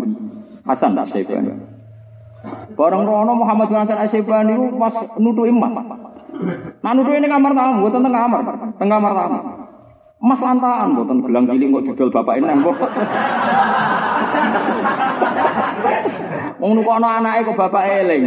Hasan 0.68 0.92
Asyibani. 0.92 1.56
Bareng 2.76 3.04
rono 3.08 3.32
Muhammad 3.32 3.72
bin 3.72 3.80
Hasan 3.80 3.96
Asyibani 3.96 4.52
itu 4.60 4.76
pas 4.76 4.94
nutu 5.16 5.48
emas. 5.48 5.72
Nah 6.84 6.92
nutu 6.92 7.16
ini 7.16 7.32
kamar 7.32 7.56
tamu, 7.56 7.88
buat 7.88 7.96
tentang 7.96 8.12
kamar, 8.12 8.40
tengah 8.76 8.96
kamar 9.00 9.12
tamu. 9.16 9.40
Mas 10.20 10.36
lantaan, 10.36 11.00
buatan 11.00 11.24
gelang 11.24 11.48
cilik 11.48 11.72
kok 11.72 11.84
judul 11.96 12.12
bapak 12.12 12.36
ini 12.36 12.44
nembok. 12.44 12.76
Wong 16.60 16.72
nukono 16.76 17.06
anake 17.08 17.48
kok 17.48 17.56
bapak 17.56 17.84
eling. 18.04 18.24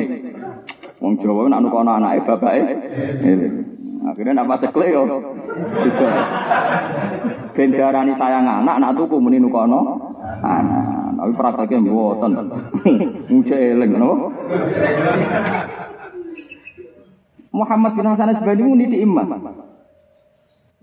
Wong 0.97 1.13
Jawa 1.21 1.45
nak 1.53 1.61
nukono 1.61 1.91
anake 1.93 2.25
bapak 2.25 2.53
eling. 2.57 2.79
Akhirnya 4.03 4.33
nak 4.35 4.49
pas 4.49 4.59
ceklek 4.59 4.89
yo. 4.91 5.03
Ben 7.53 7.69
darani 7.69 8.17
sayang 8.17 8.49
anak, 8.49 8.81
nak 8.81 8.97
tuku 8.97 9.21
muni 9.21 9.37
nukono 9.37 10.09
anak. 10.41 11.13
Tapi 11.13 11.31
prakteknya 11.39 11.79
mboten. 11.79 12.31
Muja 13.31 13.55
eling 13.55 13.91
napa? 13.95 14.27
Muhammad 17.53 17.93
bin 17.93 18.09
Hasan 18.09 18.33
Asbani 18.33 18.63
muni 18.65 18.89
di 18.89 19.05
emas. 19.05 19.29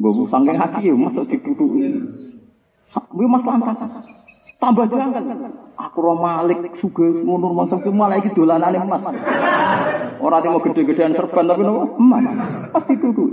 Gue 0.00 0.24
sangking 0.32 0.56
hati 0.56 0.88
ya, 0.88 0.96
masuk 0.96 1.28
ditutupi. 1.28 1.92
Gue 2.88 3.26
mas 3.28 3.44
lantas. 3.44 3.90
Tambah 4.60 4.86
jangan. 4.92 5.24
Aku 5.80 6.04
roh 6.04 6.20
malik 6.20 6.76
suga 6.76 7.08
ngono 7.08 7.56
masa 7.56 7.80
ke 7.80 7.88
malah 7.88 8.20
iki 8.20 8.36
dolanane 8.36 8.76
emas. 8.76 9.00
Ora 10.20 10.44
mau 10.44 10.60
gede-gedean 10.60 11.16
serban 11.16 11.48
tapi 11.48 11.64
nopo 11.64 11.96
emas. 11.96 12.68
Pasti 12.68 12.92
kudu. 13.00 13.24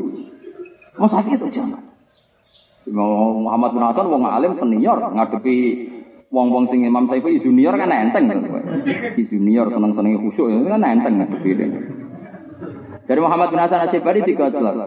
Mas 0.95 1.11
itu 1.27 1.47
jangan. 1.51 1.83
Muhammad 2.87 3.75
bin 3.75 3.83
Hasan 3.83 4.07
wong 4.07 4.23
alim 4.23 4.55
senior 4.55 4.95
ngadepi 5.11 5.55
wong-wong 6.31 6.71
sing 6.71 6.87
Imam 6.87 7.11
Syafi'i 7.11 7.43
junior 7.43 7.75
kan 7.75 7.91
enteng. 7.91 8.31
Junior 9.19 9.67
seneng-seneng 9.67 10.23
khusyuk 10.23 10.47
kan 10.63 10.87
enteng 10.87 11.19
ngadepi. 11.19 11.51
Dari 13.03 13.19
Muhammad 13.19 13.51
bin 13.51 13.59
Hasan 13.59 13.91
Asyibari 13.91 14.23
tiga 14.23 14.47
jelas. 14.47 14.79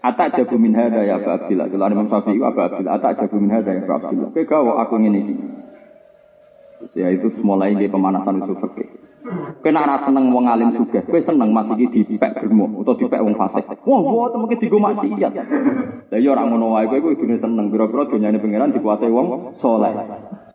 Atak 0.00 0.38
jago 0.38 0.56
min 0.56 0.72
hada 0.72 1.04
ya 1.04 1.20
Abu 1.20 1.28
Abdillah. 1.28 1.66
Kalau 1.66 1.90
Imam 1.90 2.06
Syafi'i 2.06 2.38
Abu 2.38 2.60
Abdillah. 2.62 2.94
Atak 2.94 3.26
jago 3.26 3.36
min 3.42 3.50
hada 3.50 3.74
ya 3.74 3.82
Abu 3.82 3.92
Abdillah. 3.98 4.30
Aku 4.86 4.94
ini. 6.80 6.96
Ya 6.96 7.08
itu 7.12 7.28
mulai 7.44 7.76
dia 7.76 7.92
pemanasan 7.92 8.40
usul 8.40 8.56
fikih. 8.58 9.10
Kena 9.60 10.00
seneng 10.02 10.32
wong 10.32 10.48
alim 10.48 10.72
sugih. 10.74 11.04
Kowe 11.04 11.20
seneng 11.20 11.52
mas 11.52 11.68
iki 11.76 12.08
dipek 12.08 12.40
germo 12.40 12.66
utawa 12.80 12.96
dipek 12.96 13.20
wong 13.20 13.36
fasik. 13.36 13.68
Wah, 13.84 14.00
mboten 14.00 14.40
mungkin 14.42 14.58
digo 14.58 14.80
maksiat. 14.80 15.32
Lah 16.10 16.18
ya 16.18 16.28
ora 16.32 16.48
ngono 16.48 16.74
wae 16.74 16.88
kowe 16.88 17.14
kudu 17.14 17.36
seneng 17.36 17.68
pira-pira 17.68 18.08
donyane 18.08 18.40
pangeran 18.40 18.72
dikuasai 18.72 19.12
wong 19.12 19.54
saleh. 19.60 19.92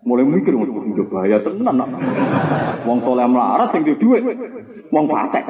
Mulai 0.05 0.25
mikir 0.25 0.57
wong 0.57 0.69
bahaya 1.13 1.39
tenan. 1.45 1.77
Wong 2.83 2.97
saleh 3.05 3.25
melarat 3.29 3.69
sing 3.69 3.85
duwe 3.85 3.95
dhuwit. 4.01 4.37
Wong 4.89 5.05
fasik. 5.13 5.45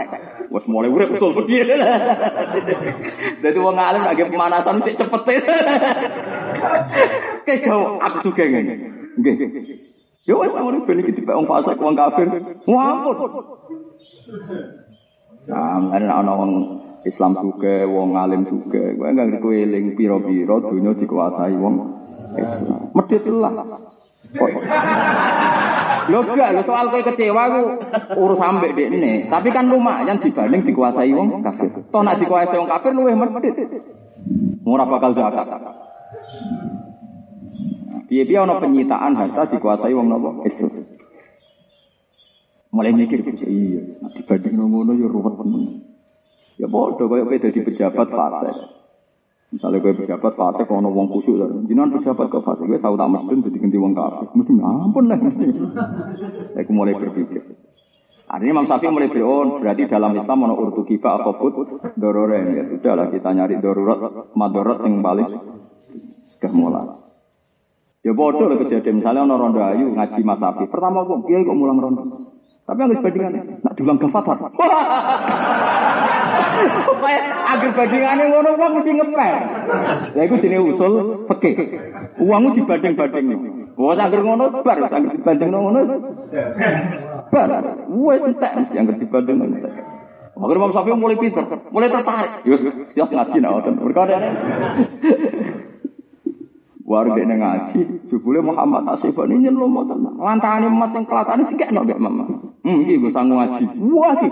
Wes 0.52 0.68
mulai 0.68 0.92
urip 0.92 1.16
usul 1.16 1.34
begini. 1.40 1.76
Jadi 3.42 3.58
wong 3.58 3.80
alim 3.80 4.04
lagi 4.04 4.28
pemanasan 4.28 4.84
sik 4.84 5.00
cepet. 5.00 5.24
Kayak 7.48 7.74
aku 8.04 8.18
suka 8.28 8.44
ngene. 8.44 8.76
Nggih. 9.16 9.95
Yo 10.26 10.42
wis 10.42 10.50
ngono 10.58 10.82
ben 10.90 11.02
iki 11.06 11.22
dipek 11.22 11.38
wong 11.38 11.46
fasik 11.46 11.78
wong 11.78 11.94
kafir. 11.94 12.26
Ngampun. 12.66 13.18
Nah, 15.46 15.94
ana 15.94 16.34
wong 16.34 16.52
Islam 17.06 17.38
juga, 17.38 17.86
wong 17.86 18.18
alim 18.18 18.50
juga, 18.50 18.82
gue 18.98 19.14
nggak 19.14 19.38
ngerti 19.38 19.62
eling 19.62 19.86
piro-piro 19.94 20.58
dunia 20.66 20.98
dikuasai 20.98 21.54
wong 21.54 22.10
Islam. 22.34 22.90
Medit 22.98 23.24
lah. 23.30 23.54
Lo 26.06 26.22
gak, 26.26 26.54
lo 26.58 26.62
soal 26.66 26.90
kue 26.90 27.06
kecewa 27.06 27.44
ku 27.54 27.62
urus 28.18 28.42
dek 28.42 28.78
ini. 28.78 29.30
Tapi 29.30 29.54
kan 29.54 29.70
lumayan 29.70 30.18
dibanding 30.18 30.66
dikuasai 30.66 31.14
wong 31.14 31.46
kafir. 31.46 31.70
Toh 31.94 32.02
nak 32.02 32.18
dikuasai 32.18 32.58
wong 32.58 32.70
kafir 32.70 32.98
luwih 32.98 33.14
medit. 33.14 33.54
Murah 34.66 34.90
bakal 34.90 35.14
zakat. 35.14 35.46
Piye-piye 38.06 38.38
ana 38.38 38.62
penyitaan 38.62 39.18
harta 39.18 39.50
dikuasai 39.50 39.94
wong 39.98 40.08
napa? 40.10 40.30
Islam. 40.46 40.72
Mulai 42.76 42.92
mikir 42.92 43.24
iya, 43.48 43.82
dibanding 44.04 44.60
ngono 44.60 44.92
ya 45.00 45.08
ruwet 45.08 45.40
temen. 45.40 45.64
Ya 46.60 46.68
bodoh, 46.68 47.08
kayak 47.08 47.28
kowe 47.28 47.38
dadi 47.40 47.60
pejabat 47.64 48.08
partai. 48.12 48.52
Misalnya 49.56 49.80
kowe 49.80 49.96
pejabat 49.96 50.34
partai, 50.36 50.68
kalau 50.68 50.92
wong 50.92 51.08
kusuk, 51.08 51.40
jinan 51.72 51.96
pejabat 51.96 52.28
ke 52.28 52.40
partai, 52.44 52.68
kowe 52.68 52.80
tahu 52.80 52.96
tak 53.00 53.10
mesti 53.12 53.48
jadi 53.48 53.58
ganti 53.64 53.78
wong 53.80 53.94
kafir. 53.96 54.28
Mesti 54.36 54.54
ampun 54.60 55.06
lah. 55.08 55.20
Aku 56.60 56.72
mulai 56.76 57.00
berpikir. 57.00 57.44
Artinya 58.26 58.52
Imam 58.58 58.66
Syafi'i 58.68 58.90
mulai 58.92 59.14
beron, 59.14 59.62
berarti 59.62 59.86
dalam 59.86 60.18
Islam 60.18 60.44
ono 60.50 60.54
urtu 60.58 60.82
kifa 60.84 61.22
apa 61.22 61.32
put 61.38 61.56
dororen. 61.96 62.58
Ya 62.60 62.64
sudah 62.68 62.94
lah 62.98 63.08
kita 63.14 63.30
nyari 63.32 63.62
darurat, 63.62 64.34
madorot 64.36 64.84
yang 64.84 65.00
paling 65.00 65.30
mulai. 66.52 67.05
Ya 68.06 68.14
bodoh 68.14 68.46
lah 68.46 68.62
kejadian. 68.62 69.02
Misalnya 69.02 69.26
ono 69.26 69.34
rondo 69.42 69.66
ayu 69.66 69.90
ngaji 69.90 70.22
Mas 70.22 70.38
Syafi'i. 70.38 70.70
Pertama 70.70 71.02
kok, 71.10 71.26
kiai 71.26 71.42
kok 71.42 71.58
mulang 71.58 71.82
rondo. 71.82 72.06
Tapi 72.66 72.82
harus 72.82 73.02
bandingan, 73.02 73.62
nak 73.66 73.74
diulang 73.78 73.98
gafatar. 73.98 74.38
Supaya 76.86 77.20
agar 77.50 77.72
bandingannya 77.74 78.26
ngono 78.30 78.50
uang 78.58 78.72
mesti 78.78 78.92
ngepel. 78.94 79.36
Ya 80.14 80.22
itu 80.22 80.36
jenis 80.38 80.62
usul 80.74 80.94
peke. 81.30 81.52
Uangmu 82.22 82.54
dibanding-banding. 82.58 83.26
Wah, 83.74 83.98
agar 83.98 84.22
ngono 84.22 84.54
bar, 84.62 84.78
agar 84.82 85.02
dibanding 85.14 85.50
ngono. 85.50 85.80
Bar, 87.34 87.50
wes 87.90 88.22
entek 88.22 88.54
yang 88.74 88.86
dibanding 89.02 89.38
entek. 89.50 89.74
Akhirnya 90.36 90.62
Imam 90.62 90.74
Syafi'i 90.78 90.94
mulai 90.94 91.18
pinter, 91.18 91.46
mulai 91.74 91.90
tertarik. 91.90 92.44
Yus, 92.44 92.62
siap 92.94 93.08
ngaji 93.08 93.40
nah, 93.40 93.62
berkata 93.66 94.20
Warga 96.86 97.18
ini 97.18 97.34
ngaji, 97.42 97.80
jubule 98.14 98.46
Muhammad 98.46 98.86
Asifan 98.94 99.34
ini 99.34 99.50
nyelum 99.50 99.74
mau 99.74 99.90
tenang. 99.90 100.22
Lantani 100.22 100.70
emas 100.70 100.94
yang 100.94 101.10
kelatan 101.10 101.42
ini 101.42 101.50
tiga 101.58 101.74
nggak 101.74 101.98
mama. 101.98 102.30
Hmm, 102.62 102.86
ini 102.86 103.02
gue 103.02 103.10
sanggup 103.10 103.42
ngaji. 103.42 103.66
Wah 103.90 104.14
sih. 104.22 104.30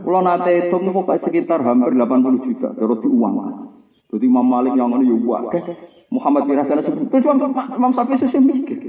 Kalau 0.00 0.20
nanti 0.24 0.50
itu 0.56 0.72
pokoknya 0.72 1.20
sekitar 1.20 1.60
hampir 1.60 1.92
80 2.00 2.48
juta, 2.48 2.72
terus 2.72 2.96
di 2.96 3.08
uang. 3.12 3.34
Jadi 4.08 4.24
Imam 4.24 4.46
Malik 4.48 4.72
yang 4.72 4.88
ini 4.96 5.12
ya 5.12 5.16
wah. 5.20 5.44
Muhammad 6.08 6.48
bin 6.48 6.56
Hasan 6.56 6.80
sebut, 6.80 7.12
terus 7.12 7.28
Imam 7.28 7.92
Syafi'i 7.92 8.24
susah 8.24 8.40
mikir. 8.40 8.80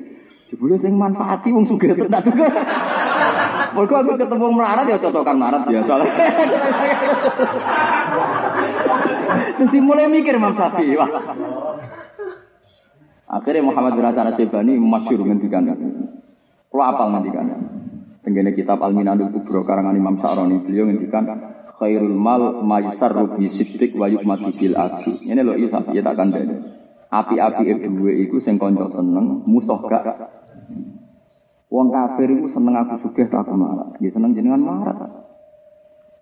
Jebule 0.47 0.79
sing 0.79 0.95
manfaati 0.95 1.51
wong 1.51 1.67
sugih 1.67 1.91
tenan 1.91 2.23
juga. 2.23 2.47
Mergo 3.75 3.95
aku 3.99 4.15
ketemu 4.15 4.47
melarat 4.55 4.87
ya 4.87 4.95
cocokan 5.03 5.35
melarat 5.35 5.67
biasa. 5.67 5.93
Terus 9.59 9.75
mulai 9.83 10.07
mikir 10.07 10.39
Imam 10.39 10.55
Syafi'i. 10.55 10.95
Wah. 10.95 11.11
Akhirnya 13.25 13.65
Muhammad 13.65 13.97
bin 13.97 14.05
Hasan 14.05 14.29
Asyibani 14.29 14.77
masyur 14.77 15.25
ngendikan. 15.25 15.65
Kalau 16.69 16.83
apal 16.85 17.07
ngendikan. 17.09 17.45
Tenggene 18.25 18.57
kitab 18.57 18.81
Al-Minanul 18.81 19.29
Kubro 19.29 19.61
karangan 19.61 19.93
Imam 19.93 20.17
Sa'roni 20.17 20.65
beliau 20.65 20.89
ngendikan 20.89 21.29
khairul 21.77 22.17
mal 22.17 22.65
maisar 22.65 23.13
rubi 23.13 23.53
siddiq 23.53 23.93
wa 23.93 24.09
yukmatu 24.09 24.49
bil. 24.49 24.73
Ini 25.21 25.41
loh 25.45 25.53
isa 25.53 25.85
ya 25.93 26.01
tak 26.01 26.17
kandani. 26.17 26.57
Api-api 27.05 27.85
dua 27.85 28.11
iku 28.25 28.41
sing 28.41 28.57
kanca 28.57 28.89
seneng, 28.89 29.45
musuh 29.45 29.77
gak. 29.85 30.03
Wong 31.69 31.93
kafir 31.93 32.33
iku 32.33 32.49
seneng 32.49 32.81
aku 32.81 33.05
sugih 33.05 33.29
tak 33.29 33.45
aku 33.45 33.53
marah. 33.53 33.93
Dia 34.01 34.09
seneng 34.09 34.33
jenengan 34.33 34.63
marah. 34.63 34.95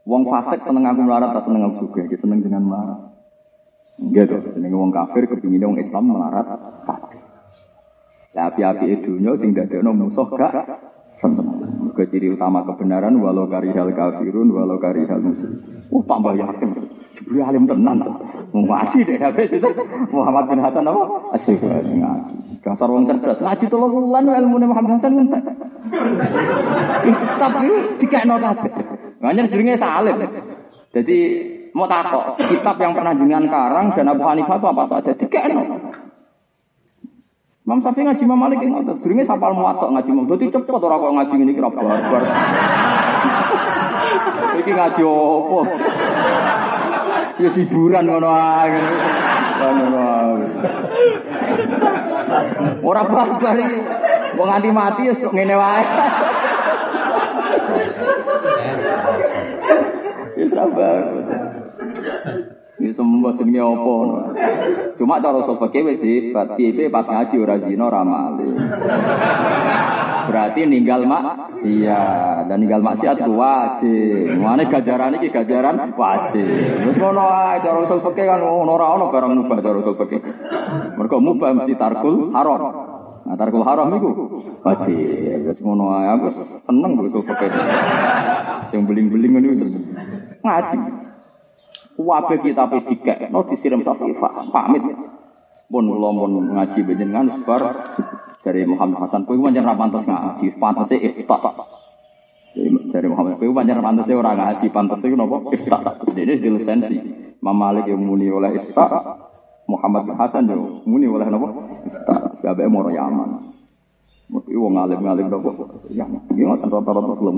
Wong 0.03 0.27
fasik 0.27 0.59
seneng 0.67 0.83
aku 0.83 1.01
marah 1.07 1.31
tak 1.31 1.47
seneng 1.47 1.71
aku 1.71 1.87
sugih. 1.87 2.03
Dia 2.11 2.19
seneng 2.19 2.43
jenengan 2.43 2.67
marah. 2.67 2.99
Gitu, 3.93 4.35
jenenge 4.57 4.73
wong 4.73 4.89
kafir 4.89 5.29
kepingin 5.29 5.69
wong 5.69 5.77
Islam 5.77 6.09
melarat 6.09 6.47
kafir. 6.89 7.21
Lah 8.33 8.49
api-api 8.49 9.05
dunya 9.05 9.37
sing 9.37 9.53
dadekno 9.53 9.93
musuh 9.93 10.25
gak 10.33 10.65
seneng. 11.21 11.53
Ciri 11.93 12.33
utama 12.33 12.65
kebenaran 12.65 13.21
walau 13.21 13.45
karihal 13.45 13.93
kafirun 13.93 14.49
walau 14.49 14.81
karihal 14.81 15.21
muslim. 15.21 15.61
Oh 15.93 16.01
tambah 16.09 16.33
yakin. 16.33 16.73
Jebule 17.13 17.45
alim 17.45 17.69
tenan 17.69 18.01
to. 18.01 18.11
Ngaji 18.53 18.99
deh 19.05 19.17
habis 19.21 19.49
itu 19.53 19.69
Muhammad 20.09 20.49
bin 20.49 20.61
Hasan 20.61 20.89
apa? 20.89 21.03
Asyik 21.37 21.61
ngaji. 21.61 22.35
Dasar 22.65 22.89
wong 22.89 23.05
cerdas. 23.05 23.37
Ngaji 23.37 23.65
tolong 23.69 23.93
bulan 23.93 24.25
ilmu 24.25 24.57
Muhammad 24.65 24.97
Hasan 24.97 25.21
entek. 25.21 25.43
Tapi 27.37 27.69
dikekno 28.01 28.41
kabeh. 28.41 28.71
Banyak 29.21 29.53
jenenge 29.53 29.77
salim. 29.77 30.17
Jadi 30.93 31.19
mau 31.73 31.89
takok 31.89 32.37
kitab 32.37 32.77
yang 32.77 32.93
pernah 32.93 33.17
jenengan 33.17 33.49
karang 33.49 33.97
dan 33.97 34.13
Abu 34.13 34.23
Hanifah 34.23 34.57
itu 34.61 34.67
apa 34.69 34.83
saja 34.89 35.11
dikekno. 35.17 35.61
Imam 37.63 37.79
Syafi'i 37.79 38.03
ngaji 38.03 38.23
Imam 38.27 38.39
Malik 38.43 38.59
yang 38.59 38.75
ngotot. 38.75 38.99
Durungnya 38.99 39.23
sapal 39.23 39.55
muatok 39.55 39.95
ngaji 39.95 40.09
Imam. 40.11 40.27
Jadi 40.35 40.51
cepet 40.51 40.83
orang 40.83 40.99
kok 40.99 41.13
ngaji 41.15 41.35
ini 41.39 41.51
kira 41.55 41.69
barbar. 41.71 42.23
Iki 44.59 44.71
ngaji 44.75 45.01
apa? 45.07 45.59
Ya 47.39 47.49
hiburan 47.55 48.03
ngono 48.03 48.29
ae. 48.29 48.79
Ngono 49.63 49.99
ae. 50.03 50.45
Ora 52.83 53.01
barbar 53.07 53.55
iki. 53.55 53.79
Wong 54.35 54.47
nganti 54.51 54.69
mati 54.75 55.01
ya 55.07 55.13
ngene 55.15 55.55
wae. 55.55 55.83
Ya 60.35 60.45
sabar. 60.51 61.52
Ini 62.73 62.89
semua 62.97 63.31
demi 63.37 63.61
apa? 63.61 63.95
Cuma 64.97 65.21
cara 65.21 65.45
fikih 65.45 65.81
wis 65.87 66.01
sifat 66.01 66.57
piye 66.57 66.89
pas 66.89 67.05
ngaji 67.05 67.35
ora 67.37 67.55
zina 67.61 67.85
ora. 67.85 68.01
Berarti 70.27 70.65
ninggal 70.65 71.05
mak 71.05 71.23
iya 71.61 72.41
dan 72.49 72.65
ninggal 72.65 72.81
maksiat 72.81 73.21
ku 73.21 73.37
wajib. 73.37 74.41
Mane 74.41 74.65
gajaran 74.73 75.21
iki 75.21 75.29
gajaran 75.29 75.93
wajib. 75.93 76.49
Wis 76.89 76.97
ngono 76.97 77.23
ae 77.29 77.61
cara 77.61 77.77
usul 77.85 78.01
fikih 78.09 78.25
kan 78.25 78.41
ora 78.41 78.85
ono 78.97 79.13
barang 79.13 79.31
mubah 79.37 79.59
cara 79.61 79.77
usul 79.77 79.95
fikih. 80.03 80.21
Mergo 80.97 81.17
mubah 81.21 81.53
mesti 81.53 81.77
tarkul 81.77 82.33
haram. 82.33 82.61
Nah, 83.23 83.39
tarkul 83.39 83.63
haram 83.69 83.93
itu 83.93 84.09
wajib. 84.65 85.45
Wis 85.45 85.59
ngono 85.61 85.93
ae 85.93 86.09
aku 86.09 86.27
seneng 86.65 86.97
usul 87.05 87.21
fikih. 87.21 87.53
Sing 88.73 88.89
beling-beling 88.89 89.31
ngono 89.37 89.47
ngaji. 90.41 91.02
Wabe 91.93 92.35
kita 92.41 92.65
tiga, 92.89 93.29
no 93.29 93.45
disiram 93.45 93.85
sapi 93.85 94.17
pamit. 94.49 94.81
Pun 95.69 95.85
kula 95.89 96.09
pun 96.09 96.33
ngaji 96.53 96.79
dengan 96.97 97.29
sebar 97.29 97.61
dari 98.41 98.65
Muhammad 98.65 99.07
Hasan 99.07 99.23
kowe 99.29 99.37
pancen 99.37 99.63
ra 99.65 99.77
pantes 99.77 100.03
ngaji, 100.03 100.45
pantese 100.57 100.97
ifta. 100.99 101.37
Dari 102.93 103.07
Muhammad 103.07 103.37
kowe 103.37 103.49
pancen 103.53 103.79
pantes 103.79 104.09
ora 104.09 104.33
ngaji, 104.33 104.67
pantese 104.73 105.05
napa 105.13 105.37
ifta. 105.53 105.77
Dene 106.17 106.33
di 106.41 106.49
lisensi. 106.49 106.97
Imam 107.43 107.59
yang 107.85 107.99
muni 107.99 108.31
oleh 108.31 108.57
ifta, 108.57 108.85
Muhammad 109.69 110.09
Hasan 110.17 110.49
yo 110.49 110.81
muni 110.89 111.05
oleh 111.05 111.29
napa? 111.29 111.47
Ifta. 111.87 112.15
Gabe 112.41 112.67
moro 112.67 112.89
Yaman. 112.89 113.53
Mesti 114.33 114.53
wong 114.57 114.81
alim-alim 114.81 115.29
napa? 115.29 115.49
Ya, 115.93 116.09
ngoten 116.09 116.69
rata-rata 116.73 117.13
belum. 117.21 117.37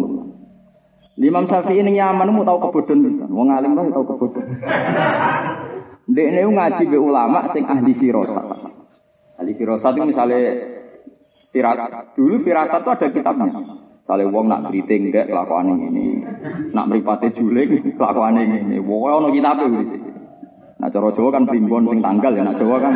Imam 1.16 1.48
Syafi'i 1.48 1.80
ini 1.80 1.96
Yaman 1.96 2.28
mau 2.28 2.44
tahu 2.44 2.68
kebodohan 2.68 3.00
bisa. 3.08 3.26
Wong 3.32 3.48
alim 3.48 3.72
kan 3.72 3.88
tahu 3.88 4.04
kebodohan. 4.04 4.52
Dek 6.12 6.28
ini 6.28 6.44
ngaji 6.44 6.84
be 6.92 6.98
ulama 7.00 7.56
sing 7.56 7.64
ahli 7.64 7.96
firasat. 7.96 8.46
Ahli 9.40 9.54
firasat 9.56 9.96
itu 9.96 10.04
misalnya 10.12 10.40
firasat. 11.56 12.20
Dulu 12.20 12.36
firasat 12.44 12.84
itu 12.84 12.92
ada 12.92 13.08
kitabnya. 13.16 13.48
Misalnya 13.48 14.26
wong 14.28 14.46
nak 14.52 14.68
beriting 14.68 15.16
dek 15.16 15.32
kelakuan 15.32 15.72
ini. 15.72 16.20
Nak 16.76 16.88
meripati 16.92 17.32
juling 17.32 17.80
kelakuan 17.98 18.36
ini. 18.36 18.76
Wong 18.84 19.02
ono 19.08 19.32
kitabnya 19.32 19.72
gitu. 19.72 19.96
Nah 20.76 20.92
cara 20.92 21.08
Jawa 21.16 21.30
kan 21.32 21.48
primbon 21.48 21.88
sing 21.88 22.04
tanggal 22.04 22.36
ya, 22.36 22.44
nak 22.44 22.60
Jawa 22.60 22.76
kan. 22.84 22.94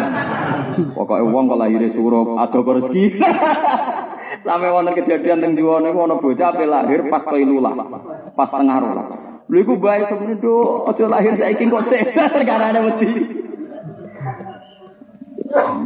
Pokoknya 0.92 1.32
wong 1.32 1.48
kalau 1.48 1.64
lahir 1.64 1.88
suruh 1.96 2.36
ada 2.36 2.60
rezeki. 2.60 3.04
Sampai 4.30 4.70
wonten 4.70 4.94
kejadian 4.94 5.42
teng 5.42 5.58
Jawa 5.58 5.82
niku 5.82 6.06
ana 6.06 6.16
bocah 6.22 6.54
ape 6.54 6.66
lahir 6.70 7.02
pas 7.10 7.24
kailulah. 7.26 7.74
Pas 8.38 8.50
tengah 8.50 8.78
rola. 8.78 9.04
Lha 9.50 9.58
iku 9.66 9.74
bae 9.82 10.06
semeneh 10.06 10.38
do 10.38 10.86
aja 10.86 11.06
lahir 11.10 11.34
saiki 11.34 11.66
kok 11.66 11.90
sik 11.90 12.14
karena 12.50 12.70
ada 12.70 12.86
wedi. 12.86 13.10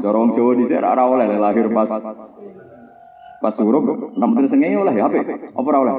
Dorong 0.04 0.36
Jawa 0.36 0.52
di 0.60 0.64
ora 0.76 1.04
oleh 1.08 1.28
lahir 1.40 1.72
pas 1.72 1.88
pas 3.44 3.54
suruh, 3.60 3.84
namun 4.16 4.48
sengenge 4.48 4.76
oleh 4.76 4.96
ya 4.96 5.08
apa? 5.08 5.20
Ora 5.56 5.80
oleh? 5.80 5.96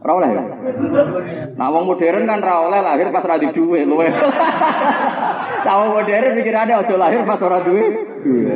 Ora 0.00 0.12
oleh. 0.16 0.28
Nah 1.60 1.68
wong 1.68 1.84
modern 1.84 2.24
kan 2.24 2.40
ora 2.40 2.54
oleh 2.64 2.80
lahir 2.80 3.12
pas 3.12 3.24
ora 3.24 3.36
duwe 3.36 3.84
luwe. 3.84 4.08
Wong 5.66 5.98
modern 5.98 6.38
pikirane 6.40 6.72
aja 6.72 6.94
lahir 6.96 7.20
pas 7.28 7.42
ora 7.44 7.60
duwe. 7.60 7.84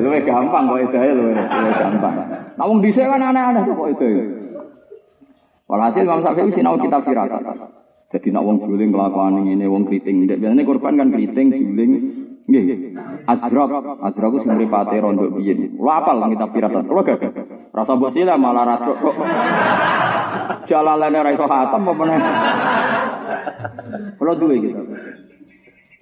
Luwe 0.01 0.19
gampang 0.25 0.73
kok 0.73 0.79
ya 0.89 1.13
luwe 1.13 1.37
gampang. 1.77 2.40
Wong 2.61 2.85
dhisik 2.85 3.07
kan 3.09 3.25
aneh-aneh 3.25 3.63
kok 3.65 3.89
itu. 3.97 4.09
Walhasil 5.71 6.03
Imam 6.03 6.21
Syafi'i 6.21 6.51
sinau 6.53 6.77
kitab 6.83 7.07
firasat. 7.07 7.47
Jadi 8.11 8.35
nak 8.35 8.43
wong 8.43 8.59
juling 8.67 8.91
kelakuan 8.91 9.47
ini, 9.47 9.71
wong 9.71 9.87
keriting. 9.87 10.27
Biasanya 10.27 10.67
korban 10.67 10.99
kan 10.99 11.15
keriting, 11.15 11.47
juling, 11.55 11.91
Nggih. 12.51 12.99
Azraq, 13.31 13.71
azraq 14.03 14.33
sing 14.43 14.51
mripate 14.59 14.99
rondo 14.99 15.31
biyen. 15.39 15.79
Kulo 15.79 15.91
apal 15.95 16.19
kitab 16.35 16.51
firasat. 16.51 16.85
Kulo 16.91 17.01
gak 17.07 17.23
Rasa 17.71 17.93
mbok 17.95 18.11
sila 18.11 18.35
malah 18.35 18.67
radok 18.67 18.97
kok. 18.99 19.15
Jalalane 20.67 21.19
ra 21.23 21.31
iso 21.31 21.47
hatam 21.47 21.87
apa 21.87 21.93
meneh. 21.95 22.19
Kulo 24.19 24.33
duwe 24.35 24.57
gitu. 24.59 24.83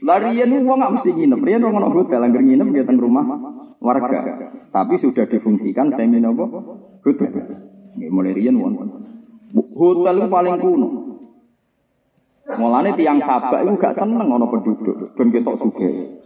Larian 0.01 0.65
wong 0.65 0.79
gak 0.81 0.93
mesti 0.97 1.11
nginep. 1.13 1.45
Riyen 1.45 1.65
wong 1.69 1.77
ono 1.77 1.93
hotel 1.93 2.25
angger 2.25 2.41
nginep 2.41 2.89
teng 2.89 2.97
rumah 2.97 3.58
warga. 3.79 4.51
Tapi 4.71 4.95
sudah 5.01 5.27
difungsikan 5.27 5.95
semi 5.95 6.19
napa? 6.21 6.47
Hotel. 7.03 7.33
Nggih 7.99 8.11
mulai 8.13 8.37
riyen 8.37 8.59
wonten. 8.59 8.89
Hotel 9.55 10.29
paling 10.29 10.57
kuno. 10.61 10.89
Mulane 12.49 12.97
tiang 12.97 13.21
sabak 13.21 13.61
itu 13.61 13.77
gak 13.77 14.01
seneng 14.01 14.33
ono 14.33 14.49
penduduk, 14.49 15.13
ben 15.13 15.29
ketok 15.29 15.61
sugih. 15.61 16.17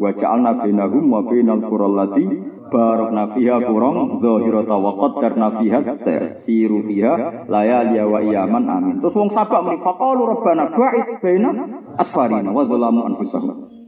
Wa 0.00 0.16
ja'alna 0.16 0.56
bainahum 0.56 1.12
wa 1.12 1.20
bainal 1.20 1.60
qural 1.68 1.92
lati 1.92 2.24
barakna 2.72 3.36
fiha 3.36 3.60
qurang 3.68 4.24
zahirata 4.24 4.76
wa 4.80 4.96
qaddarna 4.96 5.60
fiha 5.60 5.80
siru 6.48 6.80
fiha 6.88 7.44
layali 7.44 8.00
wa 8.00 8.24
iyaman 8.24 8.64
amin. 8.64 8.94
Terus 9.04 9.12
wong 9.12 9.36
sabak 9.36 9.60
muni 9.60 9.84
faqalu 9.84 10.22
rabbana 10.32 10.64
ba'id 10.72 11.06
baina 11.20 11.50
asfarina 12.00 12.48
wa 12.48 12.64
zalamu 12.64 13.00
anfusahum. 13.12 13.79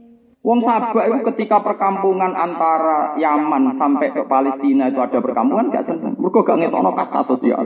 Wong 0.43 0.59
sabak 0.59 1.07
itu 1.07 1.19
ketika 1.31 1.63
perkampungan 1.63 2.35
antara 2.35 3.15
Yaman 3.15 3.79
sampai 3.79 4.11
ke 4.11 4.27
Palestina 4.27 4.91
itu 4.91 4.99
ada 4.99 5.23
perkampungan 5.23 5.71
gak 5.71 5.87
seneng. 5.87 6.19
Mergo 6.19 6.43
gak 6.43 6.59
ngetokno 6.59 6.91
kasta 6.99 7.23
sosial. 7.31 7.63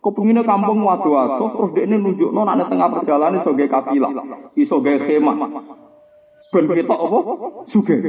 Kepengine 0.00 0.40
kampung 0.40 0.80
wadu-wadu 0.80 1.52
terus 1.52 1.70
dekne 1.76 2.00
nunjukno 2.00 2.40
nek 2.46 2.72
tengah 2.72 2.88
perjalanan 2.94 3.42
iso 3.42 3.52
gawe 3.52 3.68
kafilah, 3.68 4.12
iso 4.54 4.76
gawe 4.80 4.98
khemah. 5.02 5.36
Ben 6.54 6.64
ketok 6.70 7.00
apa? 7.04 7.18
Sugih. 7.74 8.00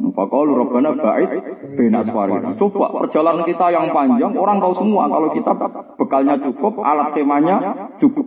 Fakalu 0.00 0.52
Rabbana 0.56 0.96
ba'id 0.96 1.30
bina 1.78 2.02
asfarina. 2.02 2.56
Coba 2.58 3.06
perjalanan 3.06 3.44
kita 3.46 3.66
yang 3.70 3.92
panjang, 3.92 4.32
orang 4.34 4.58
tahu 4.58 4.74
semua 4.76 5.08
kalau 5.12 5.28
kita 5.32 5.52
bekalnya 5.96 6.36
cukup, 6.40 6.80
alat 6.82 7.12
temanya 7.16 7.56
cukup. 8.00 8.26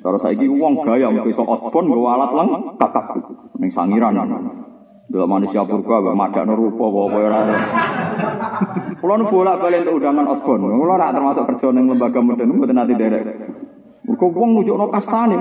Saya 0.00 0.32
ini 0.32 0.48
uang 0.48 0.80
gaya, 0.80 1.12
besok 1.12 1.44
outbound, 1.44 1.92
gue 1.92 2.08
alat 2.08 2.30
lang, 2.32 2.48
kakak. 2.80 3.20
Ini 3.60 3.68
sangiran. 3.76 4.16
Dua 5.10 5.26
manusia 5.26 5.66
purba, 5.66 6.00
gak 6.00 6.16
madak 6.16 6.44
nerupa, 6.46 6.86
bawa 6.86 7.10
bawa 7.10 7.42
Kalau 9.00 9.16
nu 9.18 9.26
bolak 9.26 9.58
balik 9.58 9.82
untuk 9.84 10.00
undangan 10.00 10.24
outbound, 10.30 10.62
kalau 10.70 10.96
nak 10.96 11.12
termasuk 11.12 11.44
kerja 11.50 11.66
yang 11.74 11.84
lembaga 11.90 12.20
modern, 12.22 12.48
itu 12.48 12.72
nanti 12.72 12.94
derek. 12.94 13.22
Mereka 14.06 14.26
uang 14.30 14.50
nujuk 14.56 14.76
no 14.78 14.86
kastani, 14.88 15.36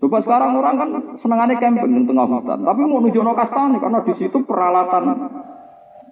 Coba 0.00 0.16
sekarang 0.24 0.56
orang 0.56 0.76
kan 0.80 0.88
senangannya 1.20 1.60
camping 1.60 1.92
di 1.92 2.08
tengah 2.08 2.24
hutan, 2.24 2.64
tapi 2.64 2.80
mau 2.88 3.04
nuju 3.04 3.20
no 3.20 3.36
kastani 3.36 3.76
karena 3.76 4.00
di 4.00 4.12
situ 4.16 4.38
peralatan 4.48 5.04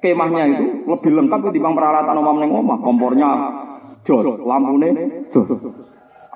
kemahnya 0.04 0.44
itu 0.44 0.64
lebih 0.84 1.12
lengkap 1.16 1.40
ketimbang 1.48 1.72
peralatan 1.72 2.20
omam 2.20 2.36
neng 2.36 2.52
omah, 2.52 2.78
kompornya 2.84 3.30
jos, 4.04 4.44
lampunya 4.44 4.92
jos. 5.32 5.48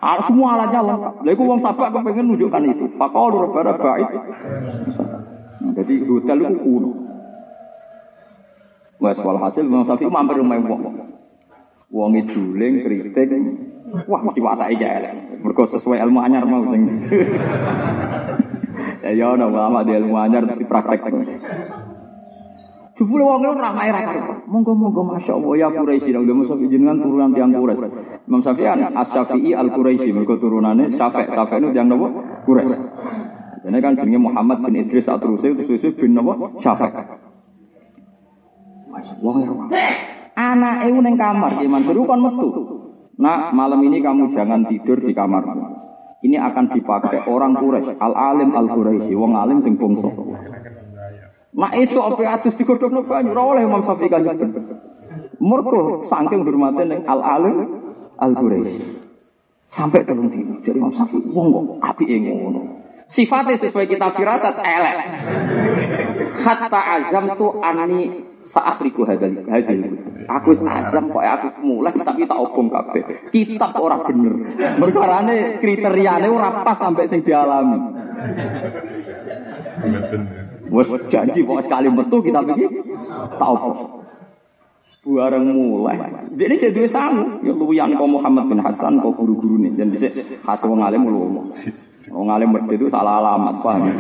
Semua 0.03 0.59
alatnya 0.59 0.83
lengkap. 0.83 1.15
Lalu 1.23 1.43
uang 1.47 1.61
sabak 1.63 1.95
kepengen 1.95 2.35
nunjukkan 2.35 2.63
itu. 2.75 2.87
Lu 2.91 3.47
pada 3.55 3.73
baik. 3.79 4.09
Jadi 5.63 5.95
hotel 6.11 6.39
itu 6.43 6.59
kuno. 6.59 6.91
Wes 8.99 9.19
walhasil 9.19 9.63
Imam 9.63 9.87
Syafi'i 9.87 10.11
mampir 10.11 10.43
rumah 10.43 10.59
wong. 10.59 10.83
Wong 11.91 12.13
juling 12.31 12.83
kritik 12.83 13.31
Wah, 14.09 14.25
mesti 14.25 14.41
watak 14.41 14.73
iki 14.73 14.89
elek. 14.89 15.45
Mergo 15.45 15.69
sesuai 15.69 16.01
ilmu 16.01 16.19
anyar 16.25 16.49
mau 16.49 16.67
sing. 16.71 16.83
Ya 19.03 19.11
ya 19.11 19.35
ono 19.35 19.51
ulama 19.51 19.83
di 19.83 19.99
ilmu 19.99 20.15
anyar 20.15 20.47
mesti 20.47 20.63
praktek. 20.63 21.03
Jebule 23.03 23.27
wong 23.27 23.43
ora 23.43 23.75
main 23.75 23.91
ra 23.91 24.15
Monggo-monggo 24.47 25.03
masyaallah 25.03 25.59
ya 25.59 25.69
Quraisy 25.75 26.15
dong 26.15 26.23
Imam 26.23 26.47
Syafi'i 26.47 26.71
jenengan 26.71 27.03
turunan 27.03 27.35
tiang 27.35 27.51
Quraisy. 27.51 27.83
Imam 28.31 28.47
Syafi'i 28.47 28.71
As-Syafi'i 28.95 29.51
Al-Quraisy 29.59 30.15
mergo 30.15 30.39
turunane 30.39 30.87
Syafi' 30.95 31.27
Syafi' 31.35 31.59
itu 31.59 31.69
tiang 31.75 31.91
napa? 31.91 32.07
Quraisy. 32.47 32.77
Ini 33.67 33.79
kan 33.83 33.99
jenenge 33.99 34.23
Muhammad 34.23 34.63
bin 34.63 34.87
Idris 34.87 35.11
At-Turusi 35.11 35.51
itu 35.51 35.91
bin 35.99 36.15
napa? 36.15 36.39
Syafi'. 36.63 36.91
Wong 39.19 39.37
Anak 40.33 40.87
itu 40.87 40.99
neng 41.03 41.19
kamar, 41.19 41.59
Ki 41.59 41.67
Mansur 41.67 41.99
kon 42.07 42.23
metu. 42.23 42.49
Nah, 43.19 43.51
malam 43.51 43.83
ini 43.83 43.99
kamu 43.99 44.31
jangan 44.31 44.65
tidur 44.71 45.03
di 45.03 45.11
kamar. 45.11 45.43
Ini 46.23 46.39
akan 46.39 46.71
dipakai 46.71 47.27
orang 47.27 47.59
Quraisy, 47.59 47.99
al 47.99 48.15
alim 48.15 48.55
al 48.55 48.71
Quraisy, 48.71 49.11
wong 49.11 49.35
alim 49.35 49.59
sing 49.67 49.75
bangsa. 49.75 50.07
Nah, 51.53 51.71
itu 51.77 52.01
apa 52.01 52.41
atus 52.41 52.57
digodhogno 52.57 53.05
banyu, 53.05 53.37
ora 53.37 53.43
oleh 53.45 53.63
Imam 53.69 53.85
Syafi'i 53.85 54.09
kan. 54.09 54.25
Mergo 55.37 56.09
saking 56.09 56.49
hormate 56.49 56.89
ning 56.89 57.05
al 57.05 57.21
alim 57.21 57.57
al 58.17 58.33
Quraisy. 58.33 59.05
Sampai 59.73 60.05
telung 60.09 60.33
dino. 60.33 60.65
Jadi 60.65 60.81
Imam 60.81 60.97
Syafi'i 60.97 61.29
wong 61.29 61.53
kok 61.53 61.65
apike 61.93 62.17
ngono. 62.25 62.81
Sifatnya 63.13 63.61
sesuai 63.61 63.85
kita 63.85 64.17
firasat 64.17 64.57
elek. 64.65 64.97
Hatta 66.41 66.81
azam 66.81 67.37
tu 67.37 67.53
ani 67.61 68.25
saat 68.49 68.81
riku 68.81 69.05
hadal 69.05 69.45
hadal. 69.45 69.81
Aku 70.33 70.57
azam 70.57 71.13
kok 71.13 71.21
aku 71.21 71.49
mulai 71.69 71.93
tapi 71.93 72.25
tak 72.25 72.41
obong 72.41 72.73
kabeh. 72.73 73.29
Kitab 73.29 73.77
ora 73.77 74.01
bener. 74.09 74.57
Merkarane 74.81 75.61
kriteriane 75.61 76.33
ora 76.33 76.65
pas 76.65 76.81
sampai 76.81 77.13
sing 77.13 77.21
dialami. 77.21 77.77
Wes 80.73 80.89
janji 81.13 81.45
kok 81.45 81.61
sekali 81.69 81.89
metu 81.93 82.17
kita 82.25 82.41
iki 82.49 82.67
tak 83.37 83.49
obong. 83.53 84.01
Bareng 85.03 85.51
mulai. 85.51 85.99
Jadi 86.33 86.55
jadi 86.63 86.73
dua 86.73 86.89
sangu. 86.89 87.43
Ya 87.43 87.53
luwian 87.53 87.93
kok 87.93 88.09
Muhammad 88.09 88.49
bin 88.49 88.63
Hasan 88.63 89.03
kok 89.03 89.13
guru-guru 89.19 89.59
nih. 89.61 89.75
Dan 89.77 89.93
bisa 89.93 90.09
khas 90.47 90.63
wong 90.65 90.81
alim 90.81 91.05
lu 91.05 91.51
Wong 92.11 92.29
alim 92.31 92.51
mesti 92.51 92.75
itu 92.75 92.87
salah 92.91 93.19
alamat 93.23 93.63
paham. 93.63 93.91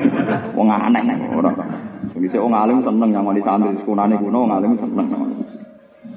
Wong 0.55 0.69
aneh 0.70 1.03
orang. 1.35 1.55
Bisa 2.19 2.39
wong 2.39 2.55
alim 2.55 2.82
seneng 2.86 3.11
yang 3.15 3.27
di 3.35 3.43
santri 3.43 3.74
sekunane 3.82 4.15
kuno 4.16 4.47
wong 4.47 4.53
alim 4.55 4.73
seneng. 4.78 5.07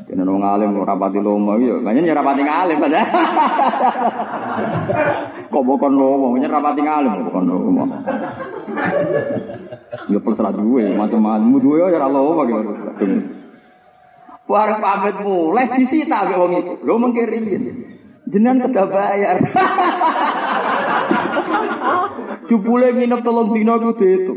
Jadi 0.05 0.21
wong 0.21 0.45
alim 0.45 0.77
rapati 0.85 1.17
lomo 1.17 1.57
yo, 1.57 1.81
banyak 1.81 2.05
ya 2.05 2.13
rapati 2.13 2.45
ngalim 2.45 2.77
pada. 2.77 3.01
Kok 5.49 5.65
bukan 5.65 5.93
lomo, 5.97 6.37
banyak 6.37 6.53
rapati 6.53 6.81
ngalim 6.85 7.25
bukan 7.25 7.43
lomo. 7.49 7.83
Ya 10.05 10.19
terserah 10.21 10.53
duwe, 10.53 10.93
macam-macam 10.93 11.57
duwe 11.57 11.81
ya 11.81 11.97
ora 11.97 12.05
lomo 12.13 12.45
gitu. 12.45 12.73
Warung 14.45 14.77
pamit 14.77 15.17
mulai 15.25 15.73
disita 15.73 16.29
wong 16.37 16.53
itu. 16.53 16.73
Lho 16.85 16.95
mengke 17.01 17.25
Jenengan 18.29 18.69
kedah 18.69 18.85
bayar. 18.89 19.37
Jupule 22.45 22.93
nginep 22.93 23.21
tolong 23.25 23.57
dino 23.57 23.73
itu. 23.89 24.33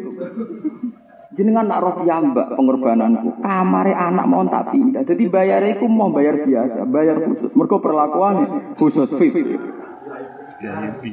Jenengan 1.38 1.70
nak 1.70 1.86
roh 1.86 2.02
mbak 2.02 2.58
pengorbananku, 2.58 3.38
kamare 3.38 3.94
anak 3.94 4.26
mau 4.26 4.42
tak 4.50 4.74
pindah. 4.74 5.06
Jadi 5.06 5.30
bayar 5.30 5.62
iku 5.70 5.86
mau 5.86 6.10
bayar 6.10 6.42
biasa, 6.42 6.82
bayar 6.90 7.22
khusus. 7.22 7.54
Mergo 7.54 7.78
perlakuan 7.78 8.74
khusus 8.74 9.06
fit. 9.14 9.38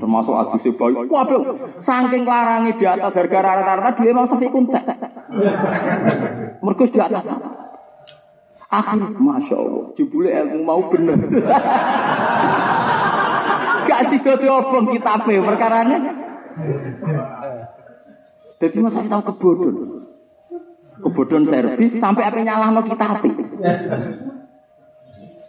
Termasuk 0.02 0.34
adu 0.34 0.58
sebayu. 0.66 1.06
Waduh, 1.06 1.70
saking 1.78 2.26
larangi 2.26 2.74
di 2.74 2.90
atas 2.90 3.14
harga 3.14 3.38
rata-rata 3.38 4.02
dia 4.02 4.18
mau 4.18 4.26
sampai 4.26 4.50
kuntek. 4.50 4.82
Mergo 6.58 6.86
di 6.90 6.98
atas. 6.98 7.26
Akhir, 8.66 9.06
masya 9.22 9.56
Allah, 9.62 9.94
jebule 9.94 10.34
ilmu 10.34 10.66
mau 10.66 10.82
bener. 10.90 11.22
Gak 13.86 14.02
sih 14.10 14.20
obong 14.26 14.90
kita 14.90 15.22
perkara 15.22 15.86
ini. 15.86 15.98
Jadi 18.56 18.78
masa 18.82 19.06
tahu 19.06 19.22
kebodohan 19.30 19.95
kebodohan 21.04 21.44
servis 21.48 21.94
sampai 22.00 22.24
apa 22.28 22.40
nyala 22.44 22.84
kita 22.84 23.06
hati. 23.06 23.32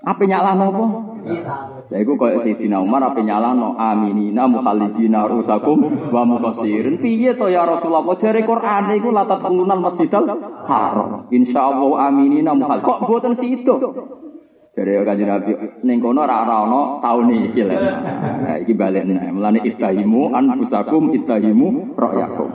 Apa 0.06 0.23
nyala 0.23 0.55
apa? 0.55 0.85
Ya 1.90 1.98
iku 1.98 2.14
kaya 2.14 2.39
Sayyidina 2.43 2.78
Umar 2.78 3.02
apa 3.02 3.18
nyala 3.18 3.51
no 3.59 3.74
aminina 3.74 4.47
mukhalidina 4.47 5.27
rusakum 5.27 5.82
wa 6.14 6.23
mukasirin. 6.23 7.02
Piye 7.02 7.35
to 7.35 7.51
ya 7.51 7.66
Rasulullah 7.66 8.14
jare 8.23 8.47
Quran 8.47 8.94
iku 8.94 9.10
latat 9.10 9.43
pengunan 9.43 9.82
Masjidil 9.82 10.31
Haram. 10.70 11.27
Insyaallah 11.35 12.10
aminina 12.10 12.55
mukhal. 12.55 12.78
Kok 12.86 13.10
boten 13.10 13.35
situ? 13.43 13.74
Dari 14.77 14.93
kanjeng 15.09 15.32
Nabi 15.32 15.52
ning 15.89 16.05
kono 16.05 16.20
ora 16.23 16.44
ana 16.44 17.01
taun 17.01 17.32
iki 17.32 17.64
lho. 17.64 17.74
Nah 17.74 18.56
iki 18.60 18.77
balik 18.77 19.09
nih. 19.09 19.32
Mulane 19.32 19.64
istahimu 19.64 20.36
anfusakum 20.36 21.16
istahimu 21.16 21.97
ra'yakum. 21.97 22.51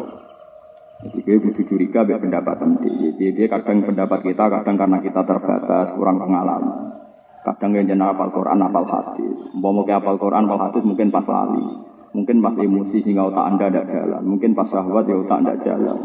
Jadi 1.01 1.19
dia 1.25 1.37
butuh 1.41 1.65
curiga 1.65 2.05
biar 2.05 2.21
pendapat 2.21 2.61
nanti. 2.61 2.89
Jadi 2.93 3.33
dia 3.33 3.47
kadang 3.49 3.81
pendapat 3.81 4.21
kita, 4.21 4.43
kadang 4.53 4.75
karena 4.77 4.97
kita 5.01 5.21
terbatas, 5.25 5.97
kurang 5.97 6.21
pengalaman. 6.21 6.93
Kadang 7.41 7.73
yang 7.73 7.89
jenar 7.89 8.13
apal 8.13 8.29
Quran, 8.29 8.61
apal 8.61 8.85
hadis. 8.85 9.33
Mau 9.57 9.81
ke 9.81 9.93
apal 9.97 10.21
Quran, 10.21 10.45
apal 10.45 10.61
hadis 10.61 10.85
mungkin 10.85 11.09
pas 11.09 11.25
lali. 11.25 11.65
Mungkin 12.13 12.37
pas 12.43 12.53
emosi 12.53 13.01
sehingga 13.01 13.33
otak 13.33 13.45
anda 13.49 13.65
tidak 13.73 13.89
jalan. 13.89 14.21
Mungkin 14.29 14.53
pas 14.53 14.69
syahwat 14.69 15.09
ya 15.09 15.15
otak 15.17 15.37
anda 15.41 15.55
jalan. 15.65 15.97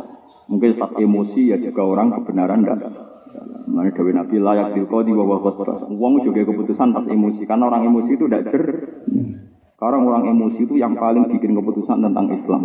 Mungkin 0.49 0.71
pas 0.81 0.93
emosi 0.97 1.53
ya 1.53 1.61
juga 1.61 1.83
orang 1.85 2.17
kebenaran 2.17 2.65
tidak 2.65 2.89
jalan. 2.89 3.05
Mana 3.69 3.93
Dewi 3.93 4.17
Nabi 4.17 4.37
layak 4.41 4.73
dilko 4.79 5.05
di 5.05 5.13
bawah 5.13 5.45
kota. 5.45 5.93
Uang 5.93 6.25
juga 6.25 6.41
keputusan 6.41 6.97
pas 6.97 7.05
emosi. 7.05 7.43
Karena 7.45 7.69
orang 7.69 7.85
emosi 7.85 8.11
itu 8.17 8.25
tidak 8.25 8.49
jer. 8.49 8.65
Sekarang 9.77 10.09
orang 10.09 10.25
emosi 10.33 10.65
itu 10.65 10.81
yang 10.81 10.97
paling 10.97 11.29
bikin 11.37 11.53
keputusan 11.53 12.01
tentang 12.01 12.33
Islam. 12.33 12.65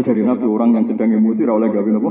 Dari 0.00 0.24
Nabi 0.24 0.46
orang 0.48 0.72
yang 0.72 0.84
sedang 0.88 1.12
emosi 1.12 1.44
oleh 1.44 1.68
gawe 1.68 1.90
nopo. 1.92 2.10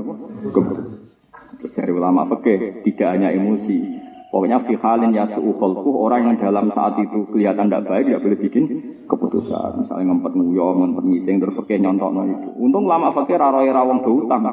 Dari 1.61 1.91
ulama 1.93 2.29
peke 2.29 2.85
tidak 2.85 3.09
hanya 3.17 3.33
emosi. 3.33 4.01
Pokoknya 4.31 4.63
fi 4.63 4.79
halin 4.79 5.11
ya 5.11 5.27
orang 5.27 6.21
yang 6.23 6.37
dalam 6.39 6.71
saat 6.71 6.95
itu 7.03 7.27
kelihatan 7.35 7.67
tidak 7.67 7.83
baik 7.83 8.07
tidak 8.07 8.23
boleh 8.23 8.39
bikin 8.39 8.63
keputusan. 9.03 9.83
Misalnya 9.83 10.15
ngempet 10.15 10.31
nguyong, 10.39 10.77
ngempet 10.87 11.03
ngising 11.03 11.35
terus 11.43 11.57
peke 11.59 11.75
nyontok 11.83 12.15
itu. 12.31 12.49
Untung 12.55 12.87
lama 12.87 13.11
peke 13.11 13.35
raroy 13.35 13.67
rawong 13.67 13.99
utang. 14.07 14.47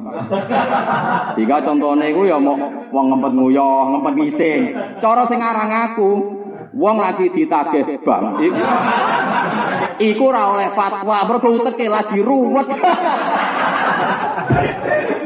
Jika 1.38 1.56
contohnya 1.62 2.10
itu 2.10 2.26
ya 2.26 2.42
mau 2.42 2.58
mau 2.90 3.04
ngempet 3.06 3.32
nguyong, 3.38 3.86
ngempet 3.94 4.14
ngising. 4.18 4.60
Cara 4.98 5.30
sing 5.30 5.38
arang 5.38 5.70
aku, 5.70 6.10
wong 6.74 6.96
lagi 7.00 7.32
ditagih 7.32 8.00
bang. 8.04 8.24
Iku 9.98 10.22
ora 10.30 10.54
oleh 10.54 10.70
fatwa, 10.78 11.26
mergo 11.26 11.48
uteke 11.58 11.86
lagi 11.90 12.22
ruwet. 12.22 12.68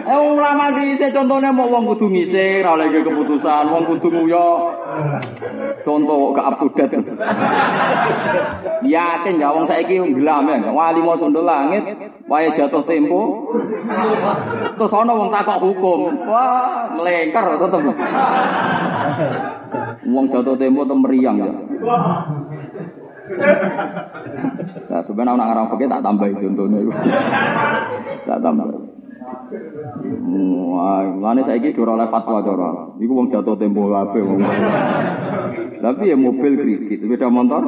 Eh 0.03 0.19
ulama 0.19 0.75
dhisik 0.75 1.15
contone 1.15 1.55
mau 1.55 1.71
wong 1.71 1.95
kudu 1.95 2.11
ngising, 2.11 2.65
ora 2.67 2.75
oleh 2.75 2.91
keputusan, 2.91 3.65
wong 3.71 3.83
kudu 3.87 4.09
nguyo. 4.11 4.49
Contoh 5.83 6.35
gak 6.37 6.47
up 6.47 6.55
to 6.61 6.69
date. 6.75 7.01
Yakin 8.83 9.41
ya 9.41 9.49
wong 9.55 9.65
saiki 9.71 9.99
nggelam 9.99 10.47
ya, 10.47 10.71
wali 10.71 11.01
mau 11.01 11.17
sundul 11.17 11.47
langit, 11.47 11.85
wae 12.27 12.51
jatuh 12.55 12.83
tempo. 12.87 13.51
Terus 14.77 14.93
ana 14.93 15.13
wong 15.15 15.31
takok 15.31 15.59
hukum. 15.65 16.27
Wah, 16.27 16.93
melengker 16.97 17.45
tetep. 17.61 17.83
Wong 20.03 20.27
jatuh 20.35 20.59
tempo 20.59 20.83
tem 20.83 20.99
meriang 20.99 21.37
ya. 21.39 21.53
Nah, 24.91 25.01
sebenarnya 25.07 25.39
orang 25.39 25.51
Arab 25.55 25.67
pakai 25.73 25.87
tak 25.87 26.03
tambah 26.03 26.27
contohnya 26.27 26.79
itu. 26.83 26.93
tak 28.27 28.39
tambah. 28.43 28.67
Wah, 30.73 31.07
saya 31.47 31.59
gitu 31.63 31.87
oleh 31.87 32.09
fatwa 32.11 32.43
cara. 32.43 32.71
Iku 32.99 33.13
wong 33.15 33.31
jatuh 33.31 33.55
tempo 33.55 33.87
wong. 33.87 34.41
Tapi 35.83 36.11
ya 36.11 36.17
mobil 36.19 36.53
kredit, 36.59 37.01
beda 37.07 37.31
motor. 37.31 37.63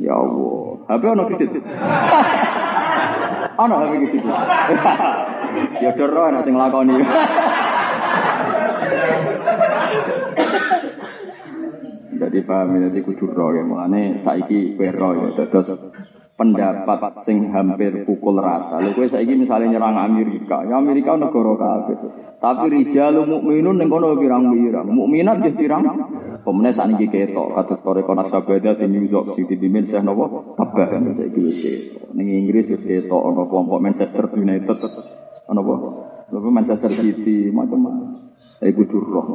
Ya 0.00 0.16
Allah, 0.16 0.84
HP 0.88 1.02
ono 1.08 1.22
kredit. 1.28 1.50
Ono 3.56 3.74
HP 3.76 3.92
kredit. 4.04 4.24
Ya 5.80 5.90
doro 5.96 6.20
ana 6.28 6.44
sing. 6.44 6.56
Jadi 12.20 12.38
paham 12.44 12.76
jadi 12.76 13.00
kudu 13.00 13.32
roh 13.32 13.50
ya 13.56 13.64
mulane 13.64 14.20
saiki 14.20 14.76
roh 14.76 15.12
ya 15.16 15.48
terus 15.48 15.72
pendapat 16.40 17.24
sing 17.28 17.52
hampir 17.52 18.04
pukul 18.08 18.40
rata. 18.40 18.80
Lha 18.80 18.96
kowe 18.96 19.04
saiki 19.04 19.36
misalnya 19.36 19.76
nyerang 19.76 19.96
Amerika, 20.00 20.64
ya 20.64 20.80
Amerika 20.80 21.12
negara 21.16 21.52
kafir. 21.56 21.96
Tapi 22.40 22.66
rijalul 22.72 23.28
mukminun 23.28 23.76
ning 23.76 23.92
kono 23.92 24.16
pirang-pirang. 24.16 24.88
Mukminat 24.88 25.44
nggih 25.44 25.54
pirang. 25.60 25.84
Pemenang 26.40 26.72
saat 26.72 26.88
ini 26.96 27.04
ketok, 27.12 27.52
kata 27.52 27.76
story 27.84 28.00
konak 28.00 28.32
sabada 28.32 28.72
di 28.72 28.88
New 28.88 29.04
York 29.04 29.36
City 29.36 29.60
di 29.60 29.68
Manchester 29.68 30.00
nopo, 30.00 30.56
apa 30.56 30.88
kan 30.88 31.12
saya 31.12 31.28
kira 31.28 31.52
ketok. 31.52 32.16
Neng 32.16 32.32
Inggris 32.32 32.72
ketok, 32.80 33.20
nopo 33.20 33.44
kelompok 33.44 33.78
Manchester 33.84 34.24
United, 34.40 34.72
nopo, 35.52 35.72
nopo 36.30 36.48
Manchester 36.48 36.94
City, 36.94 37.50
macam-macam. 37.50 38.30
Saya 38.60 38.76
kudu 38.76 38.98
roh. 39.00 39.28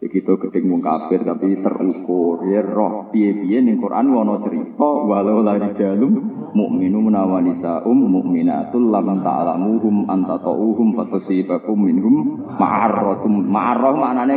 Begitu 0.00 0.32
gedeng 0.40 0.72
wong 0.72 0.80
kafir 0.80 1.20
tapi 1.28 1.60
terukur. 1.60 2.48
Ya 2.48 2.64
roh. 2.64 3.12
Piye-piye 3.12 3.60
ning 3.60 3.76
Quran 3.84 4.16
ana 4.16 4.40
cerita 4.40 4.88
walau 5.04 5.44
la 5.44 5.60
rijalum 5.60 6.12
mukminu 6.56 7.04
menawanisa 7.04 7.84
um 7.84 8.08
mukminatul 8.08 8.88
lam 8.88 9.20
ta'lamuhum 9.20 10.08
anta 10.08 10.40
ta'uhum 10.40 10.96
fatusibakum 10.96 11.84
minhum 11.84 12.48
ma'arratum. 12.48 13.44
Ma'arrah 13.44 13.92
maknane 13.92 14.36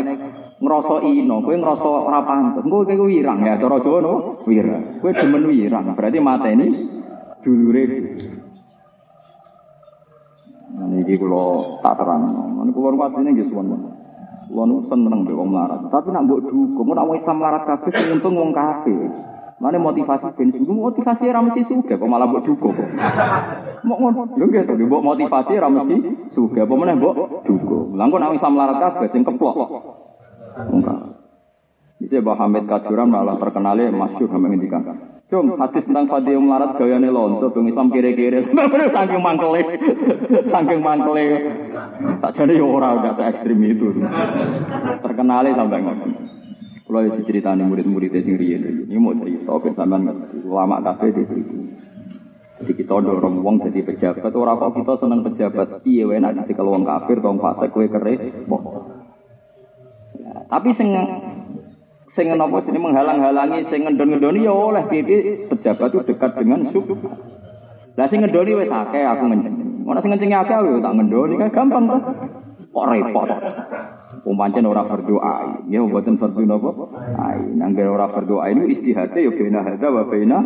ngrasa 0.60 0.96
ino 1.08 1.40
kowe 1.40 1.56
ngrasa 1.56 1.90
ora 2.12 2.22
pantes. 2.28 2.64
Engko 2.68 2.84
kowe 2.84 3.08
wirang 3.08 3.40
ya 3.48 3.56
cara 3.56 3.80
Jawa 3.80 4.00
no 4.04 4.14
wirang. 4.44 5.00
Kowe 5.00 5.12
demen 5.16 5.48
wirang. 5.48 5.96
Berarti 5.96 6.20
mateni 6.20 6.68
dulure 7.40 7.84
Ini 10.74 11.16
kalau 11.22 11.78
tak 11.86 12.02
terang, 12.02 12.34
ini 12.66 12.72
keluar 12.74 12.98
pas 12.98 13.14
ini 13.22 13.38
gitu 13.38 13.54
Kulo 14.54 14.70
nu 14.70 14.86
seneng 14.86 15.26
mbek 15.26 15.34
wong 15.34 15.50
melarat. 15.50 15.82
Tapi 15.90 16.14
nak 16.14 16.30
mbok 16.30 16.46
dukung, 16.46 16.94
nak 16.94 17.10
wong 17.10 17.18
Islam 17.18 17.42
melarat 17.42 17.66
kabeh 17.66 17.90
sing 17.90 18.22
untung 18.22 18.54
kabeh. 18.54 19.10
Mane 19.58 19.82
motivasi 19.82 20.30
ben 20.38 20.54
motivasi 20.54 21.26
ra 21.34 21.42
mesti 21.42 21.66
sugih 21.66 21.98
kok 21.98 22.06
malah 22.06 22.30
mbok 22.30 22.46
dukung. 22.46 22.78
Mok 23.82 23.98
ngono. 23.98 24.22
Lho 24.38 24.46
nggih 24.46 24.70
to, 24.70 24.78
motivasi 24.78 25.58
ra 25.58 25.74
mesti 25.74 25.96
sugih 26.38 26.70
apa 26.70 26.74
meneh 26.78 26.94
mbok 27.02 27.48
dukung. 27.50 27.98
Lah 27.98 28.06
nak 28.06 28.38
Islam 28.38 28.54
melarat 28.54 28.78
kabeh 28.78 29.08
sing 29.10 29.26
keplok. 29.26 29.58
Enggak. 30.70 31.00
Bisa 31.98 32.20
Mbah 32.20 32.36
Hamid 32.36 32.70
Kajuran 32.70 33.10
malah 33.10 33.40
terkenalnya 33.42 33.90
masyhur 33.90 34.30
sampe 34.30 34.52
ngendikan. 34.52 35.13
Cung, 35.34 35.58
hadis 35.58 35.82
tentang 35.90 36.06
Fadil 36.06 36.38
melarat 36.38 36.78
gayane 36.78 37.10
lonto, 37.10 37.50
bang 37.50 37.66
Islam 37.66 37.90
kiri-kiri. 37.90 38.54
Saking 38.94 39.18
mangkele, 39.18 39.66
saking 40.30 40.80
mangkele. 40.86 41.26
Tak 42.22 42.38
jadi 42.38 42.62
orang 42.62 43.02
udah 43.02 43.14
se 43.18 43.24
ekstrim 43.34 43.66
itu. 43.66 43.98
Terkenalnya 45.02 45.58
sampai 45.58 45.82
ngotot. 45.82 46.14
Kalau 46.86 47.02
itu 47.10 47.20
ceritanya 47.26 47.66
murid-murid 47.66 48.14
sing 48.14 48.38
riyen 48.38 48.86
ini 48.86 49.02
mau 49.02 49.18
cerita 49.18 49.58
ben 49.58 49.74
sampean 49.74 50.04
ulama 50.46 50.78
kafe 50.86 51.10
di 51.10 51.26
itu. 51.26 51.58
Jadi 52.62 52.72
kita 52.78 52.94
dorong 53.02 53.42
wong 53.42 53.66
jadi 53.66 53.82
pejabat, 53.82 54.30
orang 54.38 54.62
kok 54.62 54.78
kita 54.78 54.94
seneng 55.02 55.26
pejabat, 55.26 55.82
iya 55.90 56.06
enak 56.06 56.46
jadi 56.46 56.54
kalau 56.54 56.78
wong 56.78 56.86
kafir, 56.86 57.18
wong 57.26 57.42
fasik 57.42 57.74
kue 57.74 57.90
kere, 57.90 58.14
Ya, 60.14 60.46
tapi 60.46 60.78
sing 60.78 60.94
sing 62.14 62.30
napa 62.30 62.62
sini 62.66 62.78
menghalang-halangi 62.78 63.70
sing 63.74 63.90
ngendon-ngendoni 63.90 64.46
ya 64.46 64.54
oleh 64.54 64.84
piye 64.86 65.50
pejabat 65.50 65.90
itu 65.90 66.06
dekat 66.14 66.32
dengan 66.38 66.70
sub. 66.70 66.86
Lah 67.98 68.06
sing 68.10 68.22
ngendoni 68.22 68.54
wis 68.54 68.70
akeh 68.70 69.02
aku 69.02 69.24
ngenceng. 69.30 69.56
Ora 69.86 70.00
sing 70.02 70.10
ngenceng 70.14 70.32
akeh 70.34 70.56
yo 70.62 70.78
tak 70.82 70.94
ngendoni 70.94 71.34
kan 71.42 71.50
gampang 71.50 71.84
to. 71.90 71.98
Kok 72.74 72.86
repot. 72.90 73.30
Umpancen 74.24 74.66
ora 74.66 74.88
berdoa, 74.88 75.62
ya 75.68 75.84
mboten 75.84 76.18
fardu 76.18 76.48
napa? 76.48 76.72
Ai, 77.22 77.44
nangger 77.54 77.92
ora 77.92 78.10
berdoa 78.10 78.50
ini 78.50 78.72
istihate 78.78 79.22
yo 79.22 79.36
bena 79.36 79.62
hadza 79.62 79.92
wa 79.92 80.08
bena 80.08 80.40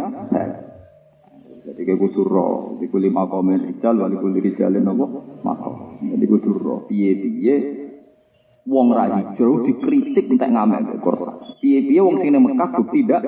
Jadi 1.68 1.84
kayak 1.84 2.00
kudu 2.00 2.24
roh, 2.24 2.80
jadi 2.80 2.88
kudu 2.88 3.12
lima 3.12 3.28
komen 3.28 3.60
rijal, 3.60 4.00
wali 4.00 4.16
kudu 4.16 4.40
rijalin 4.40 4.88
apa? 4.88 5.06
Maka, 5.44 6.00
jadi 6.00 6.26
kudu 6.32 6.52
roh. 6.64 6.88
Piye-piye, 6.88 7.56
wong 8.68 8.92
ra 8.92 9.08
hijrah 9.08 9.64
dikritik 9.64 10.28
entek 10.28 10.52
ngamen 10.52 11.00
Quran. 11.00 11.34
Piye-piye 11.64 12.02
wong 12.04 12.20
sing 12.20 12.36
Mekah 12.36 12.70
bukti 12.76 13.08
tidak. 13.08 13.24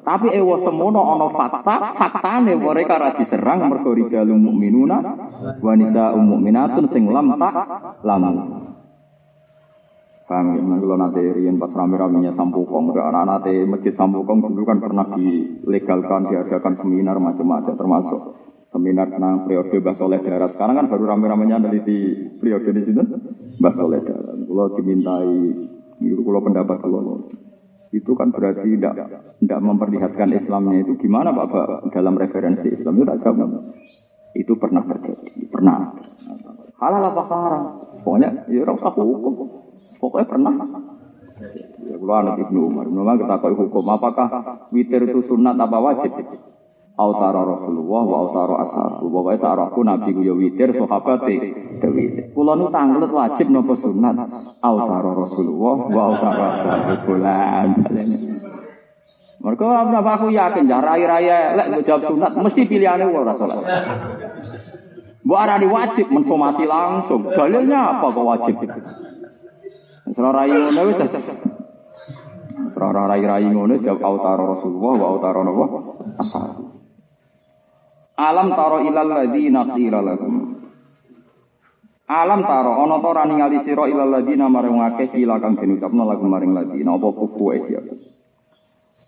Tapi 0.00 0.32
ewa 0.32 0.56
semono 0.64 1.00
ana 1.04 1.28
fakta, 1.28 1.76
faktane 1.94 2.56
mereka 2.56 2.96
ra 2.96 3.12
diserang 3.14 3.68
mergo 3.68 3.92
rijalul 3.92 4.40
mukminuna 4.40 4.98
wa 5.60 5.72
nisa'ul 5.76 6.24
mukminatun 6.24 6.88
sing 6.96 7.12
lam 7.12 7.36
tak 7.36 7.54
lamu. 8.02 8.60
Paham 10.30 10.54
ya, 10.54 10.62
nah, 10.62 10.78
kalau 10.78 10.94
nanti 10.94 11.26
rian 11.26 11.58
pas 11.58 11.74
rame-ramenya 11.74 12.38
Sampukong, 12.38 12.94
karena 12.94 13.26
nanti 13.26 13.66
masjid 13.66 13.90
Sampukong 13.98 14.38
dulu 14.46 14.62
kan 14.62 14.78
pernah 14.78 15.10
dilegalkan, 15.18 16.30
diadakan 16.30 16.78
seminar 16.78 17.18
macam-macam, 17.18 17.74
termasuk 17.74 18.20
seminar 18.70 19.10
tentang 19.10 19.44
periode 19.46 19.82
Mbah 19.82 19.96
Soleh 19.98 20.20
Darat. 20.22 20.54
Sekarang 20.54 20.78
kan 20.78 20.86
baru 20.86 21.04
rame-ramenya 21.10 21.58
di 21.82 21.98
periode 22.38 22.70
di 22.70 22.82
sini, 22.86 23.02
Mbah 23.58 23.74
Soleh 23.74 24.00
Darat. 24.06 24.36
Kalau 24.46 24.66
dimintai, 24.78 25.34
kalau 25.98 26.40
pendapat 26.40 26.76
kalau 26.78 27.28
itu 27.90 28.14
kan 28.14 28.30
berarti 28.30 28.78
tidak 28.78 28.94
tidak 29.42 29.58
memperlihatkan 29.58 30.30
Islamnya 30.30 30.86
itu 30.86 30.94
gimana 31.02 31.34
Pak, 31.34 31.46
Pak 31.50 31.66
dalam 31.90 32.14
referensi 32.14 32.70
Islam 32.70 33.02
itu 33.02 33.06
tak. 33.10 33.34
Itu 34.30 34.54
pernah 34.62 34.86
terjadi, 34.86 35.50
pernah. 35.50 35.90
Halal 36.78 37.10
apa 37.10 37.22
haram? 37.26 37.62
Pokoknya 38.06 38.46
ya 38.46 38.62
rasa 38.62 38.94
hukum. 38.94 39.34
Pokoknya 39.98 40.26
pernah. 40.30 40.54
Ya, 41.82 41.96
kalau 41.98 42.14
anak 42.14 42.36
Ibnu 42.46 42.58
Umar, 42.70 42.86
Umar 42.86 43.18
kita 43.18 43.36
hukum, 43.58 43.84
apakah 43.90 44.28
witir 44.70 45.02
itu 45.08 45.26
sunat 45.26 45.58
apa 45.58 45.76
wajib? 45.82 46.12
Autara 47.00 47.40
Rasulullah 47.48 48.02
wa 48.04 48.16
autara 48.28 48.54
ashabu. 48.60 49.08
Pokoknya 49.08 49.56
aku 49.56 49.80
Nabi 49.80 50.12
ku 50.12 50.20
ya 50.20 50.36
witir, 50.36 50.68
sahabat 50.76 51.24
ya 51.24 51.88
witir. 51.88 52.36
Kulo 52.36 52.52
nu 52.60 52.68
tanglet 52.68 53.08
wajib 53.08 53.48
nopo 53.48 53.72
sunat? 53.80 54.20
Autara 54.60 55.10
Rasulullah 55.16 55.76
wa 55.88 56.02
autara 56.12 56.44
ashabu. 56.60 56.92
Bulan. 57.08 57.68
Mereka 59.40 59.64
apa 59.64 60.10
aku 60.20 60.28
yakin, 60.28 60.68
ya 60.68 60.84
raya-raya, 60.84 61.56
lek 61.56 61.88
jawab 61.88 62.12
sunat, 62.12 62.36
mesti 62.36 62.68
pilihannya 62.68 63.08
ora 63.08 63.32
salat. 63.40 63.64
Bu 65.24 65.32
arani 65.32 65.64
wajib 65.64 66.12
mensomasi 66.12 66.68
langsung. 66.68 67.24
Dalilnya 67.24 67.96
apa 67.96 68.12
kok 68.12 68.26
wajib? 68.28 68.60
Serah 70.12 70.32
rai 70.36 70.52
ngono 70.52 70.82
wis. 70.92 71.00
Serah 72.76 73.08
rai-rai 73.08 73.48
ngono 73.48 73.80
jawab 73.80 74.04
autara 74.04 74.44
Rasulullah 74.44 74.92
wa 75.00 75.06
autara 75.16 75.40
Nabi 75.40 75.64
asal. 76.20 76.79
Alam 78.20 78.52
taro 78.52 78.84
ilal 78.84 79.08
ladzina 79.08 79.64
qila 79.72 80.04
lahum. 80.04 80.60
Alam 82.04 82.40
taro 82.44 82.84
ana 82.84 83.00
ta 83.00 83.08
ora 83.08 83.24
ningali 83.24 83.64
sira 83.64 83.88
ilal 83.88 84.12
ladzina 84.12 84.44
marang 84.44 84.76
akeh 84.82 85.08
kila 85.08 85.40
kang 85.40 85.56
den 85.56 85.80
ucapno 85.80 86.04
lagu 86.04 86.28
maring 86.28 86.52
ladzina 86.52 87.00
apa 87.00 87.08
kufu 87.16 87.44
ya. 87.72 87.80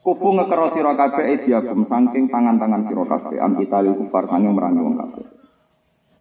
Kufu 0.01 0.29
ngekero 0.33 0.73
sira 0.73 0.97
kabeh 0.97 1.29
ediakum 1.29 1.85
saking 1.93 2.33
tangan-tangan 2.33 2.89
sira 2.89 3.05
kabeh 3.05 3.37
am 3.37 3.53
kita 3.61 3.85
kufar 4.01 4.33
sanging 4.33 4.57
merangi 4.57 4.81
wong 4.81 4.97
kabeh. 4.97 5.25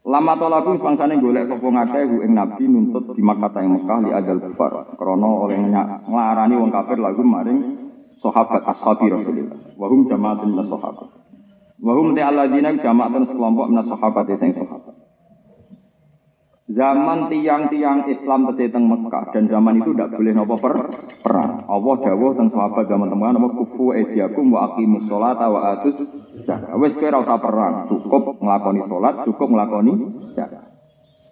Lama 0.02 0.34
tolaku 0.36 0.82
bangsane 0.82 1.16
golek 1.22 1.48
sapa 1.48 1.64
ngakeh 1.64 2.04
ku 2.12 2.18
ing 2.26 2.34
nabi 2.36 2.66
nuntut 2.66 3.14
di 3.14 3.24
Makkah 3.24 3.62
ing 3.62 3.72
Mekah 3.72 3.98
li 4.04 4.12
adal 4.12 4.42
kufar. 4.44 4.98
Krana 5.00 5.30
oleh 5.48 5.64
nglarani 6.12 6.60
wong 6.60 6.76
kafir 6.76 7.00
lagu 7.00 7.24
maring 7.24 7.60
sahabat 8.20 8.68
ashabi 8.68 9.08
Rasulullah. 9.08 9.80
Wa 9.80 9.88
hum 9.88 10.10
jama'atun 10.10 10.60
sahabat. 10.66 11.31
Wa 11.82 11.98
hum 11.98 12.14
alladzina 12.14 12.78
jama'atun 12.78 13.26
sekelompok 13.26 13.68
min 13.74 13.82
sahabat 13.90 14.30
sing 14.38 14.54
sahabat. 14.54 14.96
Zaman 16.72 17.28
tiang-tiang 17.28 18.08
Islam 18.08 18.56
teng 18.56 18.88
Mekah 18.88 19.36
dan 19.36 19.52
zaman 19.52 19.84
itu 19.84 19.92
tidak 19.92 20.16
boleh 20.16 20.32
nopo 20.32 20.56
per 20.56 20.74
perang. 21.20 21.68
Allah 21.68 21.96
dawuh 22.00 22.32
teng 22.38 22.48
sahabat 22.48 22.88
zaman 22.88 23.12
teman 23.12 23.36
nopo 23.36 23.66
kufu 23.66 23.92
ediakum 23.92 24.56
wa 24.56 24.72
aqimus 24.72 25.04
sholata 25.10 25.52
wa 25.52 25.76
atus 25.76 26.00
zakat. 26.48 26.72
Wis 26.80 26.96
kowe 26.96 27.12
usah 27.12 27.40
perang, 27.44 27.92
cukup 27.92 28.40
nglakoni 28.40 28.88
salat, 28.88 29.16
cukup 29.28 29.48
nglakoni 29.52 29.94
zakat. 30.38 30.64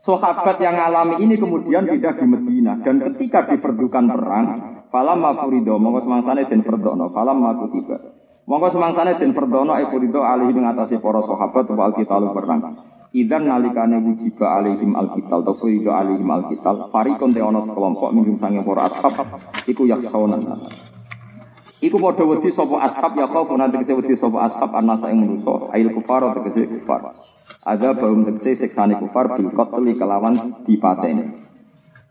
Sahabat 0.04 0.58
yang 0.60 0.76
alami 0.76 1.24
ini 1.24 1.40
kemudian 1.40 1.88
tidak 1.88 2.20
di 2.20 2.26
Medina 2.28 2.82
dan 2.84 3.00
ketika 3.00 3.48
diperdukan 3.48 4.12
perang, 4.12 4.46
falam 4.92 5.24
mafurido 5.24 5.78
mongko 5.80 6.04
semangsane 6.04 6.52
den 6.52 6.68
perdono, 6.68 7.16
falam 7.16 7.40
tiba. 7.70 8.19
Mongko 8.50 8.74
semangsane 8.74 9.14
den 9.22 9.38
perdono 9.38 9.78
e 9.78 9.86
furido 9.94 10.26
alih 10.26 10.50
ing 10.50 10.66
atase 10.66 10.98
para 10.98 11.22
sahabat 11.22 11.70
wal 11.70 11.94
kita 11.94 12.18
perang. 12.34 12.82
Idan 13.14 13.46
nalikane 13.46 14.02
wujiba 14.02 14.58
alaihim 14.58 14.98
alkitab 14.98 15.46
atau 15.46 15.54
furido 15.62 15.94
alaihim 15.94 16.26
alkitab 16.26 16.90
farikon 16.90 17.30
te 17.30 17.46
ono 17.46 17.70
sekelompok 17.70 18.10
minggum 18.10 18.42
sange 18.42 18.66
para 18.66 18.90
ashab 18.90 19.14
iku 19.70 19.86
yaksaunan 19.86 20.66
Iku 21.78 22.02
padha 22.02 22.26
wedi 22.26 22.50
sapa 22.58 22.76
ashab 22.90 23.22
ya 23.22 23.30
kau 23.30 23.46
pun 23.46 23.62
tegese 23.70 23.94
wedi 23.94 24.18
sapa 24.18 24.50
ashab 24.50 24.74
anasa 24.74 25.14
ing 25.14 25.22
manusa 25.22 25.70
ail 25.70 25.94
kufar 25.94 26.34
tegese 26.42 26.66
kufar. 26.74 27.22
Ada 27.62 28.02
baum 28.02 28.26
tegese 28.34 28.66
siksane 28.66 28.98
kufar 28.98 29.30
bil 29.38 29.54
qatli 29.54 29.94
kelawan 29.94 30.66
dipateni. 30.66 31.38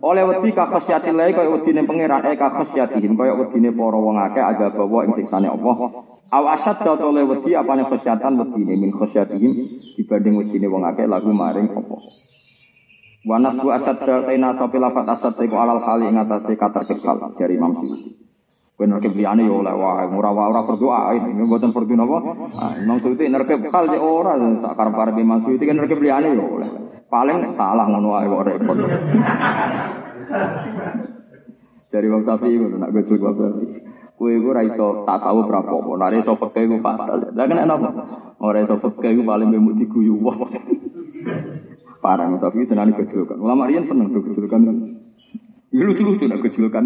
Oleh 0.07 0.23
wedi 0.23 0.55
kakhsyati 0.55 1.11
lae 1.11 1.35
kaya 1.35 1.51
wedine 1.51 1.83
pangeran 1.83 2.31
eh 2.31 2.39
kakhasyatihim 2.39 3.19
kaya 3.19 3.35
wedine 3.35 3.75
para 3.75 3.99
wong 3.99 4.23
akeh 4.23 4.39
ada 4.39 4.71
bawa 4.71 5.03
ing 5.03 5.19
siksane 5.19 5.51
Allah 5.51 6.08
Aw 6.29 6.45
asad 6.61 6.85
dal 6.85 7.01
oleh 7.01 7.25
wedi 7.25 7.57
apane 7.57 7.89
khasyatan 7.89 8.37
wedine 8.37 8.77
min 8.77 8.93
khasyatihim 8.93 9.53
dibanding 9.97 10.37
wedine 10.37 10.69
wong 10.69 10.85
akeh 10.85 11.09
lagu 11.09 11.33
maring 11.33 11.73
apa. 11.73 11.97
Wa 13.25 13.41
nasbu 13.41 13.69
asad 13.73 13.97
dal 14.05 14.29
taina 14.29 14.53
sapi 14.61 14.77
lafat 14.77 15.09
asad 15.09 15.41
iku 15.41 15.57
alal 15.57 15.81
kali 15.81 16.05
ing 16.05 16.21
atase 16.21 16.53
kata 16.53 16.85
kekal 16.85 17.33
dari 17.33 17.57
Imam 17.57 17.81
Suyuti. 17.81 18.13
Kowe 18.77 18.85
nerke 18.85 19.09
liyane 19.09 19.49
yo 19.49 19.65
oleh 19.65 19.73
wae 19.73 20.05
ora 20.05 20.31
ora 20.37 20.69
berdoa 20.69 21.17
ini 21.17 21.33
mboten 21.33 21.73
perdu 21.73 21.97
napa. 21.97 22.21
Ah 22.61 22.77
Imam 22.77 23.01
Suyuti 23.01 23.25
nerke 23.33 23.57
kal 23.73 23.89
yo 23.89 24.05
ora 24.05 24.37
sak 24.37 24.77
karep-karep 24.77 25.17
Imam 25.17 25.41
Suyuti 25.49 25.65
kan 25.65 25.81
nerke 25.81 25.97
liyane 25.97 26.37
yo 26.37 26.45
oleh. 26.45 26.69
Paling 27.09 27.57
salah 27.57 27.89
ngono 27.89 28.09
wae 28.13 28.29
kok 28.29 28.45
repot. 28.53 28.77
Dari 31.89 32.05
Imam 32.05 32.21
Syafi'i 32.21 32.61
ngono 32.61 32.77
nak 32.85 32.93
gue 32.93 33.17
Imam 33.17 33.33
Syafi'i. 33.33 33.88
Kue 34.19 34.35
gue 34.43 34.51
raiso 34.51 35.07
tak 35.07 35.23
tahu 35.23 35.47
berapa 35.47 35.79
pun. 35.79 35.95
Nah, 35.95 36.11
raiso 36.11 36.35
pakai 36.35 36.67
gue 36.67 36.83
fatal. 36.83 37.31
Lah 37.39 37.45
kan 37.47 37.59
enak. 37.63 37.79
Oh 38.43 38.51
raiso 38.51 38.75
pakai 38.83 39.15
gue 39.15 39.23
paling 39.23 39.55
bemu 39.55 39.79
diguyu 39.79 40.19
wah. 40.27 40.35
Parah 42.03 42.27
tapi 42.43 42.67
senang 42.67 42.99
kecilkan. 42.99 43.39
Ulama 43.39 43.71
rian 43.71 43.87
seneng 43.87 44.11
tuh 44.11 44.27
kecilkan. 44.27 44.67
Ini 45.71 45.83
lucu 45.87 46.03
lucu 46.03 46.27
nak 46.27 46.43
kecilkan. 46.43 46.83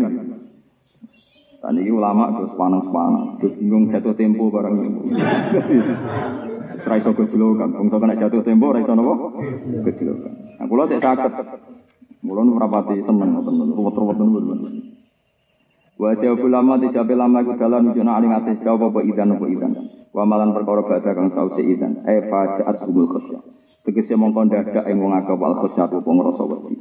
Tadi 1.62 1.78
ini 1.80 1.88
ulama 1.88 2.36
terus 2.36 2.52
panas 2.52 2.84
panas. 2.92 3.40
Terus 3.40 3.56
bingung 3.56 3.88
jatuh 3.88 4.12
tempo 4.12 4.52
barang. 4.52 4.76
Raiso 6.84 7.16
kecilkan. 7.16 7.68
Bangsa 7.72 7.96
kena 7.96 8.14
jatuh 8.20 8.44
tempo 8.44 8.76
raiso 8.76 8.92
nopo 8.92 9.40
kecilkan. 9.88 10.60
Nah, 10.60 10.68
kalau 10.68 10.84
tidak 10.84 11.00
sakit. 11.00 11.32
Mulai 12.28 12.44
rapati 12.60 13.00
seneng 13.08 13.40
teman. 13.40 13.72
Ruwet-ruwet 13.72 14.20
teman. 14.20 14.91
Wa 16.02 16.18
jawab 16.18 16.42
lama 16.50 16.82
dijawab 16.82 17.14
lama 17.14 17.46
iku 17.46 17.54
dalan 17.62 17.94
nunjukna 17.94 18.18
aling 18.18 18.34
ate 18.34 18.58
jawab 18.66 18.90
apa 18.90 19.06
idan 19.06 19.38
apa 19.38 19.46
idan. 19.46 19.72
Wa 20.10 20.26
malan 20.26 20.50
perkara 20.50 20.82
badha 20.82 21.14
kang 21.14 21.30
sause 21.30 21.62
idan. 21.62 22.02
E 22.02 22.26
fajaat 22.26 22.82
humul 22.90 23.06
khosya. 23.06 23.38
Tegese 23.86 24.18
mongko 24.18 24.50
dadak 24.50 24.82
ing 24.90 24.98
wong 24.98 25.14
akeh 25.14 25.38
wal 25.38 25.62
khosya 25.62 25.86
apa 25.86 26.02
ngrasa 26.02 26.42
wedi. 26.42 26.74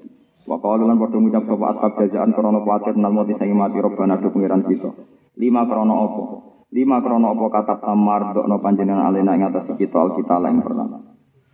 Wa 0.50 0.58
qalu 0.58 0.90
lan 0.90 0.98
padha 0.98 1.22
ngucap 1.22 1.44
sapa 1.46 1.66
ashab 1.70 1.92
jazaan 2.02 2.34
krana 2.34 2.66
kuwatir 2.66 2.98
nal 2.98 3.14
mati 3.14 3.38
sing 3.38 3.54
mati 3.54 3.78
robbana 3.78 4.18
do 4.18 4.34
pengiran 4.34 4.66
kita. 4.66 4.90
Lima 5.38 5.70
krana 5.70 5.94
apa? 6.02 6.24
Lima 6.74 6.98
krana 7.06 7.28
apa 7.30 7.46
kata 7.62 7.76
tamar 7.78 8.34
dokno 8.34 8.58
panjenengan 8.58 9.06
alena 9.06 9.38
ing 9.38 9.46
atas 9.54 9.70
kita 9.78 10.02
al 10.02 10.18
kita 10.18 10.42
lain 10.42 10.66
pertama. 10.66 10.98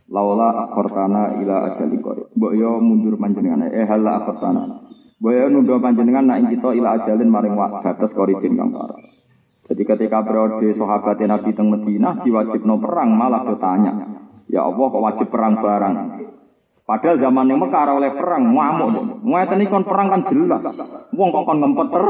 Laula 0.08 0.72
akhortana 0.72 1.36
ila 1.44 1.68
ajali 1.68 2.00
qarib. 2.00 2.32
Mbok 2.32 2.54
yo 2.56 2.80
mundur 2.80 3.20
panjenengan 3.20 3.68
eh 3.68 3.84
hala 3.84 4.24
akhortana. 4.24 4.88
Boyo 5.18 5.50
nundo 5.50 5.82
panjenengan 5.82 6.30
nak 6.30 6.54
kita 6.54 6.78
ila 6.78 7.02
ajalin 7.02 7.30
maring 7.30 7.58
batas 7.58 8.14
koridin 8.14 8.54
kang 8.54 8.70
parah. 8.70 9.02
Jadi 9.68 9.84
ketika 9.84 10.24
periode 10.24 10.78
sahabat 10.78 11.20
Nabi 11.26 11.52
teng 11.58 11.74
Madinah 11.74 12.22
diwajibno 12.24 12.78
perang 12.80 13.18
malah 13.18 13.44
bertanya, 13.44 13.92
ya 14.48 14.64
Allah 14.64 14.86
kok 14.88 15.04
wajib 15.04 15.28
perang 15.28 15.60
barang? 15.60 15.96
Padahal 16.88 17.20
zaman 17.20 17.52
yang 17.52 17.60
Mekah 17.60 18.00
oleh 18.00 18.16
perang 18.16 18.48
ngamuk. 18.48 19.20
Ngeten 19.28 19.68
kon 19.68 19.84
perang 19.84 20.08
kan 20.08 20.24
jelas. 20.32 20.64
Wong 21.12 21.36
kok 21.36 21.44
kon 21.44 21.60
ngempet 21.60 21.88
ter 21.92 22.06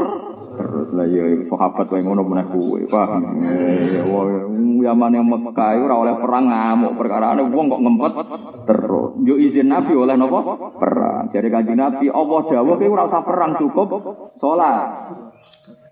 terus 0.58 0.90
lah 0.90 1.06
ya 1.06 1.22
sahabat 1.50 1.86
wae 1.90 2.02
ngono 2.02 2.22
meneh 2.22 2.46
kuwe. 2.46 2.86
Paham? 2.86 3.42
Ya 3.42 4.06
zaman 4.94 5.18
yang 5.18 5.26
Mekah 5.26 5.82
ora 5.82 5.94
oleh 5.98 6.14
perang 6.22 6.46
ngamuk 6.46 6.94
perkara 6.94 7.34
wong 7.42 7.66
kok 7.66 7.82
ngempet 7.82 8.12
terus. 8.70 9.10
Yo 9.26 9.34
izin 9.34 9.66
Nabi 9.66 9.98
oleh 9.98 10.14
napa? 10.14 10.40
Perang. 10.78 11.34
Jadi 11.34 11.48
kanjeng 11.50 11.74
Nabi 11.74 12.06
Allah 12.06 12.38
kowe 12.46 12.86
ora 12.86 13.02
usah 13.10 13.22
perang 13.26 13.58
cukup 13.58 13.88
salat. 14.38 15.10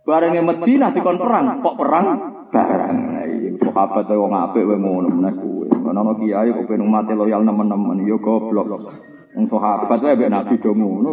Bareng 0.06 0.38
Madinah 0.46 0.94
dikon 0.94 1.18
perang, 1.18 1.58
kok 1.66 1.74
perang? 1.74 2.06
Barang. 2.52 2.98
Sahabat 3.56 4.08
wong 4.08 4.32
apik 4.32 4.64
wae 4.64 4.76
ngono 4.76 5.08
meneh 5.12 5.32
kuwe. 5.36 5.66
Ana 5.86 6.12
kiai 6.16 6.52
kok 6.52 6.66
pengen 6.68 6.88
umat 6.88 7.08
loyal 7.12 7.42
nemen-nemen 7.44 8.04
yo 8.08 8.16
goblok. 8.20 8.68
Wong 9.36 9.44
sahabat 9.48 10.00
wae 10.00 10.16
mbek 10.16 10.32
Nabi 10.32 10.54
do 10.60 10.70
ngono. 10.72 11.12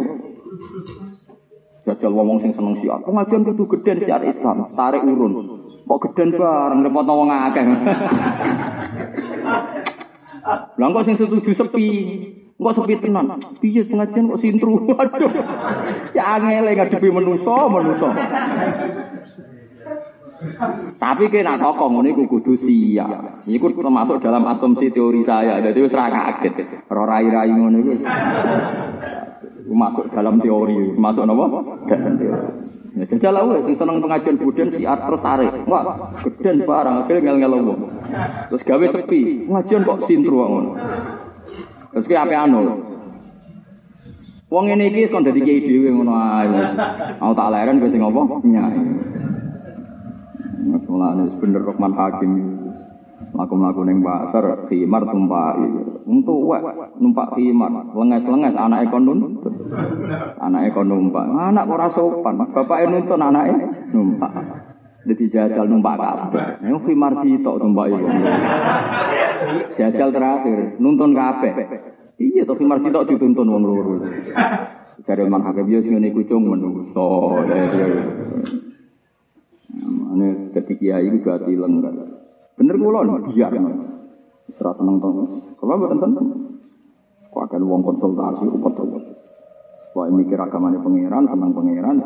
Jajal 1.84 2.12
wong 2.16 2.40
sing 2.40 2.56
seneng 2.56 2.80
siar. 2.80 3.04
Pengajian 3.04 3.44
kudu 3.44 3.68
geden 3.76 4.00
siar 4.08 4.24
Islam, 4.24 4.72
tarik 4.72 5.04
urun. 5.04 5.32
Kok 5.84 6.00
geden 6.08 6.32
bareng 6.32 6.80
repot 6.80 7.04
wong 7.04 7.28
akeh. 7.28 7.64
Lah 10.80 10.88
kok 10.88 11.04
sing 11.04 11.16
setuju 11.20 11.52
sepi. 11.52 11.86
Kok 12.56 12.74
sepi 12.80 12.94
tenan. 13.04 13.36
Piye 13.60 13.84
sengajan 13.84 14.32
kok 14.32 14.40
sintru. 14.40 14.80
Waduh. 14.88 15.32
Ya 16.16 16.40
angel 16.40 16.72
ngadepi 16.72 17.08
menusa, 17.12 17.56
menusa. 17.68 18.08
Tapi 21.00 21.24
kena 21.32 21.56
tokoh 21.60 21.88
ngono 21.90 22.08
iku 22.10 22.24
kudu 22.28 22.60
siap. 22.60 23.44
Iku 23.48 23.66
termasuk 23.72 24.20
dalam 24.20 24.44
asumsi 24.48 24.92
teori 24.92 25.22
saya. 25.24 25.60
Jadi 25.60 25.78
wis 25.84 25.94
ra 25.94 26.08
kaget. 26.08 26.88
Ora 26.90 27.04
rai-rai 27.18 27.52
ngono 27.52 27.76
iku. 27.80 27.92
Masuk 29.74 30.12
dalam 30.12 30.38
teori, 30.44 30.92
masuk 30.94 31.24
napa? 31.24 31.46
Dalam 31.88 32.14
teori. 32.20 32.74
Ya 32.94 33.02
jajal 33.10 33.42
seneng 33.74 33.98
pengajian 33.98 34.38
buden 34.38 34.70
siar 34.70 35.02
terus 35.02 35.18
tarik. 35.18 35.50
Wah, 35.66 36.14
geden 36.22 36.62
barang 36.62 37.02
akhirnya 37.02 37.34
ngel-ngel 37.34 37.66
wong. 37.66 37.90
Terus 38.54 38.62
gawe 38.62 38.86
sepi, 38.86 39.50
pengajian 39.50 39.82
kok 39.82 40.06
sintru 40.06 40.38
ngono. 40.38 40.78
Terus 41.90 42.06
ki 42.06 42.14
ape 42.14 42.38
anu? 42.38 42.62
Wong 44.46 44.70
ngene 44.70 44.94
iki 44.94 45.10
kon 45.10 45.26
dadi 45.26 45.42
kiai 45.42 45.66
dhewe 45.66 45.90
ngono 45.90 46.14
ae. 46.14 46.46
Aku 47.18 47.34
tak 47.34 47.50
leren 47.50 47.82
kowe 47.82 47.90
sing 47.90 47.98
apa? 47.98 48.22
Nyai. 48.46 48.78
Mulane 50.64 51.24
bener 51.40 51.62
Rahman 51.62 51.92
Hakim. 51.92 52.32
Laku-laku 53.34 53.82
ning 53.82 53.98
pasar 54.04 54.68
khimar 54.70 55.02
tumpai. 55.10 55.66
Untuk 56.04 56.44
wek 56.44 56.62
numpak 57.00 57.34
khimar, 57.34 57.72
lenges-lenges 57.96 58.54
anake 58.54 58.86
kon 58.92 59.06
nuntut. 59.06 59.54
Anake 60.38 60.70
kon 60.70 60.86
numpak. 60.86 61.24
Anak 61.24 61.66
ora 61.66 61.88
sopan, 61.90 62.38
bapake 62.38 62.84
nuntun 62.86 63.24
anake 63.24 63.54
numpak. 63.90 64.32
Jadi 65.04 65.24
jajal 65.28 65.66
numpak 65.68 66.00
kabeh. 66.00 66.64
Yang 66.64 66.80
khimar 66.88 67.12
sitok 67.20 67.58
numpak 67.60 67.92
iku. 67.92 68.06
Jajal 69.76 70.08
terakhir 70.14 70.58
nuntun 70.80 71.12
kabeh. 71.12 71.52
Iya 72.20 72.46
to 72.46 72.54
khimar 72.54 72.78
sitok 72.80 73.08
dituntun 73.08 73.50
wong 73.50 73.62
loro. 73.66 73.94
Jare 75.04 75.26
man 75.26 75.42
hakim 75.42 75.68
yo 75.68 75.82
sing 75.82 75.98
ngene 75.98 76.14
iku 76.14 76.22
cung 76.24 76.48
menungso. 76.48 77.36
Ane 79.82 80.54
dadi 80.54 80.72
kiai 80.78 81.10
iku 81.10 81.18
gak 81.26 81.50
tileng 81.50 81.82
kan. 81.82 81.96
Bener 82.54 82.76
kula 82.78 83.02
biar. 83.30 83.52
Ora 84.54 84.72
seneng 84.76 84.96
to. 85.02 85.08
Kula 85.58 85.74
mboten 85.74 85.98
seneng. 85.98 86.26
Kok 87.34 87.42
akan 87.50 87.62
wong 87.66 87.82
konsultasi 87.82 88.46
upet-upet. 88.46 89.04
Wah 89.94 90.06
mikir 90.10 90.38
agamane 90.38 90.78
pangeran, 90.78 91.26
seneng 91.26 91.50
pangeran. 91.50 91.96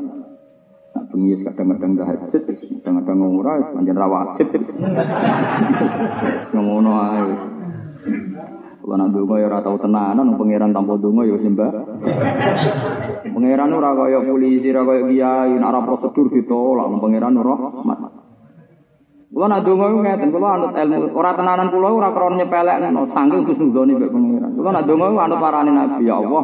Nak 0.97 1.05
bengi 1.13 1.37
kadang-kadang 1.45 2.01
tahajud, 2.01 2.43
kadang-kadang 2.81 3.19
ora 3.21 3.61
pancen 3.77 3.97
ra 3.97 4.09
wajib. 4.09 4.49
Ngono 6.57 6.93
ae. 6.97 7.25
Kalau 8.89 9.05
nak 9.05 9.13
donga 9.13 9.37
ya 9.37 9.53
ora 9.53 9.61
tau 9.61 9.77
tenanan, 9.77 10.33
pangeran 10.41 10.73
tanpa 10.73 10.97
donga 10.97 11.29
ya 11.29 11.37
sembah. 11.37 11.71
Pangeran 13.37 13.69
ora 13.77 13.93
kaya 13.93 14.25
polisi, 14.25 14.73
ora 14.73 14.81
kaya 14.89 15.05
kiai, 15.05 15.53
nek 15.61 15.69
ora 15.69 15.81
prosedur 15.85 16.33
ditolak, 16.33 16.89
pangeran 16.97 17.37
ora 17.37 17.53
rahmat. 17.69 17.99
Kula 19.29 19.45
nak 19.45 19.61
donga 19.69 19.93
iku 19.93 19.99
ngeten, 20.01 20.29
kula 20.33 20.49
anut 20.57 20.73
ilmu, 20.73 21.13
ora 21.13 21.37
tenanan 21.37 21.69
kula 21.69 21.89
ora 21.93 22.09
krana 22.17 22.41
nyepelekno, 22.41 23.03
saking 23.13 23.45
kusnudone 23.45 23.93
mbek 23.93 24.09
pangeran. 24.09 24.51
Kula 24.57 24.71
nak 24.73 24.85
donga 24.89 25.05
iku 25.13 25.19
anut 25.21 25.37
parane 25.45 25.71
Nabi, 25.77 26.09
ya 26.09 26.15
Allah. 26.25 26.43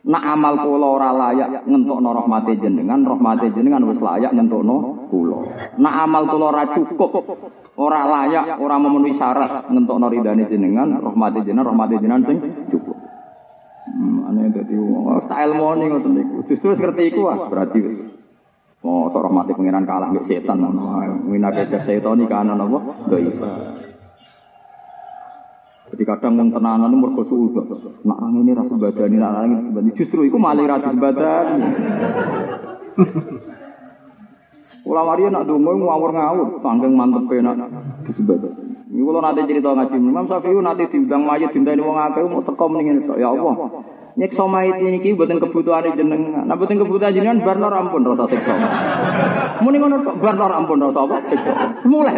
Nak 0.00 0.24
amal 0.32 0.54
kula 0.64 0.88
ora 0.96 1.08
layak 1.12 1.68
ngentokno 1.68 2.08
rahmate 2.08 2.56
jenengan, 2.56 3.04
rahmate 3.04 3.52
jenengan 3.52 3.84
wis 3.84 4.00
layak 4.00 4.32
ngentokno 4.32 4.95
kula. 5.08 5.38
Nak 5.78 5.94
amal 6.06 6.22
kula 6.30 6.44
ora 6.52 6.64
cukup, 6.74 7.12
ora 7.78 8.00
layak, 8.06 8.58
ora 8.58 8.76
memenuhi 8.78 9.16
syarat 9.16 9.70
ngentokno 9.70 10.06
ridane 10.10 10.46
jenengan, 10.50 11.00
rahmate 11.00 11.42
jenengan, 11.46 11.72
rahmate 11.72 11.98
jenengan 12.02 12.22
sing 12.26 12.38
cukup. 12.70 12.96
Hmm, 13.86 14.26
ane 14.28 14.50
dadi 14.50 14.74
tak 15.30 15.38
ilmone 15.46 15.84
ngoten 15.86 16.12
niku. 16.12 16.36
Justru 16.50 16.74
wis 16.74 16.82
ngerti 16.82 17.02
iku 17.14 17.30
wis 17.30 17.42
berarti 17.46 17.78
wis. 17.78 17.98
Oh, 18.82 19.10
sok 19.10 19.22
rahmate 19.30 19.54
pangeran 19.54 19.86
kalah 19.86 20.10
mbek 20.10 20.26
setan 20.26 20.62
ngono. 20.62 21.00
Winake 21.30 21.70
setan 21.70 22.18
iki 22.18 22.26
kanan 22.26 22.58
apa? 22.58 22.78
Dhaif. 23.10 23.38
Jadi 25.86 26.02
kadang 26.02 26.34
wong 26.34 26.50
tenanan 26.50 26.90
itu 26.90 26.98
mergo 26.98 27.22
suudzon. 27.30 28.02
Nak 28.02 28.18
nang 28.18 28.42
ini 28.42 28.52
rasa 28.58 28.74
badani, 28.74 29.16
nak 29.22 29.30
nang 29.38 29.70
ini. 29.70 29.94
Justru 29.94 30.26
itu 30.26 30.34
malah 30.34 30.66
rasa 30.76 30.90
badani. 30.92 31.62
Ulama 34.86 35.18
dia 35.18 35.26
nak 35.34 35.50
dongo 35.50 35.74
ngawur-ngawur, 35.74 36.62
sangking 36.62 36.94
mantep 36.94 37.26
nak 37.42 37.58
disebut. 38.06 38.38
Ini 38.86 39.02
kalau 39.02 39.18
nanti 39.18 39.42
cerita 39.50 39.74
ngaji, 39.74 39.98
Imam 39.98 40.30
Syafi'i 40.30 40.62
nanti 40.62 40.86
diundang 40.94 41.26
mayat 41.26 41.50
dintani 41.50 41.82
wong 41.82 41.98
akeh 41.98 42.22
mau 42.22 42.38
teko 42.46 42.64
mendingin 42.70 43.02
ya 43.18 43.34
Allah. 43.34 43.82
Nyekso 44.16 44.48
mayit 44.48 44.80
ini 44.80 45.02
ki 45.04 45.12
buatin 45.12 45.36
kebutuhan 45.36 45.92
jenengan. 45.92 46.48
Nah 46.48 46.56
buatin 46.56 46.80
kebutuhan 46.80 47.12
jenengan 47.12 47.44
bar 47.44 47.60
nor 47.60 47.74
ampun 47.76 48.00
rasa 48.00 48.24
siksa. 48.32 48.54
Muni 49.60 49.76
ngono 49.76 50.00
tok 50.08 50.16
bar 50.24 50.40
nor 50.40 50.56
ampun 50.56 50.80
rasa 50.80 51.04
apa 51.04 51.16
siksa. 51.28 51.52
Mulai. 51.84 52.16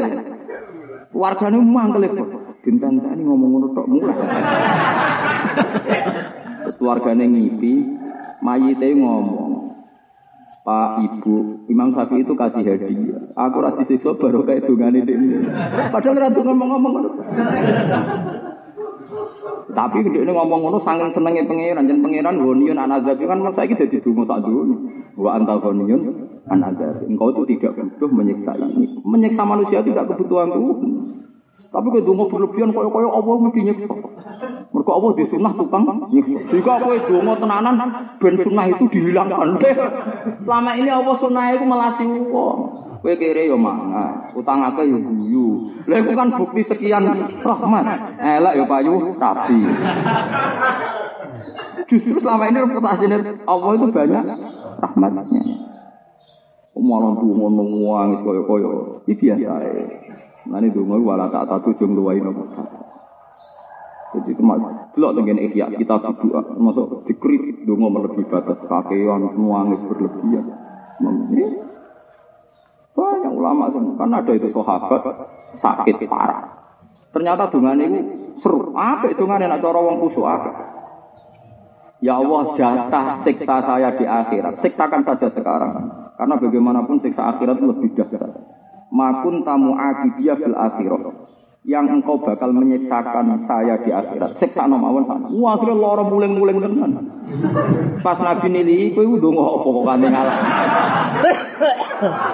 Wargane 1.10 1.58
mangkel 1.58 2.06
itu. 2.06 2.24
Dinten-teni 2.62 3.22
ngomong 3.26 3.50
ngono 3.50 3.66
tok 3.74 3.86
mulai. 3.90 4.14
Keluargane 6.78 7.24
ngipi, 7.26 7.72
mayite 8.46 8.88
ngomong. 8.94 9.47
Pak 10.68 11.00
Ibu, 11.00 11.64
Imam 11.72 11.96
Syafi'i 11.96 12.28
itu 12.28 12.36
kasih 12.36 12.60
hadiah. 12.60 13.24
Aku 13.40 13.64
rasa 13.64 13.88
disiksa 13.88 14.12
baru 14.20 14.44
kayak 14.44 14.68
dungane 14.68 15.00
ini. 15.00 15.40
Padahal 15.88 16.28
ratu 16.28 16.44
ngomong-ngomong. 16.44 16.92
Tapi 19.72 19.96
gede 20.04 20.28
ini 20.28 20.32
ngomong 20.36 20.68
ngono 20.68 20.76
saking 20.84 21.16
senengnya 21.16 21.48
pangeran, 21.48 21.88
dan 21.88 22.04
pangeran 22.04 22.36
gonion 22.44 22.76
anazab 22.76 23.16
kan 23.16 23.40
masa 23.40 23.64
ini 23.64 23.80
jadi 23.80 23.96
dungo 24.04 24.28
sak 24.28 24.44
dulu. 24.44 24.76
Wa 25.16 25.40
antal 25.40 25.64
gonion 25.64 26.04
anazab. 26.52 27.00
Engkau 27.00 27.32
itu 27.32 27.56
tidak 27.56 27.72
butuh 27.72 28.10
menyiksa 28.12 28.52
ini. 28.60 28.92
Menyiksa 29.08 29.48
manusia 29.48 29.80
tidak 29.80 30.04
kebutuhan 30.12 30.52
Tuhan. 30.52 30.90
Tapi 31.58 31.86
kalau 31.90 32.06
dungo 32.06 32.24
berlebihan 32.30 32.70
koyo-koyo 32.70 33.10
Allah 33.10 33.34
mesti 33.42 33.60
nyiksa. 33.66 33.90
Mereka 34.70 34.90
Allah 34.94 35.10
di 35.18 35.24
sunnah 35.26 35.52
tukang 35.58 35.84
nyiksa. 36.06 36.54
Jika 36.54 36.72
aku 36.78 36.94
dungo 37.10 37.34
tenanan, 37.34 37.76
ben 38.22 38.34
sunnah 38.38 38.66
itu 38.70 38.84
dihilangkan. 38.86 39.58
Selama 40.46 40.70
ini 40.78 40.90
Allah 40.94 41.14
sunnah 41.18 41.44
itu 41.52 41.64
melasi 41.66 42.06
uang. 42.06 42.58
Kowe 42.98 43.14
yo 43.14 43.54
mangan, 43.54 44.34
utang 44.34 44.58
akeh 44.58 44.90
yo 44.90 44.98
guyu. 44.98 45.70
Lha 45.86 46.02
kan 46.02 46.34
bukti 46.34 46.66
sekian 46.66 47.06
rahmat. 47.46 47.84
Elek 48.18 48.54
yo 48.58 48.64
payu 48.66 48.94
rapi. 49.14 49.58
Justru 51.86 52.18
selama 52.18 52.50
ini 52.50 52.58
reputasinya 52.58 53.18
Allah 53.46 53.70
itu 53.78 53.86
banyak 53.94 54.24
rahmatnya. 54.82 55.42
Malah 56.78 57.12
dungo 57.18 57.46
nangis 57.50 58.22
koyo-koyo. 58.22 59.02
Iki 59.06 59.34
biasa 59.34 59.56
ya. 59.62 60.07
Nanti 60.48 60.72
dungo 60.72 60.96
wala 61.04 61.28
tak 61.28 61.44
tak 61.44 61.60
tujung 61.68 61.92
luwai 61.92 62.20
nopo. 62.24 62.48
Jadi 64.08 64.32
kemas, 64.32 64.96
delok 64.96 65.20
tengen 65.20 65.36
ihya 65.36 65.68
kita 65.68 66.00
berdoa, 66.00 66.56
masuk 66.56 67.04
dikrit 67.04 67.68
dungo 67.68 67.92
melebihi 67.92 68.24
batas 68.32 68.56
kakean 68.64 69.36
nuangis 69.36 69.84
berlebihan. 69.84 70.48
Ini 71.04 71.44
banyak 72.96 73.32
ulama. 73.36 73.68
Kan 73.70 74.10
ada 74.16 74.32
itu 74.32 74.48
sahabat 74.50 75.02
sakit 75.60 76.08
parah. 76.08 76.56
Ternyata 77.12 77.52
dengan 77.52 77.76
ini 77.84 78.00
seru. 78.40 78.72
Apa 78.72 79.12
itu 79.12 79.28
dengan 79.28 79.52
nak 79.52 79.60
cara 79.60 79.78
wong 79.84 79.96
kusuk 80.08 80.24
apa? 80.24 80.50
Ya 81.98 82.16
Allah 82.16 82.54
jatah 82.54 83.06
siksa 83.26 83.56
saya 83.60 83.92
di 83.98 84.06
akhirat. 84.06 84.62
Siksakan 84.62 85.02
saja 85.04 85.28
sekarang. 85.34 85.74
Karena 86.16 86.34
bagaimanapun 86.38 87.02
siksa 87.02 87.36
akhirat 87.36 87.58
lebih 87.58 87.92
dahsyat. 87.92 88.57
Makun 88.88 89.44
tamu 89.44 89.76
akibiyah 89.76 90.36
fil 90.40 90.56
akhirat 90.56 91.28
yang 91.68 91.84
engkau 91.84 92.16
bakal 92.24 92.48
menyiksakan 92.48 93.44
saya 93.44 93.76
di 93.84 93.92
akhirat. 93.92 94.40
Siksa 94.40 94.64
no 94.64 94.80
mawon 94.80 95.04
sana. 95.04 95.28
Wah, 95.28 95.52
akhirnya 95.52 95.76
loro 95.76 96.08
muling-muling 96.08 96.64
tenan. 96.64 96.92
Pas 98.00 98.16
Nabi 98.16 98.48
nili, 98.48 98.96
kowe 98.96 99.04
udah 99.04 99.28
ngopo 99.28 99.68
kok 99.76 99.84
kanthi 99.84 100.08
ngalah. 100.08 100.36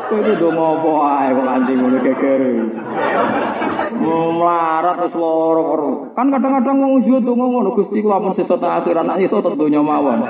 Kowe 0.07 0.21
udah 0.23 0.51
ngopo 0.55 0.91
ae 1.03 1.29
kok 1.35 1.47
kanthi 1.51 1.73
ngono 1.75 1.99
gegere. 1.99 2.53
Melarat 3.99 4.97
wis 5.03 5.15
loro 5.19 5.63
Kan 6.15 6.31
kadang-kadang 6.31 6.77
wong 6.79 6.93
ujo 7.03 7.19
donga 7.27 7.47
ngono 7.51 7.75
Gusti 7.75 7.99
kula 7.99 8.23
mun 8.23 8.39
sesuk 8.39 8.63
akhirat 8.63 9.03
nek 9.03 9.19
iso 9.19 9.43
tek 9.43 9.59
donya 9.59 9.83
mawon. 9.83 10.23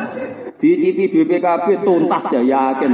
Dicipi 0.57 1.13
BPKB 1.13 1.85
tuntas 1.85 2.25
ya 2.33 2.41
yakin. 2.41 2.93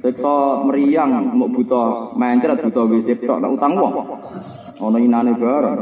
Siksa 0.00 0.64
meriang 0.64 1.36
mau 1.36 1.50
buta 1.52 2.16
mencret 2.16 2.64
buta 2.64 2.82
WC 2.88 3.20
tok 3.28 3.44
nek 3.44 3.52
utang 3.52 3.76
wong. 3.76 3.94
Ana 4.80 4.98
inane 5.02 5.36
bareng. 5.36 5.80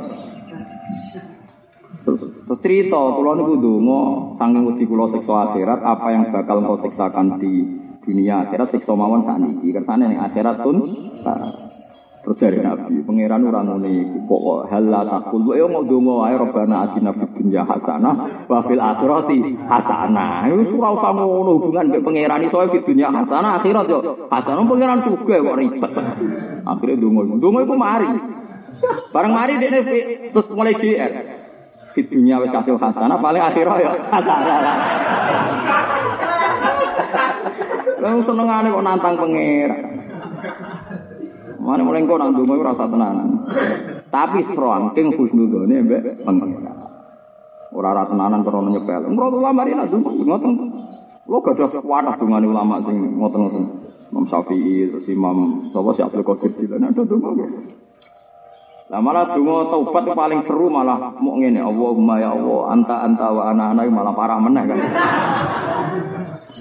Terus, 2.00 2.22
cerita, 2.64 2.96
kula 2.96 3.36
niku 3.36 3.60
ndonga 3.60 4.00
saking 4.40 4.62
wedi 4.66 4.84
kula 4.88 5.12
siksa 5.12 5.52
akhirat 5.52 5.84
apa 5.84 6.08
yang 6.10 6.24
bakal 6.32 6.64
kau 6.64 6.80
siksakan 6.80 7.36
di 7.36 7.52
dunia 8.00 8.48
akhirat 8.48 8.72
siksa 8.72 8.96
mawon 8.96 9.28
sakniki. 9.28 9.70
Kersane 9.70 10.08
ning 10.08 10.18
akhirat 10.18 10.64
pun 10.64 10.80
Terus 12.20 12.36
dari 12.36 12.60
Nabi, 12.60 13.00
pangeran 13.00 13.48
ora 13.48 13.64
ngono 13.64 13.88
iku 13.88 14.28
kok 14.28 14.68
halal 14.68 15.08
takul 15.08 15.40
yo 15.56 15.72
mau 15.72 15.80
donga 15.80 16.28
ae 16.28 16.36
robana 16.36 16.84
atina 16.84 17.16
fid 17.16 17.32
dunya 17.32 17.64
hasanah 17.64 18.44
wa 18.44 18.60
fil 18.68 18.76
akhirati 18.76 19.56
hasanah. 19.64 20.44
Iku 20.52 20.76
ora 20.76 21.00
usah 21.00 21.16
ngono 21.16 21.50
hubungan 21.56 21.88
mek 21.88 22.04
pangeran 22.04 22.44
iso 22.44 22.60
fid 22.68 22.84
dunya 22.84 23.08
hasanah 23.08 23.64
akhirat 23.64 23.88
yo 23.88 24.28
hasanah 24.28 24.68
pangeran 24.68 25.00
juga 25.00 25.40
kok 25.40 25.56
ribet. 25.64 25.92
Akhirnya 26.68 27.00
donga. 27.00 27.22
Donga 27.40 27.58
iku 27.64 27.74
mari. 27.80 28.08
Bareng 29.16 29.32
mari 29.32 29.52
dekne 29.56 29.80
terus 30.28 30.46
mulai 30.52 30.76
GR. 30.76 31.12
Fid 31.96 32.06
dunya 32.12 32.36
wis 32.36 32.52
hasil 32.52 32.76
hasanah 32.76 33.16
paling 33.16 33.40
akhirat 33.48 33.76
yo 33.80 33.90
hasanah. 34.12 34.76
Lalu 37.96 38.20
senengane 38.28 38.68
kok 38.68 38.84
nantang 38.84 39.16
pangeran. 39.16 39.99
Mana 41.60 41.84
mulai 41.84 42.08
kau 42.08 42.16
nang 42.16 42.32
dungo 42.32 42.56
rasa 42.64 42.88
tenanan. 42.88 43.44
Tapi 44.08 44.48
serangking 44.48 45.12
husnudone 45.12 45.76
mbek 45.84 46.24
pengira. 46.24 46.72
Ora 47.76 47.92
rasa 47.92 48.16
tenanan 48.16 48.40
krono 48.40 48.72
nyepel. 48.72 49.12
Menurut 49.12 49.44
ulama 49.44 49.68
ini 49.68 49.76
nak 49.76 49.92
dungo 49.92 50.10
ngoten. 50.16 50.52
Lo 51.28 51.38
gak 51.44 51.60
ada 51.60 51.78
wadah 51.84 52.14
dungane 52.16 52.46
ulama 52.48 52.80
sing 52.82 52.96
ngoten-ngoten. 53.20 53.64
Imam 54.10 54.26
Syafi'i, 54.26 54.90
terus 54.90 55.06
Imam 55.06 55.70
sapa 55.70 55.94
si 55.94 56.02
Abdul 56.02 56.26
Qadir 56.26 56.50
Jilani 56.58 56.90
ada 56.90 57.06
dungo 57.06 57.30
Lah 58.90 58.98
malah 58.98 59.38
dungo 59.38 59.70
taubat 59.70 60.02
paling 60.18 60.42
seru 60.50 60.66
malah 60.66 61.14
mau 61.22 61.38
ngene 61.38 61.62
Allahumma 61.62 62.18
ya 62.18 62.34
Allah 62.34 62.74
anta 62.74 63.06
anta 63.06 63.30
wa 63.30 63.46
ana 63.46 63.70
ana 63.70 63.86
malah 63.86 64.14
parah 64.18 64.42
meneh 64.42 64.66
kan. 64.66 64.78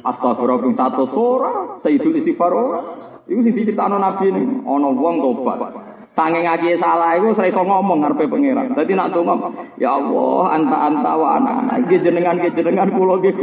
Astagfirullah 0.05 0.77
satu 0.77 1.09
sora, 1.09 1.81
sayyidul 1.81 2.21
istighfar 2.21 2.53
ora. 2.53 3.08
Iku 3.29 3.45
sing 3.45 3.53
diciptakno 3.53 4.01
Nabi 4.01 4.33
ini, 4.33 4.41
ana 4.65 4.89
wong 4.89 5.21
tobat. 5.21 5.89
Sange 6.17 6.43
ngaji 6.43 6.75
salah 6.81 7.15
iku 7.15 7.31
ora 7.31 7.47
iso 7.47 7.61
ngomong 7.63 8.03
ngarepe 8.03 8.27
pangeran. 8.27 8.75
Dadi 8.75 8.91
nak 8.91 9.15
donga, 9.15 9.39
ya 9.79 9.95
Allah, 9.95 10.51
anta 10.51 10.77
anta 10.91 11.11
wa 11.15 11.39
ana 11.39 11.79
iki 11.79 12.01
jenengan 12.03 12.41
iki 12.43 12.59
jenengan 12.59 12.91
kula 12.91 13.23
nggih. 13.23 13.39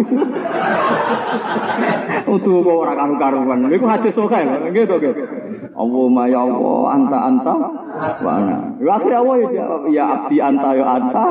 Utuh 2.28 2.56
kok 2.66 2.76
ora 2.84 2.92
karu-karuan. 2.98 3.72
Iku 3.72 3.86
hadis 3.88 4.12
sokae 4.12 4.44
nggih 4.44 4.84
to 4.84 5.00
nggih. 5.00 5.14
Allahumma 5.72 6.28
ya 6.28 6.44
Allah, 6.44 6.80
anta 6.92 7.18
anta 7.30 7.54
wa 8.20 8.30
ana. 8.34 8.56
Ya 8.76 8.90
akhirnya 8.92 9.24
Allah 9.24 9.36
ya 9.40 9.48
jawab, 9.56 9.82
ya 9.88 10.04
abdi 10.04 10.36
anta 10.42 10.70
ya 10.76 10.84
anta. 10.84 11.24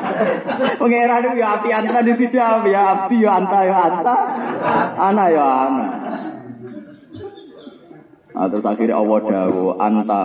Pangeran 0.79 1.25
itu 1.25 1.37
ya 1.39 1.49
abdi 1.59 1.71
anta 1.75 2.01
dijawab, 2.03 2.65
ya 2.67 2.83
abdi 2.95 3.17
ya 3.23 3.31
anta 3.39 3.61
ya 3.65 3.77
anta. 3.91 4.15
Ana 4.99 5.25
ya 5.31 5.47
ana. 5.47 5.87
Nah, 8.39 8.47
terus 8.47 8.63
akhirnya 8.63 8.95
Allah 8.95 9.19
dawu 9.19 9.75
anta 9.83 10.23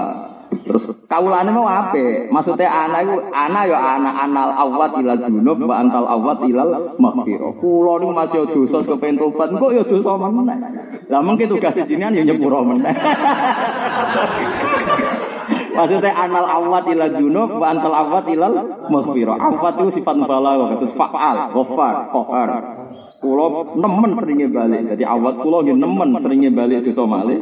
terus 0.62 0.86
kaulane 1.10 1.50
mau 1.50 1.66
apa? 1.66 2.30
Maksudnya 2.30 2.70
ana 2.70 3.02
itu 3.02 3.18
ana 3.34 3.66
ya 3.66 3.98
ana 3.98 4.12
anal 4.22 4.54
awat 4.54 5.02
ilal 5.02 5.18
junub 5.18 5.66
wa 5.66 5.82
antal 5.82 6.06
awat 6.06 6.46
ilal 6.46 6.94
maghfirah. 7.02 7.58
Kula 7.58 7.98
niku 7.98 8.14
masih 8.14 8.46
dosa 8.54 8.86
kepen 8.86 9.18
tobat, 9.18 9.50
kok 9.50 9.74
ya 9.74 9.82
dosa 9.82 10.14
meneh. 10.22 10.58
Lah 11.10 11.26
mengke 11.26 11.50
tugas 11.50 11.74
jenengan 11.74 12.14
ya 12.14 12.22
nyepuro 12.22 12.62
meneh. 12.62 12.94
Maksudnya 15.74 16.14
anal 16.14 16.46
awat 16.46 16.86
ilal 16.86 17.14
junub 17.18 17.50
wa 17.58 17.66
antal 17.74 17.94
awat 17.98 18.30
ilal 18.30 18.54
maghfirah. 18.94 19.38
Awat 19.42 19.74
itu 19.82 20.02
sifat 20.02 20.16
mubalaghah, 20.22 20.78
terus 20.78 20.94
fa'al, 20.94 21.50
ghafar, 21.50 21.96
qahar. 22.14 22.50
Kula 23.18 23.74
nemen 23.74 24.12
seringnya 24.22 24.48
balik. 24.54 24.82
Jadi 24.94 25.04
awat 25.04 25.42
kula 25.42 25.66
nggih 25.66 25.78
nemen 25.82 26.10
seringnya 26.22 26.52
balik 26.54 26.86
dosa 26.86 27.04
malih. 27.10 27.40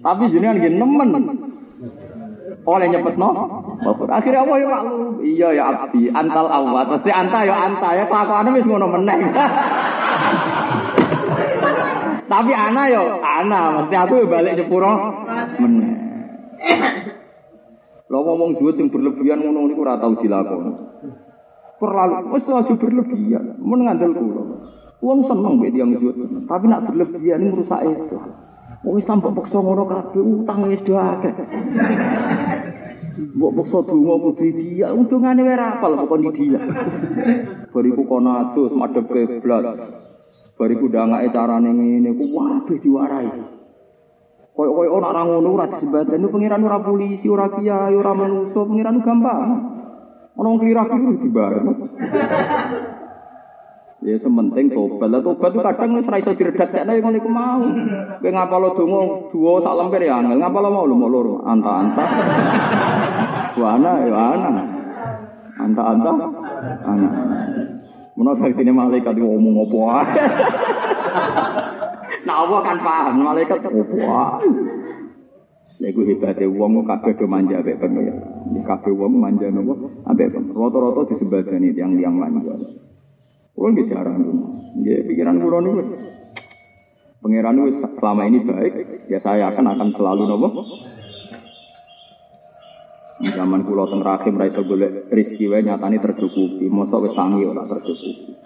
Tapi 0.00 0.22
jenengan 0.32 0.56
nggih 0.56 0.72
nemen. 0.80 1.08
Oleh 2.64 2.86
nyebut 2.88 3.20
no 3.20 3.28
akhirnya 4.08 4.40
apa 4.40 4.52
ya 4.56 4.66
maklum 4.72 5.20
iya 5.20 5.48
ya 5.52 5.62
abdi. 5.68 6.08
Antal 6.08 6.48
awat. 6.48 6.96
Pasti 6.96 7.10
anta 7.12 7.44
ya 7.44 7.56
anta 7.56 7.88
ya. 7.92 8.04
Kelakuannya 8.08 8.56
wis 8.56 8.64
ngono 8.64 8.86
meneng 8.88 9.20
tapi 12.24 12.52
ana 12.56 12.82
yo 12.88 13.20
ana. 13.20 13.60
Mesti 13.84 13.94
aku 14.00 14.24
ya 14.24 14.26
balik 14.32 14.52
nyepuro 14.56 14.92
meneng 15.60 15.92
lo 18.14 18.22
ngomong 18.22 18.62
duit 18.62 18.78
yang 18.78 18.94
berlebihan 18.94 19.42
ngono 19.42 19.66
niku 19.66 19.82
ora 19.82 19.98
tau 19.98 20.14
dilakoni 20.14 20.70
terlalu 21.82 22.14
wis 22.30 22.46
aja 22.46 22.74
berlebihan 22.78 23.58
mun 23.58 23.82
ngandel 23.82 24.14
kula 24.14 24.42
wong 25.02 25.26
seneng 25.26 25.58
mbek 25.58 25.74
tiyang 25.74 25.90
duit 25.98 26.14
tapi 26.46 26.64
nak 26.70 26.86
berlebihan 26.86 27.42
ini 27.42 27.50
merusak 27.50 27.82
itu 27.82 28.18
Wong 28.84 29.00
Islam 29.00 29.24
kok 29.24 29.32
paksa 29.32 29.64
ngono 29.64 29.88
kabeh 29.88 30.20
utang 30.20 30.68
wis 30.68 30.84
do 30.84 30.92
akeh. 31.00 31.32
Mbok 33.32 33.52
paksa 33.56 33.78
donga 33.88 34.14
kudu 34.20 34.44
dia, 34.60 34.92
untungane 34.92 35.40
wae 35.40 35.56
ra 35.56 35.80
apal 35.80 36.04
kok 36.04 36.20
di 36.20 36.28
dia. 36.36 36.60
Bariku 37.72 38.04
kono 38.04 38.44
adus 38.44 38.76
madhep 38.76 39.08
kiblat. 39.08 39.80
Bariku 40.60 40.92
ndangake 40.92 41.32
carane 41.32 41.72
ngene 41.72 42.12
ku 42.12 42.24
waduh 42.36 42.76
diwarai. 42.76 43.63
Koyo-koyo 44.54 44.90
ora 44.94 45.10
ora 45.10 45.22
ngono 45.26 45.48
ora 45.58 45.66
disebatan 45.66 46.30
pengiran 46.30 46.62
ora 46.62 46.78
polisi, 46.78 47.26
ora 47.26 47.50
kiai, 47.50 47.90
ora 47.90 48.14
manusa, 48.14 48.62
pengiran 48.62 49.02
gampang. 49.02 49.50
Ono 50.38 50.46
wong 50.46 50.58
kira-kira 50.62 51.10
dibareng. 51.18 51.66
Ya 54.04 54.20
sementing 54.20 54.68
tobat. 54.70 55.10
Lah 55.10 55.24
tobat 55.24 55.50
itu 55.56 55.62
kadang 55.64 55.96
wis 55.96 56.06
ra 56.06 56.20
iso 56.20 56.36
diredakne 56.38 57.02
ngono 57.02 57.16
iku 57.18 57.30
mau. 57.32 57.66
Kowe 58.20 58.30
ngapalo 58.30 58.68
donga 58.76 59.00
dua 59.32 59.52
sak 59.64 59.74
lemper 59.74 60.02
ya 60.04 60.20
angel. 60.20 60.38
Ngapalo 60.38 60.68
mau 60.68 60.84
lu 60.84 60.94
mau 61.00 61.08
loro. 61.08 61.40
Anta-anta. 61.40 62.04
Wana 63.56 63.92
ya 64.04 64.22
ana. 64.38 64.52
Anta-anta. 65.56 66.10
Ana. 66.84 67.08
Menapa 68.14 68.46
ini 68.46 68.70
malaikat 68.70 69.16
ngomong 69.18 69.66
apa. 69.66 70.04
Nah 72.24 72.36
Allah 72.40 72.60
kan 72.64 72.78
paham 72.80 73.20
malaikat 73.20 73.60
apa 73.60 73.68
wae. 73.76 74.48
Lha 75.74 75.86
iku 75.90 76.00
hebate 76.06 76.46
wong 76.46 76.86
kabeh 76.86 77.12
do 77.18 77.26
manja 77.28 77.60
mek 77.60 77.76
pengen. 77.82 78.16
Kabeh 78.64 78.92
wong 78.94 79.18
manja 79.20 79.50
nopo? 79.50 79.90
Ambek 80.08 80.32
rata-rata 80.32 81.02
disebadani 81.12 81.74
yang 81.76 81.98
liang 81.98 82.16
manja. 82.16 82.54
Kulo 83.52 83.66
nggih 83.74 83.86
jarang. 83.90 84.22
Nggih 84.78 84.98
pikiran 85.10 85.38
kulo 85.42 85.58
niku 85.62 85.82
Pangeran 87.24 87.56
wis 87.64 87.80
selama 87.80 88.28
ini 88.28 88.44
baik, 88.44 89.08
ya 89.08 89.16
saya 89.24 89.48
akan 89.48 89.72
akan 89.72 89.88
selalu 89.96 90.28
nopo. 90.28 90.48
Zaman 93.24 93.64
kulo 93.64 93.88
teng 93.88 94.04
rahim 94.04 94.36
ra 94.36 94.44
iso 94.44 94.60
rezeki 95.08 95.48
wae 95.48 95.64
tercukupi, 95.64 96.68
mosok 96.68 97.08
wis 97.08 97.16
sangi 97.16 97.48
ora 97.48 97.64
tercukupi. 97.64 98.44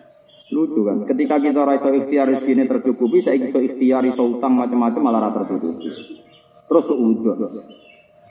Lucu 0.48 0.80
kan, 0.80 1.04
ketika 1.04 1.36
kita 1.44 1.60
ora 1.60 1.76
iso 1.76 1.92
ikhtiar 1.92 2.32
rezekine 2.32 2.64
tercukupi, 2.64 3.20
saya 3.20 3.36
iso 3.36 3.60
ikhtiar 3.60 4.00
iso 4.08 4.24
utang 4.24 4.56
macam-macam 4.56 5.02
malah 5.04 5.20
ora 5.28 5.30
tercukupi. 5.44 5.88
Terus 6.68 6.86
ujuk. 6.88 7.36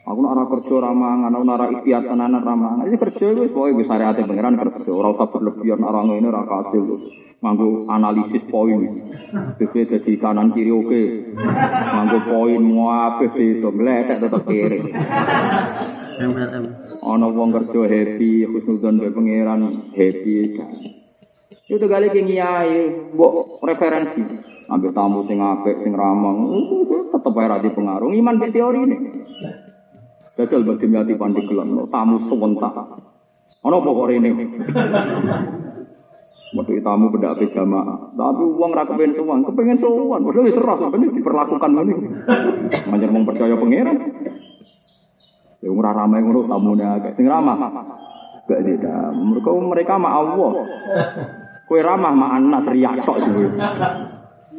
Aku 0.07 0.19
nak 0.23 0.33
ora 0.33 0.45
kerja 0.49 0.75
ramangan, 0.81 1.35
aku 1.35 1.45
nak 1.45 1.69
ikhtiar 1.77 2.01
tenanan 2.09 2.41
ramangan. 2.41 2.89
Ini 2.89 2.97
kerja 2.97 3.37
wis 3.37 3.53
pokoke 3.53 3.77
wis 3.77 3.85
syariate 3.85 4.25
pangeran 4.25 4.57
kerja, 4.57 4.91
ora 4.95 5.13
usah 5.13 5.27
berlebihan 5.29 5.83
ora 5.85 6.01
ngene 6.09 6.27
ora 6.31 6.41
kasil. 6.41 6.85
Nganggo 7.37 7.85
analisis 7.85 8.49
poin. 8.49 8.81
BP 9.61 9.73
dadi 9.85 10.17
kanan 10.17 10.57
kiri 10.57 10.73
oke. 10.73 11.03
Nganggo 11.37 12.19
poin 12.33 12.61
muapeh 12.65 13.29
itu 13.37 13.69
ngletek 13.69 14.25
tetep 14.25 14.41
kiri. 14.49 14.79
Ana 17.05 17.27
wong 17.29 17.49
kerja 17.53 17.81
happy, 17.85 18.49
khusnudzon 18.49 19.05
be 19.05 19.13
pangeran 19.13 19.93
happy. 19.93 20.57
Itu 21.67 21.83
kali 21.83 22.07
ki 22.15 22.23
ngiyai, 22.23 22.95
mbok 23.11 23.59
referensi. 23.59 24.23
Ambil 24.71 24.91
tamu 24.95 25.27
sing 25.27 25.39
apik, 25.39 25.83
sing 25.83 25.91
ramah, 25.95 26.35
tetep 27.11 27.35
ae 27.39 27.47
ra 27.47 27.59
pengaruh. 27.59 28.11
Iman 28.11 28.39
be 28.39 28.47
teori 28.51 28.83
ini. 28.87 28.97
Jajal 30.39 30.63
bagi 30.63 30.87
miati 30.87 31.15
pandeglang, 31.19 31.87
tamu 31.91 32.23
sewentak. 32.27 32.75
Ono 33.67 33.77
pokok 33.83 34.11
ini. 34.15 34.31
Waduh 36.55 36.79
tamu 36.79 37.11
beda 37.11 37.35
api 37.35 37.51
jamaah. 37.51 38.15
Tapi 38.15 38.43
uang 38.47 38.71
ra 38.71 38.87
kepengen 38.87 39.19
sowan, 39.19 39.43
kepengen 39.43 39.79
sowan. 39.83 40.23
Waduh 40.23 40.47
wis 40.47 40.55
seras 40.55 40.79
ini 40.95 41.11
diperlakukan 41.19 41.71
ngene. 41.75 41.95
Manjer 42.87 43.11
mung 43.11 43.27
percaya 43.27 43.59
pangeran. 43.59 43.97
Ya 45.59 45.67
ora 45.67 45.91
ramai 45.91 46.23
tamune 46.23 46.85
akeh. 46.87 47.11
Sing 47.19 47.27
ramah. 47.27 47.59
Gak 48.47 48.63
tidak. 48.63 49.11
Mereka 49.11 49.49
mereka 49.59 49.93
ma 49.99 50.15
Allah. 50.15 50.51
Kue 51.67 51.83
ramah 51.83 52.15
ma 52.15 52.39
anak 52.39 52.71
riak 52.71 53.03
sok 53.03 53.19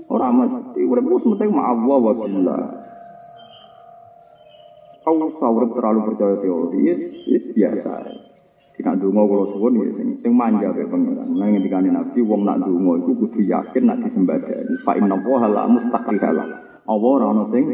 Ora 0.09 0.28
mesti 0.32 0.80
urip 0.85 1.05
ku 1.05 1.20
penting 1.36 1.52
ma'awa 1.52 1.97
wa 2.01 2.12
billah. 2.16 2.64
Kau 5.05 5.28
sahur 5.40 5.68
terlalu 5.72 6.01
percaya 6.12 6.36
teori, 6.40 6.80
itu 7.28 7.48
biasa. 7.56 7.93
Tidak 8.76 8.94
dungo 9.01 9.24
kalau 9.24 9.47
suwun 9.52 9.80
ya 9.80 9.90
sing 10.22 10.32
manja 10.36 10.70
kayak 10.70 10.86
pengiran. 10.86 11.28
Nah 11.35 11.51
ngendikane 11.51 11.90
Nabi 11.90 12.20
wong 12.22 12.47
nak 12.47 12.62
dungo 12.62 12.94
itu 13.02 13.10
kudu 13.16 13.40
yakin 13.43 13.90
nak 13.90 14.05
disembadani. 14.06 14.74
Fa 14.86 14.94
inna 14.94 15.18
wa 15.18 15.48
la 15.51 15.66
mustaqrihala. 15.66 16.44
Allah 16.86 17.10
ora 17.10 17.26
ono 17.35 17.51
sing 17.51 17.64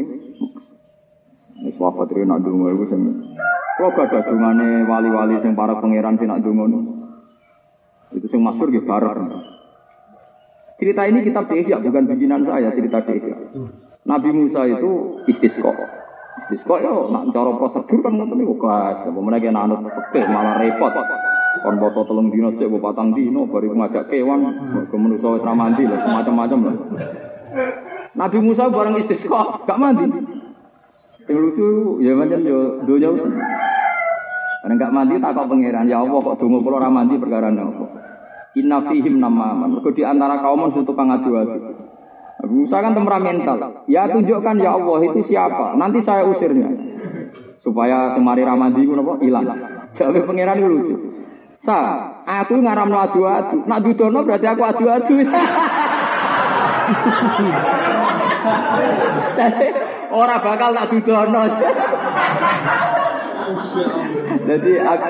wis 1.61 1.77
wafat 1.77 2.09
nak 2.25 2.41
dungo 2.41 2.73
iku 2.73 2.85
sing 2.89 3.01
kok 3.75 3.91
gak 3.95 4.25
dungane 4.25 4.87
wali-wali 4.87 5.35
sing 5.45 5.53
para 5.53 5.77
pangeran 5.77 6.17
sing 6.17 6.25
nak 6.25 6.41
dungo. 6.41 6.94
Itu 8.15 8.31
sing 8.31 8.39
masyhur 8.39 8.71
nggih 8.71 8.87
bareng. 8.87 9.27
Cerita 10.75 11.01
ini 11.07 11.23
kitab 11.23 11.47
Ihya 11.51 11.79
bukan 11.79 12.03
bikinan 12.07 12.43
saya, 12.47 12.71
cerita 12.71 12.99
Ihya. 13.03 13.37
Nabi 14.05 14.29
Musa 14.31 14.67
itu 14.67 15.23
istisqa. 15.27 15.71
Istisqa 16.45 16.75
yo 16.83 17.09
nak 17.09 17.31
cara 17.31 17.51
prosedur 17.55 17.99
kan 18.05 18.13
ngoten 18.15 18.37
niku 18.37 18.55
kas. 18.59 19.07
Apa 19.07 19.19
meneh 19.19 19.39
kena 19.39 19.65
anut 19.65 19.81
malah 20.13 20.61
repot. 20.61 20.93
Kon 21.63 21.79
poso 21.79 22.03
telung 22.05 22.29
dino 22.29 22.51
mbok 22.51 22.83
patang 22.83 23.15
dino 23.15 23.47
baru 23.47 23.71
ngajak 23.71 24.11
kewan 24.11 24.43
ke 24.91 24.95
manusa 24.99 25.39
wis 25.39 25.43
mandi 25.47 25.87
lho 25.87 25.95
macam-macam 25.95 26.59
lho. 26.67 26.73
Nabi 28.13 28.37
Musa 28.43 28.67
bareng 28.67 28.99
istisqa 28.99 29.63
gak 29.63 29.79
mandi. 29.79 30.05
Yang 31.25 31.39
lucu 31.39 31.67
ya 32.03 32.13
macam 32.13 32.39
yo 32.43 32.83
donya. 32.83 33.09
Karena 34.61 34.73
gak 34.75 34.93
mandi 34.93 35.15
tak 35.23 35.33
kok 35.33 35.47
pangeran 35.49 35.89
ya 35.89 36.03
Allah 36.03 36.19
kok 36.19 36.37
donga 36.37 36.57
kula 36.61 36.77
ra 36.83 36.89
mandi 36.91 37.15
perkara 37.15 37.49
apa. 37.49 37.85
Inna 38.55 38.79
fihim 38.87 39.19
namaman. 39.19 39.75
Mergo 39.75 39.91
di 39.91 40.03
antara 40.07 40.39
kaum 40.39 40.71
itu 40.71 40.87
tukang 40.87 41.11
adu-adu. 41.11 41.75
Musa 42.47 42.79
kan 42.79 42.95
temperamental. 42.95 43.83
Ya 43.91 44.07
tunjukkan 44.07 44.55
ya 44.63 44.79
Allah 44.79 44.99
itu 45.03 45.19
siapa. 45.27 45.75
Nanti 45.75 45.99
saya 46.07 46.23
usirnya. 46.23 46.71
Supaya 47.59 48.15
semari 48.15 48.47
ramadi 48.47 48.87
itu 48.87 48.95
apa? 48.95 49.19
Hilang. 49.19 49.47
Jadi 49.95 50.19
pangeran 50.23 50.59
lucu. 50.63 50.95
Sa, 51.65 51.79
aku 52.23 52.61
ngaram 52.63 52.93
adu-adu. 52.95 53.67
Nak 53.67 53.81
dudono 53.83 54.23
berarti 54.23 54.47
aku 54.47 54.63
adu-adu. 54.63 55.15
Orang 60.15 60.39
bakal 60.39 60.71
tak 60.71 60.87
dudono. 60.95 61.41
Jadi 64.47 64.73
aku 64.79 65.09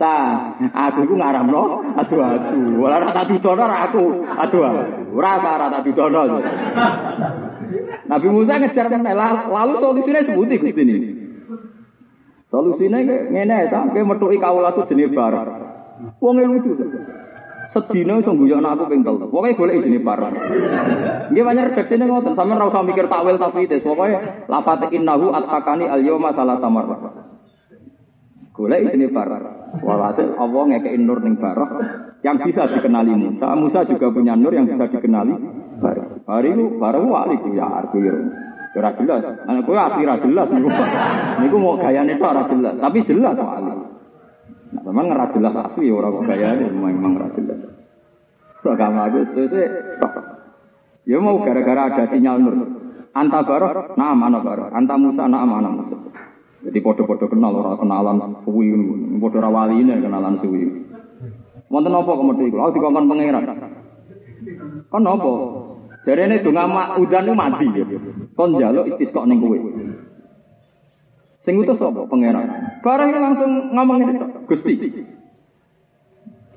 ta, 0.00 0.56
aku 0.56 1.04
ku 1.04 1.14
ngaramno 1.20 1.92
adu-adu. 2.00 2.80
Ora 2.80 3.04
ora 3.04 3.12
tak 3.12 3.28
dudono 3.28 3.68
ora 3.68 3.76
aku 3.84 4.24
adu-adu. 4.24 5.12
Ora 5.12 5.36
ora 5.36 5.66
tak. 5.68 5.84
Nabi 8.08 8.26
Musa 8.32 8.56
ngejar 8.56 8.88
meneh 8.88 9.14
lalu 9.14 9.76
solusinya 9.76 10.24
sebuti 10.24 10.56
Gusti 10.56 10.82
ini. 10.82 10.96
Solusinya 12.48 12.98
ngene 13.04 13.68
sampai 13.68 14.00
metuki 14.00 14.40
kawula 14.40 14.72
tu 14.72 14.88
jenis 14.88 15.12
bar. 15.12 15.36
Wong 16.18 16.36
lucu. 16.48 16.72
Sedina 17.70 18.18
iso 18.18 18.34
guyokno 18.34 18.66
aku 18.66 18.90
ping 18.90 19.06
telu. 19.06 19.30
Pokoke 19.30 19.54
golek 19.54 19.84
jenenge 19.84 20.02
bar. 20.02 20.18
Nggih 21.30 21.44
banyak 21.46 21.66
redaksine 21.70 22.02
ngoten, 22.08 22.34
sampeyan 22.34 22.58
ora 22.58 22.72
usah 22.72 22.82
mikir 22.82 23.06
takwil 23.06 23.38
tafsir. 23.38 23.78
Pokoke 23.84 24.16
lafat 24.50 24.90
innahu 24.90 25.30
atakani 25.30 25.86
al 25.86 26.02
yauma 26.02 26.34
salah 26.34 26.58
samar. 26.58 26.88
Golek 28.50 28.90
isine 28.90 29.12
barah. 29.14 29.59
Walhasil 29.78 30.34
Allah 30.34 30.62
ngekei 30.66 30.98
nur 30.98 31.22
ning 31.22 31.38
barah 31.38 31.70
yang 32.26 32.42
bisa 32.42 32.66
dikenali 32.66 33.14
Musa. 33.14 33.54
Musa 33.54 33.86
juga 33.86 34.10
punya 34.10 34.34
nur 34.34 34.50
yang 34.50 34.66
bisa 34.66 34.90
dikenali 34.90 35.34
barah. 35.78 36.26
Hari 36.26 36.48
itu 36.50 36.64
barah 36.76 37.02
wali 37.06 37.38
ku 37.38 37.54
ya 37.54 37.86
aku 37.86 38.02
ya. 38.02 38.14
Ora 38.70 38.90
jelas. 38.98 39.22
Ana 39.46 39.62
kowe 39.62 39.78
asli 39.78 40.02
ra 40.02 40.18
jelas 40.18 40.46
niku. 40.50 40.70
Niku 41.42 41.56
mau 41.58 41.78
gayane 41.78 42.18
tok 42.18 42.30
ora 42.34 42.44
jelas, 42.50 42.74
tapi 42.82 42.98
jelas 43.06 43.34
wali. 43.38 43.72
Nah, 44.70 44.82
memang 44.86 45.06
ora 45.14 45.26
jelas 45.34 45.54
asli 45.54 45.86
ora 45.90 46.10
kok 46.10 46.26
gayane 46.26 46.64
memang 46.66 47.12
ora 47.18 47.28
jelas. 47.34 47.58
Agama 48.60 49.08
aku 49.08 49.24
sese 49.34 49.62
Ya 51.08 51.18
mau 51.18 51.40
gara-gara 51.42 51.90
ada 51.90 52.04
sinyal 52.12 52.38
nur. 52.38 52.54
Anta 53.10 53.42
barah, 53.42 53.98
nah 53.98 54.14
mana 54.14 54.38
barah. 54.38 54.70
Anta 54.70 54.94
Musa, 54.94 55.26
nah 55.26 55.42
mana 55.42 55.66
Musa. 55.72 55.96
Jadi 56.60 56.78
podo-podo 56.84 57.24
kenal 57.24 57.56
orang 57.56 57.80
kenalan 57.80 58.16
suwi 58.44 58.68
podo 59.16 59.38
rawali 59.40 59.80
ini 59.80 59.96
kenalan 59.96 60.36
suwi. 60.44 60.68
Wonten 61.70 61.94
apa 61.94 62.12
kemudian 62.18 62.50
itu? 62.50 62.58
Aku 62.58 62.74
dikongkon 62.76 63.08
pangeran. 63.08 63.46
Kan 64.90 65.06
apa? 65.06 65.32
Ini 66.00 66.42
dunga 66.42 66.64
mak 66.66 66.98
udan 66.98 67.24
itu 67.24 67.32
mati. 67.32 67.66
Kon 68.36 68.58
jaluk 68.58 68.90
istisqo 68.92 69.24
ning 69.24 69.38
kowe. 69.40 69.56
Sing 71.46 71.54
utus 71.56 71.80
apa 71.80 72.04
pangeran? 72.10 72.80
Barang 72.84 73.08
langsung 73.14 73.52
ngomong 73.72 73.96
ini 74.04 74.12
Gusti. 74.50 74.74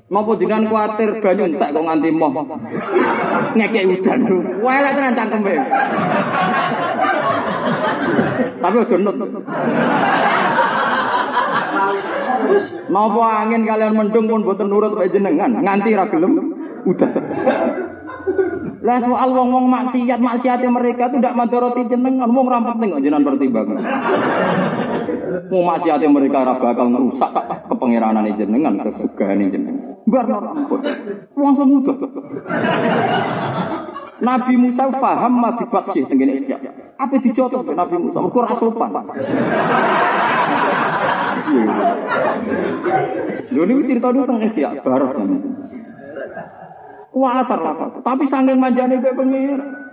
Napa 0.04 0.36
jenengan 0.36 0.68
kuatir 0.68 1.16
banyu 1.24 1.48
entek 1.48 1.72
kok 1.72 1.80
nganti 1.80 2.08
moh. 2.12 2.28
Ngekek 3.56 3.84
udan. 3.88 4.20
Wae 4.60 4.78
lek 4.84 4.92
tenan 5.00 5.16
cangkeme. 5.16 5.54
Tapi 8.60 8.76
ojo 8.84 8.96
nut. 9.00 9.16
Napa 12.92 13.22
angin 13.40 13.64
kalian 13.64 13.96
mendung 13.96 14.28
pun 14.28 14.44
boten 14.44 14.68
nurut 14.68 14.92
wae 14.92 15.08
jenengan, 15.08 15.64
nganti 15.64 15.96
ra 15.96 16.04
gelem 16.12 16.52
udah. 16.84 17.10
Lah 18.84 19.00
soal 19.00 19.32
wong-wong 19.32 19.64
maksiat, 19.72 20.20
maksiate 20.20 20.68
mereka 20.68 21.08
itu 21.08 21.16
tidak 21.16 21.40
madoroti 21.40 21.88
jenengan, 21.88 22.28
wong 22.28 22.44
ra 22.52 22.60
penting 22.60 22.92
kok 22.92 23.00
jenengan 23.00 23.24
pertimbangan. 23.24 23.80
Wong 25.50 25.64
maksiate 25.66 26.06
mereka 26.06 26.46
ora 26.46 26.54
bakal 26.60 26.86
ngerusak 26.90 27.30
kepengeranan 27.66 28.30
jenengan, 28.38 28.78
kesugahan 28.82 29.42
jenengan. 29.50 29.98
Bar 30.06 30.28
ampun. 30.30 30.80
Langsung 31.34 31.68
mudah. 31.70 31.96
Nabi 34.22 34.54
Musa 34.54 34.84
paham 34.94 35.32
mati 35.42 35.64
baksi 35.66 36.06
tengene 36.06 36.38
iki. 36.38 36.54
Apa 36.94 37.14
dicotot 37.18 37.66
Nabi 37.66 37.96
Musa? 37.98 38.18
Mergo 38.22 38.38
ora 38.38 38.54
sopan. 38.56 38.90
Lho 43.54 43.62
niku 43.66 43.80
cerita 43.86 44.08
niku 44.10 44.24
teng 44.26 44.38
Ihya 44.40 44.70
baros 44.80 45.12
Kuatar 47.14 47.60
lah, 47.62 47.94
tapi 48.02 48.26
sanggeng 48.26 48.58
manjane 48.58 48.98
kowe 48.98 49.14
pengir. 49.14 49.83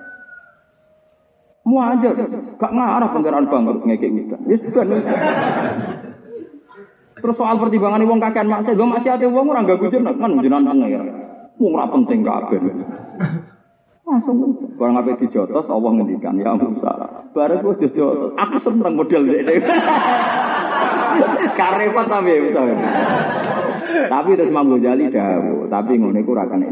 Mu 1.62 1.78
aja, 1.78 2.10
gak 2.58 2.74
ngarah 2.74 3.10
pangeran 3.14 3.46
bangkrut 3.46 3.86
ngekek 3.86 4.12
kita. 4.12 4.38
Wis 4.50 4.62
ben. 4.74 4.90
Terus 7.22 7.38
soal 7.38 7.62
pertimbangan 7.62 8.02
wong 8.10 8.18
kakean 8.18 8.50
maksiat, 8.50 8.78
wong 8.82 8.92
maksiat 8.98 9.22
wong 9.30 9.46
ora 9.46 9.62
gak 9.62 9.82
jeneng 9.94 10.18
kan 10.18 10.42
jenengan 10.42 10.74
pangeran. 10.74 11.08
Wong 11.62 11.72
ora 11.78 11.86
penting 11.94 12.26
kabeh. 12.26 12.60
Langsung 14.02 14.44
barang 14.76 14.98
apa 14.98 15.16
dijotos 15.24 15.72
Allah 15.72 15.92
ngendikan 15.96 16.36
ya 16.36 16.52
Musa. 16.58 16.92
Barang 17.32 17.64
gue 17.64 17.88
dijotos, 17.88 18.36
aku 18.36 18.58
seneng 18.60 19.00
model 19.00 19.24
ini. 19.24 19.56
Karepot 21.58 22.06
tapi. 22.08 22.34
Tapi 23.92 24.30
terus 24.40 24.52
Imam 24.52 24.72
Ghazali 24.72 25.12
dahulu, 25.12 25.68
tapi 25.68 26.00
ngono 26.00 26.16
iku 26.20 26.32
ora 26.32 26.48
kena 26.48 26.72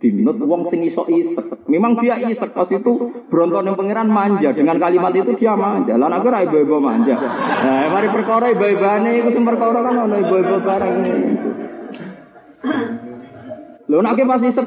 dinut 0.00 0.36
wong 0.40 0.68
sing 0.72 0.84
iso 0.84 1.04
isek. 1.08 1.68
Memang 1.68 2.00
dia 2.00 2.20
isek 2.20 2.52
pas 2.52 2.68
itu 2.68 2.92
bronton 3.28 3.68
yang 3.68 3.76
pangeran 3.76 4.08
manja 4.08 4.52
dengan 4.52 4.76
kalimat 4.80 5.12
itu 5.12 5.36
dia 5.36 5.56
manja. 5.56 5.96
Lah 5.96 6.08
aku 6.12 6.28
ora 6.28 6.44
ibu-ibu 6.44 6.80
manja. 6.80 7.16
Nah, 7.16 7.88
mari 7.92 8.08
perkara 8.12 8.52
ibu-ibane 8.52 9.10
iku 9.20 9.28
sing 9.32 9.44
perkara 9.44 9.78
kan 9.84 9.94
ono 10.04 10.16
ibu-ibu 10.16 10.54
barang. 10.64 10.94
Lho 13.86 13.98
nek 14.02 14.18
pas 14.26 14.42
isek 14.42 14.66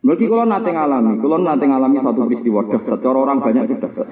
Mereka 0.00 0.32
kalau 0.32 0.48
nanti 0.48 0.72
ngalami, 0.72 1.20
kalau 1.20 1.36
nanti 1.44 1.64
ngalami 1.68 2.00
satu 2.00 2.24
peristiwa 2.24 2.64
dahsyat, 2.72 3.04
cara 3.04 3.18
orang 3.20 3.44
banyak 3.44 3.68
itu 3.68 3.76
dahsyat. 3.84 4.08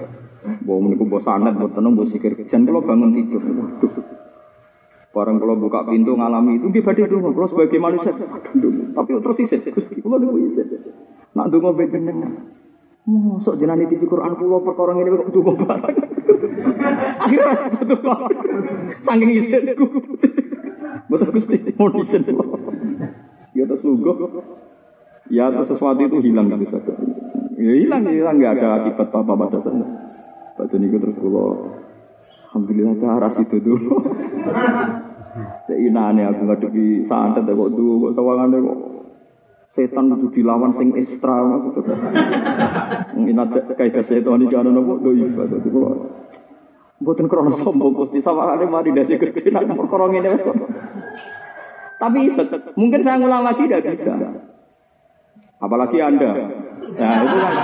Bawa 0.68 0.78
meniku 0.84 1.08
bos 1.08 1.24
anet, 1.24 1.56
bos 1.56 1.72
tenung, 1.72 1.96
bos 1.96 2.12
sikir, 2.12 2.36
jangan 2.52 2.68
kalau 2.68 2.84
bangun 2.84 3.16
tidur. 3.16 3.40
Barang 5.16 5.40
kalau 5.40 5.56
buka 5.56 5.88
pintu 5.88 6.12
ngalami 6.12 6.60
itu 6.60 6.68
dia 6.76 6.84
badai 6.84 7.08
dulu, 7.08 7.32
kalau 7.32 7.48
sebagai 7.48 7.80
manusia, 7.80 8.12
Tapi 8.12 9.10
terus 9.16 9.40
isit, 9.40 9.64
kalau 10.04 10.20
dulu 10.20 10.36
isit. 10.52 10.68
Nak 11.32 11.48
dungo 11.48 11.72
bejenengan. 11.72 12.36
Masuk 13.08 13.56
jenani 13.56 13.88
di 13.88 13.96
Quran 14.04 14.36
pulau 14.36 14.60
perkara 14.60 14.92
ini 14.92 15.08
kok 15.08 15.32
dungo 15.32 15.56
barang. 15.56 15.96
Akhirnya 17.24 17.52
betul 17.80 18.12
Sangking 19.08 19.30
isit. 19.40 19.72
Betul 21.08 21.28
gusti, 21.32 21.56
mau 21.80 21.88
isit. 22.04 22.28
Ya 23.56 23.64
terus 23.64 23.80
lugu. 23.80 24.12
Ya 25.28 25.52
atau 25.52 25.64
sesuatu 25.68 26.00
itu 26.00 26.24
hilang 26.24 26.48
gitu 26.56 26.72
saja. 26.72 26.94
Ya 27.60 27.72
hilang, 27.74 28.08
hilang 28.08 28.40
nggak 28.40 28.54
ada 28.60 28.68
akibat 28.80 29.12
apa 29.12 29.32
pada 29.34 29.58
sana. 29.60 29.86
Baca 30.56 30.76
niku 30.80 30.96
terus 30.98 31.16
kalau 31.20 31.48
Alhamdulillah 32.48 32.96
cara 32.96 33.28
itu 33.36 33.56
dulu. 33.60 33.92
Seinane 35.68 36.24
aku 36.24 36.48
ngadepi 36.48 37.04
santet 37.06 37.44
kok 37.44 37.70
dulu 37.76 38.08
kok 38.08 38.12
sawangan 38.16 38.56
kok 38.56 38.78
setan 39.76 40.10
itu 40.16 40.26
dilawan 40.40 40.72
sing 40.80 40.96
ekstra 40.96 41.44
maksudnya. 41.44 41.96
Inat 43.30 43.52
kayak 43.76 44.08
setan 44.08 44.42
iki 44.42 44.56
ana 44.56 44.72
napa 44.72 44.96
do 44.98 45.12
iba 45.12 45.44
dadi 45.44 45.68
kula. 45.68 45.92
Mboten 46.98 47.30
krono 47.30 47.54
sombong 47.60 47.94
Gusti 47.94 48.24
sawangane 48.24 48.64
mari 48.66 48.96
dadi 48.96 49.20
gede 49.20 49.52
nak 49.52 49.68
perkara 49.68 50.08
wis. 50.08 50.42
Tapi 51.98 52.18
mungkin 52.78 53.00
saya 53.04 53.20
ngulang 53.20 53.42
lagi 53.44 53.68
tidak 53.68 53.82
bisa. 53.92 54.14
Apalagi 55.58 55.98
Anda. 55.98 56.30
Nah, 56.98 57.14
itu 57.22 57.36
kan. 57.36 57.54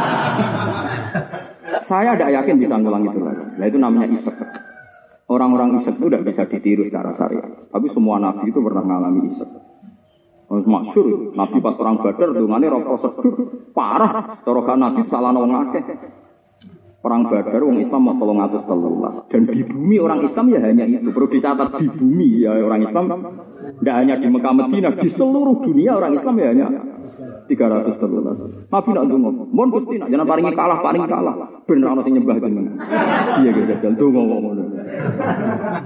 saya 1.91 2.11
tidak 2.19 2.31
yakin 2.43 2.57
bisa 2.59 2.75
ngulang 2.79 3.07
itu 3.07 3.21
lagi. 3.23 3.45
Nah, 3.59 3.67
itu 3.67 3.79
namanya 3.79 4.07
isek. 4.11 4.37
Orang-orang 5.31 5.81
isek 5.81 5.97
itu 5.97 6.07
tidak 6.11 6.25
bisa 6.29 6.43
ditiru 6.51 6.83
secara 6.87 7.15
syariat. 7.17 7.49
Tapi 7.71 7.87
semua 7.95 8.21
nabi 8.21 8.51
itu 8.51 8.61
pernah 8.61 8.83
mengalami 8.85 9.33
isek. 9.35 9.51
Masyur, 10.55 11.35
Nabi 11.35 11.59
pas 11.59 11.75
perang 11.75 11.99
Badar 11.99 12.31
dungane 12.31 12.69
ora 12.71 12.79
prosedur 12.85 13.35
parah. 13.75 14.39
Cara 14.45 14.75
Nabi 14.77 15.03
salah 15.11 15.35
wong 15.35 15.51
akeh. 15.51 15.83
Perang 17.01 17.27
Badar 17.27 17.59
wong 17.65 17.81
Islam 17.83 18.01
mau 18.07 18.15
tolong 18.15 18.39
atas 18.39 18.63
telulas 18.69 19.25
dan 19.33 19.51
di 19.51 19.67
bumi 19.67 19.97
orang 19.99 20.25
Islam 20.25 20.47
ya 20.53 20.61
hanya 20.63 20.85
itu 20.89 21.11
perlu 21.11 21.29
dicatat 21.29 21.69
di 21.81 21.87
bumi 21.91 22.47
ya 22.47 22.55
orang 22.61 22.81
Islam 22.87 23.05
tidak 23.83 23.97
hanya 23.99 24.15
di 24.21 24.29
Mekah 24.31 24.55
Medina 24.57 24.89
di 24.95 25.09
seluruh 25.13 25.57
dunia 25.65 26.01
orang 26.01 26.13
Islam 26.17 26.35
ya 26.39 26.47
hanya 26.55 26.67
300 27.45 28.01
telulas. 28.01 28.37
Nabi 28.73 28.91
nak 28.97 29.05
dungo, 29.05 29.29
mohon 29.53 29.69
gusti 29.69 30.01
nak 30.01 30.09
jangan 30.09 30.25
paringi 30.25 30.57
kalah 30.57 30.79
paling 30.81 31.05
kalah. 31.05 31.35
Bener 31.69 31.93
ana 31.93 32.01
sing 32.01 32.17
nyembah 32.17 32.41
jenengan. 32.41 32.77
Iya 33.45 33.51
gitu 33.53 33.75
dan 33.85 33.93
dungo 34.01 34.21
ngono. 34.25 34.65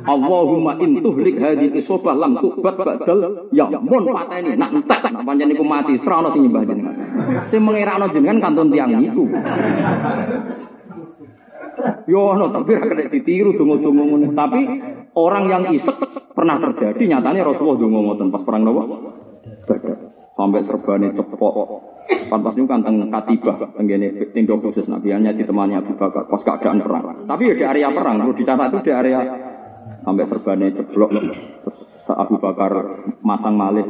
Allahumma 0.07 0.79
in 0.79 1.03
tuhlik 1.03 1.35
hadhihi 1.35 1.83
isobah 1.83 2.15
lam 2.15 2.39
tubat 2.39 2.79
badal 2.79 3.51
ya 3.51 3.67
mon 3.75 4.03
pateni 4.07 4.55
nak 4.55 4.71
entek 4.71 5.03
nak 5.11 5.23
pancen 5.27 5.51
iku 5.51 5.65
mati 5.67 5.99
sira 5.99 6.23
ana 6.23 6.31
sing 6.31 6.47
nyembah 6.47 6.63
jenengan. 6.63 6.95
Sing 7.51 7.61
mengirakno 7.67 8.07
jenengan 8.15 8.39
kantun 8.39 8.71
tiang 8.71 8.95
iku. 9.03 9.25
Yo 12.07 12.21
ono 12.39 12.55
tapi 12.55 12.71
ra 12.79 12.87
kena 12.87 13.11
ditiru 13.11 13.51
ngono. 13.59 14.31
Tapi 14.31 14.63
orang 15.19 15.45
yang 15.51 15.63
isek 15.75 15.99
pernah 16.39 16.63
terjadi 16.63 17.19
nyatanya 17.19 17.51
Rasulullah 17.51 17.83
donga 17.83 17.99
ngoten 17.99 18.29
pas 18.31 18.43
perang 18.47 18.63
nopo? 18.63 18.83
Sampai 20.39 20.63
serbane 20.63 21.11
cepok. 21.19 21.55
Pantas 22.31 22.55
niku 22.55 22.71
kan 22.71 22.87
teng 22.87 23.11
katibah 23.11 23.59
tenggene 23.75 24.31
tindok 24.31 24.71
khusus 24.71 24.87
Nabi 24.87 25.11
hanya 25.11 25.35
ditemani 25.35 25.75
Abu 25.75 25.99
Bakar 25.99 26.31
pas 26.31 26.47
keadaan 26.47 26.79
perang. 26.79 27.27
Tapi 27.27 27.43
ya 27.51 27.55
di 27.59 27.65
area 27.67 27.89
perang, 27.91 28.23
perlu 28.23 28.39
dicatat 28.39 28.71
itu 28.71 28.79
di 28.87 28.93
area 28.95 29.21
sampai 30.07 30.31
serbane 30.31 30.67
ceblok. 30.79 31.11
Abu 32.07 32.39
Bakar 32.39 32.73
masang 33.21 33.59
malih 33.59 33.85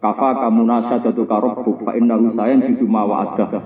kafa 0.00 0.48
kamu 0.48 0.62
nasa 0.64 1.04
jatuh 1.04 1.28
karobuk 1.28 1.84
fa 1.84 1.92
innahu 1.92 2.32
sayan 2.32 2.64
jisu 2.64 2.88
mawa 2.88 3.36
ada 3.36 3.60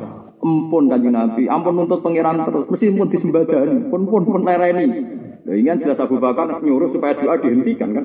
Empun 0.44 0.92
kanjeng 0.92 1.16
Nabi, 1.16 1.48
ampun 1.48 1.72
nuntut 1.72 2.04
pangeran 2.04 2.44
terus, 2.44 2.68
mesti 2.68 2.92
pun 2.92 3.08
disembadani, 3.08 3.88
pun 3.88 4.04
pun 4.04 4.28
pun 4.28 4.44
lereni. 4.44 4.92
Nah, 5.40 5.56
ingin 5.56 5.80
jelas 5.80 5.96
Abu 6.04 6.20
Bakar 6.20 6.60
nyuruh 6.60 6.92
supaya 6.92 7.16
doa 7.16 7.40
dihentikan 7.40 7.96
kan. 7.96 8.04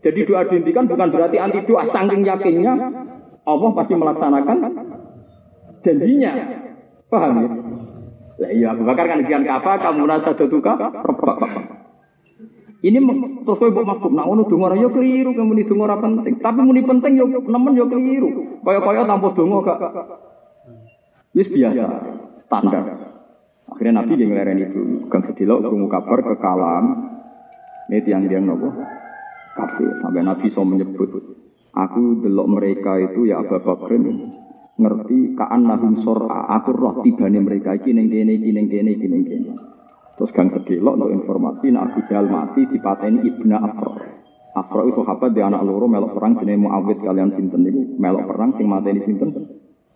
Jadi 0.00 0.20
doa 0.24 0.48
dihentikan 0.48 0.88
bukan 0.88 1.12
berarti 1.12 1.36
anti 1.36 1.60
doa, 1.68 1.84
saking 1.92 2.24
yakinnya 2.24 2.72
Allah 3.44 3.70
pasti 3.76 3.92
melaksanakan 3.96 4.56
janjinya. 5.84 6.32
Paham 7.10 7.36
ya? 7.36 7.48
Lah 8.40 8.50
iya 8.54 8.66
Abu 8.72 8.88
Bakar 8.88 9.04
kan 9.10 9.20
dian 9.26 9.44
kafa 9.44 9.76
kamu 9.82 10.08
nasa 10.08 10.32
duka 10.32 10.72
ini 12.80 12.96
terus 13.44 13.60
kowe 13.60 13.68
mbok 13.68 13.84
maksud 13.84 14.12
nak 14.16 14.24
ngono 14.24 14.48
donga 14.48 14.72
yo 14.72 14.88
keliru 14.88 15.36
kamu 15.36 15.52
muni 15.52 15.68
donga 15.68 16.00
penting. 16.00 16.40
Tapi 16.40 16.60
muni 16.64 16.80
penting 16.80 17.12
yo 17.20 17.28
nemen 17.28 17.76
yo 17.76 17.84
keliru. 17.84 18.56
Kaya-kaya 18.64 19.04
tanpa 19.04 19.36
donga 19.36 19.58
gak 19.68 19.80
Wis 21.36 21.46
biasa, 21.52 21.84
standar. 22.48 22.84
Akhirnya 23.70 24.02
Nabi 24.02 24.18
ngelereni 24.18 24.66
itu, 24.66 25.06
Kang 25.06 25.22
Sedilo 25.30 25.62
krungu 25.62 25.86
kabar 25.86 26.26
kekalahan. 26.26 26.84
Ini 27.86 28.02
tiang-tiang 28.02 28.50
nopo? 28.50 28.66
Kafe. 29.60 29.84
Sampai 30.00 30.24
Nabi 30.24 30.48
so 30.50 30.64
menyebut, 30.64 31.10
aku 31.76 32.24
delok 32.24 32.48
mereka 32.48 32.96
itu 32.96 33.28
ya 33.28 33.44
Abu 33.44 33.60
Bakrin 33.60 34.32
ngerti 34.80 35.36
kaan 35.36 35.68
nahum 35.68 36.00
sor'a 36.00 36.48
aku 36.56 36.72
roh 36.72 37.04
tibane 37.04 37.36
mereka 37.36 37.76
iki 37.76 37.92
ning 37.92 38.08
kene 38.08 38.40
iki 38.40 38.48
ning 38.48 38.66
kene 38.72 38.96
terus 40.16 40.32
Kang 40.32 40.48
Sedilo 40.56 40.96
untuk 40.96 41.12
informasi 41.12 41.68
nak 41.68 41.92
Abu 41.92 42.00
Jahal 42.08 42.32
mati 42.32 42.64
dipateni 42.64 43.28
Ibnu 43.28 43.56
Afro 43.60 43.92
Afro 44.56 44.80
itu 44.88 45.04
sahabat 45.04 45.36
di 45.36 45.44
anak 45.44 45.68
loro 45.68 45.84
melok 45.84 46.16
perang 46.16 46.40
jenenge 46.40 46.64
Muawid 46.64 46.96
kalian 47.04 47.36
sinten 47.36 47.60
niku 47.60 48.00
melok 48.00 48.24
perang 48.24 48.56
sing 48.56 48.64
mateni 48.72 49.04
sinten 49.04 49.30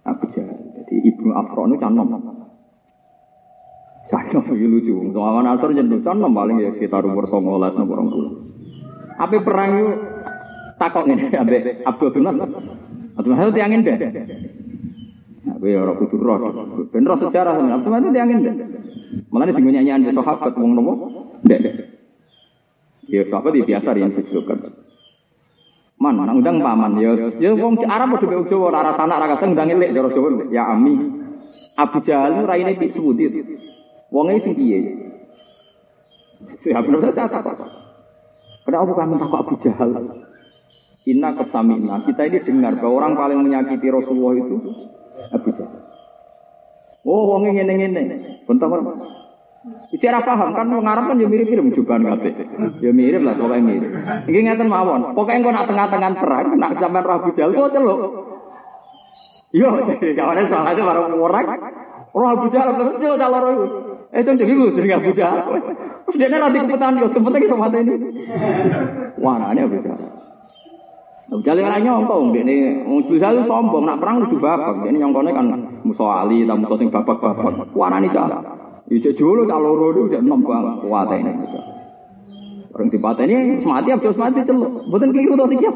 Abu 0.04 0.28
Jahal 0.36 0.64
jadi 0.84 1.00
Ibnu 1.00 1.32
Afro 1.32 1.64
itu 1.64 1.80
canom. 1.80 2.06
Canom 4.12 4.44
itu 4.52 4.66
lucu. 4.68 4.94
Soalnya 5.16 5.56
Nasr 5.56 5.72
jadi 5.72 5.96
canom 6.04 6.36
paling 6.36 6.60
ya 6.60 6.70
sekitar 6.76 7.08
umur 7.08 7.24
songolas 7.32 7.72
nomor 7.72 8.04
orang 8.04 8.08
dulu. 8.12 8.28
Apa 9.14 9.36
perang 9.46 9.70
itu 9.78 9.92
takok 10.74 11.06
ini 11.06 11.30
abe 11.30 11.82
Abdul 11.86 12.10
bin 12.10 12.26
Nasr. 12.26 12.50
Abdul 13.14 13.30
Nasr 13.30 13.54
tiangin 13.54 13.86
deh. 13.86 13.96
Aku 15.54 15.64
ya 15.70 15.86
orang 15.86 15.96
kudu 16.02 16.16
roh. 16.18 16.38
Ben 16.90 17.06
roh 17.06 17.18
sejarah 17.22 17.54
Abdul 17.54 17.92
Nasr 17.94 18.10
tiangin 18.10 18.38
deh. 18.42 18.54
Malah 19.30 19.50
ini 19.54 19.70
nyanyian 19.70 20.02
di 20.02 20.10
sahabat 20.10 20.58
wong 20.58 20.74
nopo. 20.74 20.92
Dek. 21.46 21.62
Ya 23.06 23.22
sahabat 23.30 23.54
ya 23.54 23.62
biasa 23.62 23.88
yang 23.94 24.10
disebutkan. 24.18 24.82
Man, 25.94 26.18
nang 26.18 26.42
undang 26.42 26.58
paman 26.58 26.98
ya. 26.98 27.14
Ya 27.38 27.54
wong 27.54 27.78
Arab 27.86 28.18
padha 28.18 28.26
mek 28.26 28.50
Jawa 28.50 28.74
ora 28.74 28.92
sanak 28.98 29.18
ora 29.22 29.26
kaseng 29.38 29.54
undang 29.54 29.70
elek 29.70 29.94
cara 29.94 30.10
Jawa. 30.10 30.50
Ya 30.50 30.66
ami. 30.66 30.98
Abu 31.78 32.02
Jahal 32.02 32.42
raine 32.42 32.74
pik 32.74 32.98
sudit. 32.98 33.30
Wonge 34.10 34.42
sing 34.42 34.58
piye? 34.58 34.78
Siapa 36.62 36.86
benar 36.86 37.14
saya 37.14 37.30
takut. 37.30 37.83
Kenapa 38.64 38.92
kamu 38.96 39.14
takut 39.20 39.38
Abu 39.44 39.54
Jahal? 39.60 39.90
Inna 41.04 41.36
kesamina. 41.36 42.00
Kita 42.08 42.24
ini 42.24 42.40
dengar 42.40 42.80
bahwa 42.80 43.04
orang 43.04 43.12
paling 43.12 43.38
menyakiti 43.44 43.92
Rasulullah 43.92 44.34
itu 44.40 44.56
Abu 45.36 45.48
Jahal. 45.52 45.80
Oh, 47.04 47.28
wonge 47.28 47.52
ngene-ngene. 47.52 48.40
Bentar 48.48 48.72
Bicara 49.64 50.20
paham 50.20 50.52
kan 50.52 50.68
wong 50.68 50.84
kan 50.84 51.16
ya 51.16 51.24
mirip-mirip 51.24 51.72
jubahan 51.72 52.04
kabeh. 52.04 52.36
Ya 52.84 52.92
mirip 52.92 53.24
lah 53.24 53.32
pokoknya 53.32 53.64
mirip. 53.64 53.90
Iki 54.28 54.40
ngeten 54.44 54.68
mawon. 54.68 55.16
Pokoke 55.16 55.32
engko 55.32 55.56
nak 55.56 55.64
tengah-tengah 55.64 56.20
perang 56.20 56.60
nak 56.60 56.76
sampean 56.76 57.04
Rabu 57.04 57.32
Jal 57.32 57.48
kok 57.56 57.72
celuk. 57.72 57.98
Yo, 59.56 59.70
kawane 60.18 60.50
soalnya 60.52 60.82
baru 60.84 61.16
orang. 61.16 61.46
Roh 62.12 62.28
Abu 62.28 62.52
Jahal 62.52 62.76
terus 62.76 63.00
iku. 63.00 63.16
Eh 63.16 63.93
itu 64.14 64.30
jadi 64.38 64.52
lu 64.54 64.70
jadi 64.70 64.94
Abu 64.94 65.10
Jahal. 65.18 65.42
Terus 66.06 66.16
dia 66.16 66.30
nanti 66.30 66.62
kepetan 66.62 67.02
yo 67.02 67.10
sempet 67.10 67.34
iki 67.42 67.50
sama 67.50 67.66
ini. 67.74 67.94
Wah, 69.18 69.50
ini 69.50 69.60
Abu 69.66 69.82
Jahal. 69.82 70.06
Abu 71.34 71.42
Jahal 71.42 71.66
ora 71.66 71.78
nyongkong, 71.82 72.30
ini 72.38 72.86
Abu 72.86 73.14
Jahal 73.18 73.42
sombong 73.42 73.90
nak 73.90 73.98
perang 73.98 74.22
kudu 74.30 74.38
babak. 74.38 74.86
Ini 74.86 75.02
nyongkone 75.02 75.34
kan 75.34 75.46
musuh 75.82 76.22
ali, 76.22 76.46
ta 76.46 76.54
musuh 76.54 76.78
sing 76.78 76.94
babak-babak. 76.94 77.74
Warani 77.74 78.08
cah. 78.14 78.38
Ijek 78.84 79.16
jolo 79.18 79.48
tak 79.48 79.58
loro 79.64 79.96
itu 79.96 80.12
udah 80.12 80.20
enam 80.20 80.44
banget 80.44 80.76
kuat 80.84 81.08
ini. 81.16 81.32
Orang 82.74 82.90
di 82.90 82.98
pantai 83.00 83.30
ini 83.30 83.62
mati 83.64 83.88
abis 83.94 84.18
mati 84.18 84.44
celuk. 84.44 84.90
Bukan 84.90 85.14
keliru 85.14 85.38
tuh 85.38 85.46
tiga 85.46 85.70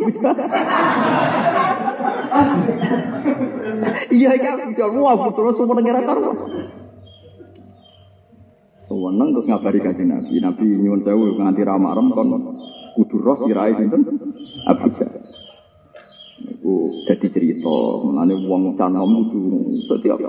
Iya 4.12 4.30
iya 4.34 4.50
bisa 4.68 4.84
wah 4.92 5.14
betul 5.16 5.54
semua 5.56 5.78
negara 5.78 6.04
karuan. 6.04 6.36
Sewenang 8.88 9.36
terus 9.36 9.44
ngabari 9.44 9.84
kaji 9.84 10.04
Nabi. 10.08 10.40
Nabi 10.40 10.64
nyuwun 10.64 11.04
sewu 11.04 11.36
nganti 11.36 11.60
ramarem 11.60 12.08
kon 12.08 12.32
kudu 12.96 13.20
roh 13.20 13.36
sirai 13.44 13.76
sinten 13.76 14.00
Abu 14.64 14.88
Jahal. 14.96 15.28
Iku 16.38 16.74
jadi 17.04 17.26
cerita, 17.28 17.78
mengenai 18.08 18.38
uang 18.48 18.78
canom 18.80 19.28
itu 19.28 19.40
setiap 19.90 20.22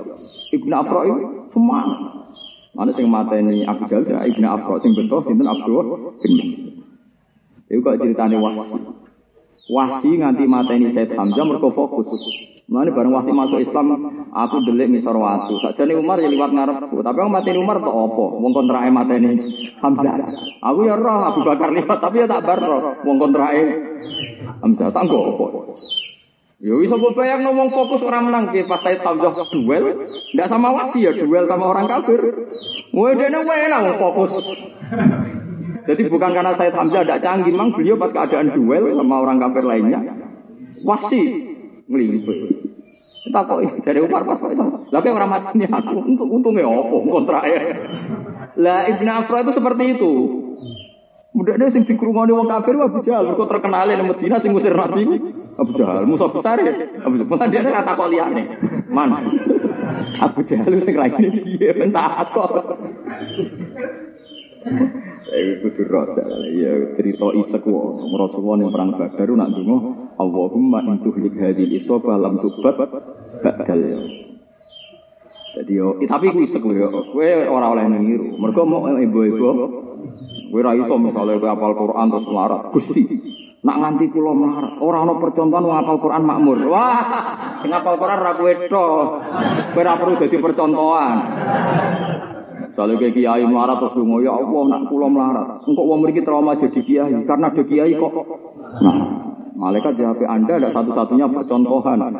Ibnu 0.52 0.74
Afra 0.76 1.08
itu 1.08 1.48
semangat. 1.56 2.00
Mana 2.76 2.92
sing 2.92 3.08
mateni 3.08 3.64
Abu 3.64 3.88
Jahal 3.88 4.04
ya 4.04 4.28
Ibnu 4.28 4.44
Afro 4.44 4.76
sing 4.84 4.92
betul 4.92 5.24
sinten 5.24 5.48
Abdul 5.48 6.12
bin 6.20 6.32
Iku 7.70 7.80
kok 7.80 7.96
ceritane 7.96 8.36
Wahsi. 8.36 8.78
Wahsi 9.72 10.10
nganti 10.20 10.44
mateni 10.44 10.92
Said 10.92 11.16
Hamzah 11.16 11.48
mergo 11.48 11.72
fokus. 11.72 12.12
Mulane 12.70 12.94
bareng 12.94 13.10
Wahsi 13.10 13.34
masuk 13.34 13.58
Islam, 13.66 13.98
aku 14.30 14.62
delik 14.62 14.94
ngisor 14.94 15.18
watu. 15.18 15.58
Sakjane 15.58 15.90
Umar 15.98 16.22
ya 16.22 16.30
liwat 16.30 16.54
ngarepku, 16.54 17.02
tapi 17.02 17.18
aku 17.18 17.26
mateni 17.26 17.58
Umar 17.58 17.82
tok 17.82 17.90
apa? 17.90 18.24
Wong 18.38 18.54
kontrake 18.54 18.94
mateni 18.94 19.42
Hamzah. 19.82 20.14
Aku 20.62 20.86
ya 20.86 20.94
roh 20.94 21.34
Abu 21.34 21.42
Bakar 21.42 21.74
liwat, 21.74 21.98
tapi 21.98 22.22
ya 22.22 22.30
tak 22.30 22.46
bar 22.46 22.62
roh 22.62 22.94
wong 23.02 23.18
kontrake 23.18 23.74
Hamzah. 24.62 24.86
Tak 24.94 25.02
apa. 25.02 25.18
Ya 26.62 26.78
bisa 26.78 26.94
gue 26.94 27.12
bayang 27.18 27.42
ngomong 27.42 27.74
fokus 27.74 28.06
orang 28.06 28.30
menang 28.30 28.54
ke 28.54 28.62
pas 28.70 28.78
saya 28.86 29.02
Hamzah 29.02 29.34
duel, 29.50 30.06
tidak 30.30 30.46
sama 30.46 30.70
wasi 30.70 31.02
ya 31.02 31.10
duel 31.10 31.50
sama 31.50 31.74
orang 31.74 31.90
kafir. 31.90 32.22
Wah 32.94 33.10
dia 33.18 33.34
enak 33.34 33.98
fokus. 33.98 34.30
Jadi 35.90 36.06
bukan 36.06 36.30
karena 36.38 36.54
saya 36.54 36.70
Hamzah 36.70 37.02
tidak 37.02 37.18
canggih, 37.18 37.50
memang 37.50 37.74
beliau 37.74 37.98
pas 37.98 38.14
keadaan 38.14 38.54
duel 38.54 38.94
sama 38.94 39.26
orang 39.26 39.42
kafir 39.42 39.66
lainnya, 39.66 40.06
wasi 40.86 41.49
ngelimpah. 41.90 42.36
Tak 43.30 43.42
kok 43.46 43.60
dari 43.84 44.00
Umar 44.00 44.22
pas 44.24 44.38
kok 44.40 44.50
itu. 44.54 44.64
Lah 44.88 45.00
kok 45.02 45.12
ora 45.12 45.28
mati 45.28 45.66
aku 45.66 45.98
untuk 46.00 46.26
untungnya 46.30 46.64
opo 46.64 47.04
kontrake. 47.04 47.58
Lah 48.56 48.88
Ibnu 48.88 49.10
Afra 49.10 49.44
itu 49.44 49.52
seperti 49.52 49.84
itu. 49.98 50.12
Mudahnya 51.30 51.70
sing 51.70 51.86
dikrungoni 51.86 52.34
wong 52.34 52.50
kafir 52.50 52.74
Abu 52.74 53.06
Jahal, 53.06 53.38
kok 53.38 53.46
terkenal 53.46 53.86
di 53.86 54.02
Medina 54.02 54.42
sing 54.42 54.50
ngusir 54.50 54.74
Nabi 54.74 55.06
Abu 55.54 55.78
Jahal, 55.78 56.02
musuh 56.02 56.26
besar 56.34 56.58
ya. 56.58 56.74
Abu 57.06 57.22
Jahal, 57.22 57.46
dia 57.54 57.70
kata 57.70 57.94
kok 57.94 58.10
liyane. 58.10 58.42
Man. 58.90 59.14
Abu 60.18 60.42
Jahal 60.50 60.74
sing 60.82 60.94
raine 60.98 61.28
piye 61.30 61.70
ben 61.70 61.94
kok. 61.94 62.50
Eh 65.30 65.62
kudu 65.62 65.82
rasa 65.86 66.26
ya 66.50 66.98
cerita 66.98 67.26
isek 67.30 67.62
wae. 67.62 68.10
Rasulullah 68.10 68.56
ning 68.58 68.68
perang 68.74 68.90
Badar 68.98 69.28
nak 69.38 69.48
ndonga 69.54 70.09
Allahumma 70.20 70.84
in 70.84 71.00
tuhlik 71.00 71.32
hadhil 71.40 71.72
isabah 71.80 72.20
lam 72.20 72.36
tubat 72.44 72.76
badal 73.40 73.80
ya. 73.80 74.00
Jadi 75.50 75.72
yo, 75.74 75.98
tapi 76.06 76.30
ku 76.30 76.46
isek 76.46 76.62
lho 76.62 76.74
yo. 76.76 76.88
Kowe 77.10 77.26
ora 77.50 77.74
oleh 77.74 77.88
niru. 77.90 78.38
Mergo 78.38 78.62
mau 78.68 78.86
ibu-ibu 78.86 79.48
kowe 80.50 80.60
ra 80.62 80.78
iso 80.78 80.94
misale 80.98 81.42
kowe 81.42 81.50
apal 81.50 81.74
Quran 81.74 82.06
terus 82.10 82.26
melarat. 82.30 82.62
Gusti, 82.70 83.02
nak 83.66 83.76
nganti 83.82 84.14
kula 84.14 84.30
melarat, 84.34 84.74
ora 84.78 84.98
ana 85.02 85.14
percontohan 85.18 85.66
wong 85.66 85.78
apal 85.78 85.98
Quran 85.98 86.22
makmur. 86.22 86.58
Wah, 86.70 87.02
sing 87.62 87.70
apal 87.74 87.98
Quran 87.98 88.18
ra 88.22 88.32
kowe 88.38 88.52
tok. 88.70 89.06
Kowe 89.74 89.80
ora 89.82 89.98
perlu 89.98 90.14
dadi 90.22 90.36
percontohan. 90.38 91.16
Kalau 92.70 92.94
kayak 92.96 93.12
kiai 93.18 93.42
melarat 93.42 93.82
terus 93.82 93.98
dungo 93.98 94.22
ya 94.22 94.30
Allah 94.30 94.62
nak 94.70 94.82
kula 94.86 95.06
melarat. 95.10 95.48
Engkau 95.66 95.84
wong 95.90 95.98
mriki 96.06 96.22
trauma 96.22 96.54
jadi 96.54 96.80
kiai 96.86 97.14
karena 97.26 97.50
ada 97.50 97.62
kiai 97.66 97.92
kok. 97.98 98.14
Nah, 98.80 98.96
malaikat 99.60 100.00
di 100.00 100.08
HP 100.08 100.24
Anda 100.24 100.56
ada 100.56 100.72
satu-satunya 100.72 101.28
percontohan. 101.28 102.00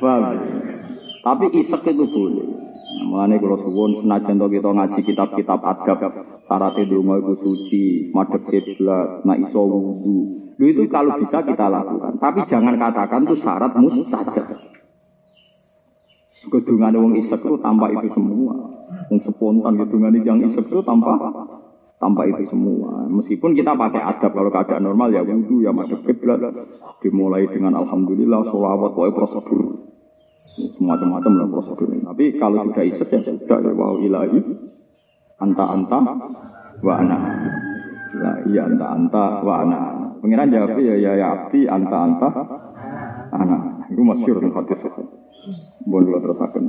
Paham? 0.00 0.36
Tapi 1.20 1.46
isek 1.52 1.84
itu 1.84 2.04
boleh. 2.08 2.48
Mulane 3.04 3.36
kalau 3.36 3.60
suwun 3.60 4.00
senajan 4.00 4.40
to 4.40 4.46
kita 4.48 4.70
ngaji 4.72 5.00
kitab-kitab 5.04 5.60
adab, 5.60 6.00
syarat 6.48 6.76
donga 6.88 7.14
itu 7.20 7.34
suci, 7.44 7.84
madhep 8.16 8.42
kiblat, 8.48 9.20
nak 9.28 9.38
iso 9.44 9.60
wudu. 9.60 10.18
Lu 10.56 10.64
itu 10.64 10.88
kalau 10.88 11.20
bisa 11.20 11.44
kita 11.44 11.66
lakukan. 11.68 12.16
Tapi 12.16 12.40
jangan 12.48 12.76
katakan 12.80 13.28
itu 13.28 13.36
syarat 13.40 13.72
mustajab. 13.76 14.46
Kedungan 16.40 16.96
wong 16.96 17.12
isek 17.20 17.40
itu 17.44 17.56
tanpa 17.60 17.92
itu 17.92 18.08
semua. 18.16 18.56
Wong 19.12 19.20
spontan 19.22 19.76
kedungan 19.76 20.16
yang 20.24 20.40
isek 20.40 20.66
itu 20.72 20.80
tanpa 20.80 21.39
tanpa 22.00 22.24
itu 22.24 22.48
semua. 22.48 23.04
Meskipun 23.12 23.52
kita 23.52 23.76
pakai 23.76 24.00
adab 24.00 24.32
kalau 24.32 24.48
keadaan 24.48 24.88
normal 24.88 25.12
ya 25.12 25.20
wudhu 25.20 25.60
ya 25.60 25.70
madhep 25.70 26.00
kiblat. 26.08 26.40
Dimulai 27.04 27.44
dengan 27.52 27.76
alhamdulillah, 27.76 28.48
sholawat, 28.48 28.96
pokoknya 28.96 29.12
prosedur. 29.12 29.62
Semacam-macam 30.80 31.32
lah 31.36 31.48
prosedur. 31.52 31.88
Tapi 31.92 32.24
kalau 32.40 32.64
sudah 32.72 32.84
isek 32.88 33.08
ya 33.12 33.20
sudah 33.20 33.58
ya 33.60 33.72
wow 33.76 34.00
ilahi 34.00 34.40
anta 35.44 35.64
anta 35.68 35.98
wa 36.80 36.94
ana. 36.96 37.18
Ya 38.10 38.32
iya 38.48 38.62
anta 38.64 38.86
anta 38.96 39.24
wa 39.44 39.54
ana. 39.60 39.78
Pengiran 40.24 40.48
jawab 40.48 40.80
ya 40.80 40.96
ya 40.96 41.12
ya 41.20 41.26
abdi 41.36 41.68
anta 41.68 41.96
anta 42.00 42.28
ana. 43.36 43.58
Itu 43.92 44.00
masyur 44.00 44.40
nih 44.40 44.52
hadis. 44.56 44.80
Bon 45.84 46.00
kula 46.00 46.18
terusaken. 46.24 46.64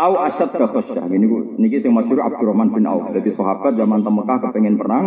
Au 0.00 0.16
asyad 0.16 0.48
ka 0.56 0.66
khasyah. 0.72 1.04
Ini 1.12 1.26
niki 1.60 1.84
sing 1.84 1.92
masyhur 1.92 2.24
Abdurrahman 2.24 2.72
bin 2.72 2.88
Auf. 2.88 3.12
Jadi 3.12 3.36
sahabat 3.36 3.76
zaman 3.76 4.00
teng 4.00 4.16
Mekah 4.16 4.38
kepengen 4.48 4.80
perang, 4.80 5.04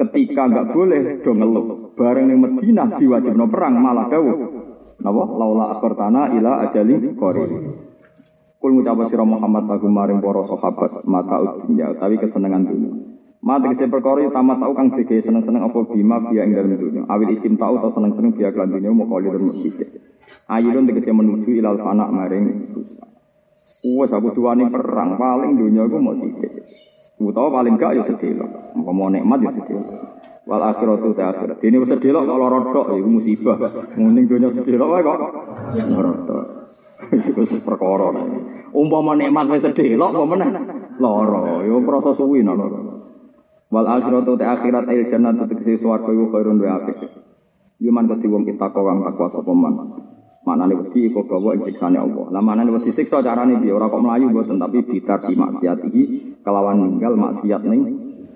ketika 0.00 0.48
nggak 0.48 0.72
boleh 0.72 1.20
do 1.20 1.32
ngeluh. 1.36 1.66
Bareng 1.92 2.32
ning 2.32 2.40
Madinah 2.40 2.96
diwajibno 2.96 3.44
perang 3.52 3.76
malah 3.76 4.08
dawuh. 4.08 4.36
Napa? 5.04 5.22
Laula 5.28 5.76
akhirtana 5.76 6.32
ila 6.40 6.64
ajali 6.64 6.94
qarib. 7.20 7.50
Kul 8.56 8.70
ngucap 8.80 9.12
sira 9.12 9.28
Muhammad 9.28 9.68
lagu 9.68 9.88
maring 9.92 10.24
para 10.24 10.42
sahabat 10.48 11.04
mata 11.04 11.36
dunya 11.68 11.92
tapi 12.00 12.16
kesenangan 12.16 12.64
dunia. 12.64 12.92
Mata 13.44 13.68
kese 13.76 13.92
perkara 13.92 14.24
ya 14.24 14.32
tamat 14.32 14.58
tau 14.64 14.72
kang 14.72 14.96
dike 14.96 15.20
seneng-seneng 15.20 15.68
apa 15.68 15.84
bima 15.92 16.16
biya 16.24 16.48
ing 16.48 16.56
dalem 16.56 16.80
dunya. 16.80 17.02
Awil 17.04 17.36
isim 17.36 17.60
tau 17.60 17.76
atau 17.76 17.92
seneng-seneng 17.92 18.32
biya 18.32 18.56
kelan 18.56 18.72
dunya 18.72 18.88
mau 18.88 19.04
kali 19.04 19.28
dan 19.28 19.44
musik. 19.44 19.76
Ayun 20.48 20.88
tegese 20.88 21.12
menuju 21.12 21.50
ilal 21.60 21.76
fana 21.76 22.08
maring 22.08 22.44
Wes 23.86 24.10
aku 24.10 24.34
tuwani 24.34 24.66
perang 24.66 25.14
paling 25.14 25.54
dunia 25.54 25.86
iku 25.86 26.02
mau 26.02 26.16
sithik. 26.18 26.66
Utawa 27.22 27.62
paling 27.62 27.78
gak 27.78 27.94
ya 27.96 28.02
sedelok. 28.04 28.74
Mau 28.76 29.08
nikmat 29.08 29.38
ya 29.46 29.50
sedelok. 29.54 29.86
Wal 30.46 30.62
akhiratu 30.62 31.14
ta 31.14 31.34
akhirat. 31.34 31.58
Dene 31.62 31.82
wis 31.82 31.90
sedelok 31.90 32.22
kok 32.26 32.38
lara 32.38 32.58
tok 32.70 32.86
iku 32.98 33.08
musibah. 33.08 33.56
Muning 33.94 34.24
dunya 34.26 34.48
sedelok 34.54 34.88
wae 34.90 35.02
kok 35.02 35.18
lara 35.74 36.12
tok. 36.26 36.44
Iku 37.12 37.60
perkara. 37.60 38.08
Umpama 38.72 39.12
nikmat 39.18 39.50
wis 39.54 39.62
sedelok 39.62 40.10
apa 40.14 40.24
meneh 40.28 40.48
lara. 41.02 41.66
Ya 41.66 41.76
proses 41.82 42.14
suwi 42.18 42.42
lara. 42.46 42.66
Wal 43.70 43.86
akhiratu 43.86 44.38
ta 44.38 44.54
akhirat 44.54 44.86
il 44.94 45.10
jannatu 45.10 45.50
tegese 45.50 45.82
swarga 45.82 46.10
iku 46.10 46.30
khairun 46.30 46.62
wa 46.62 46.78
apik. 46.78 46.98
Yuman 47.82 48.08
keti 48.08 48.26
wong 48.30 48.46
kita 48.46 48.70
kawang 48.70 49.02
takwa 49.02 49.26
sapa 49.34 49.52
man. 49.52 49.74
Manane 50.46 50.78
wedi 50.78 51.10
iku 51.10 51.26
gawa 51.26 51.58
ing 51.58 51.66
siksane 51.66 51.98
Allah. 51.98 52.30
Lah 52.30 52.38
manane 52.38 52.70
wedi 52.70 52.94
siksa 52.94 53.18
carane 53.18 53.58
piye? 53.58 53.74
Ora 53.74 53.90
kok 53.90 53.98
mlayu 53.98 54.30
mboten 54.30 54.62
tapi 54.62 54.78
bitar 54.86 55.26
di 55.26 55.34
maksiat 55.34 55.90
iki 55.90 56.02
kelawan 56.46 56.86
ninggal 56.86 57.18
maksiat 57.18 57.66
ning 57.66 57.82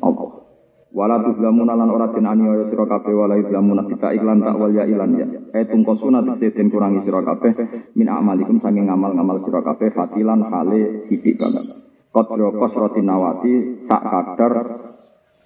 Allah. 0.02 0.42
Wala 0.90 1.22
tuzlamuna 1.22 1.78
lan 1.78 1.86
ora 1.86 2.10
den 2.10 2.26
aniaya 2.26 2.66
sira 2.66 2.82
kabeh 2.82 3.14
wala 3.14 3.38
tuzlamuna 3.38 3.86
kita 3.86 4.10
iklan 4.10 4.42
tak 4.42 4.58
wal 4.58 4.74
ya 4.74 4.90
ilan 4.90 5.22
ya. 5.22 5.26
Eh 5.54 5.70
tungkosuna 5.70 6.26
tegese 6.26 6.58
den 6.58 6.74
kurangi 6.74 7.06
sira 7.06 7.22
kabeh 7.22 7.54
min 7.94 8.10
amalikum 8.10 8.58
saking 8.58 8.90
ngamal-ngamal 8.90 9.46
sira 9.46 9.62
kabeh 9.62 9.94
fatilan 9.94 10.50
hale 10.50 11.06
sithik 11.06 11.38
banget. 11.38 11.62
Kodro 12.10 12.58
kosrotin 12.58 13.06
nawati 13.06 13.86
sak 13.86 14.02
kadar 14.02 14.54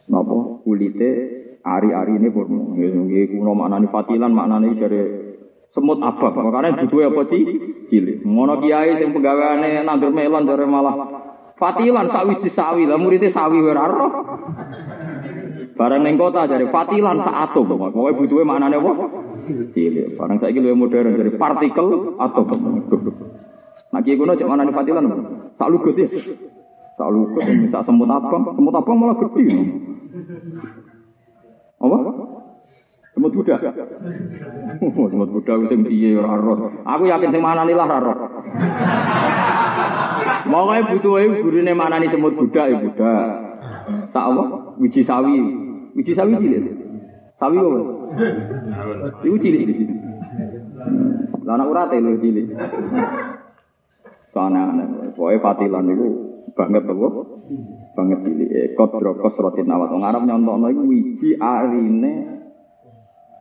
napa 0.09 0.65
kulite 0.65 1.11
ari-ari 1.61 2.16
ini 2.16 2.32
purno. 2.32 2.73
Nggih 2.73 3.36
kuno 3.36 3.53
maknane 3.53 3.93
fatilan 3.93 4.32
maknane 4.32 4.73
dari 4.81 5.24
semut 5.75 5.99
abah. 5.99 6.31
Makanya 6.31 6.87
butuh 6.87 7.11
apa 7.11 7.23
sih? 7.29 7.43
Cilik. 7.91 8.23
Ngono 8.23 8.63
kiai 8.63 8.97
sing 9.03 9.11
pegawaiane 9.11 9.83
nandur 9.83 10.15
melon 10.15 10.47
dari 10.47 10.65
malah 10.65 10.95
fatilan 11.59 12.07
sawi 12.11 12.35
di 12.43 12.51
sawi 12.55 12.83
lah 12.87 12.97
muridnya 12.97 13.35
sawi 13.35 13.59
ora 13.59 13.85
roh. 13.91 14.13
Barang 15.75 16.07
ning 16.07 16.15
kota 16.15 16.47
dari 16.47 16.71
fatilan 16.71 17.19
sak 17.19 17.37
atom. 17.51 17.75
Pokoke 17.75 18.15
butuhe 18.15 18.47
maknane 18.47 18.79
apa? 18.79 18.93
Cilik. 19.75 20.15
Barang 20.15 20.39
saiki 20.39 20.63
luwih 20.63 20.79
modern 20.79 21.19
dari 21.19 21.35
partikel 21.35 22.15
atom. 22.23 22.47
Nah 23.91 24.01
kiai 24.01 24.15
kuno 24.15 24.39
cek 24.39 24.47
maknane 24.47 24.71
fatilan. 24.71 25.05
Sak 25.59 25.69
lugut 25.75 25.99
ya. 25.99 26.07
Sak 26.95 27.09
lugut 27.11 27.43
sak 27.75 27.83
semut 27.83 28.07
abang, 28.07 28.55
semut 28.55 28.75
abang 28.79 28.95
malah 28.95 29.19
gede. 29.19 29.43
Apa? 31.83 31.99
Semut 33.25 33.41
budak. 33.41 33.57
Oh, 34.85 35.09
semut 35.09 35.33
budak 35.33 35.57
sing 35.73 35.81
piye 35.81 36.13
ora 36.13 36.37
roh. 36.37 36.69
Aku 36.85 37.09
yakin 37.09 37.33
sing 37.33 37.41
manani 37.41 37.73
lah 37.73 37.89
ora 37.89 38.05
roh. 38.05 38.17
Mokoke 40.45 40.93
butuhe 40.93 41.41
gurune 41.41 41.73
manani 41.73 42.13
semut 42.13 42.37
budak 42.37 42.69
ya 42.69 42.77
budak. 42.85 43.25
Sak 44.13 44.29
apa? 44.29 44.77
Wiji 44.77 45.09
sawi. 45.09 45.41
Wiji 45.97 46.13
sawi 46.13 46.37
cilik. 46.37 46.69
Sawi 47.41 47.57
apa? 47.65 47.79
Iku 49.25 49.37
cilik. 49.41 49.73
Lah 51.49 51.57
anak 51.57 51.73
urate 51.73 51.97
lho 52.05 52.21
cilik. 52.21 52.53
Soalnya 54.37 54.69
aneh, 54.69 55.17
pokoknya 55.17 55.41
fatilan 55.41 55.89
itu 55.89 56.09
banget 56.53 56.85
apa? 56.93 57.09
Banget 57.97 58.19
cilik. 58.21 58.77
Kodro 58.77 59.17
kosrotin 59.17 59.73
awat. 59.73 59.97
Ngarap 59.97 60.29
nyontokno 60.29 60.69
itu 60.69 60.83
wiji 60.85 61.31
arine 61.41 62.34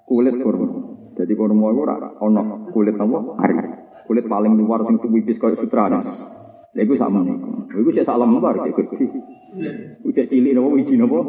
kulit 0.07 0.35
kurma. 0.39 0.67
Jadi 1.13 1.33
kurma 1.37 1.67
itu 1.71 1.83
ono 2.23 2.41
kulit 2.73 2.95
apa? 2.97 3.17
Ari. 3.43 3.55
Kulit 4.03 4.25
paling 4.27 4.53
luar 4.59 4.83
sing 4.87 4.99
wipis 4.99 5.39
koyo 5.39 5.55
sutra. 5.55 5.87
Lha 6.73 6.81
iku 6.81 6.97
sama 6.97 7.21
niku. 7.21 7.69
Iku 7.69 7.89
sik 7.93 8.05
sak 8.05 8.17
lembar 8.17 8.57
cek 8.65 8.73
gede. 8.73 9.05
Iku 10.01 10.09
cek 10.09 10.25
cilik 10.33 10.57
napa 10.57 10.69
wiji 10.73 10.97
napa? 10.97 11.21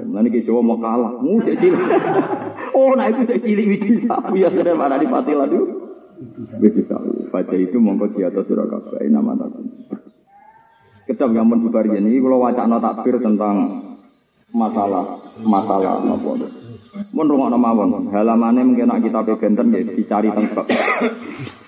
Lan 0.00 0.24
iki 0.24 0.40
Jawa 0.48 0.64
mau 0.64 0.80
kalah. 0.80 1.20
Mu 1.20 1.36
cek 1.44 1.60
cilik. 1.60 1.80
oh, 2.80 2.96
nah 2.96 3.12
itu 3.12 3.28
cek 3.28 3.44
cilik 3.44 3.66
wiji 3.76 4.08
sapi 4.08 4.40
ya 4.40 4.48
mana 4.72 4.96
di 4.96 5.04
patilan 5.04 5.52
itu. 5.52 5.64
Wiji 6.64 6.82
sapi. 6.88 7.28
Baca 7.28 7.54
itu 7.60 7.76
mongko 7.76 8.16
di 8.16 8.24
atas 8.24 8.48
surah 8.48 8.64
kabeh 8.64 9.12
nama 9.12 9.36
takon. 9.36 9.68
Ketap 11.06 11.28
ngamun 11.28 11.68
bubarian 11.68 12.02
ini 12.02 12.18
kalau 12.18 12.42
wacana 12.42 12.80
takbir 12.80 13.20
tentang 13.20 13.84
masalah 14.50 15.20
masalah 15.44 16.02
napa 16.02 16.50
Mun 17.12 17.26
rungokno 17.28 17.58
mawon, 17.60 18.08
halamane 18.12 18.60
mungkin 18.64 18.88
nak 18.88 19.04
kitab 19.04 19.28
benten 19.36 19.72
ya 19.72 19.80
dicari 19.84 20.28
teng. 20.32 20.46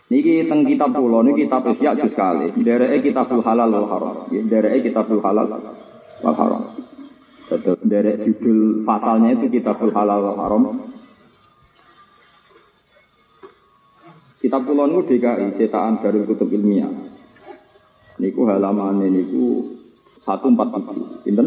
Niki 0.08 0.48
teng 0.48 0.64
kitab 0.64 0.96
kula 0.96 1.20
niki 1.20 1.44
kitab 1.44 1.68
Ihya 1.68 1.92
juz 2.00 2.16
kali. 2.16 2.48
Dereke 2.64 3.12
kitabul 3.12 3.44
halal 3.44 3.68
wal 3.68 3.88
haram. 3.92 4.16
Ya 4.32 4.40
dereke 4.40 4.88
kitabul 4.88 5.20
halal 5.20 5.44
wal 6.24 6.36
haram. 6.36 6.62
Terus 7.48 7.80
dari 7.84 8.16
judul 8.24 8.88
pasalnya 8.88 9.36
itu 9.36 9.52
kitabul 9.52 9.92
halal 9.92 10.32
wal 10.32 10.38
haram. 10.40 10.64
Kitab 14.38 14.64
kulon 14.64 14.96
itu 14.96 15.18
DKI, 15.18 15.58
cetakan 15.58 15.98
dari 15.98 16.22
kutub 16.22 16.46
ilmiah. 16.48 16.88
Niku 18.22 18.46
halaman 18.46 19.02
ini 19.02 19.26
niku 19.26 19.76
147. 20.24 21.26
Pinten? 21.26 21.46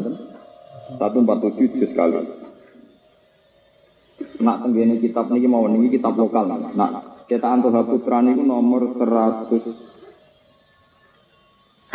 147 1.00 1.82
juz 1.82 1.92
kali. 1.98 2.20
Nak 4.42 4.66
tenggene 4.66 4.98
kitab 4.98 5.30
niki 5.30 5.46
mau 5.46 5.70
niki 5.70 6.02
kitab 6.02 6.18
lokal. 6.18 6.50
Nak 6.50 7.26
cetakan 7.30 7.62
Toha 7.62 7.82
Putra 7.86 8.26
niku 8.26 8.42
nomor 8.42 8.98
100 8.98 9.54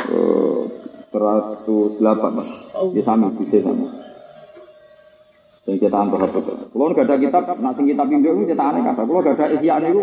eh, 0.07 0.63
108 1.11 2.37
mas. 2.39 2.51
Di 2.95 3.03
sami, 3.03 3.27
bisa 3.43 3.59
sama. 3.67 3.87
Cetakan 5.67 6.09
Toha 6.15 6.27
Putra. 6.31 6.55
Kalau 6.71 6.95
nggak 6.95 7.07
ada 7.11 7.15
kitab, 7.19 7.43
nak 7.59 7.75
sing 7.75 7.91
kitab 7.91 8.07
Indo 8.15 8.31
itu 8.31 8.55
cetakannya 8.55 8.87
kata. 8.95 9.03
Kalau 9.03 9.21
nggak 9.21 9.37
ada 9.37 9.47
isian 9.59 9.83
itu 9.91 10.03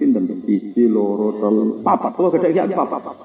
pinten 0.00 0.24
siji 0.48 0.88
loro 0.88 1.36
telu 1.36 1.84
papat. 1.84 2.16
Kalau 2.16 2.32
nggak 2.32 2.40
ada 2.40 2.50
isian 2.56 2.72
papat. 2.72 3.16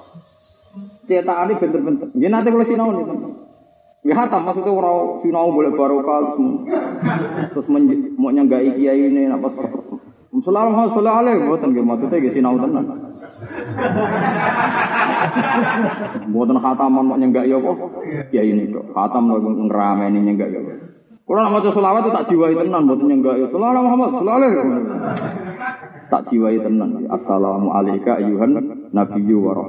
Cetakane 1.08 1.56
bener-bener. 1.56 2.08
Ya 2.20 2.28
nanti 2.28 2.52
kalau 2.52 2.68
sinau 2.68 2.92
nih. 2.92 3.45
Ya 4.06 4.14
hatam 4.14 4.46
maksudnya 4.46 4.70
orang 4.70 5.18
sinau 5.26 5.50
boleh 5.50 5.74
barokah 5.74 6.38
terus 7.50 7.66
mau 8.14 8.30
nyanggai 8.30 8.78
kiai 8.78 9.10
ini 9.10 9.26
apa 9.26 9.50
selalu 10.36 10.94
alih, 11.10 11.48
buatan 11.48 11.72
gitu 11.72 11.86
maksudnya 11.86 12.22
gitu 12.22 12.38
sinau 12.38 12.60
tenan. 12.60 12.84
Buatan 16.30 16.58
khataman 16.60 17.02
mau 17.02 17.16
nyenggak 17.16 17.48
ya 17.48 17.56
apa? 17.56 17.72
Ya 18.30 18.42
ini 18.44 18.68
kok. 18.70 18.92
Khatam 18.92 19.32
mau 19.32 19.40
ngerameni 19.40 20.22
nyenggak 20.22 20.52
ya. 20.52 20.60
Kalau 21.26 21.42
nak 21.42 21.58
maca 21.58 21.70
selawat 21.74 22.06
tak 22.12 22.26
jiwai 22.30 22.54
tenan 22.54 22.86
buatan 22.86 23.06
nyenggak 23.10 23.34
ya. 23.42 23.46
Selalu 23.50 23.78
Muhammad, 23.80 24.10
selalu. 24.22 24.46
Tak 26.12 26.22
jiwai 26.30 26.62
tenan. 26.62 27.10
Assalamu 27.10 27.72
alayka 27.72 28.20
ayuhan 28.20 28.52
nabiyyu 28.92 29.40
wa 29.40 29.66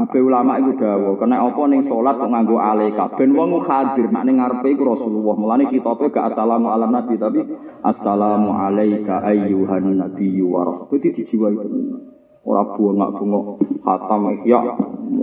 Kabeh 0.00 0.24
ulama 0.24 0.56
iku 0.56 0.80
dawuh, 0.80 1.20
kena 1.20 1.44
apa 1.44 1.60
ning 1.68 1.84
salat 1.84 2.16
kok 2.16 2.32
nganggo 2.32 2.56
alaika. 2.56 3.20
Ben 3.20 3.36
wong 3.36 3.68
hadir 3.68 4.08
nek 4.08 4.24
ning 4.24 4.40
ngarepe 4.40 4.72
iku 4.72 4.96
Rasulullah. 4.96 5.36
Mulane 5.36 5.68
kitabe 5.68 6.08
gak 6.08 6.32
assalamu 6.32 6.72
ala 6.72 6.88
nabi 6.88 7.20
tapi 7.20 7.44
assalamu 7.84 8.48
alaika 8.56 9.20
ayyuhan 9.28 10.00
nabiyyu 10.00 10.48
wa 10.48 10.64
rahmatullahi. 10.64 11.04
Dadi 11.04 11.20
dijiwai 11.20 11.52
tenan. 11.52 12.16
Ora 12.48 12.64
bungak-bungok 12.72 13.44
khatam 13.84 14.40
ya 14.48 14.64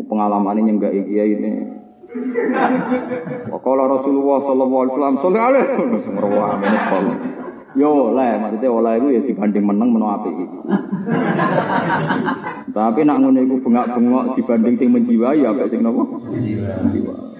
pengalamane 0.06 0.62
nyenggak 0.62 0.94
iki 0.94 1.26
ini. 1.26 1.52
Wakala 3.50 3.84
Rasulullah 3.98 4.46
sallallahu 4.46 4.82
alaihi 4.86 4.94
wasallam 4.94 5.16
sallallahu 5.26 5.48
alaihi 5.50 6.70
wasallam. 6.70 7.47
Yo 7.78 8.10
oleh, 8.10 8.42
maksudnya 8.42 8.74
oleh 8.74 8.98
itu 8.98 9.08
ya 9.14 9.22
dibanding 9.22 9.70
menang 9.70 9.94
menang 9.94 10.18
api 10.18 10.34
itu. 10.34 10.60
Tapi 12.74 13.06
nak 13.06 13.22
ngono 13.22 13.38
iku 13.38 13.62
bengak-bengok 13.62 14.34
dibanding 14.34 14.76
sing 14.82 14.90
menjiwai 14.90 15.46
ya 15.46 15.54
sing 15.70 15.86
nopo? 15.86 16.26
Menjiwai. 16.26 17.38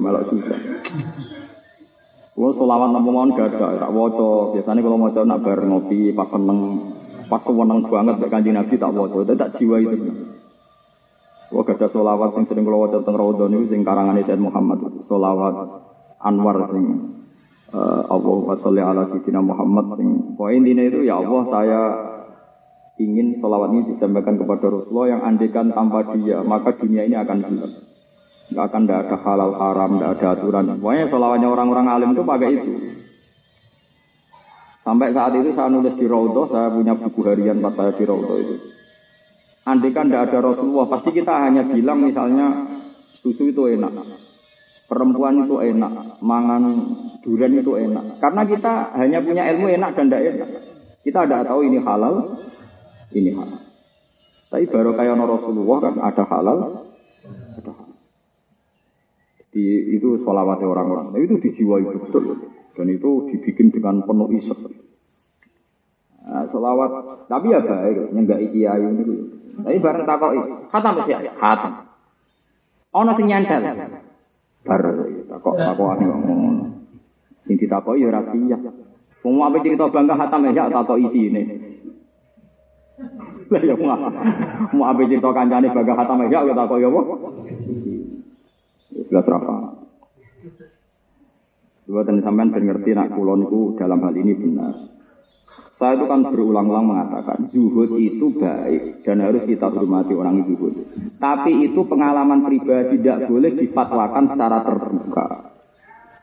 Malah 0.00 0.24
susah. 0.24 0.56
Kulo 2.32 2.56
selawat 2.56 2.96
napa 2.96 3.12
mawon 3.12 3.36
gadah 3.36 3.76
tak 3.76 3.92
waca. 3.92 4.56
Biasane 4.56 4.80
kalau 4.80 4.96
maca 4.96 5.20
nak 5.20 5.44
bar 5.44 5.60
ngopi 5.68 6.16
pas 6.16 6.32
seneng, 6.32 6.60
pas 7.28 7.44
seneng 7.44 7.84
banget 7.84 8.24
mek 8.24 8.30
Kanjeng 8.32 8.56
Nabi 8.56 8.80
tak 8.80 8.96
waca, 8.96 9.20
tak 9.36 9.52
jiwai 9.60 9.84
itu. 9.84 10.32
Kulo 11.52 11.60
gadah 11.68 11.92
selawat 11.92 12.32
sing 12.32 12.48
sering 12.48 12.64
kulo 12.64 12.88
waca 12.88 13.04
teng 13.04 13.20
Raudhah 13.20 13.52
niku 13.52 13.68
sing 13.68 13.84
karangane 13.84 14.24
Said 14.24 14.40
Muhammad. 14.40 14.80
Selawat 15.04 15.84
Anwar 16.24 16.72
sing 16.72 17.11
uh, 17.72 18.02
Allahumma 18.08 18.54
sholli 18.60 18.80
ala 18.84 19.08
sayyidina 19.08 19.40
Muhammad. 19.40 19.98
Sing 19.98 20.36
poin 20.36 20.62
ini 20.62 20.88
itu 20.88 21.04
ya 21.04 21.18
Allah 21.18 21.42
saya 21.48 21.80
ingin 23.00 23.40
selawat 23.40 23.72
ini 23.72 23.96
disampaikan 23.96 24.36
kepada 24.36 24.68
Rasulullah 24.68 25.18
yang 25.18 25.20
andekan 25.24 25.72
tanpa 25.72 26.06
dia 26.14 26.44
maka 26.44 26.76
dunia 26.76 27.08
ini 27.08 27.16
akan 27.16 27.38
gelap 27.40 27.72
nggak 28.52 28.64
akan 28.68 28.80
nggak 28.84 29.00
ada 29.08 29.16
halal 29.24 29.52
haram 29.56 29.90
nggak 29.96 30.10
ada 30.20 30.26
aturan. 30.36 30.64
Pokoknya 30.76 31.06
selawatnya 31.08 31.48
orang-orang 31.48 31.86
alim 31.88 32.10
itu 32.12 32.22
pakai 32.22 32.50
itu. 32.52 32.72
Sampai 34.82 35.14
saat 35.14 35.32
itu 35.38 35.56
saya 35.56 35.72
nulis 35.72 35.94
di 35.96 36.04
Raudhah 36.04 36.46
saya 36.52 36.68
punya 36.68 36.92
buku 36.98 37.20
harian 37.24 37.64
pas 37.64 37.72
saya 37.72 37.96
di 37.96 38.04
Raudhah 38.04 38.36
itu. 38.36 38.54
Andekan 39.64 40.12
nggak 40.12 40.24
ada 40.28 40.38
Rasulullah 40.42 40.86
pasti 40.90 41.10
kita 41.16 41.32
hanya 41.32 41.64
bilang 41.64 42.04
misalnya 42.04 42.46
susu 43.22 43.54
itu 43.54 43.72
enak 43.72 43.94
perempuan 44.92 45.48
itu 45.48 45.56
enak, 45.56 46.20
mangan 46.20 46.62
durian 47.24 47.56
itu 47.56 47.80
enak. 47.80 48.20
Karena 48.20 48.44
kita 48.44 48.92
hanya 49.00 49.24
punya 49.24 49.48
ilmu 49.48 49.72
enak 49.72 49.96
dan 49.96 50.12
tidak 50.12 50.22
enak. 50.36 50.50
Kita 51.00 51.24
tidak 51.24 51.48
tahu 51.48 51.64
ini 51.64 51.80
halal, 51.80 52.36
ini 53.16 53.32
halal. 53.32 53.60
Tapi 54.52 54.68
baru 54.68 54.92
kayak 54.92 55.16
Rasulullah 55.16 55.78
kan 55.80 55.94
ada 55.96 56.24
halal, 56.28 56.58
ada 57.56 57.72
halal. 57.72 57.96
Di, 59.48 59.96
itu 59.96 60.20
sholawatnya 60.20 60.68
orang-orang. 60.68 61.16
Itu 61.16 61.40
dijiwai 61.40 61.88
betul. 61.88 62.52
Dan 62.76 62.92
itu 62.92 63.32
dibikin 63.32 63.72
dengan 63.72 64.04
penuh 64.04 64.28
isek. 64.36 64.60
Nah, 66.22 66.44
sholawat, 66.52 67.24
tapi 67.32 67.48
ya 67.48 67.64
baik, 67.64 68.12
nyenggak 68.12 68.44
kiai 68.52 68.84
itu. 68.92 69.14
Tapi 69.56 69.76
bareng 69.80 70.04
takoi, 70.04 70.38
khatam 70.68 71.00
sih, 71.08 71.16
khatam. 71.40 71.72
Ono 72.92 73.10
sing 73.16 73.24
nyantel. 73.24 74.11
Bar 74.62 74.82
takok 75.26 75.54
takokane 75.58 76.04
kok 76.06 76.18
ngono. 76.22 76.64
Sing 77.42 77.54
ditakoki 77.58 78.06
ya 78.06 78.14
ora 78.14 78.20
siap. 78.30 78.60
Wong 79.22 79.34
ape 79.42 79.58
cerita 79.62 79.90
bangga 79.90 80.14
hatam 80.14 80.46
ya 80.50 80.70
takok 80.70 80.98
isine. 81.02 81.42
Lah 83.50 83.62
ya 83.62 83.74
mau 83.74 83.98
mau 84.78 84.84
ape 84.94 85.10
cerita 85.10 85.34
kancane 85.34 85.66
bangga 85.74 85.94
hatam 85.98 86.22
ya 86.30 86.46
kok 86.46 86.58
takok 86.58 86.78
ya 86.78 86.88
apa? 86.88 87.00
Jelas 89.10 89.26
apa? 89.26 89.54
Coba 91.82 92.00
dan 92.06 92.22
sampean 92.22 92.54
ben 92.54 92.64
ngerti 92.70 92.94
nak 92.94 93.10
kula 93.10 93.34
dalam 93.74 93.98
hal 94.06 94.14
ini 94.14 94.32
benar. 94.38 95.01
Saya 95.82 95.98
itu 95.98 96.06
kan 96.06 96.22
berulang-ulang 96.22 96.86
mengatakan 96.86 97.50
zuhud 97.50 97.98
itu 97.98 98.30
baik 98.38 99.02
dan 99.02 99.18
harus 99.18 99.42
kita 99.50 99.66
hormati 99.66 100.14
orang 100.14 100.38
zuhud. 100.46 100.70
Tapi 101.18 101.66
itu 101.66 101.82
pengalaman 101.82 102.46
pribadi 102.46 103.02
tidak 103.02 103.26
boleh 103.26 103.50
difatwakan 103.50 104.30
secara 104.30 104.62
terbuka. 104.62 105.26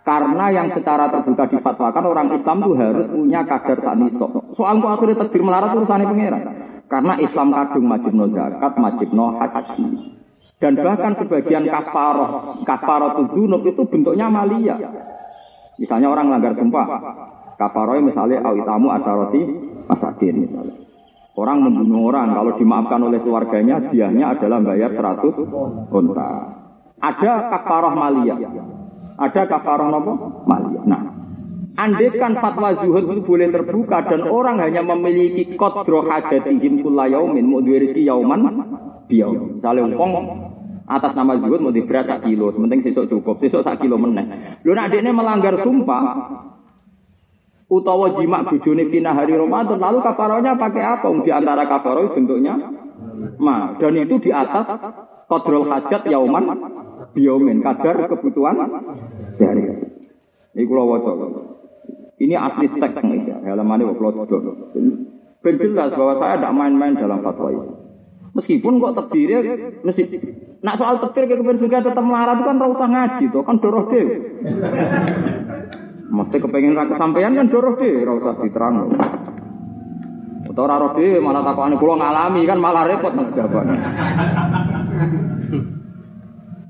Karena 0.07 0.45
yang 0.55 0.71
secara 0.71 1.11
terbuka 1.11 1.51
difatwakan 1.51 2.03
orang 2.07 2.27
Islam 2.39 2.57
itu 2.63 2.73
harus 2.79 3.05
punya 3.11 3.43
kadar 3.43 3.77
tak 3.83 3.95
nisok. 3.99 4.31
Soal 4.55 4.79
kok 4.79 4.95
akhirnya 4.95 5.27
takdir 5.27 5.43
melarat 5.43 5.75
urusannya 5.75 6.07
pangeran. 6.07 6.43
Karena 6.87 7.13
Islam 7.19 7.47
kadung 7.51 7.85
majib 7.91 8.13
no 8.15 8.25
zakat, 8.31 8.73
majib 8.79 9.09
no 9.11 9.43
haji. 9.43 9.85
Dan 10.63 10.73
bahkan 10.79 11.19
sebagian 11.19 11.67
kafaroh, 11.67 12.63
kafaroh 12.63 13.27
itu 13.27 13.83
bentuknya 13.91 14.31
malia. 14.31 14.79
Misalnya 15.75 16.07
orang 16.11 16.31
langgar 16.31 16.55
sumpah, 16.55 16.87
Kafaroy 17.59 17.99
misalnya 17.99 18.39
awitamu 18.39 18.87
asaroti 18.95 19.41
masakin 19.83 20.47
misalnya. 20.47 20.79
Orang 21.35 21.59
membunuh 21.63 22.07
orang 22.07 22.31
kalau 22.31 22.55
dimaafkan 22.55 22.99
oleh 23.03 23.19
keluarganya 23.19 23.91
diahnya 23.91 24.31
adalah 24.31 24.63
bayar 24.63 24.95
100 24.95 25.91
unta. 25.91 26.31
Ada 26.99 27.31
kafaroh 27.51 27.93
malia. 27.99 28.35
Ada 29.19 29.41
kafaroh 29.47 29.87
nopo 29.91 30.11
malia. 30.47 30.83
Nah, 30.87 31.01
andekan 31.79 32.39
fatwa 32.39 32.75
zuhud 32.79 33.07
itu 33.07 33.21
boleh 33.23 33.47
terbuka 33.51 34.07
dan 34.07 34.23
orang 34.27 34.59
hanya 34.63 34.83
memiliki 34.83 35.55
kodro 35.55 36.03
hajatihim 36.07 36.83
kulla 36.83 37.07
yaumin 37.07 37.43
mau 37.43 37.63
rezeki 37.63 38.07
yauman 38.07 38.39
biyau. 39.07 39.59
Misalnya 39.59 39.95
umpong 39.95 40.13
atas 40.87 41.11
nama 41.15 41.39
zuhud 41.39 41.59
mau 41.59 41.75
diberi 41.75 42.03
sak 42.03 42.27
kilo, 42.27 42.51
penting 42.51 42.83
sesuk 42.83 43.07
cukup, 43.07 43.39
sesuk 43.39 43.63
sak 43.63 43.79
kilo 43.79 43.95
meneh. 43.95 44.59
Lu 44.67 44.75
nak 44.75 44.91
melanggar 44.91 45.55
sumpah, 45.63 46.03
utawa 47.69 48.17
jima 48.17 48.43
bujone 48.49 48.89
fina 48.89 49.13
hari 49.13 49.37
Ramadan 49.37 49.77
lalu 49.77 50.01
kafarohnya 50.01 50.57
pakai 50.57 50.83
apa? 50.83 51.07
Di 51.21 51.31
antara 51.31 51.69
kafaroh 51.69 52.11
bentuknya 52.17 52.57
ma 53.37 53.77
dan 53.77 53.93
itu 53.95 54.17
di 54.19 54.33
atas 54.33 54.65
kodrol 55.29 55.69
hajat 55.69 56.09
yauman 56.09 56.45
biomen 57.13 57.61
kadar 57.61 58.09
kebutuhan 58.09 58.57
sehari. 59.37 59.63
Ini 60.57 60.65
kalau 60.65 60.97
wajah. 60.97 61.15
Ini 62.19 62.35
asli 62.35 62.67
teks 62.67 62.99
ya. 62.99 63.37
Halaman 63.47 63.85
ini 63.85 63.93
kalau 63.95 64.27
Ben 65.39 65.55
jelas 65.55 65.95
bahwa 65.95 66.19
saya 66.19 66.35
tidak 66.35 66.51
main-main 66.51 66.99
dalam 66.99 67.23
fatwa 67.23 67.47
ini. 67.47 67.71
Meskipun 68.35 68.83
kok 68.83 68.93
terdiri, 69.07 69.39
mesti 69.87 70.03
nak 70.59 70.75
soal 70.75 70.99
terdiri 70.99 71.39
kemudian 71.39 71.63
juga 71.63 71.79
tetap 71.79 72.03
melarat 72.03 72.43
itu 72.43 72.45
kan 72.45 72.59
rasa 72.59 72.85
ngaji 72.91 73.25
tuh 73.31 73.43
kan 73.47 73.57
doroh 73.63 73.87
deh. 73.87 74.05
Mesti 76.09 76.37
kepengen 76.41 76.73
ra 76.73 76.89
kesampaian 76.89 77.37
kan 77.37 77.53
doroh 77.53 77.77
deh, 77.77 78.01
ora 78.01 78.11
usah 78.17 78.33
diterang. 78.41 78.75
Atau 80.49 80.63
ora 80.65 80.81
roh 80.81 80.97
malah 81.21 81.45
takokane 81.45 81.77
kula 81.77 81.95
ngalami 82.01 82.41
kan 82.49 82.57
malah 82.57 82.83
repot 82.89 83.13
mas 83.13 83.29
jawaban. 83.37 83.77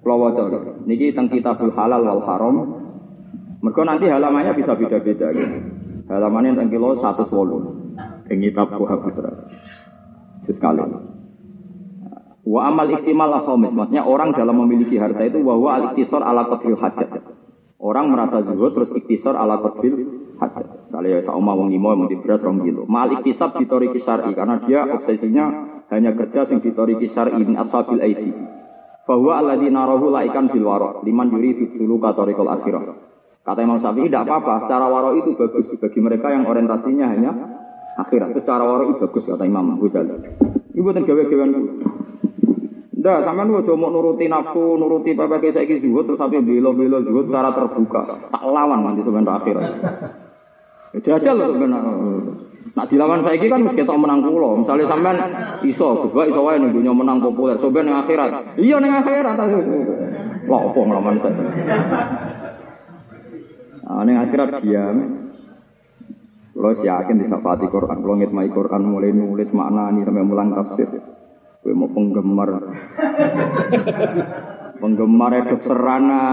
Kalau 0.04 0.26
waca 0.26 0.44
niki 0.90 1.16
kitabul 1.16 1.72
halal 1.78 2.02
wal 2.04 2.24
haram. 2.28 2.56
Mereka 3.60 3.82
nanti 3.84 4.08
halamannya 4.08 4.56
bisa 4.56 4.72
beda-beda 4.76 5.28
gitu. 5.36 5.58
Halamannya 6.08 6.56
tentang 6.56 6.72
kilo 6.72 6.96
sepuluh. 6.98 7.92
Ini 8.32 8.50
kitab 8.50 8.72
Buha 8.72 8.96
Putra. 9.04 9.32
Sekali. 10.48 10.80
Wa 12.50 12.62
amal 12.72 12.90
istimal 12.90 13.30
asomis, 13.44 13.70
maksudnya 13.70 14.08
orang 14.10 14.34
dalam 14.34 14.58
memiliki 14.66 14.98
harta 14.98 15.22
itu 15.22 15.46
bahwa 15.46 15.70
al 15.70 15.84
iktisor 15.94 16.24
ala 16.24 16.50
qadril 16.50 16.82
hajat. 16.82 17.39
Orang 17.80 18.12
merasa 18.12 18.44
zuhud 18.44 18.76
terus 18.76 18.92
iktisor 18.92 19.40
ala 19.40 19.64
qadril 19.64 19.96
hajat. 20.36 20.92
Kalau 20.92 21.08
ya 21.08 21.24
sama 21.24 21.56
wong 21.56 21.72
limo 21.72 21.96
mau 21.96 22.12
beras 22.12 22.44
rong 22.44 22.60
kilo. 22.68 22.84
Mal 22.92 23.24
iktisab 23.24 23.56
ditori 23.56 23.88
kisari 23.96 24.36
karena 24.36 24.60
dia 24.68 24.84
obsesinya 24.84 25.46
hanya 25.88 26.12
kerja 26.12 26.52
sing 26.52 26.60
ditori 26.60 27.00
kisari 27.00 27.40
ini 27.40 27.56
ashabil 27.56 28.04
aidi. 28.04 28.36
Bahwa 29.08 29.40
alladzina 29.40 29.88
rahu 29.88 30.12
laikan 30.12 30.52
bil 30.52 30.68
waro 30.68 31.00
liman 31.08 31.32
yuri 31.32 31.72
dulu 31.72 32.04
katorikul 32.04 32.52
akhirah. 32.52 32.84
Kata 33.48 33.60
Imam 33.64 33.80
Syafi'i 33.80 34.12
tidak 34.12 34.28
apa-apa, 34.28 34.68
secara 34.68 34.86
waro 34.92 35.16
itu 35.16 35.34
bagus 35.34 35.72
bagi 35.80 36.00
mereka 36.04 36.30
yang 36.30 36.46
orientasinya 36.46 37.06
hanya 37.10 37.32
akhirat. 37.96 38.36
Secara 38.36 38.62
waro 38.68 38.92
itu 38.92 39.08
bagus 39.08 39.24
kata 39.24 39.48
Imam 39.48 39.80
Ghazali. 39.80 40.14
Ibu 40.76 40.84
buatan 40.84 41.08
gawe-gawean 41.08 41.52
Ndak, 43.00 43.24
sampean 43.24 43.48
ojo 43.56 43.74
mau 43.80 43.88
nuruti 43.88 44.28
nafsu, 44.28 44.76
nuruti 44.76 45.16
PPK 45.16 45.56
saiki 45.56 45.80
zuhud 45.80 46.04
terus 46.04 46.20
sampe 46.20 46.44
belo-belo 46.44 47.00
zuhud 47.00 47.32
secara 47.32 47.56
terbuka. 47.56 48.28
Tak 48.28 48.44
lawan 48.44 48.84
nanti 48.84 49.08
sebentar 49.08 49.40
akhirat. 49.40 49.64
Ya, 50.92 51.00
jajal 51.00 51.36
loh 51.40 51.48
sebenarnya. 51.56 51.94
Nak 52.76 52.86
dilawan 52.92 53.24
saiki 53.24 53.48
kan 53.48 53.64
mesti 53.64 53.88
ketok 53.88 54.04
menang 54.04 54.20
kula. 54.28 54.60
Misalnya 54.60 54.92
sampean 54.92 55.18
iso, 55.64 56.12
gua 56.12 56.28
iso 56.28 56.44
wae 56.44 56.60
ning 56.60 56.76
dunya 56.76 56.92
menang 56.92 57.24
populer, 57.24 57.56
sampean 57.64 57.88
ning 57.88 57.96
akhirat. 58.04 58.60
Iya 58.60 58.78
ning 58.84 58.92
akhirat. 58.92 59.36
Lah 60.52 60.60
opo 60.60 60.80
nglawan 60.84 61.24
saya. 61.24 61.44
Nah, 63.88 64.04
ning 64.04 64.16
akhirat 64.20 64.60
diam. 64.60 64.98
Kalau 66.52 66.76
yakin 66.76 67.24
disafati 67.24 67.72
Quran, 67.72 68.04
kalau 68.04 68.20
ngitmai 68.20 68.52
Quran 68.52 68.84
mulai 68.84 69.16
nulis 69.16 69.48
makna 69.56 69.96
ini 69.96 70.04
sampai 70.04 70.28
mulang 70.28 70.52
tafsir. 70.52 70.92
Gue 71.60 71.74
mau 71.76 71.92
penggemar. 71.92 72.50
penggemar 74.80 75.32
eduk 75.44 75.62
serana. 75.68 76.24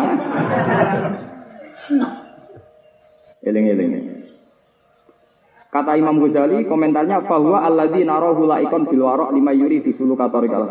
Eling-eling. 3.42 3.92
Kata 5.70 5.92
Imam 5.98 6.16
Ghazali, 6.24 6.64
komentarnya 6.64 7.26
bahwa 7.28 7.60
alladzi 7.60 8.00
narahu 8.06 8.48
laikon 8.48 8.88
bil 8.88 9.02
waraq 9.04 9.28
lima 9.34 9.52
yuri 9.52 9.84
di 9.84 9.92
sulu 9.92 10.16
katorikal. 10.16 10.64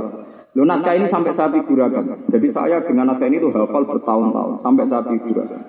Lo 0.56 0.64
naskah 0.64 0.96
ini 0.96 1.12
sampai 1.12 1.36
saya 1.36 1.52
figurakan. 1.52 2.32
Jadi 2.32 2.48
saya 2.56 2.80
dengan 2.88 3.12
naskah 3.12 3.28
ini 3.28 3.44
tuh 3.44 3.52
hafal 3.52 3.84
bertahun-tahun 3.86 4.64
sampai 4.64 4.86
saya 4.88 5.04
figurakan. 5.04 5.62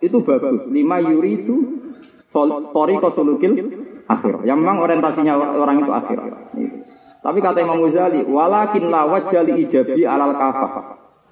Itu 0.00 0.24
bagus. 0.24 0.64
Lima 0.72 0.96
yuri 0.98 1.44
itu 1.44 1.56
sorry 2.32 2.96
kosulukil 2.98 3.52
akhir. 4.08 4.34
Yang 4.48 4.58
memang 4.64 4.78
orientasinya 4.80 5.34
orang 5.38 5.76
itu 5.84 5.92
akhir. 5.92 6.18
Tapi 7.20 7.38
kata 7.44 7.58
Imam 7.60 7.84
Ghazali, 7.84 8.24
walakin 8.24 8.88
la 8.88 9.04
wajali 9.04 9.60
ijabi 9.68 10.08
alal 10.08 10.32
kafah. 10.40 10.72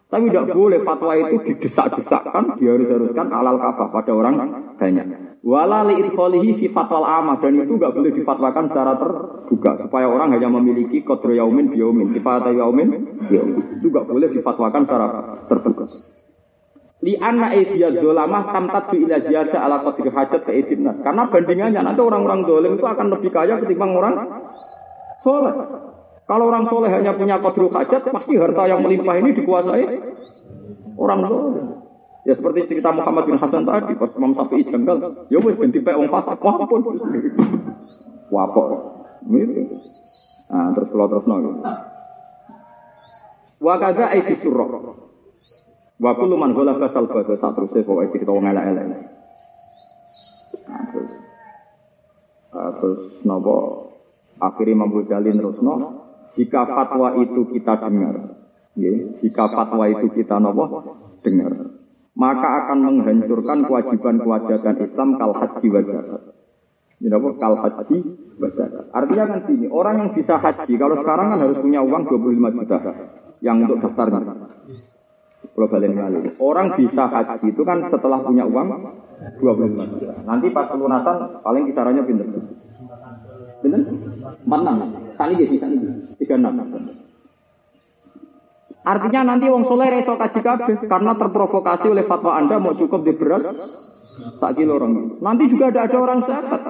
Tapi 0.09 0.33
tidak 0.33 0.57
boleh 0.57 0.81
fatwa 0.85 1.13
itu 1.17 1.37
didesak-desakkan, 1.53 2.61
diharus-haruskan 2.61 3.29
alal 3.29 3.57
kafah 3.57 3.89
pada 3.93 4.13
orang 4.13 4.37
banyak. 4.77 5.29
Walali 5.39 6.03
idkholihi 6.03 6.61
fi 6.61 6.67
fatwal 6.75 7.07
amah 7.07 7.39
dan 7.39 7.57
itu 7.57 7.79
nggak 7.79 7.95
boleh 7.95 8.11
difatwakan 8.11 8.69
secara 8.69 8.99
terbuka 8.99 9.87
supaya 9.87 10.11
orang 10.11 10.35
hanya 10.35 10.51
memiliki 10.51 11.07
kodro 11.07 11.31
yaumin 11.31 11.71
biyaumin, 11.71 12.11
kifayat 12.11 12.53
yaumin 12.53 12.89
biyaumin. 13.31 13.81
Itu 13.81 13.87
nggak 13.89 14.07
boleh 14.11 14.29
difatwakan 14.35 14.83
secara 14.85 15.07
terbuka. 15.47 15.87
Li 16.99 17.15
anna 17.15 17.55
aidiyah 17.55 17.95
dolamah 17.95 18.51
tamtat 18.51 18.91
bi 18.91 19.07
ila 19.07 19.23
ala 19.55 19.77
qadri 19.87 20.11
hajat 20.11 20.43
ke 20.43 20.75
Karena 20.83 21.23
bandingannya 21.31 21.81
nanti 21.87 22.01
orang-orang 22.03 22.43
dolim 22.43 22.75
itu 22.75 22.87
akan 22.91 23.07
lebih 23.15 23.31
kaya 23.31 23.63
ketimbang 23.63 23.95
orang 23.95 24.15
soleh. 25.25 25.55
Kalau 26.29 26.45
orang 26.53 26.69
soleh 26.69 26.93
hanya 26.93 27.17
punya 27.17 27.41
kodro 27.41 27.73
hajat, 27.73 28.05
pasti 28.13 28.37
harta 28.37 28.69
yang 28.69 28.85
melimpah 28.85 29.17
ini 29.17 29.33
dikuasai 29.33 29.85
orang 31.01 31.21
soleh. 31.25 31.65
Ya 32.29 32.37
seperti 32.37 32.69
cerita 32.69 32.93
Muhammad 32.93 33.25
bin 33.25 33.41
Hasan 33.41 33.65
tadi, 33.65 33.97
pas 33.97 34.13
Imam 34.13 34.37
Syafi'i 34.37 34.69
jengkel, 34.69 34.99
ya 35.33 35.39
wes 35.41 35.57
ganti 35.57 35.81
pe 35.81 35.97
wong 35.97 36.13
fasik, 36.13 36.37
wah 36.45 36.61
pun. 36.69 36.85
Wapok. 38.29 38.69
Nah, 40.49 40.69
terus 40.77 40.89
kalau 40.93 41.09
terus 41.09 41.25
nol. 41.25 41.65
Wa 43.59 43.75
kaza 43.81 44.13
aiti 44.13 44.37
surah. 44.45 44.69
Wa 45.99 46.13
kullu 46.15 46.37
man 46.37 46.53
ghalaba 46.53 46.93
salba 46.93 47.25
satu 47.25 47.67
se 47.73 47.83
kok 47.83 48.05
iki 48.07 48.23
kita 48.23 48.31
wong 48.31 48.47
elek-elek. 48.47 48.87
Nah, 50.69 50.83
terus 50.93 51.11
uh, 52.53 52.71
terus 52.79 53.01
nopo 53.25 53.88
akhirnya 54.39 54.75
Imam 54.75 54.91
Ghazali 54.95 55.31
terusno 55.35 55.75
jika 56.39 56.63
fatwa 56.67 57.19
itu 57.19 57.41
kita 57.51 57.75
dengar 57.83 58.15
ya, 58.79 58.93
jika 59.23 59.45
fatwa 59.51 59.85
itu 59.91 60.07
kita 60.15 60.39
nopo 60.39 60.67
dengar 61.23 61.79
maka 62.19 62.49
akan 62.67 62.79
menghancurkan 62.83 63.63
kewajiban-kewajiban 63.71 64.77
Islam 64.83 65.09
kal 65.23 65.33
haji 65.39 65.67
wa 65.71 65.81
zakat. 65.87 66.23
Kal 67.39 67.55
haji. 67.63 67.99
Artinya 68.91 69.25
kan 69.31 69.39
gini, 69.47 69.67
orang 69.71 69.95
yang 70.03 70.11
bisa 70.19 70.35
haji, 70.35 70.73
kalau 70.75 70.99
sekarang 70.99 71.31
kan 71.31 71.39
harus 71.47 71.63
punya 71.63 71.79
uang 71.79 72.11
25 72.11 72.59
juta 72.59 72.79
yang 73.39 73.63
untuk 73.63 73.79
daftarnya. 73.87 74.35
Orang 76.43 76.75
bisa 76.75 77.05
haji 77.07 77.47
itu 77.55 77.63
kan 77.63 77.87
setelah 77.87 78.19
punya 78.27 78.51
uang 78.51 78.69
25 79.39 79.91
juta. 79.95 80.15
Nanti 80.27 80.51
pas 80.51 80.67
pelunasan 80.75 81.39
paling 81.39 81.71
kisarannya 81.71 82.03
pinter. 82.03 82.27
Pinter? 83.61 83.81
46. 84.47 85.19
Tadi 85.19 85.33
jadi, 85.35 85.57
tadi 85.59 85.77
36. 86.23 87.09
Artinya 88.89 89.21
nanti 89.35 89.47
wong 89.53 89.69
soleh 89.69 89.93
reso 89.93 90.17
kaji 90.17 90.41
kabeh 90.41 90.77
karena 90.89 91.13
terprovokasi 91.13 91.93
oleh 91.93 92.09
fatwa 92.09 92.41
Anda 92.41 92.57
mau 92.57 92.73
cukup 92.73 93.05
di 93.05 93.13
beras 93.13 93.45
tak 94.41 94.57
kilo 94.57 94.81
orang. 94.81 95.21
Nanti 95.21 95.45
juga 95.53 95.69
ada 95.69 95.85
ada 95.85 95.99
orang 96.01 96.21
zakat. 96.25 96.63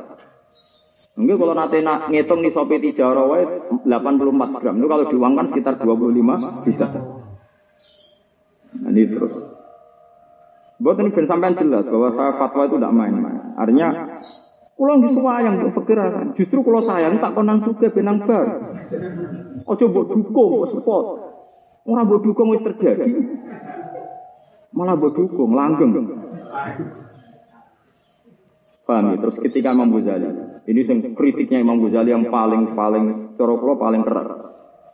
Enggak 1.19 1.36
kalau 1.39 1.55
nanti 1.55 1.78
nak 1.82 2.10
ngitung 2.10 2.43
nih 2.43 2.55
sopi 2.55 2.78
tiga 2.78 3.10
wae 3.10 3.43
84 3.86 4.62
gram. 4.62 4.74
Itu 4.78 4.86
kalau 4.86 5.05
diuangkan 5.10 5.47
sekitar 5.51 5.74
25 5.82 6.66
juta. 6.66 6.86
Nah, 8.78 8.90
ini 8.94 9.02
terus. 9.10 9.35
Buat 10.78 11.02
ini 11.02 11.10
sampai 11.10 11.59
jelas 11.59 11.90
bahwa 11.90 12.15
saya 12.15 12.32
fatwa 12.39 12.62
itu 12.70 12.77
tidak 12.78 12.94
main-main. 12.94 13.59
Artinya 13.59 14.15
Kulo 14.78 14.92
nggih 14.94 15.10
suwayang 15.10 15.59
untuk 15.59 15.82
pikiran. 15.82 16.38
Justru 16.38 16.62
kulo 16.62 16.86
sayang 16.86 17.18
tak 17.18 17.34
konang 17.34 17.66
suke 17.66 17.90
benang 17.90 18.22
bar. 18.22 18.46
Ojo 19.66 19.84
mbok 19.90 20.06
dukung 20.14 20.70
spot. 20.70 21.06
Ora 21.82 22.06
mbok 22.06 22.22
dukung 22.22 22.55
wis 22.55 22.62
terjadi. 22.62 23.10
Malah 24.70 24.94
mbok 24.94 25.18
dukung 25.18 25.50
langgeng. 25.50 25.98
Paham 28.86 29.05
ya? 29.10 29.14
Terus 29.18 29.36
ketika 29.50 29.74
Imam 29.74 29.90
Ghazali, 29.98 30.30
ini 30.70 30.80
yang 30.86 31.12
kritiknya 31.18 31.59
Imam 31.59 31.82
Ghazali 31.82 32.14
yang 32.14 32.30
paling 32.30 32.78
paling 32.78 33.34
cara 33.34 33.55
kula 33.59 33.74
paling 33.82 34.06
keras. 34.06 34.30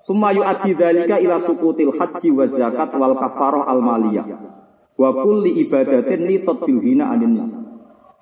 Sumayu 0.09 0.49
adi 0.49 0.73
dzalika 0.81 1.21
ila 1.21 1.45
sukutil 1.45 1.93
haji 1.93 2.29
wa 2.33 2.45
zakat 2.49 2.91
wal 2.97 3.15
kafarah 3.21 3.69
al 3.69 3.85
maliyah. 3.85 4.27
Wa 4.97 5.13
kulli 5.13 5.61
ibadatin 5.61 6.25
li 6.25 6.41
tadbil 6.41 6.81
hina 6.81 7.13
anin 7.13 7.64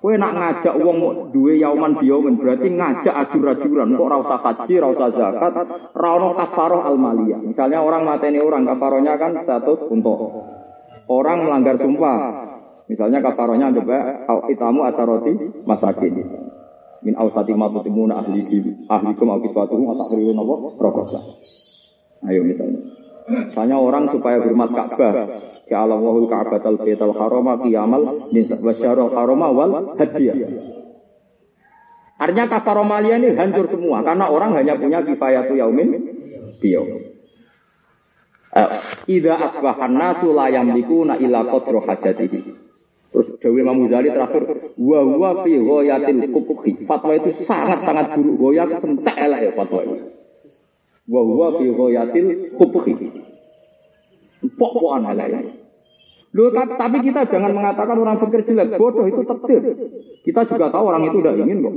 Kowe 0.03 0.19
nak 0.19 0.35
ngajak 0.35 0.75
wong 0.83 1.31
duwe 1.31 1.63
yauman 1.63 1.95
biyaumin 1.95 2.35
berarti 2.35 2.67
ngajak 2.75 3.15
ajur-ajuran 3.23 3.95
kok 3.95 4.03
ora 4.03 4.19
usah 4.19 4.39
haji, 4.43 4.73
ora 4.83 4.87
usah 4.91 5.09
zakat, 5.15 5.53
ora 5.95 6.09
ono 6.19 6.35
kafaroh 6.35 6.83
al 6.83 6.99
maliyah. 6.99 7.39
Misalnya 7.39 7.79
orang 7.79 8.03
mateni 8.03 8.43
orang 8.43 8.67
kafarohnya 8.67 9.15
kan 9.15 9.47
status 9.47 9.87
untuk 9.87 10.19
orang 11.07 11.47
melanggar 11.47 11.79
sumpah. 11.79 12.19
Misalnya 12.91 13.23
kafarohnya 13.23 13.71
ada 13.71 13.79
itamu 14.51 14.83
ataroti 14.83 15.63
masakin. 15.63 16.13
Min 17.07 17.15
ausati 17.15 17.55
ma 17.55 17.71
tutimuna 17.71 18.27
ahli 18.27 18.43
ahlikum 18.91 19.27
au 19.31 19.39
kiswatuhum 19.39 19.87
wa 19.87 19.95
tahriru 20.03 20.35
napa 20.35 20.55
rokosa. 20.83 21.19
Ayo 22.27 22.43
misalnya. 22.43 22.91
Misalnya 23.23 23.79
orang 23.79 24.11
supaya 24.11 24.43
hormat 24.43 24.67
Ka'bah, 24.75 25.52
Ya 25.71 25.87
Allah 25.87 25.95
wahul 25.95 26.27
ka'batal 26.27 26.75
baital 26.75 27.15
harama 27.15 27.57
qiyamal 27.63 28.29
wasyarul 28.61 29.15
harama 29.15 29.47
wal 29.49 29.95
hadiyah. 29.95 30.35
Artinya 32.19 32.45
kafaromalia 32.51 33.19
ini 33.19 33.35
hancur 33.35 33.67
semua 33.71 34.05
karena 34.05 34.29
orang 34.29 34.55
hanya 34.59 34.77
punya 34.77 35.01
kifayatu 35.01 35.57
yaumin 35.57 35.89
biyo. 36.59 36.83
Ida 39.09 39.33
asbahan 39.33 39.97
nasu 39.97 40.29
la 40.29 40.47
yamlikuna 40.53 41.17
illa 41.17 41.41
qadru 41.41 41.81
hajatihi. 41.81 42.39
Terus 43.13 43.27
Dewi 43.41 43.61
Imam 43.61 43.85
terakhir 43.89 44.73
wa 44.77 44.99
wa 45.05 45.31
fi 45.41 45.53
ghayatil 45.57 46.21
kubhi. 46.33 46.85
Fatwa 46.85 47.13
itu 47.17 47.45
sangat 47.45 47.81
sangat 47.85 48.17
buruk. 48.17 48.35
Goyak 48.41 48.81
sentek 48.81 49.15
elek 49.17 49.39
ya 49.41 49.51
fatwa 49.57 49.81
itu. 49.85 49.97
Wa 51.09 51.21
wa 51.21 51.47
fi 51.57 51.65
ghayatil 51.65 52.27
kubhi. 52.61 52.93
Pok-pokan 54.43 55.07
halai. 55.07 55.63
Loh, 56.33 56.49
tapi 56.49 56.97
kita 57.05 57.29
jangan 57.29 57.53
mengatakan 57.53 57.93
orang 57.93 58.17
pikir 58.25 58.41
jelek, 58.49 58.81
bodoh 58.81 59.05
itu 59.05 59.21
takdir. 59.21 59.61
Kita 60.25 60.41
juga 60.49 60.73
tahu 60.73 60.89
orang 60.89 61.05
itu 61.05 61.21
udah 61.21 61.33
ingin 61.37 61.61
kok. 61.61 61.73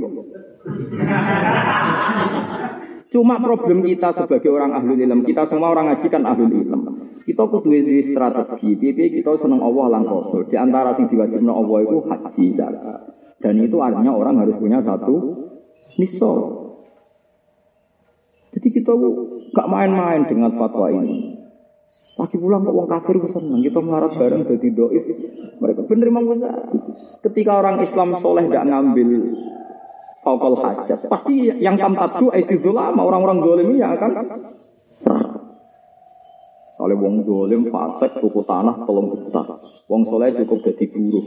Cuma 3.13 3.37
problem 3.37 3.85
kita 3.85 4.17
sebagai 4.17 4.49
orang 4.49 4.73
ahli 4.73 4.97
ilm, 4.97 5.21
kita 5.23 5.45
semua 5.45 5.77
orang 5.77 5.93
ngaji 5.93 6.07
kan 6.09 6.25
ahli 6.25 6.49
ilm. 6.49 6.81
Kita 7.21 7.43
kudu 7.43 7.69
di 7.69 8.15
strategi, 8.15 8.71
tapi 8.81 9.19
kita 9.19 9.37
senang 9.37 9.61
Allah 9.61 9.99
langkoso. 9.99 10.47
Di 10.47 10.57
antara 10.57 10.95
yang 10.95 11.11
diwajibkan 11.11 11.53
Allah 11.53 11.77
itu 11.83 11.97
haji 12.07 12.45
Dan 13.37 13.53
itu 13.61 13.77
artinya 13.77 14.15
orang 14.15 14.41
harus 14.41 14.57
punya 14.57 14.81
satu 14.81 15.45
niso. 16.01 16.33
Jadi 18.57 18.67
kita 18.73 18.89
gak 19.53 19.69
main-main 19.69 20.25
dengan 20.25 20.55
fatwa 20.57 20.89
ini. 20.89 21.36
Pagi 22.17 22.33
pulang 22.41 22.65
kok 22.65 22.73
wong 22.73 22.89
kafir 22.89 23.15
seneng 23.29 23.61
kita 23.61 23.77
melarat 23.77 24.17
bareng 24.17 24.41
jadi 24.49 24.67
doif. 24.73 25.05
Mereka 25.61 25.85
bener 25.85 26.09
Imam 26.09 26.25
Ketika 27.21 27.61
orang 27.61 27.77
Islam 27.85 28.17
soleh 28.25 28.49
tidak 28.49 28.65
ngambil 28.65 29.09
fakol 30.25 30.57
hajat, 30.57 31.05
pasti 31.05 31.53
yang 31.61 31.77
tamtatu 31.77 32.33
itu 32.33 32.73
lama 32.73 33.05
orang-orang 33.05 33.37
dolim 33.37 33.69
ya 33.77 33.93
kan. 34.01 34.17
Oleh 36.81 36.97
wong 36.97 37.21
dolim 37.21 37.69
fasek 37.69 38.17
tuku 38.17 38.41
tanah 38.49 38.81
tolong 38.89 39.13
juta. 39.13 39.61
Wong 39.85 40.09
soleh 40.09 40.33
cukup 40.41 40.65
jadi 40.73 40.89
buruh. 40.89 41.25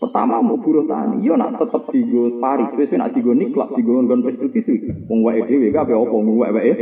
Pertama 0.00 0.40
mau 0.44 0.60
buruh 0.60 0.84
tani, 0.84 1.24
yo 1.24 1.36
nak 1.36 1.60
tetep 1.60 1.92
digo 1.92 2.40
paris, 2.40 2.72
wis 2.76 2.92
nak 2.96 3.12
digo 3.12 3.36
niklak, 3.36 3.72
digo 3.76 4.00
nggon 4.00 4.24
prostitusi. 4.24 4.84
Wong 5.08 5.24
wae 5.24 5.44
dhewe 5.48 5.72
kabeh 5.72 5.96
apa 5.96 6.16
wae 6.16 6.72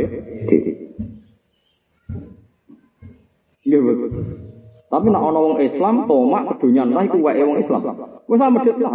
Iya 3.69 3.79
betul. 3.85 4.09
Tapi 4.89 5.05
nak 5.13 5.21
ana 5.21 5.37
wong 5.37 5.61
Islam 5.61 6.09
tomak 6.09 6.57
kedonyan 6.57 6.89
lah 6.89 7.05
iku 7.05 7.21
wae 7.21 7.45
wong 7.45 7.61
Islam. 7.61 7.81
Wis 8.25 8.41
medhit 8.41 8.77
lah. 8.81 8.91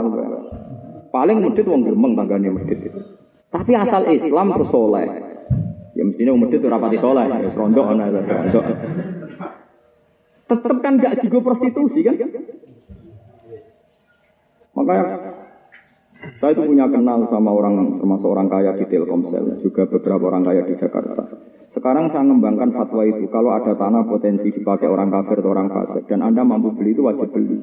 Paling 1.14 1.36
medhit 1.38 1.66
wong 1.70 1.86
gremeng 1.86 2.18
tanggane 2.18 2.51
itu. 2.51 2.90
Tapi 3.55 3.72
asal 3.78 4.02
Islam 4.10 4.51
terus 4.59 4.70
soleh. 4.74 5.06
Ya 5.94 6.02
mestinya 6.02 6.34
wong 6.34 6.51
medhit 6.51 6.66
ora 6.66 6.82
pati 6.82 6.98
soleh, 6.98 7.30
wis 7.30 7.55
rondo 7.55 7.82
ana 7.86 8.10
rondo. 8.10 8.60
Tetep 10.44 10.76
kan 10.82 10.98
gak 10.98 11.22
digo 11.22 11.38
prostitusi 11.40 12.02
kan? 12.02 12.18
Makanya 14.74 15.05
saya 16.42 16.51
itu 16.56 16.62
punya 16.66 16.90
kenal 16.90 17.30
sama 17.30 17.55
orang 17.55 18.01
termasuk 18.02 18.28
orang 18.28 18.48
kaya 18.51 18.74
di 18.74 18.84
Telkomsel, 18.90 19.60
juga 19.62 19.86
beberapa 19.86 20.24
orang 20.34 20.42
kaya 20.42 20.66
di 20.66 20.74
Jakarta. 20.74 21.53
Sekarang 21.74 22.06
saya 22.14 22.22
mengembangkan 22.22 22.70
fatwa 22.70 23.02
itu. 23.02 23.26
Kalau 23.34 23.51
ada 23.51 23.74
tanah 23.74 24.06
potensi 24.06 24.55
dipakai 24.55 24.86
orang 24.86 25.10
kafir 25.10 25.42
atau 25.42 25.51
orang 25.51 25.68
fasik 25.74 26.06
dan 26.06 26.22
Anda 26.22 26.46
mampu 26.46 26.70
beli 26.78 26.94
itu 26.94 27.02
wajib 27.02 27.34
beli. 27.34 27.59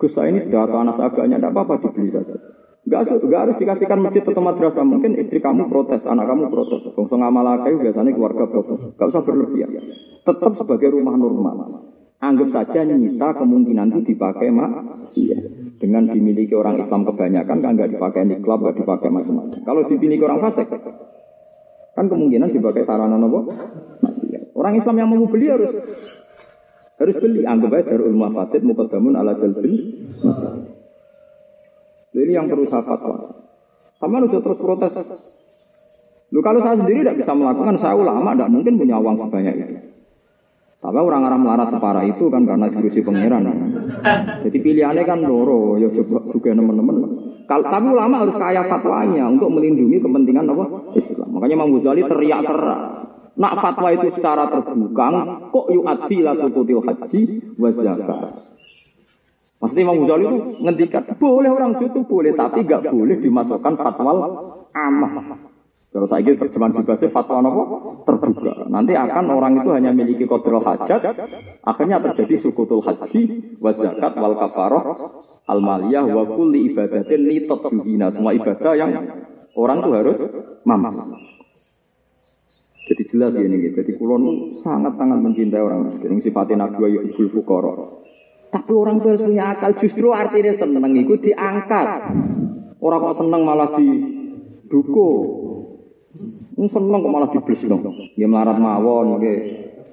Gus 0.00 0.16
saya 0.16 0.32
ini 0.32 0.48
sudah 0.48 0.66
tanah 0.66 0.94
seagaknya, 0.96 1.36
tidak 1.38 1.52
apa-apa 1.52 1.74
dibeli 1.84 2.10
saja. 2.10 2.34
Gak, 2.82 3.14
gak 3.14 3.40
harus 3.46 3.56
dikasihkan 3.62 4.02
masjid 4.02 4.26
atau 4.26 4.42
madrasah. 4.42 4.82
Mungkin 4.82 5.14
istri 5.14 5.38
kamu 5.38 5.70
protes, 5.70 6.02
anak 6.02 6.26
kamu 6.26 6.50
protes. 6.50 6.82
Bongso 6.96 7.14
ngamal 7.14 7.62
biasanya 7.62 8.10
keluarga 8.10 8.44
protes. 8.50 8.98
Gak 8.98 9.08
usah 9.12 9.22
berlebihan. 9.22 9.70
Tetap 10.26 10.52
sebagai 10.58 10.90
rumah 10.90 11.14
normal. 11.14 11.92
Anggap 12.22 12.48
saja 12.54 12.86
nyisa 12.86 13.34
kemungkinan 13.34 13.94
itu 13.94 14.14
dipakai 14.14 14.50
mak. 14.50 14.70
Iya. 15.14 15.38
Dengan 15.82 16.06
dimiliki 16.10 16.54
orang 16.54 16.78
Islam 16.78 17.02
kebanyakan 17.02 17.58
kan 17.58 17.74
nggak 17.74 17.90
dipakai 17.98 18.22
di 18.30 18.38
klub, 18.38 18.62
nggak 18.62 18.78
dipakai 18.78 19.10
macam-macam. 19.10 19.66
Kalau 19.66 19.82
dimiliki 19.90 20.22
orang 20.22 20.38
fasik, 20.38 20.70
Kan 21.92 22.08
kemungkinan 22.08 22.52
sebagai 22.52 22.88
sarana 22.88 23.20
nopo. 23.20 23.52
Orang 24.56 24.78
Islam 24.80 24.96
yang 24.96 25.08
mau 25.12 25.28
beli 25.28 25.46
harus 25.52 25.72
harus 26.96 27.16
beli. 27.20 27.44
Anggap 27.44 27.72
aja 27.76 27.92
darul 27.92 28.16
mafasid 28.16 28.64
mukadamun 28.64 29.16
ala 29.16 29.36
jalbil 29.36 29.76
Jadi 32.12 32.30
yang 32.32 32.48
perlu 32.48 32.68
saya 32.68 32.84
fatwa. 32.84 33.44
Sama 34.00 34.20
harus 34.20 34.32
terus 34.32 34.58
protes. 34.60 34.92
Lu 36.32 36.40
kalau 36.40 36.64
saya 36.64 36.80
sendiri 36.80 37.04
tidak 37.04 37.20
bisa 37.20 37.32
melakukan, 37.36 37.76
saya 37.76 37.92
ulama 37.92 38.32
tidak 38.32 38.48
mungkin 38.48 38.80
punya 38.80 38.96
uang 38.96 39.20
sebanyak 39.20 39.52
itu. 39.52 39.76
Tapi 40.82 40.98
orang-orang 40.98 41.40
melarat 41.46 41.68
separah 41.70 42.02
itu 42.08 42.26
kan 42.26 42.42
karena 42.42 42.66
diurusi 42.66 43.06
pangeran. 43.06 43.46
Jadi 44.42 44.58
pilihannya 44.58 45.04
kan 45.06 45.22
loro, 45.22 45.78
ya 45.78 45.86
juga 45.94 46.50
teman-teman. 46.50 46.96
Kalau 47.46 47.64
tapi 47.66 47.86
ulama 47.90 48.22
harus 48.22 48.36
kaya 48.38 48.62
fatwanya 48.70 49.26
untuk 49.26 49.50
melindungi 49.50 49.98
kepentingan 49.98 50.46
apa? 50.46 50.64
Islam. 50.94 51.28
Makanya 51.34 51.54
Imam 51.58 51.70
Ghazali 51.78 52.02
teriak 52.06 52.40
keras. 52.46 52.82
Nak 53.32 53.54
fatwa 53.64 53.88
itu 53.96 54.08
secara 54.12 54.44
terbuka, 54.52 55.06
kok 55.48 55.66
yu'adzi 55.72 56.18
la 56.20 56.32
sukutil 56.36 56.84
haji 56.84 57.22
wa 57.56 57.68
zakat. 57.72 58.20
Maksudnya 59.58 59.82
Imam 59.82 59.96
Ghazali 60.04 60.24
itu 60.28 60.38
ngendikan, 60.62 61.02
boleh 61.16 61.50
orang 61.50 61.72
itu 61.80 62.00
boleh, 62.04 62.32
tapi 62.36 62.58
gak 62.68 62.92
boleh 62.92 63.16
dimasukkan 63.18 63.74
fatwa 63.78 64.12
amah. 64.76 65.12
Kalau 65.92 66.08
saya 66.08 66.24
kira 66.24 66.40
terjemahan 66.40 66.72
bebasnya 66.72 67.12
fatwa 67.12 67.44
apa? 67.44 67.62
Terbuka. 68.08 68.64
Nanti 68.72 68.96
akan 68.96 69.24
orang 69.28 69.60
itu 69.60 69.70
hanya 69.76 69.92
memiliki 69.92 70.24
kodrol 70.24 70.64
hajat, 70.64 71.04
akhirnya 71.60 72.00
terjadi 72.00 72.40
sukutul 72.40 72.80
haji, 72.80 73.56
wa 73.60 73.76
zakat, 73.76 74.12
wal 74.16 74.36
kafaroh, 74.40 74.84
al 75.46 75.58
maliyah, 75.58 76.06
wa 76.06 76.24
kulli 76.26 76.70
ibadatin 76.70 77.20
li 77.26 77.46
tatbihina. 77.46 78.14
Semua 78.14 78.32
ibadah 78.34 78.72
yang 78.78 78.90
orang 79.58 79.78
itu 79.82 79.90
harus 79.90 80.18
mampu. 80.62 81.18
Jadi 82.82 83.02
jelas 83.14 83.32
ya 83.38 83.46
ini, 83.46 83.72
jadi 83.72 83.94
kulon 83.94 84.58
sangat-sangat 84.60 85.18
mencintai 85.22 85.62
orang 85.62 85.88
miskin. 85.88 86.18
Sifatnya 86.18 86.66
nabi 86.66 86.82
wa 86.82 86.88
ibul 86.90 87.30
fukoro. 87.30 88.02
Tapi 88.52 88.70
orang 88.74 89.00
itu 89.00 89.06
harus 89.08 89.22
punya 89.24 89.44
akal. 89.56 89.70
Justru 89.80 90.12
artinya 90.12 90.52
seneng 90.60 90.92
itu 90.92 91.14
diangkat. 91.16 91.88
Orang 92.82 93.00
kok 93.00 93.16
seneng 93.24 93.48
malah 93.48 93.72
didukung. 93.78 95.24
Ini 96.58 96.68
seneng 96.68 97.00
kok 97.00 97.12
malah 97.14 97.30
diblesno. 97.32 97.76
Nggih 98.18 98.28
melarat 98.28 98.58
mawon 98.60 99.16
nggih. 99.16 99.38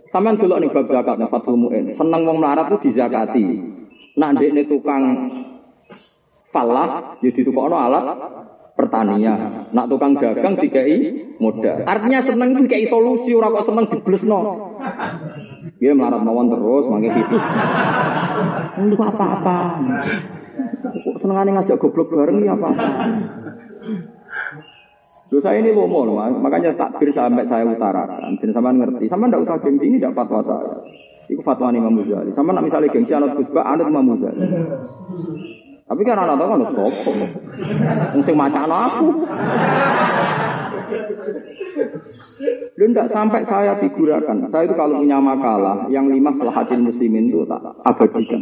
Sampeyan 0.09 0.41
delok 0.41 0.59
ning 0.59 0.69
bab 0.73 0.89
zakat 0.89 1.21
Fathul 1.29 1.55
Muin. 1.55 1.93
Seneng 1.95 2.21
wong 2.25 2.37
melarat 2.41 2.73
itu 2.73 2.91
dizakati. 2.91 3.78
Nak 4.17 4.29
ndekne 4.37 4.65
tukang 4.65 5.03
falah 6.49 7.19
ya 7.21 7.29
ditukokno 7.29 7.75
alat 7.77 8.05
pertanian. 8.73 9.69
Nak 9.75 9.85
tukang 9.91 10.15
dagang 10.15 10.55
dikai 10.55 10.95
modal. 11.37 11.83
Artinya 11.83 12.23
seneng 12.23 12.55
itu 12.55 12.59
dikai 12.65 12.87
solusi 12.87 13.35
ora 13.35 13.51
kok 13.51 13.67
seneng 13.67 13.85
diblesno. 13.91 14.39
Dia 15.79 15.95
melarat 15.95 16.23
mawon 16.23 16.47
terus 16.51 16.87
mangke 16.87 17.11
hidup. 17.11 17.43
Untuk 18.79 18.99
apa-apa. 19.03 19.57
Senengane 21.19 21.55
ngajak 21.55 21.79
goblok 21.79 22.11
bareng 22.11 22.43
ya 22.43 22.55
apa-apa. 22.55 22.87
Loh 25.29 25.41
saya 25.45 25.61
ini 25.61 25.69
lomo 25.77 26.09
makanya 26.41 26.73
takbir 26.73 27.13
sampai 27.13 27.45
saya 27.45 27.61
utarakan. 27.69 28.41
Dan 28.41 28.49
sama 28.49 28.73
ngerti, 28.73 29.05
sama 29.05 29.29
ndak 29.29 29.45
usah 29.45 29.61
gengsi 29.61 29.85
ini 29.85 30.01
tidak 30.01 30.17
fatwa 30.17 30.41
saya. 30.41 30.73
Itu 31.29 31.45
fatwa 31.45 31.69
Imam 31.69 31.93
Muzali. 31.93 32.33
Sama 32.33 32.57
nak 32.57 32.65
misalnya 32.65 32.89
gengsi 32.89 33.13
anak 33.13 33.37
Gusba, 33.37 33.61
anak 33.61 33.85
Imam 33.85 34.01
Muzali. 34.01 34.41
Tapi 35.89 36.01
kan 36.05 36.21
anak 36.21 36.37
tahu 36.37 36.49
kan 36.49 36.61
sopo. 36.73 37.11
Mungkin 38.17 38.35
macam 38.37 38.69
aku. 38.69 39.07
Lu 42.77 42.85
ndak 42.89 43.09
sampai 43.13 43.41
saya 43.45 43.77
figurakan. 43.81 44.49
Saya 44.53 44.65
itu 44.65 44.73
kalau 44.77 45.01
punya 45.01 45.17
makalah 45.17 45.89
yang 45.93 46.09
lima 46.09 46.33
selahatin 46.37 46.85
muslimin 46.85 47.29
itu 47.29 47.45
tak 47.45 47.61
abadikan. 47.85 48.41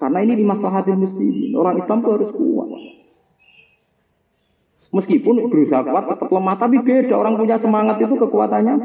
Karena 0.00 0.18
ini 0.24 0.40
lima 0.40 0.56
selahatin 0.56 1.00
muslimin. 1.00 1.52
Orang 1.56 1.80
Islam 1.80 2.00
itu 2.00 2.10
harus 2.16 2.30
kuat. 2.32 2.68
Meskipun 4.92 5.34
berusaha 5.48 5.88
kuat 5.88 6.04
tetap 6.04 6.28
lemah, 6.28 6.56
tapi 6.60 6.76
beda. 6.84 7.16
Orang 7.16 7.40
punya 7.40 7.56
semangat 7.60 7.96
itu 7.96 8.12
kekuatannya. 8.12 8.76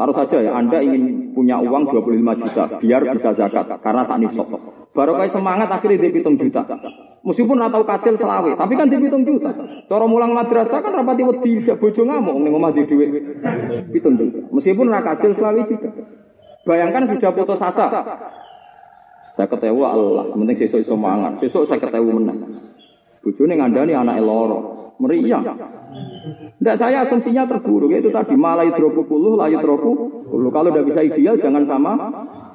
Taruh 0.00 0.16
saja 0.16 0.40
ya, 0.40 0.56
Anda 0.56 0.80
ingin 0.80 1.36
punya 1.36 1.60
uang 1.60 1.92
25 1.92 2.40
juta, 2.40 2.64
biar 2.80 3.04
bisa 3.04 3.36
zakat, 3.36 3.68
karena 3.84 4.08
tak 4.08 4.16
nisok. 4.24 4.48
Baru 4.96 5.12
kayak 5.12 5.36
semangat 5.36 5.68
akhirnya 5.68 6.08
dia 6.08 6.16
hitung 6.16 6.40
juta. 6.40 6.64
Meskipun 7.20 7.60
atau 7.60 7.84
kasil 7.84 8.16
selawe, 8.16 8.48
tapi 8.56 8.80
kan 8.80 8.88
dia 8.88 8.96
hitung 8.96 9.28
juta. 9.28 9.52
Cara 9.92 10.04
mulang 10.08 10.32
madrasah 10.32 10.80
kan 10.80 10.96
rapati 10.96 11.20
wedi 11.20 11.68
bojo 11.68 12.00
ngamuk 12.08 12.32
ning 12.40 12.48
omah 12.56 12.72
di 12.72 12.88
duit 12.88 13.12
hitung 13.92 14.16
juta. 14.16 14.40
Meskipun 14.48 14.88
ra 14.88 15.04
kasil 15.04 15.36
selawe 15.36 15.68
juga. 15.68 15.92
Bayangkan 16.64 17.04
sudah 17.12 17.32
putus 17.36 17.60
asa. 17.60 17.86
Saya 19.36 19.52
ketawa 19.52 20.00
Allah, 20.00 20.32
penting 20.32 20.64
sesuk 20.64 20.80
iso 20.80 20.96
mangan. 20.96 21.36
Saya 21.44 21.76
ketawa 21.76 22.08
menang. 22.08 22.40
Bujune 23.20 23.52
ngandani 23.52 23.92
anak 23.92 24.16
eloro. 24.16 24.96
Meriah. 24.96 25.44
Tidak 26.60 26.76
saya 26.76 27.08
asumsinya 27.08 27.48
terburuk 27.48 27.88
itu 27.88 28.12
tadi 28.12 28.36
malah 28.36 28.68
hidroku 28.68 29.08
puluh 29.08 29.32
lah 29.32 29.48
hidroku 29.48 29.96
puluh. 30.28 30.52
Kalau 30.52 30.68
udah 30.68 30.84
bisa 30.84 31.00
ideal 31.00 31.40
jangan 31.40 31.64
sama 31.64 31.92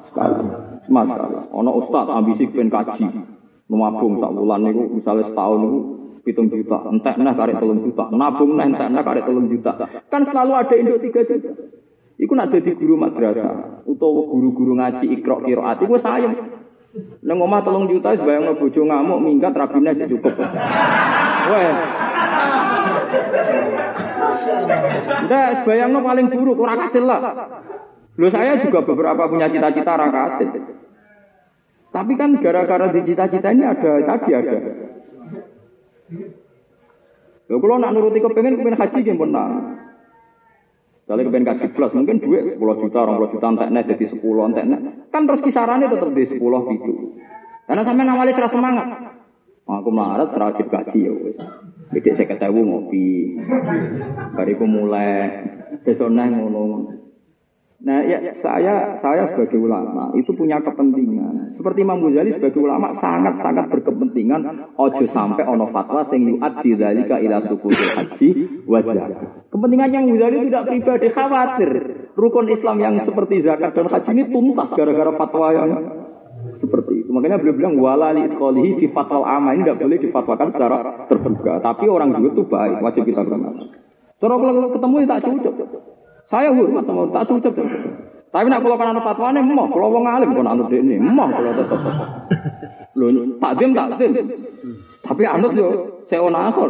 sekali. 0.06 0.46
Masalah. 0.86 1.50
Ono 1.50 1.72
ustad 1.82 2.06
ambisi 2.14 2.46
pengen 2.54 2.70
kaji. 2.70 3.10
Nabung 3.66 4.22
tak 4.22 4.30
bulan 4.30 4.62
niku 4.62 4.94
misalnya 4.94 5.26
setahun 5.26 5.58
niku 5.58 5.80
hitung 6.22 6.54
juta, 6.54 6.86
entek 6.86 7.18
nah 7.18 7.34
karek 7.34 7.58
telung 7.58 7.82
juta, 7.82 8.06
nabung 8.14 8.54
nah 8.54 8.70
entek 8.70 8.94
nah 8.94 9.02
karek 9.02 9.26
telung 9.26 9.50
juta. 9.50 9.74
Kan 10.06 10.22
selalu 10.30 10.54
ada 10.54 10.76
induk 10.78 11.02
tiga 11.02 11.26
juta. 11.26 11.50
Iku 12.22 12.32
nak 12.38 12.54
dadi 12.54 12.78
guru 12.78 12.94
madrasah 12.94 13.82
utawa 13.90 14.22
guru-guru 14.30 14.78
ngaji 14.78 15.18
ikra 15.18 15.42
qiraat 15.42 15.82
iku 15.82 15.98
sayem. 15.98 16.34
Nang 17.26 17.42
omah 17.42 17.66
telung 17.66 17.90
juta 17.90 18.14
bayang 18.22 18.54
bojo 18.54 18.82
ngamuk 18.86 19.20
minggat 19.26 19.58
rabine 19.58 19.98
cukup. 20.14 20.38
Wah. 20.38 21.74
Ndak 25.26 25.66
bayangno 25.66 26.00
paling 26.04 26.28
buruk 26.32 26.58
ora 26.60 26.76
kasil 26.86 27.04
lah. 27.04 27.20
Loh 28.16 28.32
saya 28.32 28.64
juga 28.64 28.84
beberapa 28.88 29.28
punya 29.28 29.52
cita-cita 29.52 29.92
ora 29.96 30.08
kasil. 30.12 30.50
Tapi 31.92 32.14
kan 32.20 32.40
gara-gara 32.44 32.92
di 32.92 33.02
cita-cita 33.08 33.50
ini 33.56 33.64
ada 33.64 33.92
tadi 34.04 34.32
ada. 34.36 34.58
Loh 37.46 37.58
kalau 37.62 37.78
nak 37.78 37.92
nuruti 37.94 38.20
kepengen 38.20 38.58
kepengen 38.60 38.80
haji 38.80 39.12
benar. 39.16 39.50
Kalau 41.06 41.22
kepengen 41.22 41.46
kasih 41.46 41.70
plus 41.78 41.94
mungkin 41.94 42.18
duit 42.18 42.58
10 42.58 42.82
juta, 42.82 43.00
20 43.06 43.34
juta 43.38 43.48
enteknya 43.54 43.82
jadi 43.86 44.06
10 44.10 44.50
enteknya. 44.50 44.78
Kan 45.14 45.30
terus 45.30 45.46
kisarannya 45.46 45.94
tetap 45.94 46.10
di 46.10 46.26
10 46.26 46.42
gitu. 46.42 46.94
Karena 47.66 47.82
sampai 47.86 48.06
awalnya 48.10 48.34
serah 48.34 48.52
semangat. 48.54 48.88
Aku 49.66 49.90
melarat 49.90 50.30
serajib 50.34 50.70
gaji 50.70 51.00
ya 51.06 51.14
wis. 51.14 51.38
Bidek 51.94 52.18
saya 52.18 52.28
ketemu 52.34 52.62
ngopi. 52.66 53.08
Bariku 54.34 54.66
mulai 54.66 55.30
besok 55.86 56.10
ngono. 56.10 56.96
Nah, 57.86 58.02
ya 58.02 58.18
saya 58.42 58.98
saya 58.98 59.30
sebagai 59.30 59.62
ulama 59.62 60.10
itu 60.18 60.34
punya 60.34 60.58
kepentingan. 60.58 61.54
Seperti 61.54 61.86
Imam 61.86 62.02
Ghazali 62.02 62.34
sebagai 62.34 62.64
ulama 62.64 62.98
sangat-sangat 62.98 63.70
berkepentingan 63.70 64.42
ojo 64.74 65.06
sampai 65.14 65.46
ono 65.46 65.70
fatwa 65.70 66.02
sing 66.10 66.26
yu'ad 66.26 66.66
dzalika 66.66 67.22
ila 67.22 67.46
sukul 67.46 67.76
haji 67.76 68.30
wajah. 68.66 69.06
Kepentingannya 69.54 70.02
Imam 70.02 70.18
Ghazali 70.18 70.50
tidak 70.50 70.66
pribadi 70.66 71.08
khawatir 71.14 71.72
rukun 72.18 72.48
Islam 72.50 72.78
yang 72.82 72.96
seperti 73.06 73.46
zakat 73.46 73.78
dan 73.78 73.86
haji 73.86 74.10
ini 74.18 74.24
tuntas 74.34 74.70
gara-gara 74.74 75.12
fatwa 75.14 75.48
yang 75.54 75.72
seperti 76.60 76.94
itu. 77.06 77.10
Makanya 77.12 77.38
beliau 77.42 77.56
bilang 77.56 77.76
wala 77.80 78.12
li 78.16 78.28
idkhalihi 78.28 78.70
fi 78.80 78.86
fatwal 78.92 79.24
ama 79.28 79.56
ini 79.56 79.68
tidak 79.68 79.84
boleh 79.84 80.00
difatwakan 80.02 80.48
secara 80.54 80.78
terbuka. 81.08 81.54
Tapi 81.62 81.86
orang 81.88 82.10
juga 82.16 82.30
itu 82.36 82.44
baik, 82.48 82.78
wajib 82.84 83.04
kita 83.08 83.22
hormati. 83.24 83.66
Terus 84.16 84.38
kalau 84.40 84.70
ketemu 84.72 84.96
ya 85.04 85.08
tak 85.12 85.20
cocok. 85.28 85.56
Saya 86.26 86.50
hormat 86.50 86.84
sama 86.88 87.02
tak 87.14 87.24
cocok. 87.30 87.54
Tapi 88.36 88.48
nak 88.52 88.62
kalau 88.68 88.76
kan 88.76 88.92
anu 88.92 89.00
fatwane 89.00 89.40
emoh, 89.40 89.68
kalau 89.72 89.96
wong 89.96 90.04
alim 90.12 90.36
kon 90.36 90.44
anut 90.44 90.68
ini, 90.68 91.00
emoh 91.00 91.28
kalau 91.32 91.52
tetep. 91.56 91.80
Lho, 93.00 93.08
takdim 93.40 93.72
takdim. 93.72 94.12
Tapi 95.00 95.24
anut 95.24 95.56
yo 95.56 95.68
seona 96.12 96.52
akor. 96.52 96.68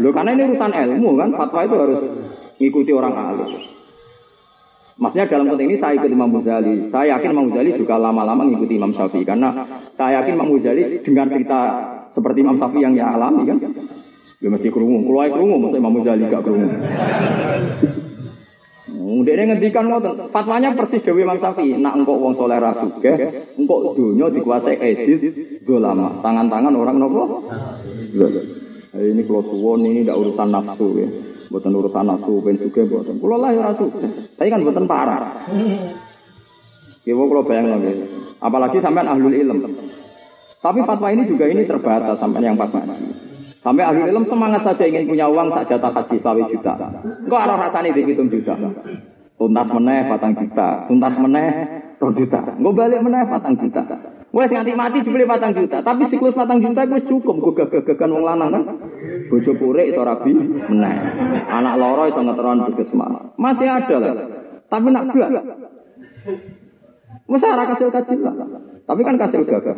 Lho 0.00 0.08
karena 0.16 0.30
ini 0.32 0.42
urusan 0.48 0.72
ilmu 0.72 1.10
kan, 1.20 1.28
fatwa 1.36 1.60
itu 1.68 1.76
harus 1.76 2.00
ngikuti 2.56 2.92
orang 2.96 3.14
alim. 3.20 3.50
Maksudnya 5.02 5.26
dalam 5.26 5.50
konteks 5.50 5.66
ini 5.66 5.76
saya 5.82 5.98
ikut 5.98 6.10
Imam 6.14 6.30
Ghazali. 6.30 6.86
Saya 6.94 7.18
yakin 7.18 7.34
Imam 7.34 7.50
Ghazali 7.50 7.74
juga 7.74 7.98
lama-lama 7.98 8.46
mengikuti 8.46 8.78
Imam 8.78 8.94
Syafi'i 8.94 9.26
karena 9.26 9.66
saya 9.98 10.22
yakin 10.22 10.38
Imam 10.38 10.54
Ghazali 10.54 11.02
dengan 11.02 11.26
cerita 11.26 11.58
seperti 12.14 12.38
Imam 12.46 12.54
Syafi'i 12.62 12.86
yang 12.86 12.94
dia 12.94 13.10
alami 13.10 13.42
kan, 13.50 13.58
Ya 14.42 14.50
mesti 14.50 14.74
kerungu, 14.74 15.06
kalau 15.06 15.22
kerungu, 15.38 15.54
masa 15.58 15.78
Imam 15.78 15.94
Muzali 15.94 16.26
gak 16.26 16.42
kerungu. 16.42 16.66
Dia 19.22 19.38
ini 19.38 19.54
ngendikan 19.54 19.86
fatwanya 20.34 20.74
persis 20.74 21.02
Dewi 21.06 21.22
Imam 21.22 21.38
Syafi'i. 21.38 21.78
Nak 21.78 22.02
engkau 22.02 22.18
wong 22.18 22.34
soleh 22.34 22.58
rasuke, 22.58 23.14
engkau 23.54 23.94
dunia 23.94 24.34
dikuasai 24.34 24.82
edit, 24.82 25.62
lama. 25.66 26.18
Tangan-tangan 26.26 26.74
orang 26.74 26.96
nopo. 26.98 27.46
Ini 28.92 29.22
kalau 29.24 29.42
suwon 29.46 29.86
ini 29.86 30.02
tidak 30.02 30.18
urusan 30.20 30.48
nafsu 30.50 30.88
ya. 30.98 31.08
Bukan 31.52 31.76
urusan 31.76 32.08
nafsu, 32.08 32.40
ben 32.40 32.56
suge 32.56 32.88
buatan. 32.88 33.20
Kalau 33.20 33.36
lah 33.36 33.52
ya 33.52 33.76
tapi 34.40 34.48
kan 34.48 34.64
buatan 34.64 34.88
parah. 34.88 35.44
Kiwo 37.04 37.28
kalau 37.28 37.44
bayang 37.44 37.68
lagi, 37.68 38.08
apalagi 38.40 38.78
sampai 38.80 39.04
ahlul 39.04 39.36
ilm. 39.36 39.58
Tapi 40.62 40.78
fatwa 40.86 41.10
ini 41.10 41.26
juga 41.26 41.50
ini 41.50 41.66
terbatas 41.66 42.16
sampai 42.22 42.40
yang 42.46 42.56
pas. 42.56 42.70
Sampai 43.62 43.86
ahli 43.86 44.10
ilmu 44.10 44.26
semangat 44.26 44.66
saja 44.66 44.84
ingin 44.90 45.06
punya 45.06 45.30
uang 45.30 45.54
tak 45.54 45.70
jatah 45.70 45.94
haji 45.94 46.18
sawi 46.18 46.42
juta. 46.50 46.74
Enggak 47.22 47.42
ada 47.46 47.54
rasanya 47.62 47.94
dihitung 47.94 48.26
juta. 48.26 48.58
Tuntas 49.38 49.68
meneh 49.70 50.06
patang 50.10 50.34
juta, 50.34 50.68
tuntas 50.90 51.14
meneh 51.18 51.50
rong 52.02 52.14
juta. 52.18 52.42
Enggak 52.58 52.74
balik 52.74 53.00
meneh 53.06 53.22
patang 53.30 53.54
juta. 53.58 53.82
Wes 54.32 54.48
nganti 54.48 54.72
mati 54.72 55.04
dibeli 55.04 55.28
patang 55.28 55.52
juta, 55.52 55.84
tapi 55.84 56.08
siklus 56.08 56.32
patang 56.32 56.64
juta 56.64 56.88
gue 56.88 57.04
cukup 57.04 57.36
gue 57.36 57.68
gagagan 57.68 58.16
wong 58.16 58.24
lanang 58.24 58.48
kan. 58.48 58.64
Bojo 59.28 59.52
purek 59.60 59.92
itu 59.92 60.00
rabi 60.00 60.32
meneh. 60.72 60.96
Anak 61.52 61.76
loro 61.76 62.08
itu 62.08 62.16
ngeteron 62.16 62.64
puskesmas. 62.72 63.36
Masih 63.36 63.68
ada 63.68 63.96
lah. 64.00 64.14
Tapi 64.72 64.88
nak 64.88 65.12
belas. 65.12 65.32
Masa 67.28 67.46
arah 67.52 67.66
kasil 67.76 67.92
kecil 67.92 68.24
lah. 68.24 68.32
Tapi 68.88 69.00
kan 69.04 69.20
kasil 69.20 69.44
gagah. 69.44 69.76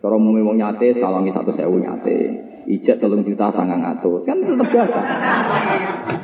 Cara 0.00 0.16
mau 0.16 0.32
ngomong 0.32 0.56
nyate, 0.56 0.96
sawangi 0.96 1.28
satu 1.28 1.52
sewu 1.52 1.76
nyate. 1.84 2.16
Ijek 2.64 2.96
telung 2.96 3.28
juta 3.28 3.52
sangang 3.52 3.84
atus. 3.84 4.24
Kan 4.24 4.40
tetap 4.40 4.72
biasa. 4.72 5.00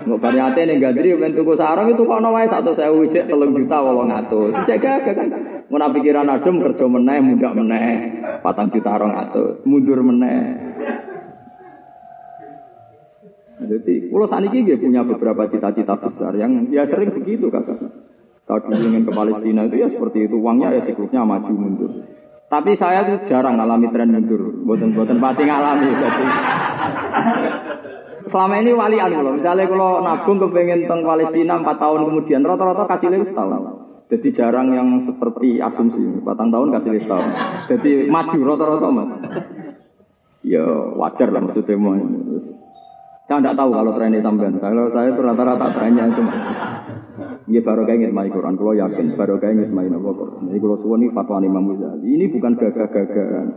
Nggak 0.09 0.20
bar 0.25 0.33
nih 0.57 0.77
gadri, 0.81 1.12
ben 1.20 1.36
tuku 1.36 1.52
sarung 1.61 1.93
itu 1.93 2.01
kok 2.01 2.25
satu 2.25 2.73
sewu 2.73 3.05
ijek 3.12 3.28
telung 3.28 3.52
juta 3.52 3.77
wolong 3.85 4.09
atus. 4.09 4.57
Ijek 4.65 4.81
gak 4.81 5.05
kan. 5.12 5.56
Mau 5.67 5.83
pikiran 5.91 6.31
adem 6.31 6.62
kerja 6.62 6.86
meneh, 6.86 7.19
muda 7.27 7.51
meneh. 7.51 7.89
Patang 8.39 8.70
juta 8.70 8.95
rong 9.03 9.15
atus. 9.19 9.67
Mundur 9.67 9.99
meneh. 9.99 10.39
Jadi, 13.57 14.12
kalau 14.12 14.27
saat 14.31 14.47
ini 14.47 14.78
punya 14.78 15.03
beberapa 15.03 15.49
cita-cita 15.51 15.99
besar 15.99 16.39
yang 16.39 16.70
ya 16.70 16.86
sering 16.86 17.11
begitu 17.11 17.51
kakak. 17.51 17.83
Kalau 18.47 18.78
ingin 18.78 19.03
ke 19.03 19.11
Palestina 19.11 19.67
itu 19.67 19.83
ya 19.83 19.91
seperti 19.91 20.31
itu 20.31 20.39
uangnya 20.39 20.70
ya 20.70 20.81
siklusnya 20.86 21.27
maju 21.27 21.51
mundur. 21.51 21.91
Tapi 22.47 22.78
saya 22.78 23.03
tuh 23.03 23.27
jarang 23.27 23.59
ngalami 23.59 23.91
tren 23.91 24.15
mundur, 24.15 24.62
buatan-buatan 24.62 25.19
pati 25.19 25.43
ngalami. 25.51 25.89
Jadi 25.99 26.25
selama 28.31 28.55
ini 28.62 28.70
wali 28.70 29.03
anu 29.03 29.19
loh. 29.19 29.35
Misalnya 29.35 29.67
kalau 29.67 29.99
nabung 29.99 30.39
kepengen 30.39 30.86
teng 30.86 31.03
Palestina 31.03 31.59
empat 31.59 31.77
tahun 31.83 32.07
kemudian, 32.07 32.47
rata-rata 32.47 32.86
kasih 32.86 33.35
setahun. 33.35 33.95
Jadi 34.07 34.28
jarang 34.39 34.70
yang 34.70 35.02
seperti 35.02 35.59
asumsi, 35.59 36.23
batang 36.23 36.55
tahun 36.55 36.70
kasih 36.78 37.02
setahun. 37.02 37.31
Jadi 37.75 38.07
maju 38.07 38.39
rata-rata 38.47 38.89
mas. 38.94 39.10
Ya 40.47 40.62
wajar 40.94 41.35
lah 41.35 41.43
maksudnya 41.43 41.75
mau. 41.75 41.99
Saya 43.26 43.43
tidak 43.43 43.59
tahu 43.59 43.70
kalau 43.75 43.93
trennya 43.99 44.23
sampean. 44.23 44.62
Kalau 44.62 44.94
saya 44.94 45.10
rata-rata 45.10 45.67
trennya 45.75 46.05
itu. 46.07 46.23
Ini 47.47 47.62
baru 47.62 47.83
kayak 47.86 47.99
ngitmai 48.07 48.31
Quran, 48.31 48.59
kalau 48.59 48.75
yakin 48.75 49.15
baru 49.15 49.39
kayak 49.39 49.55
ngitmai 49.59 49.86
Nabi 49.91 50.10
Quran. 50.15 50.51
Jadi 50.51 50.59
kalau 50.62 50.76
suami 50.83 51.07
fatwa 51.15 51.43
Imam 51.43 51.62
Muzali, 51.62 52.07
ini 52.07 52.26
bukan 52.31 52.59
gagah-gagahan. 52.59 53.49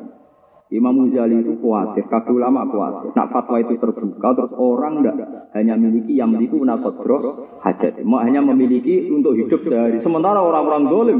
Imam 0.69 0.93
Muzali 0.93 1.41
itu 1.41 1.57
khawatir, 1.57 2.05
kaki 2.05 2.29
ulama 2.29 2.61
khawatir. 2.69 3.09
Nak 3.17 3.33
fatwa 3.33 3.57
itu 3.57 3.73
terbuka, 3.81 4.37
terus 4.37 4.53
orang 4.53 5.01
tidak 5.01 5.49
hanya 5.57 5.73
memiliki 5.73 6.13
yang 6.13 6.29
memiliki 6.29 6.61
unakodro 6.61 7.17
hajat. 7.65 8.05
Hanya 8.05 8.41
memiliki 8.45 9.09
untuk 9.09 9.33
hidup 9.33 9.65
sehari. 9.65 9.97
Sementara 10.05 10.37
orang-orang 10.45 10.83
dolim 10.85 11.17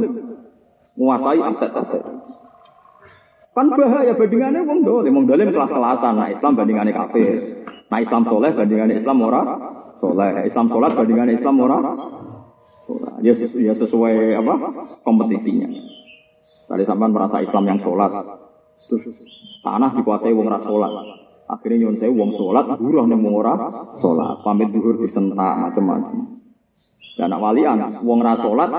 menguasai 0.94 1.42
aset-aset. 1.42 2.04
Kan 3.58 3.74
bahaya 3.74 4.14
bandingannya 4.14 4.62
wong 4.70 4.86
dolim. 4.86 5.18
Wong 5.18 5.26
dolim 5.26 5.50
kelas-kelasan. 5.50 6.14
Nah 6.14 6.30
Islam 6.30 6.54
bandingannya 6.54 6.94
kafir. 6.94 7.66
Nah 7.90 8.00
Islam 8.06 8.30
soleh 8.30 8.54
bandingannya 8.54 9.02
Islam 9.02 9.18
ora 9.26 9.42
soleh. 9.98 10.46
Islam 10.46 10.70
sholat 10.70 10.94
bandingannya 10.94 11.42
Islam 11.42 11.56
ora 11.58 11.80
Ya, 13.22 13.38
ya 13.38 13.74
sesuai 13.78 14.34
apa 14.42 14.54
kompetisinya. 15.06 15.70
Tadi 16.66 16.84
sampai 16.90 17.10
merasa 17.14 17.38
Islam 17.46 17.70
yang 17.70 17.80
sholat, 17.86 18.10
terus 18.90 19.16
tanah 19.62 19.94
dikuasai 19.94 20.34
wong 20.34 20.50
ras 20.50 20.66
sholat. 20.66 20.92
Akhirnya 21.50 21.86
nyon 21.86 22.02
saya 22.02 22.10
wong 22.10 22.34
sholat, 22.34 22.66
buruh 22.82 23.06
nih 23.06 23.18
wong 23.18 23.34
ora 23.38 23.54
sholat, 24.02 24.42
pamit 24.42 24.74
duhur 24.74 24.98
disentak 24.98 25.38
macam-macam. 25.70 26.42
Dan 27.18 27.28
nak 27.30 27.42
walian, 27.42 27.78
wong 28.02 28.20
ras 28.26 28.42
sholat, 28.42 28.70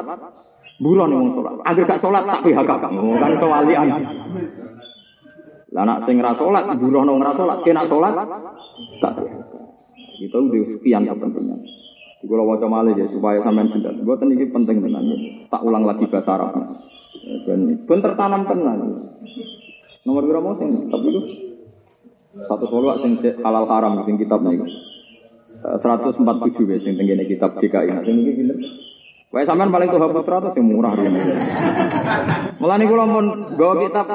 buruh 0.82 1.06
nih 1.06 1.16
wong 1.16 1.30
sholat. 1.38 1.52
Agar 1.62 1.84
gak 1.86 2.02
sholat 2.02 2.22
tak 2.26 2.42
pihak 2.42 2.66
kan 2.66 3.32
kewalian. 3.38 3.86
Lah 5.70 5.86
nak 5.86 6.02
sing 6.02 6.18
ora 6.18 6.34
salat, 6.34 6.66
buruh 6.82 7.06
nang 7.06 7.22
ora 7.22 7.30
salat, 7.38 7.62
kena 7.62 7.86
salat 7.86 8.14
tak. 8.98 9.14
Itu 10.18 10.36
udah 10.36 10.62
sekian 10.76 11.06
kepentingan. 11.06 11.62
Kalau 12.20 12.44
wajah 12.44 12.68
malih 12.68 12.92
ya 12.92 13.08
supaya 13.08 13.40
sampean 13.40 13.72
jelas. 13.72 13.96
Buat 14.04 14.20
ini 14.28 14.44
penting 14.52 14.84
tenan 14.84 15.08
ya. 15.08 15.16
Tak 15.48 15.64
ulang 15.64 15.88
lagi 15.88 16.04
bahasa 16.04 16.36
Arab. 16.36 16.52
Dan 17.48 17.80
pun 17.88 17.98
tertanam 18.04 18.44
tenan. 18.44 19.00
Nomor 20.06 20.22
berapa 20.24 20.44
mau 20.44 20.56
sing 20.56 20.88
tapi 20.88 21.06
itu 21.12 21.20
satu 22.30 22.64
solo 22.70 22.94
sing 23.02 23.20
halal 23.42 23.66
haram 23.68 24.00
sing 24.06 24.16
kitab 24.16 24.40
nih. 24.40 24.62
147 25.60 26.24
ya 26.72 26.78
sing 26.80 26.94
tenggene 26.96 27.24
kitab 27.28 27.60
DKI. 27.60 27.88
Nah 27.92 28.02
sing 28.06 28.16
iki 28.24 28.32
pinter. 28.40 28.56
Wae 29.30 29.46
sampean 29.46 29.70
paling 29.70 29.94
tuh 29.94 30.02
putra 30.10 30.42
atau 30.42 30.50
sing 30.56 30.64
murah 30.66 30.96
ini. 30.98 31.20
Mulane 32.58 32.84
kula 32.88 33.04
pun 33.06 33.26
gawa 33.54 33.74
kitab 33.86 34.06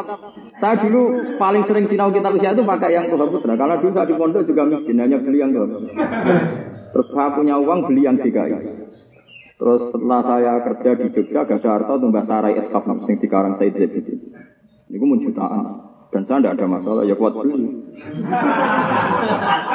saya 0.59 0.75
dulu 0.81 1.01
paling 1.37 1.63
sering 1.67 1.85
sinau 1.91 2.11
kitab 2.11 2.35
usia 2.35 2.55
itu 2.55 2.63
pakai 2.63 2.95
yang 2.95 3.07
tuh 3.11 3.19
putra 3.29 3.53
karena 3.55 3.79
dulu 3.79 3.91
saya 3.93 4.07
di 4.09 4.15
pondok 4.17 4.43
juga 4.47 4.63
miskin 4.67 4.99
hanya 4.99 5.21
beli 5.21 5.39
yang 5.39 5.55
tuh. 5.55 5.85
Terus 6.95 7.07
saya 7.11 7.29
punya 7.35 7.55
uang 7.59 7.91
beli 7.91 8.07
yang 8.07 8.15
DKI. 8.17 8.59
Terus 9.55 9.87
setelah 9.87 10.19
saya 10.27 10.53
kerja 10.67 10.99
di 10.99 11.15
Jogja, 11.15 11.47
gak 11.47 11.63
ada 11.63 11.69
harta 11.79 11.93
tuh 11.95 12.11
Mbak 12.11 12.25
Sarai 12.27 12.59
Eskap, 12.59 12.83
yang 12.91 12.99
di 13.07 13.27
Karang 13.31 13.55
Said. 13.55 13.71
Ini 14.89 14.97
pun 15.01 15.19
jutaan. 15.21 15.85
Dan 16.13 16.23
saya 16.31 16.39
tidak 16.39 16.53
ada 16.55 16.65
masalah, 16.69 17.03
ya 17.03 17.15
kuat 17.19 17.33
beli. 17.35 17.91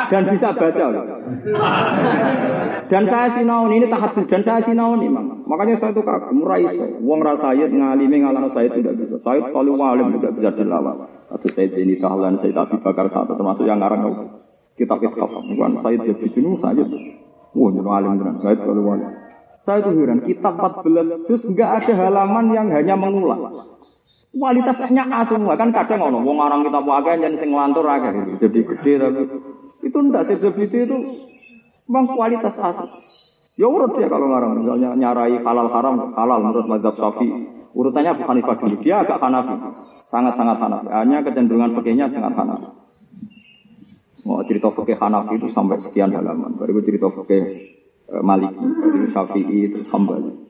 Dan 0.09 0.23
bisa 0.33 0.49
baca. 0.57 0.85
Loh. 0.89 1.05
Dan 2.89 3.03
saya 3.07 3.29
sinaun 3.37 3.71
ini 3.77 3.87
tahap 3.93 4.17
dan 4.17 4.41
saya 4.41 4.65
sinaun 4.65 5.05
imam. 5.05 5.45
Makanya 5.45 5.77
saya 5.83 5.93
itu 5.93 6.01
kagum 6.01 6.41
murah 6.41 6.57
itu. 6.57 7.05
Uang 7.05 7.21
rasayat 7.21 7.69
ngalimi 7.69 8.25
ngalang 8.25 8.57
saya 8.57 8.73
tidak 8.73 8.97
bisa. 8.97 9.21
Saya 9.21 9.53
kalau 9.53 9.77
walim 9.77 10.17
tidak 10.17 10.33
bisa 10.41 10.51
dilawan. 10.57 11.13
Atau 11.29 11.49
saya 11.53 11.77
ini 11.77 12.01
tahlan, 12.01 12.41
saya 12.41 12.57
tak 12.57 12.83
bakar 12.83 13.13
satu 13.13 13.37
termasuk 13.37 13.69
yang 13.69 13.79
ngarang 13.79 14.33
kita 14.81 14.95
kitab. 14.97 15.29
Bukan 15.29 15.71
saya 15.85 15.97
jadi 16.09 16.27
jenuh 16.33 16.57
saya. 16.57 16.83
Wah, 17.53 17.69
jenuh 17.69 17.93
alim 17.93 18.17
benar. 18.17 18.35
Saya 18.41 18.55
kalau 18.65 18.83
walim. 18.87 19.11
Saya 19.61 19.85
itu 19.85 19.91
heran, 19.93 20.25
kitab 20.25 20.57
14 20.57 21.29
juz 21.29 21.45
enggak 21.45 21.85
ada 21.85 21.93
halaman 21.93 22.49
yang 22.57 22.73
hanya 22.73 22.97
mengulang. 22.97 23.77
Kualitasnya 24.31 25.05
A 25.11 25.27
semua 25.27 25.59
kan 25.59 25.75
kadang 25.75 26.07
ngono, 26.07 26.23
wong 26.23 26.39
orang 26.39 26.63
kita 26.63 26.79
pakai 26.79 27.19
yang 27.19 27.35
sing 27.43 27.51
ngelantur 27.51 27.83
aja 27.91 28.15
gitu. 28.15 28.31
Jadi 28.47 28.59
gede 28.63 28.93
tapi 29.03 29.23
itu 29.83 29.99
ndak 30.07 30.31
selebriti 30.31 30.79
itu 30.87 30.97
memang 31.91 32.07
kualitas 32.15 32.55
A. 32.63 32.71
Ya 33.59 33.67
urut 33.67 33.99
dia 33.99 34.07
kalau 34.07 34.31
ngarang 34.31 34.63
misalnya 34.63 34.95
nyarai 34.95 35.35
halal 35.43 35.69
haram 35.69 36.15
halal 36.15 36.39
menurut 36.47 36.67
mazhab 36.71 36.95
Syafi'i. 36.95 37.61
Urutannya 37.71 38.19
bukan 38.19 38.43
Hanifah 38.43 38.57
dulu, 38.59 38.77
dia 38.83 39.07
agak 39.07 39.23
Hanafi. 39.23 39.55
Sangat-sangat 40.11 40.59
Hanafi. 40.59 40.91
Hanya 40.91 41.23
kecenderungan 41.23 41.79
fikihnya 41.79 42.11
sangat 42.11 42.35
Hanafi. 42.35 42.69
Mau 44.27 44.43
cerita 44.43 44.75
fikih 44.75 44.99
Hanafi 44.99 45.39
itu 45.39 45.49
sampai 45.55 45.79
sekian 45.79 46.11
halaman. 46.11 46.59
Baru 46.59 46.83
cerita 46.83 47.07
fikih 47.15 47.43
eh, 48.11 48.23
Maliki, 48.27 48.67
Syafi'i, 49.15 49.71
terus 49.71 49.87
Hambali. 49.95 50.50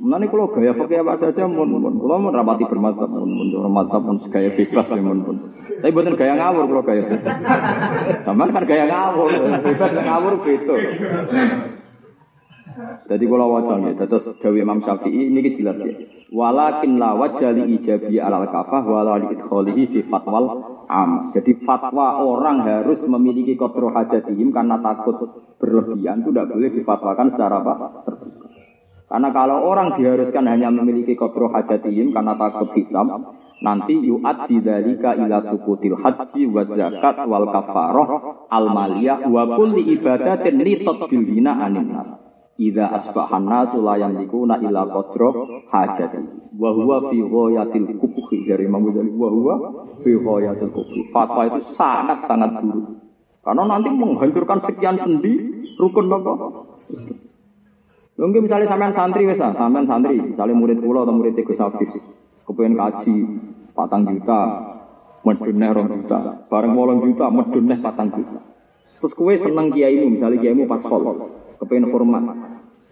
Nanti 0.00 0.32
kalau 0.32 0.48
gaya 0.48 0.72
pakai 0.72 1.04
apa 1.04 1.20
saja, 1.20 1.44
mun 1.44 1.76
mun. 1.76 2.00
Kalau 2.00 2.16
mau 2.24 2.32
rapati 2.32 2.64
bermata, 2.64 3.04
mun 3.04 3.36
mun 3.36 3.48
bermata 3.52 4.00
pun 4.00 4.16
gaya 4.32 4.48
bebas 4.56 4.88
ya 4.88 4.96
mun 4.96 5.20
mun. 5.20 5.36
Tapi 5.84 5.92
bukan 5.92 6.16
gaya 6.16 6.40
ngawur 6.40 6.64
kalau 6.72 6.84
gaya. 6.88 7.04
Sama 8.24 8.48
kan 8.48 8.64
gaya 8.64 8.88
ngawur, 8.88 9.28
bebas 9.60 9.92
ngawur 9.92 10.34
gitu. 10.48 10.76
Jadi 12.80 13.24
kalau 13.28 13.52
wajan 13.52 13.92
ya, 13.92 14.06
terus 14.08 14.24
Dewi 14.40 14.64
Imam 14.64 14.80
Syafi'i 14.80 15.28
ini 15.28 15.42
jelas 15.58 15.76
ya. 15.84 15.92
Walakin 16.30 16.96
la 16.96 17.18
wajali 17.18 17.76
ijabi 17.76 18.22
alal 18.22 18.48
kafah 18.48 18.86
walali 18.86 19.36
idkholihi 19.36 19.90
fi 19.90 20.00
fatwal 20.08 20.46
am. 20.88 21.34
Jadi 21.34 21.60
fatwa 21.66 22.22
orang 22.22 22.64
harus 22.64 23.02
memiliki 23.04 23.58
kodro 23.58 23.92
hajatihim 23.92 24.54
karena 24.54 24.80
takut 24.80 25.18
berlebihan 25.60 26.24
itu 26.24 26.30
tidak 26.32 26.48
boleh 26.54 26.70
difatwakan 26.72 27.26
secara 27.34 27.56
apa? 27.60 27.74
Terbuka. 28.06 28.39
Karena 29.10 29.34
kalau 29.34 29.66
orang 29.66 29.98
diharuskan 29.98 30.46
hanya 30.46 30.70
memiliki 30.70 31.18
kodro 31.18 31.50
hajatihim 31.50 32.14
karena 32.14 32.38
takut 32.38 32.70
hisam, 32.78 33.10
nanti 33.58 33.98
yu'ad 33.98 34.46
didalika 34.46 35.18
ila 35.18 35.50
sukutil 35.50 35.98
haji 35.98 36.46
wa 36.46 36.62
zakat 36.62 37.26
wal 37.26 37.50
kafaroh 37.50 38.08
al 38.46 38.70
maliyah 38.70 39.26
wa 39.26 39.50
kulli 39.58 39.98
ibadatin 39.98 40.62
li 40.62 40.86
tatbilina 40.86 41.58
anin 41.58 41.90
nas. 41.90 42.08
Idza 42.54 42.86
asbahan 42.86 43.50
nasu 43.50 43.82
la 43.82 43.98
yamlikuna 43.98 44.62
illa 44.62 44.86
qadra 44.86 45.28
hajati. 45.74 46.54
Wa 46.54 46.70
huwa 46.70 47.10
fi 47.10 47.18
ghayatil 47.18 47.98
kubhi 47.98 48.46
dari 48.46 48.70
Imam 48.70 48.94
Ghazali 48.94 49.10
wa 49.10 49.26
huwa 49.26 49.54
fi 50.06 50.12
ghayatil 50.14 50.70
kubhi. 50.70 51.10
Fatwa 51.10 51.50
itu 51.50 51.60
sangat 51.74 52.30
sangat 52.30 52.62
buruk. 52.62 52.94
Karena 53.42 53.64
nanti 53.74 53.90
menghancurkan 53.90 54.60
sekian 54.70 55.02
sendi 55.02 55.64
rukun 55.80 56.12
apa? 56.12 56.32
Mungkin 58.20 58.44
misalnya 58.44 58.68
sampean 58.68 58.92
santri 58.92 59.24
wes 59.24 59.40
sampean 59.40 59.88
santri, 59.88 60.20
misalnya 60.20 60.52
murid 60.52 60.84
pulau 60.84 61.08
atau 61.08 61.16
murid 61.16 61.40
Gus 61.40 61.56
Afif, 61.56 61.88
kepengen 62.44 62.76
kaji 62.76 63.16
patang 63.72 64.04
juta, 64.04 64.40
meduneh 65.24 65.70
rong 65.72 65.88
juta, 65.88 66.44
bareng 66.52 66.76
wolong 66.76 67.00
juta, 67.00 67.32
meduneh 67.32 67.80
patang 67.80 68.12
juta. 68.12 68.44
Terus 69.00 69.16
kue 69.16 69.40
seneng 69.40 69.72
kiaimu, 69.72 70.20
misalnya 70.20 70.36
kiaimu 70.36 70.68
pas 70.68 70.84
kol, 70.84 71.00
kepengen 71.64 71.88
hormat. 71.88 72.24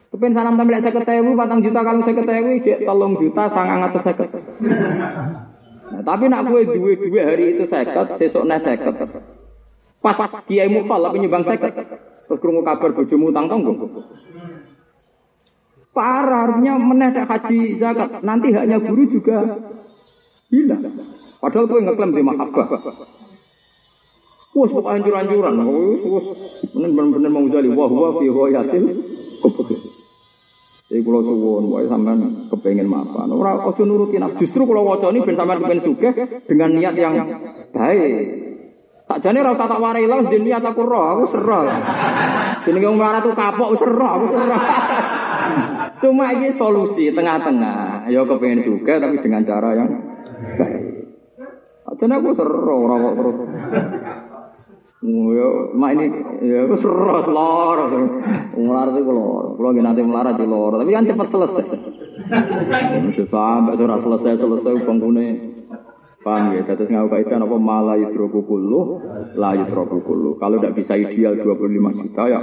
Kepengen 0.08 0.32
salam 0.32 0.56
tampil 0.56 0.80
saya 0.80 0.96
ketemu, 0.96 1.30
patang 1.36 1.60
juta 1.60 1.80
kalau 1.84 2.00
saya 2.00 2.16
ketemu, 2.16 2.50
cek 2.64 2.78
tolong 2.88 3.12
juta, 3.20 3.42
sangang 3.52 3.80
atau 3.84 4.00
saya 4.00 4.26
Nah, 5.88 6.04
tapi 6.04 6.28
nak 6.28 6.44
kue 6.48 6.68
duwe 6.68 7.00
duwe 7.00 7.20
hari 7.20 7.56
itu 7.56 7.64
seket, 7.68 8.16
nih 8.16 8.60
seket. 8.64 8.96
Pas 10.00 10.16
kiaimu 10.48 10.88
kol, 10.88 11.04
tapi 11.04 11.20
nyumbang 11.20 11.44
seket. 11.44 11.72
Terus 12.28 12.40
kerungu 12.40 12.64
kabar 12.64 12.96
bojomu 12.96 13.28
utang 13.32 13.48
tonggo. 13.48 13.72
Parah, 15.98 16.46
harusnya 16.46 16.78
menedak 16.78 17.26
haji 17.26 17.82
zakat. 17.82 18.22
Nanti 18.22 18.54
haknya 18.54 18.78
guru 18.78 19.02
juga 19.10 19.58
hilang. 20.46 20.94
Padahal 21.42 21.66
gue 21.66 21.82
ngeklaim 21.82 22.14
di 22.14 22.22
mahabbah. 22.22 22.66
Wah, 24.54 24.68
pokoknya 24.70 25.02
anjur-anjuran. 25.02 25.54
Wah, 25.58 26.24
bener-bener 26.70 27.30
mau 27.34 27.50
jadi. 27.50 27.66
Wah, 27.74 27.90
wah, 27.90 28.14
fi 28.14 28.30
yasin. 28.30 28.84
Jadi 30.88 31.04
kalau 31.04 31.20
suwon, 31.20 31.68
wah 31.68 31.84
sampean 31.84 32.48
kepengen 32.48 32.88
maafan. 32.88 33.28
Orang 33.28 33.66
ojo 33.68 33.82
nurutin. 33.82 34.24
Justru 34.38 34.64
kalau 34.64 34.88
wajah 34.88 35.10
ini 35.12 35.20
ben 35.20 35.34
sampean 35.34 35.82
suge 35.84 36.10
dengan 36.46 36.70
niat 36.78 36.94
yang 36.94 37.14
baik. 37.74 38.46
Tak 39.08 39.24
jane 39.24 39.40
ora 39.40 39.56
tak 39.56 39.80
warai 39.80 40.04
lah 40.04 40.20
niat 40.20 40.62
aku 40.62 40.84
roh, 40.84 41.04
aku 41.16 41.24
serah. 41.32 41.64
Jenenge 42.68 42.86
wong 42.92 43.00
melarat 43.00 43.24
tuh 43.24 43.32
kapok 43.32 43.80
serah, 43.80 44.10
aku 44.20 44.26
serah. 44.36 44.62
Cuma 45.98 46.30
ini 46.34 46.54
solusi 46.54 47.10
tengah-tengah. 47.10 48.06
Ya 48.10 48.22
kepengen 48.22 48.62
juga 48.62 49.02
tapi 49.02 49.18
dengan 49.18 49.42
cara 49.42 49.74
yang 49.74 49.88
baik. 50.58 50.84
Jadi 51.98 52.14
aku 52.14 52.30
seru 52.38 52.86
orang 52.86 53.00
kok 53.02 53.14
terus. 53.18 53.36
Ya, 54.98 55.48
mak 55.78 55.90
ini 55.94 56.06
ya 56.46 56.66
aku 56.66 56.76
seru 56.78 57.02
lor. 57.06 57.78
Melarat 58.54 58.94
itu 58.94 59.10
lor. 59.10 59.58
Kalau 59.58 59.70
nanti 59.74 60.02
melarat 60.06 60.34
di 60.38 60.46
lor, 60.46 60.78
tapi 60.78 60.90
kan 60.94 61.06
cepat 61.06 61.28
selesai. 61.30 61.64
Sampai 63.30 63.74
sudah 63.74 63.98
selesai 63.98 64.32
selesai 64.38 64.72
bangunnya. 64.86 65.58
Paham 66.18 66.50
ya? 66.50 66.66
Terus 66.66 66.90
nggak 66.90 67.14
kaitan 67.14 67.46
apa 67.46 67.56
malah 67.56 67.94
yudroku 67.94 68.42
kulu, 68.42 68.98
lah 69.38 69.54
yudroku 69.54 70.02
kulu. 70.02 70.34
Kalau 70.42 70.58
tidak 70.58 70.74
bisa 70.82 70.98
ideal 70.98 71.38
25 71.38 71.94
juta 71.94 72.22
ya 72.26 72.40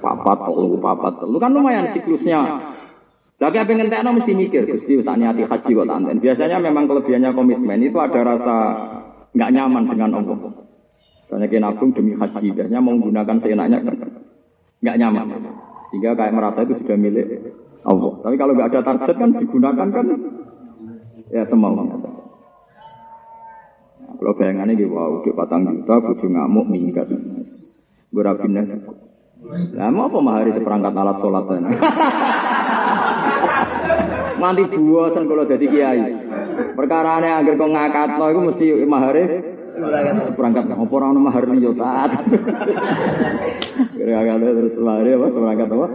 papat, 0.00 0.48
telu, 0.48 0.80
papat, 0.80 1.12
telu 1.20 1.36
kan 1.36 1.52
lumayan 1.52 1.92
siklusnya. 1.92 2.72
Lagi 3.38 3.54
apa 3.54 3.70
yang 3.70 3.86
pengen 3.86 4.18
mesti 4.18 4.34
mikir, 4.34 4.66
Gusti 4.66 4.98
tak 5.06 5.14
niati 5.14 5.46
haji 5.46 5.70
kok 5.70 5.86
tanten. 5.86 6.18
Biasanya 6.18 6.58
memang 6.58 6.90
kelebihannya 6.90 7.30
komitmen 7.38 7.78
itu 7.86 7.94
ada 8.02 8.20
rasa 8.26 8.56
nggak 9.30 9.52
nyaman 9.54 9.86
dengan 9.86 10.10
Allah. 10.18 10.38
Karena 11.30 11.46
kita 11.46 11.62
nabung 11.62 11.94
demi 11.94 12.18
haji, 12.18 12.50
biasanya 12.50 12.82
mau 12.82 12.98
menggunakan 12.98 13.38
seenaknya 13.38 13.78
kan 13.86 13.94
nggak 14.82 14.96
nyaman. 14.98 15.54
Sehingga 15.94 16.18
kayak 16.18 16.34
merasa 16.34 16.66
itu 16.66 16.82
sudah 16.82 16.98
milik 16.98 17.54
Allah. 17.86 18.12
Tapi 18.26 18.34
kalau 18.34 18.58
nggak 18.58 18.74
ada 18.74 18.80
target 18.82 19.14
kan 19.14 19.30
digunakan 19.38 19.86
kan 19.86 20.06
ya. 21.30 21.46
Nah, 21.46 21.98
kalau 24.18 24.34
bayangannya 24.34 24.74
gitu, 24.74 24.90
wow, 24.90 25.22
udah 25.22 25.34
patang 25.36 25.68
juta, 25.68 25.94
bujuk 26.00 26.32
ngamuk, 26.32 26.66
minggat. 26.66 27.06
Berapinnya. 28.10 28.66
Lah 29.78 29.94
mau 29.94 30.10
apa 30.10 30.18
mahari 30.18 30.50
seperangkat 30.56 30.90
alat 30.90 31.22
sholat 31.22 31.44
Nanti 34.38 34.62
buasan 34.70 35.24
kalau 35.26 35.44
jadi 35.44 35.66
kiai. 35.66 36.02
Perkara 36.74 37.18
ini 37.18 37.28
agar 37.28 37.54
kau 37.58 37.70
ngakat 37.70 38.10
lo, 38.18 38.26
itu 38.30 38.40
mesti 38.40 38.66
mahari 38.86 39.22
perangkat 40.34 40.64
apa 40.74 40.94
orang 40.94 41.22
mahar 41.22 41.44
yo 41.54 41.70
taat. 41.74 42.10
Kira-kira 43.98 44.48
terus 44.54 44.74
mahari 44.78 45.10
apa 45.14 45.26
perangkat 45.30 45.68
apa? 45.70 45.86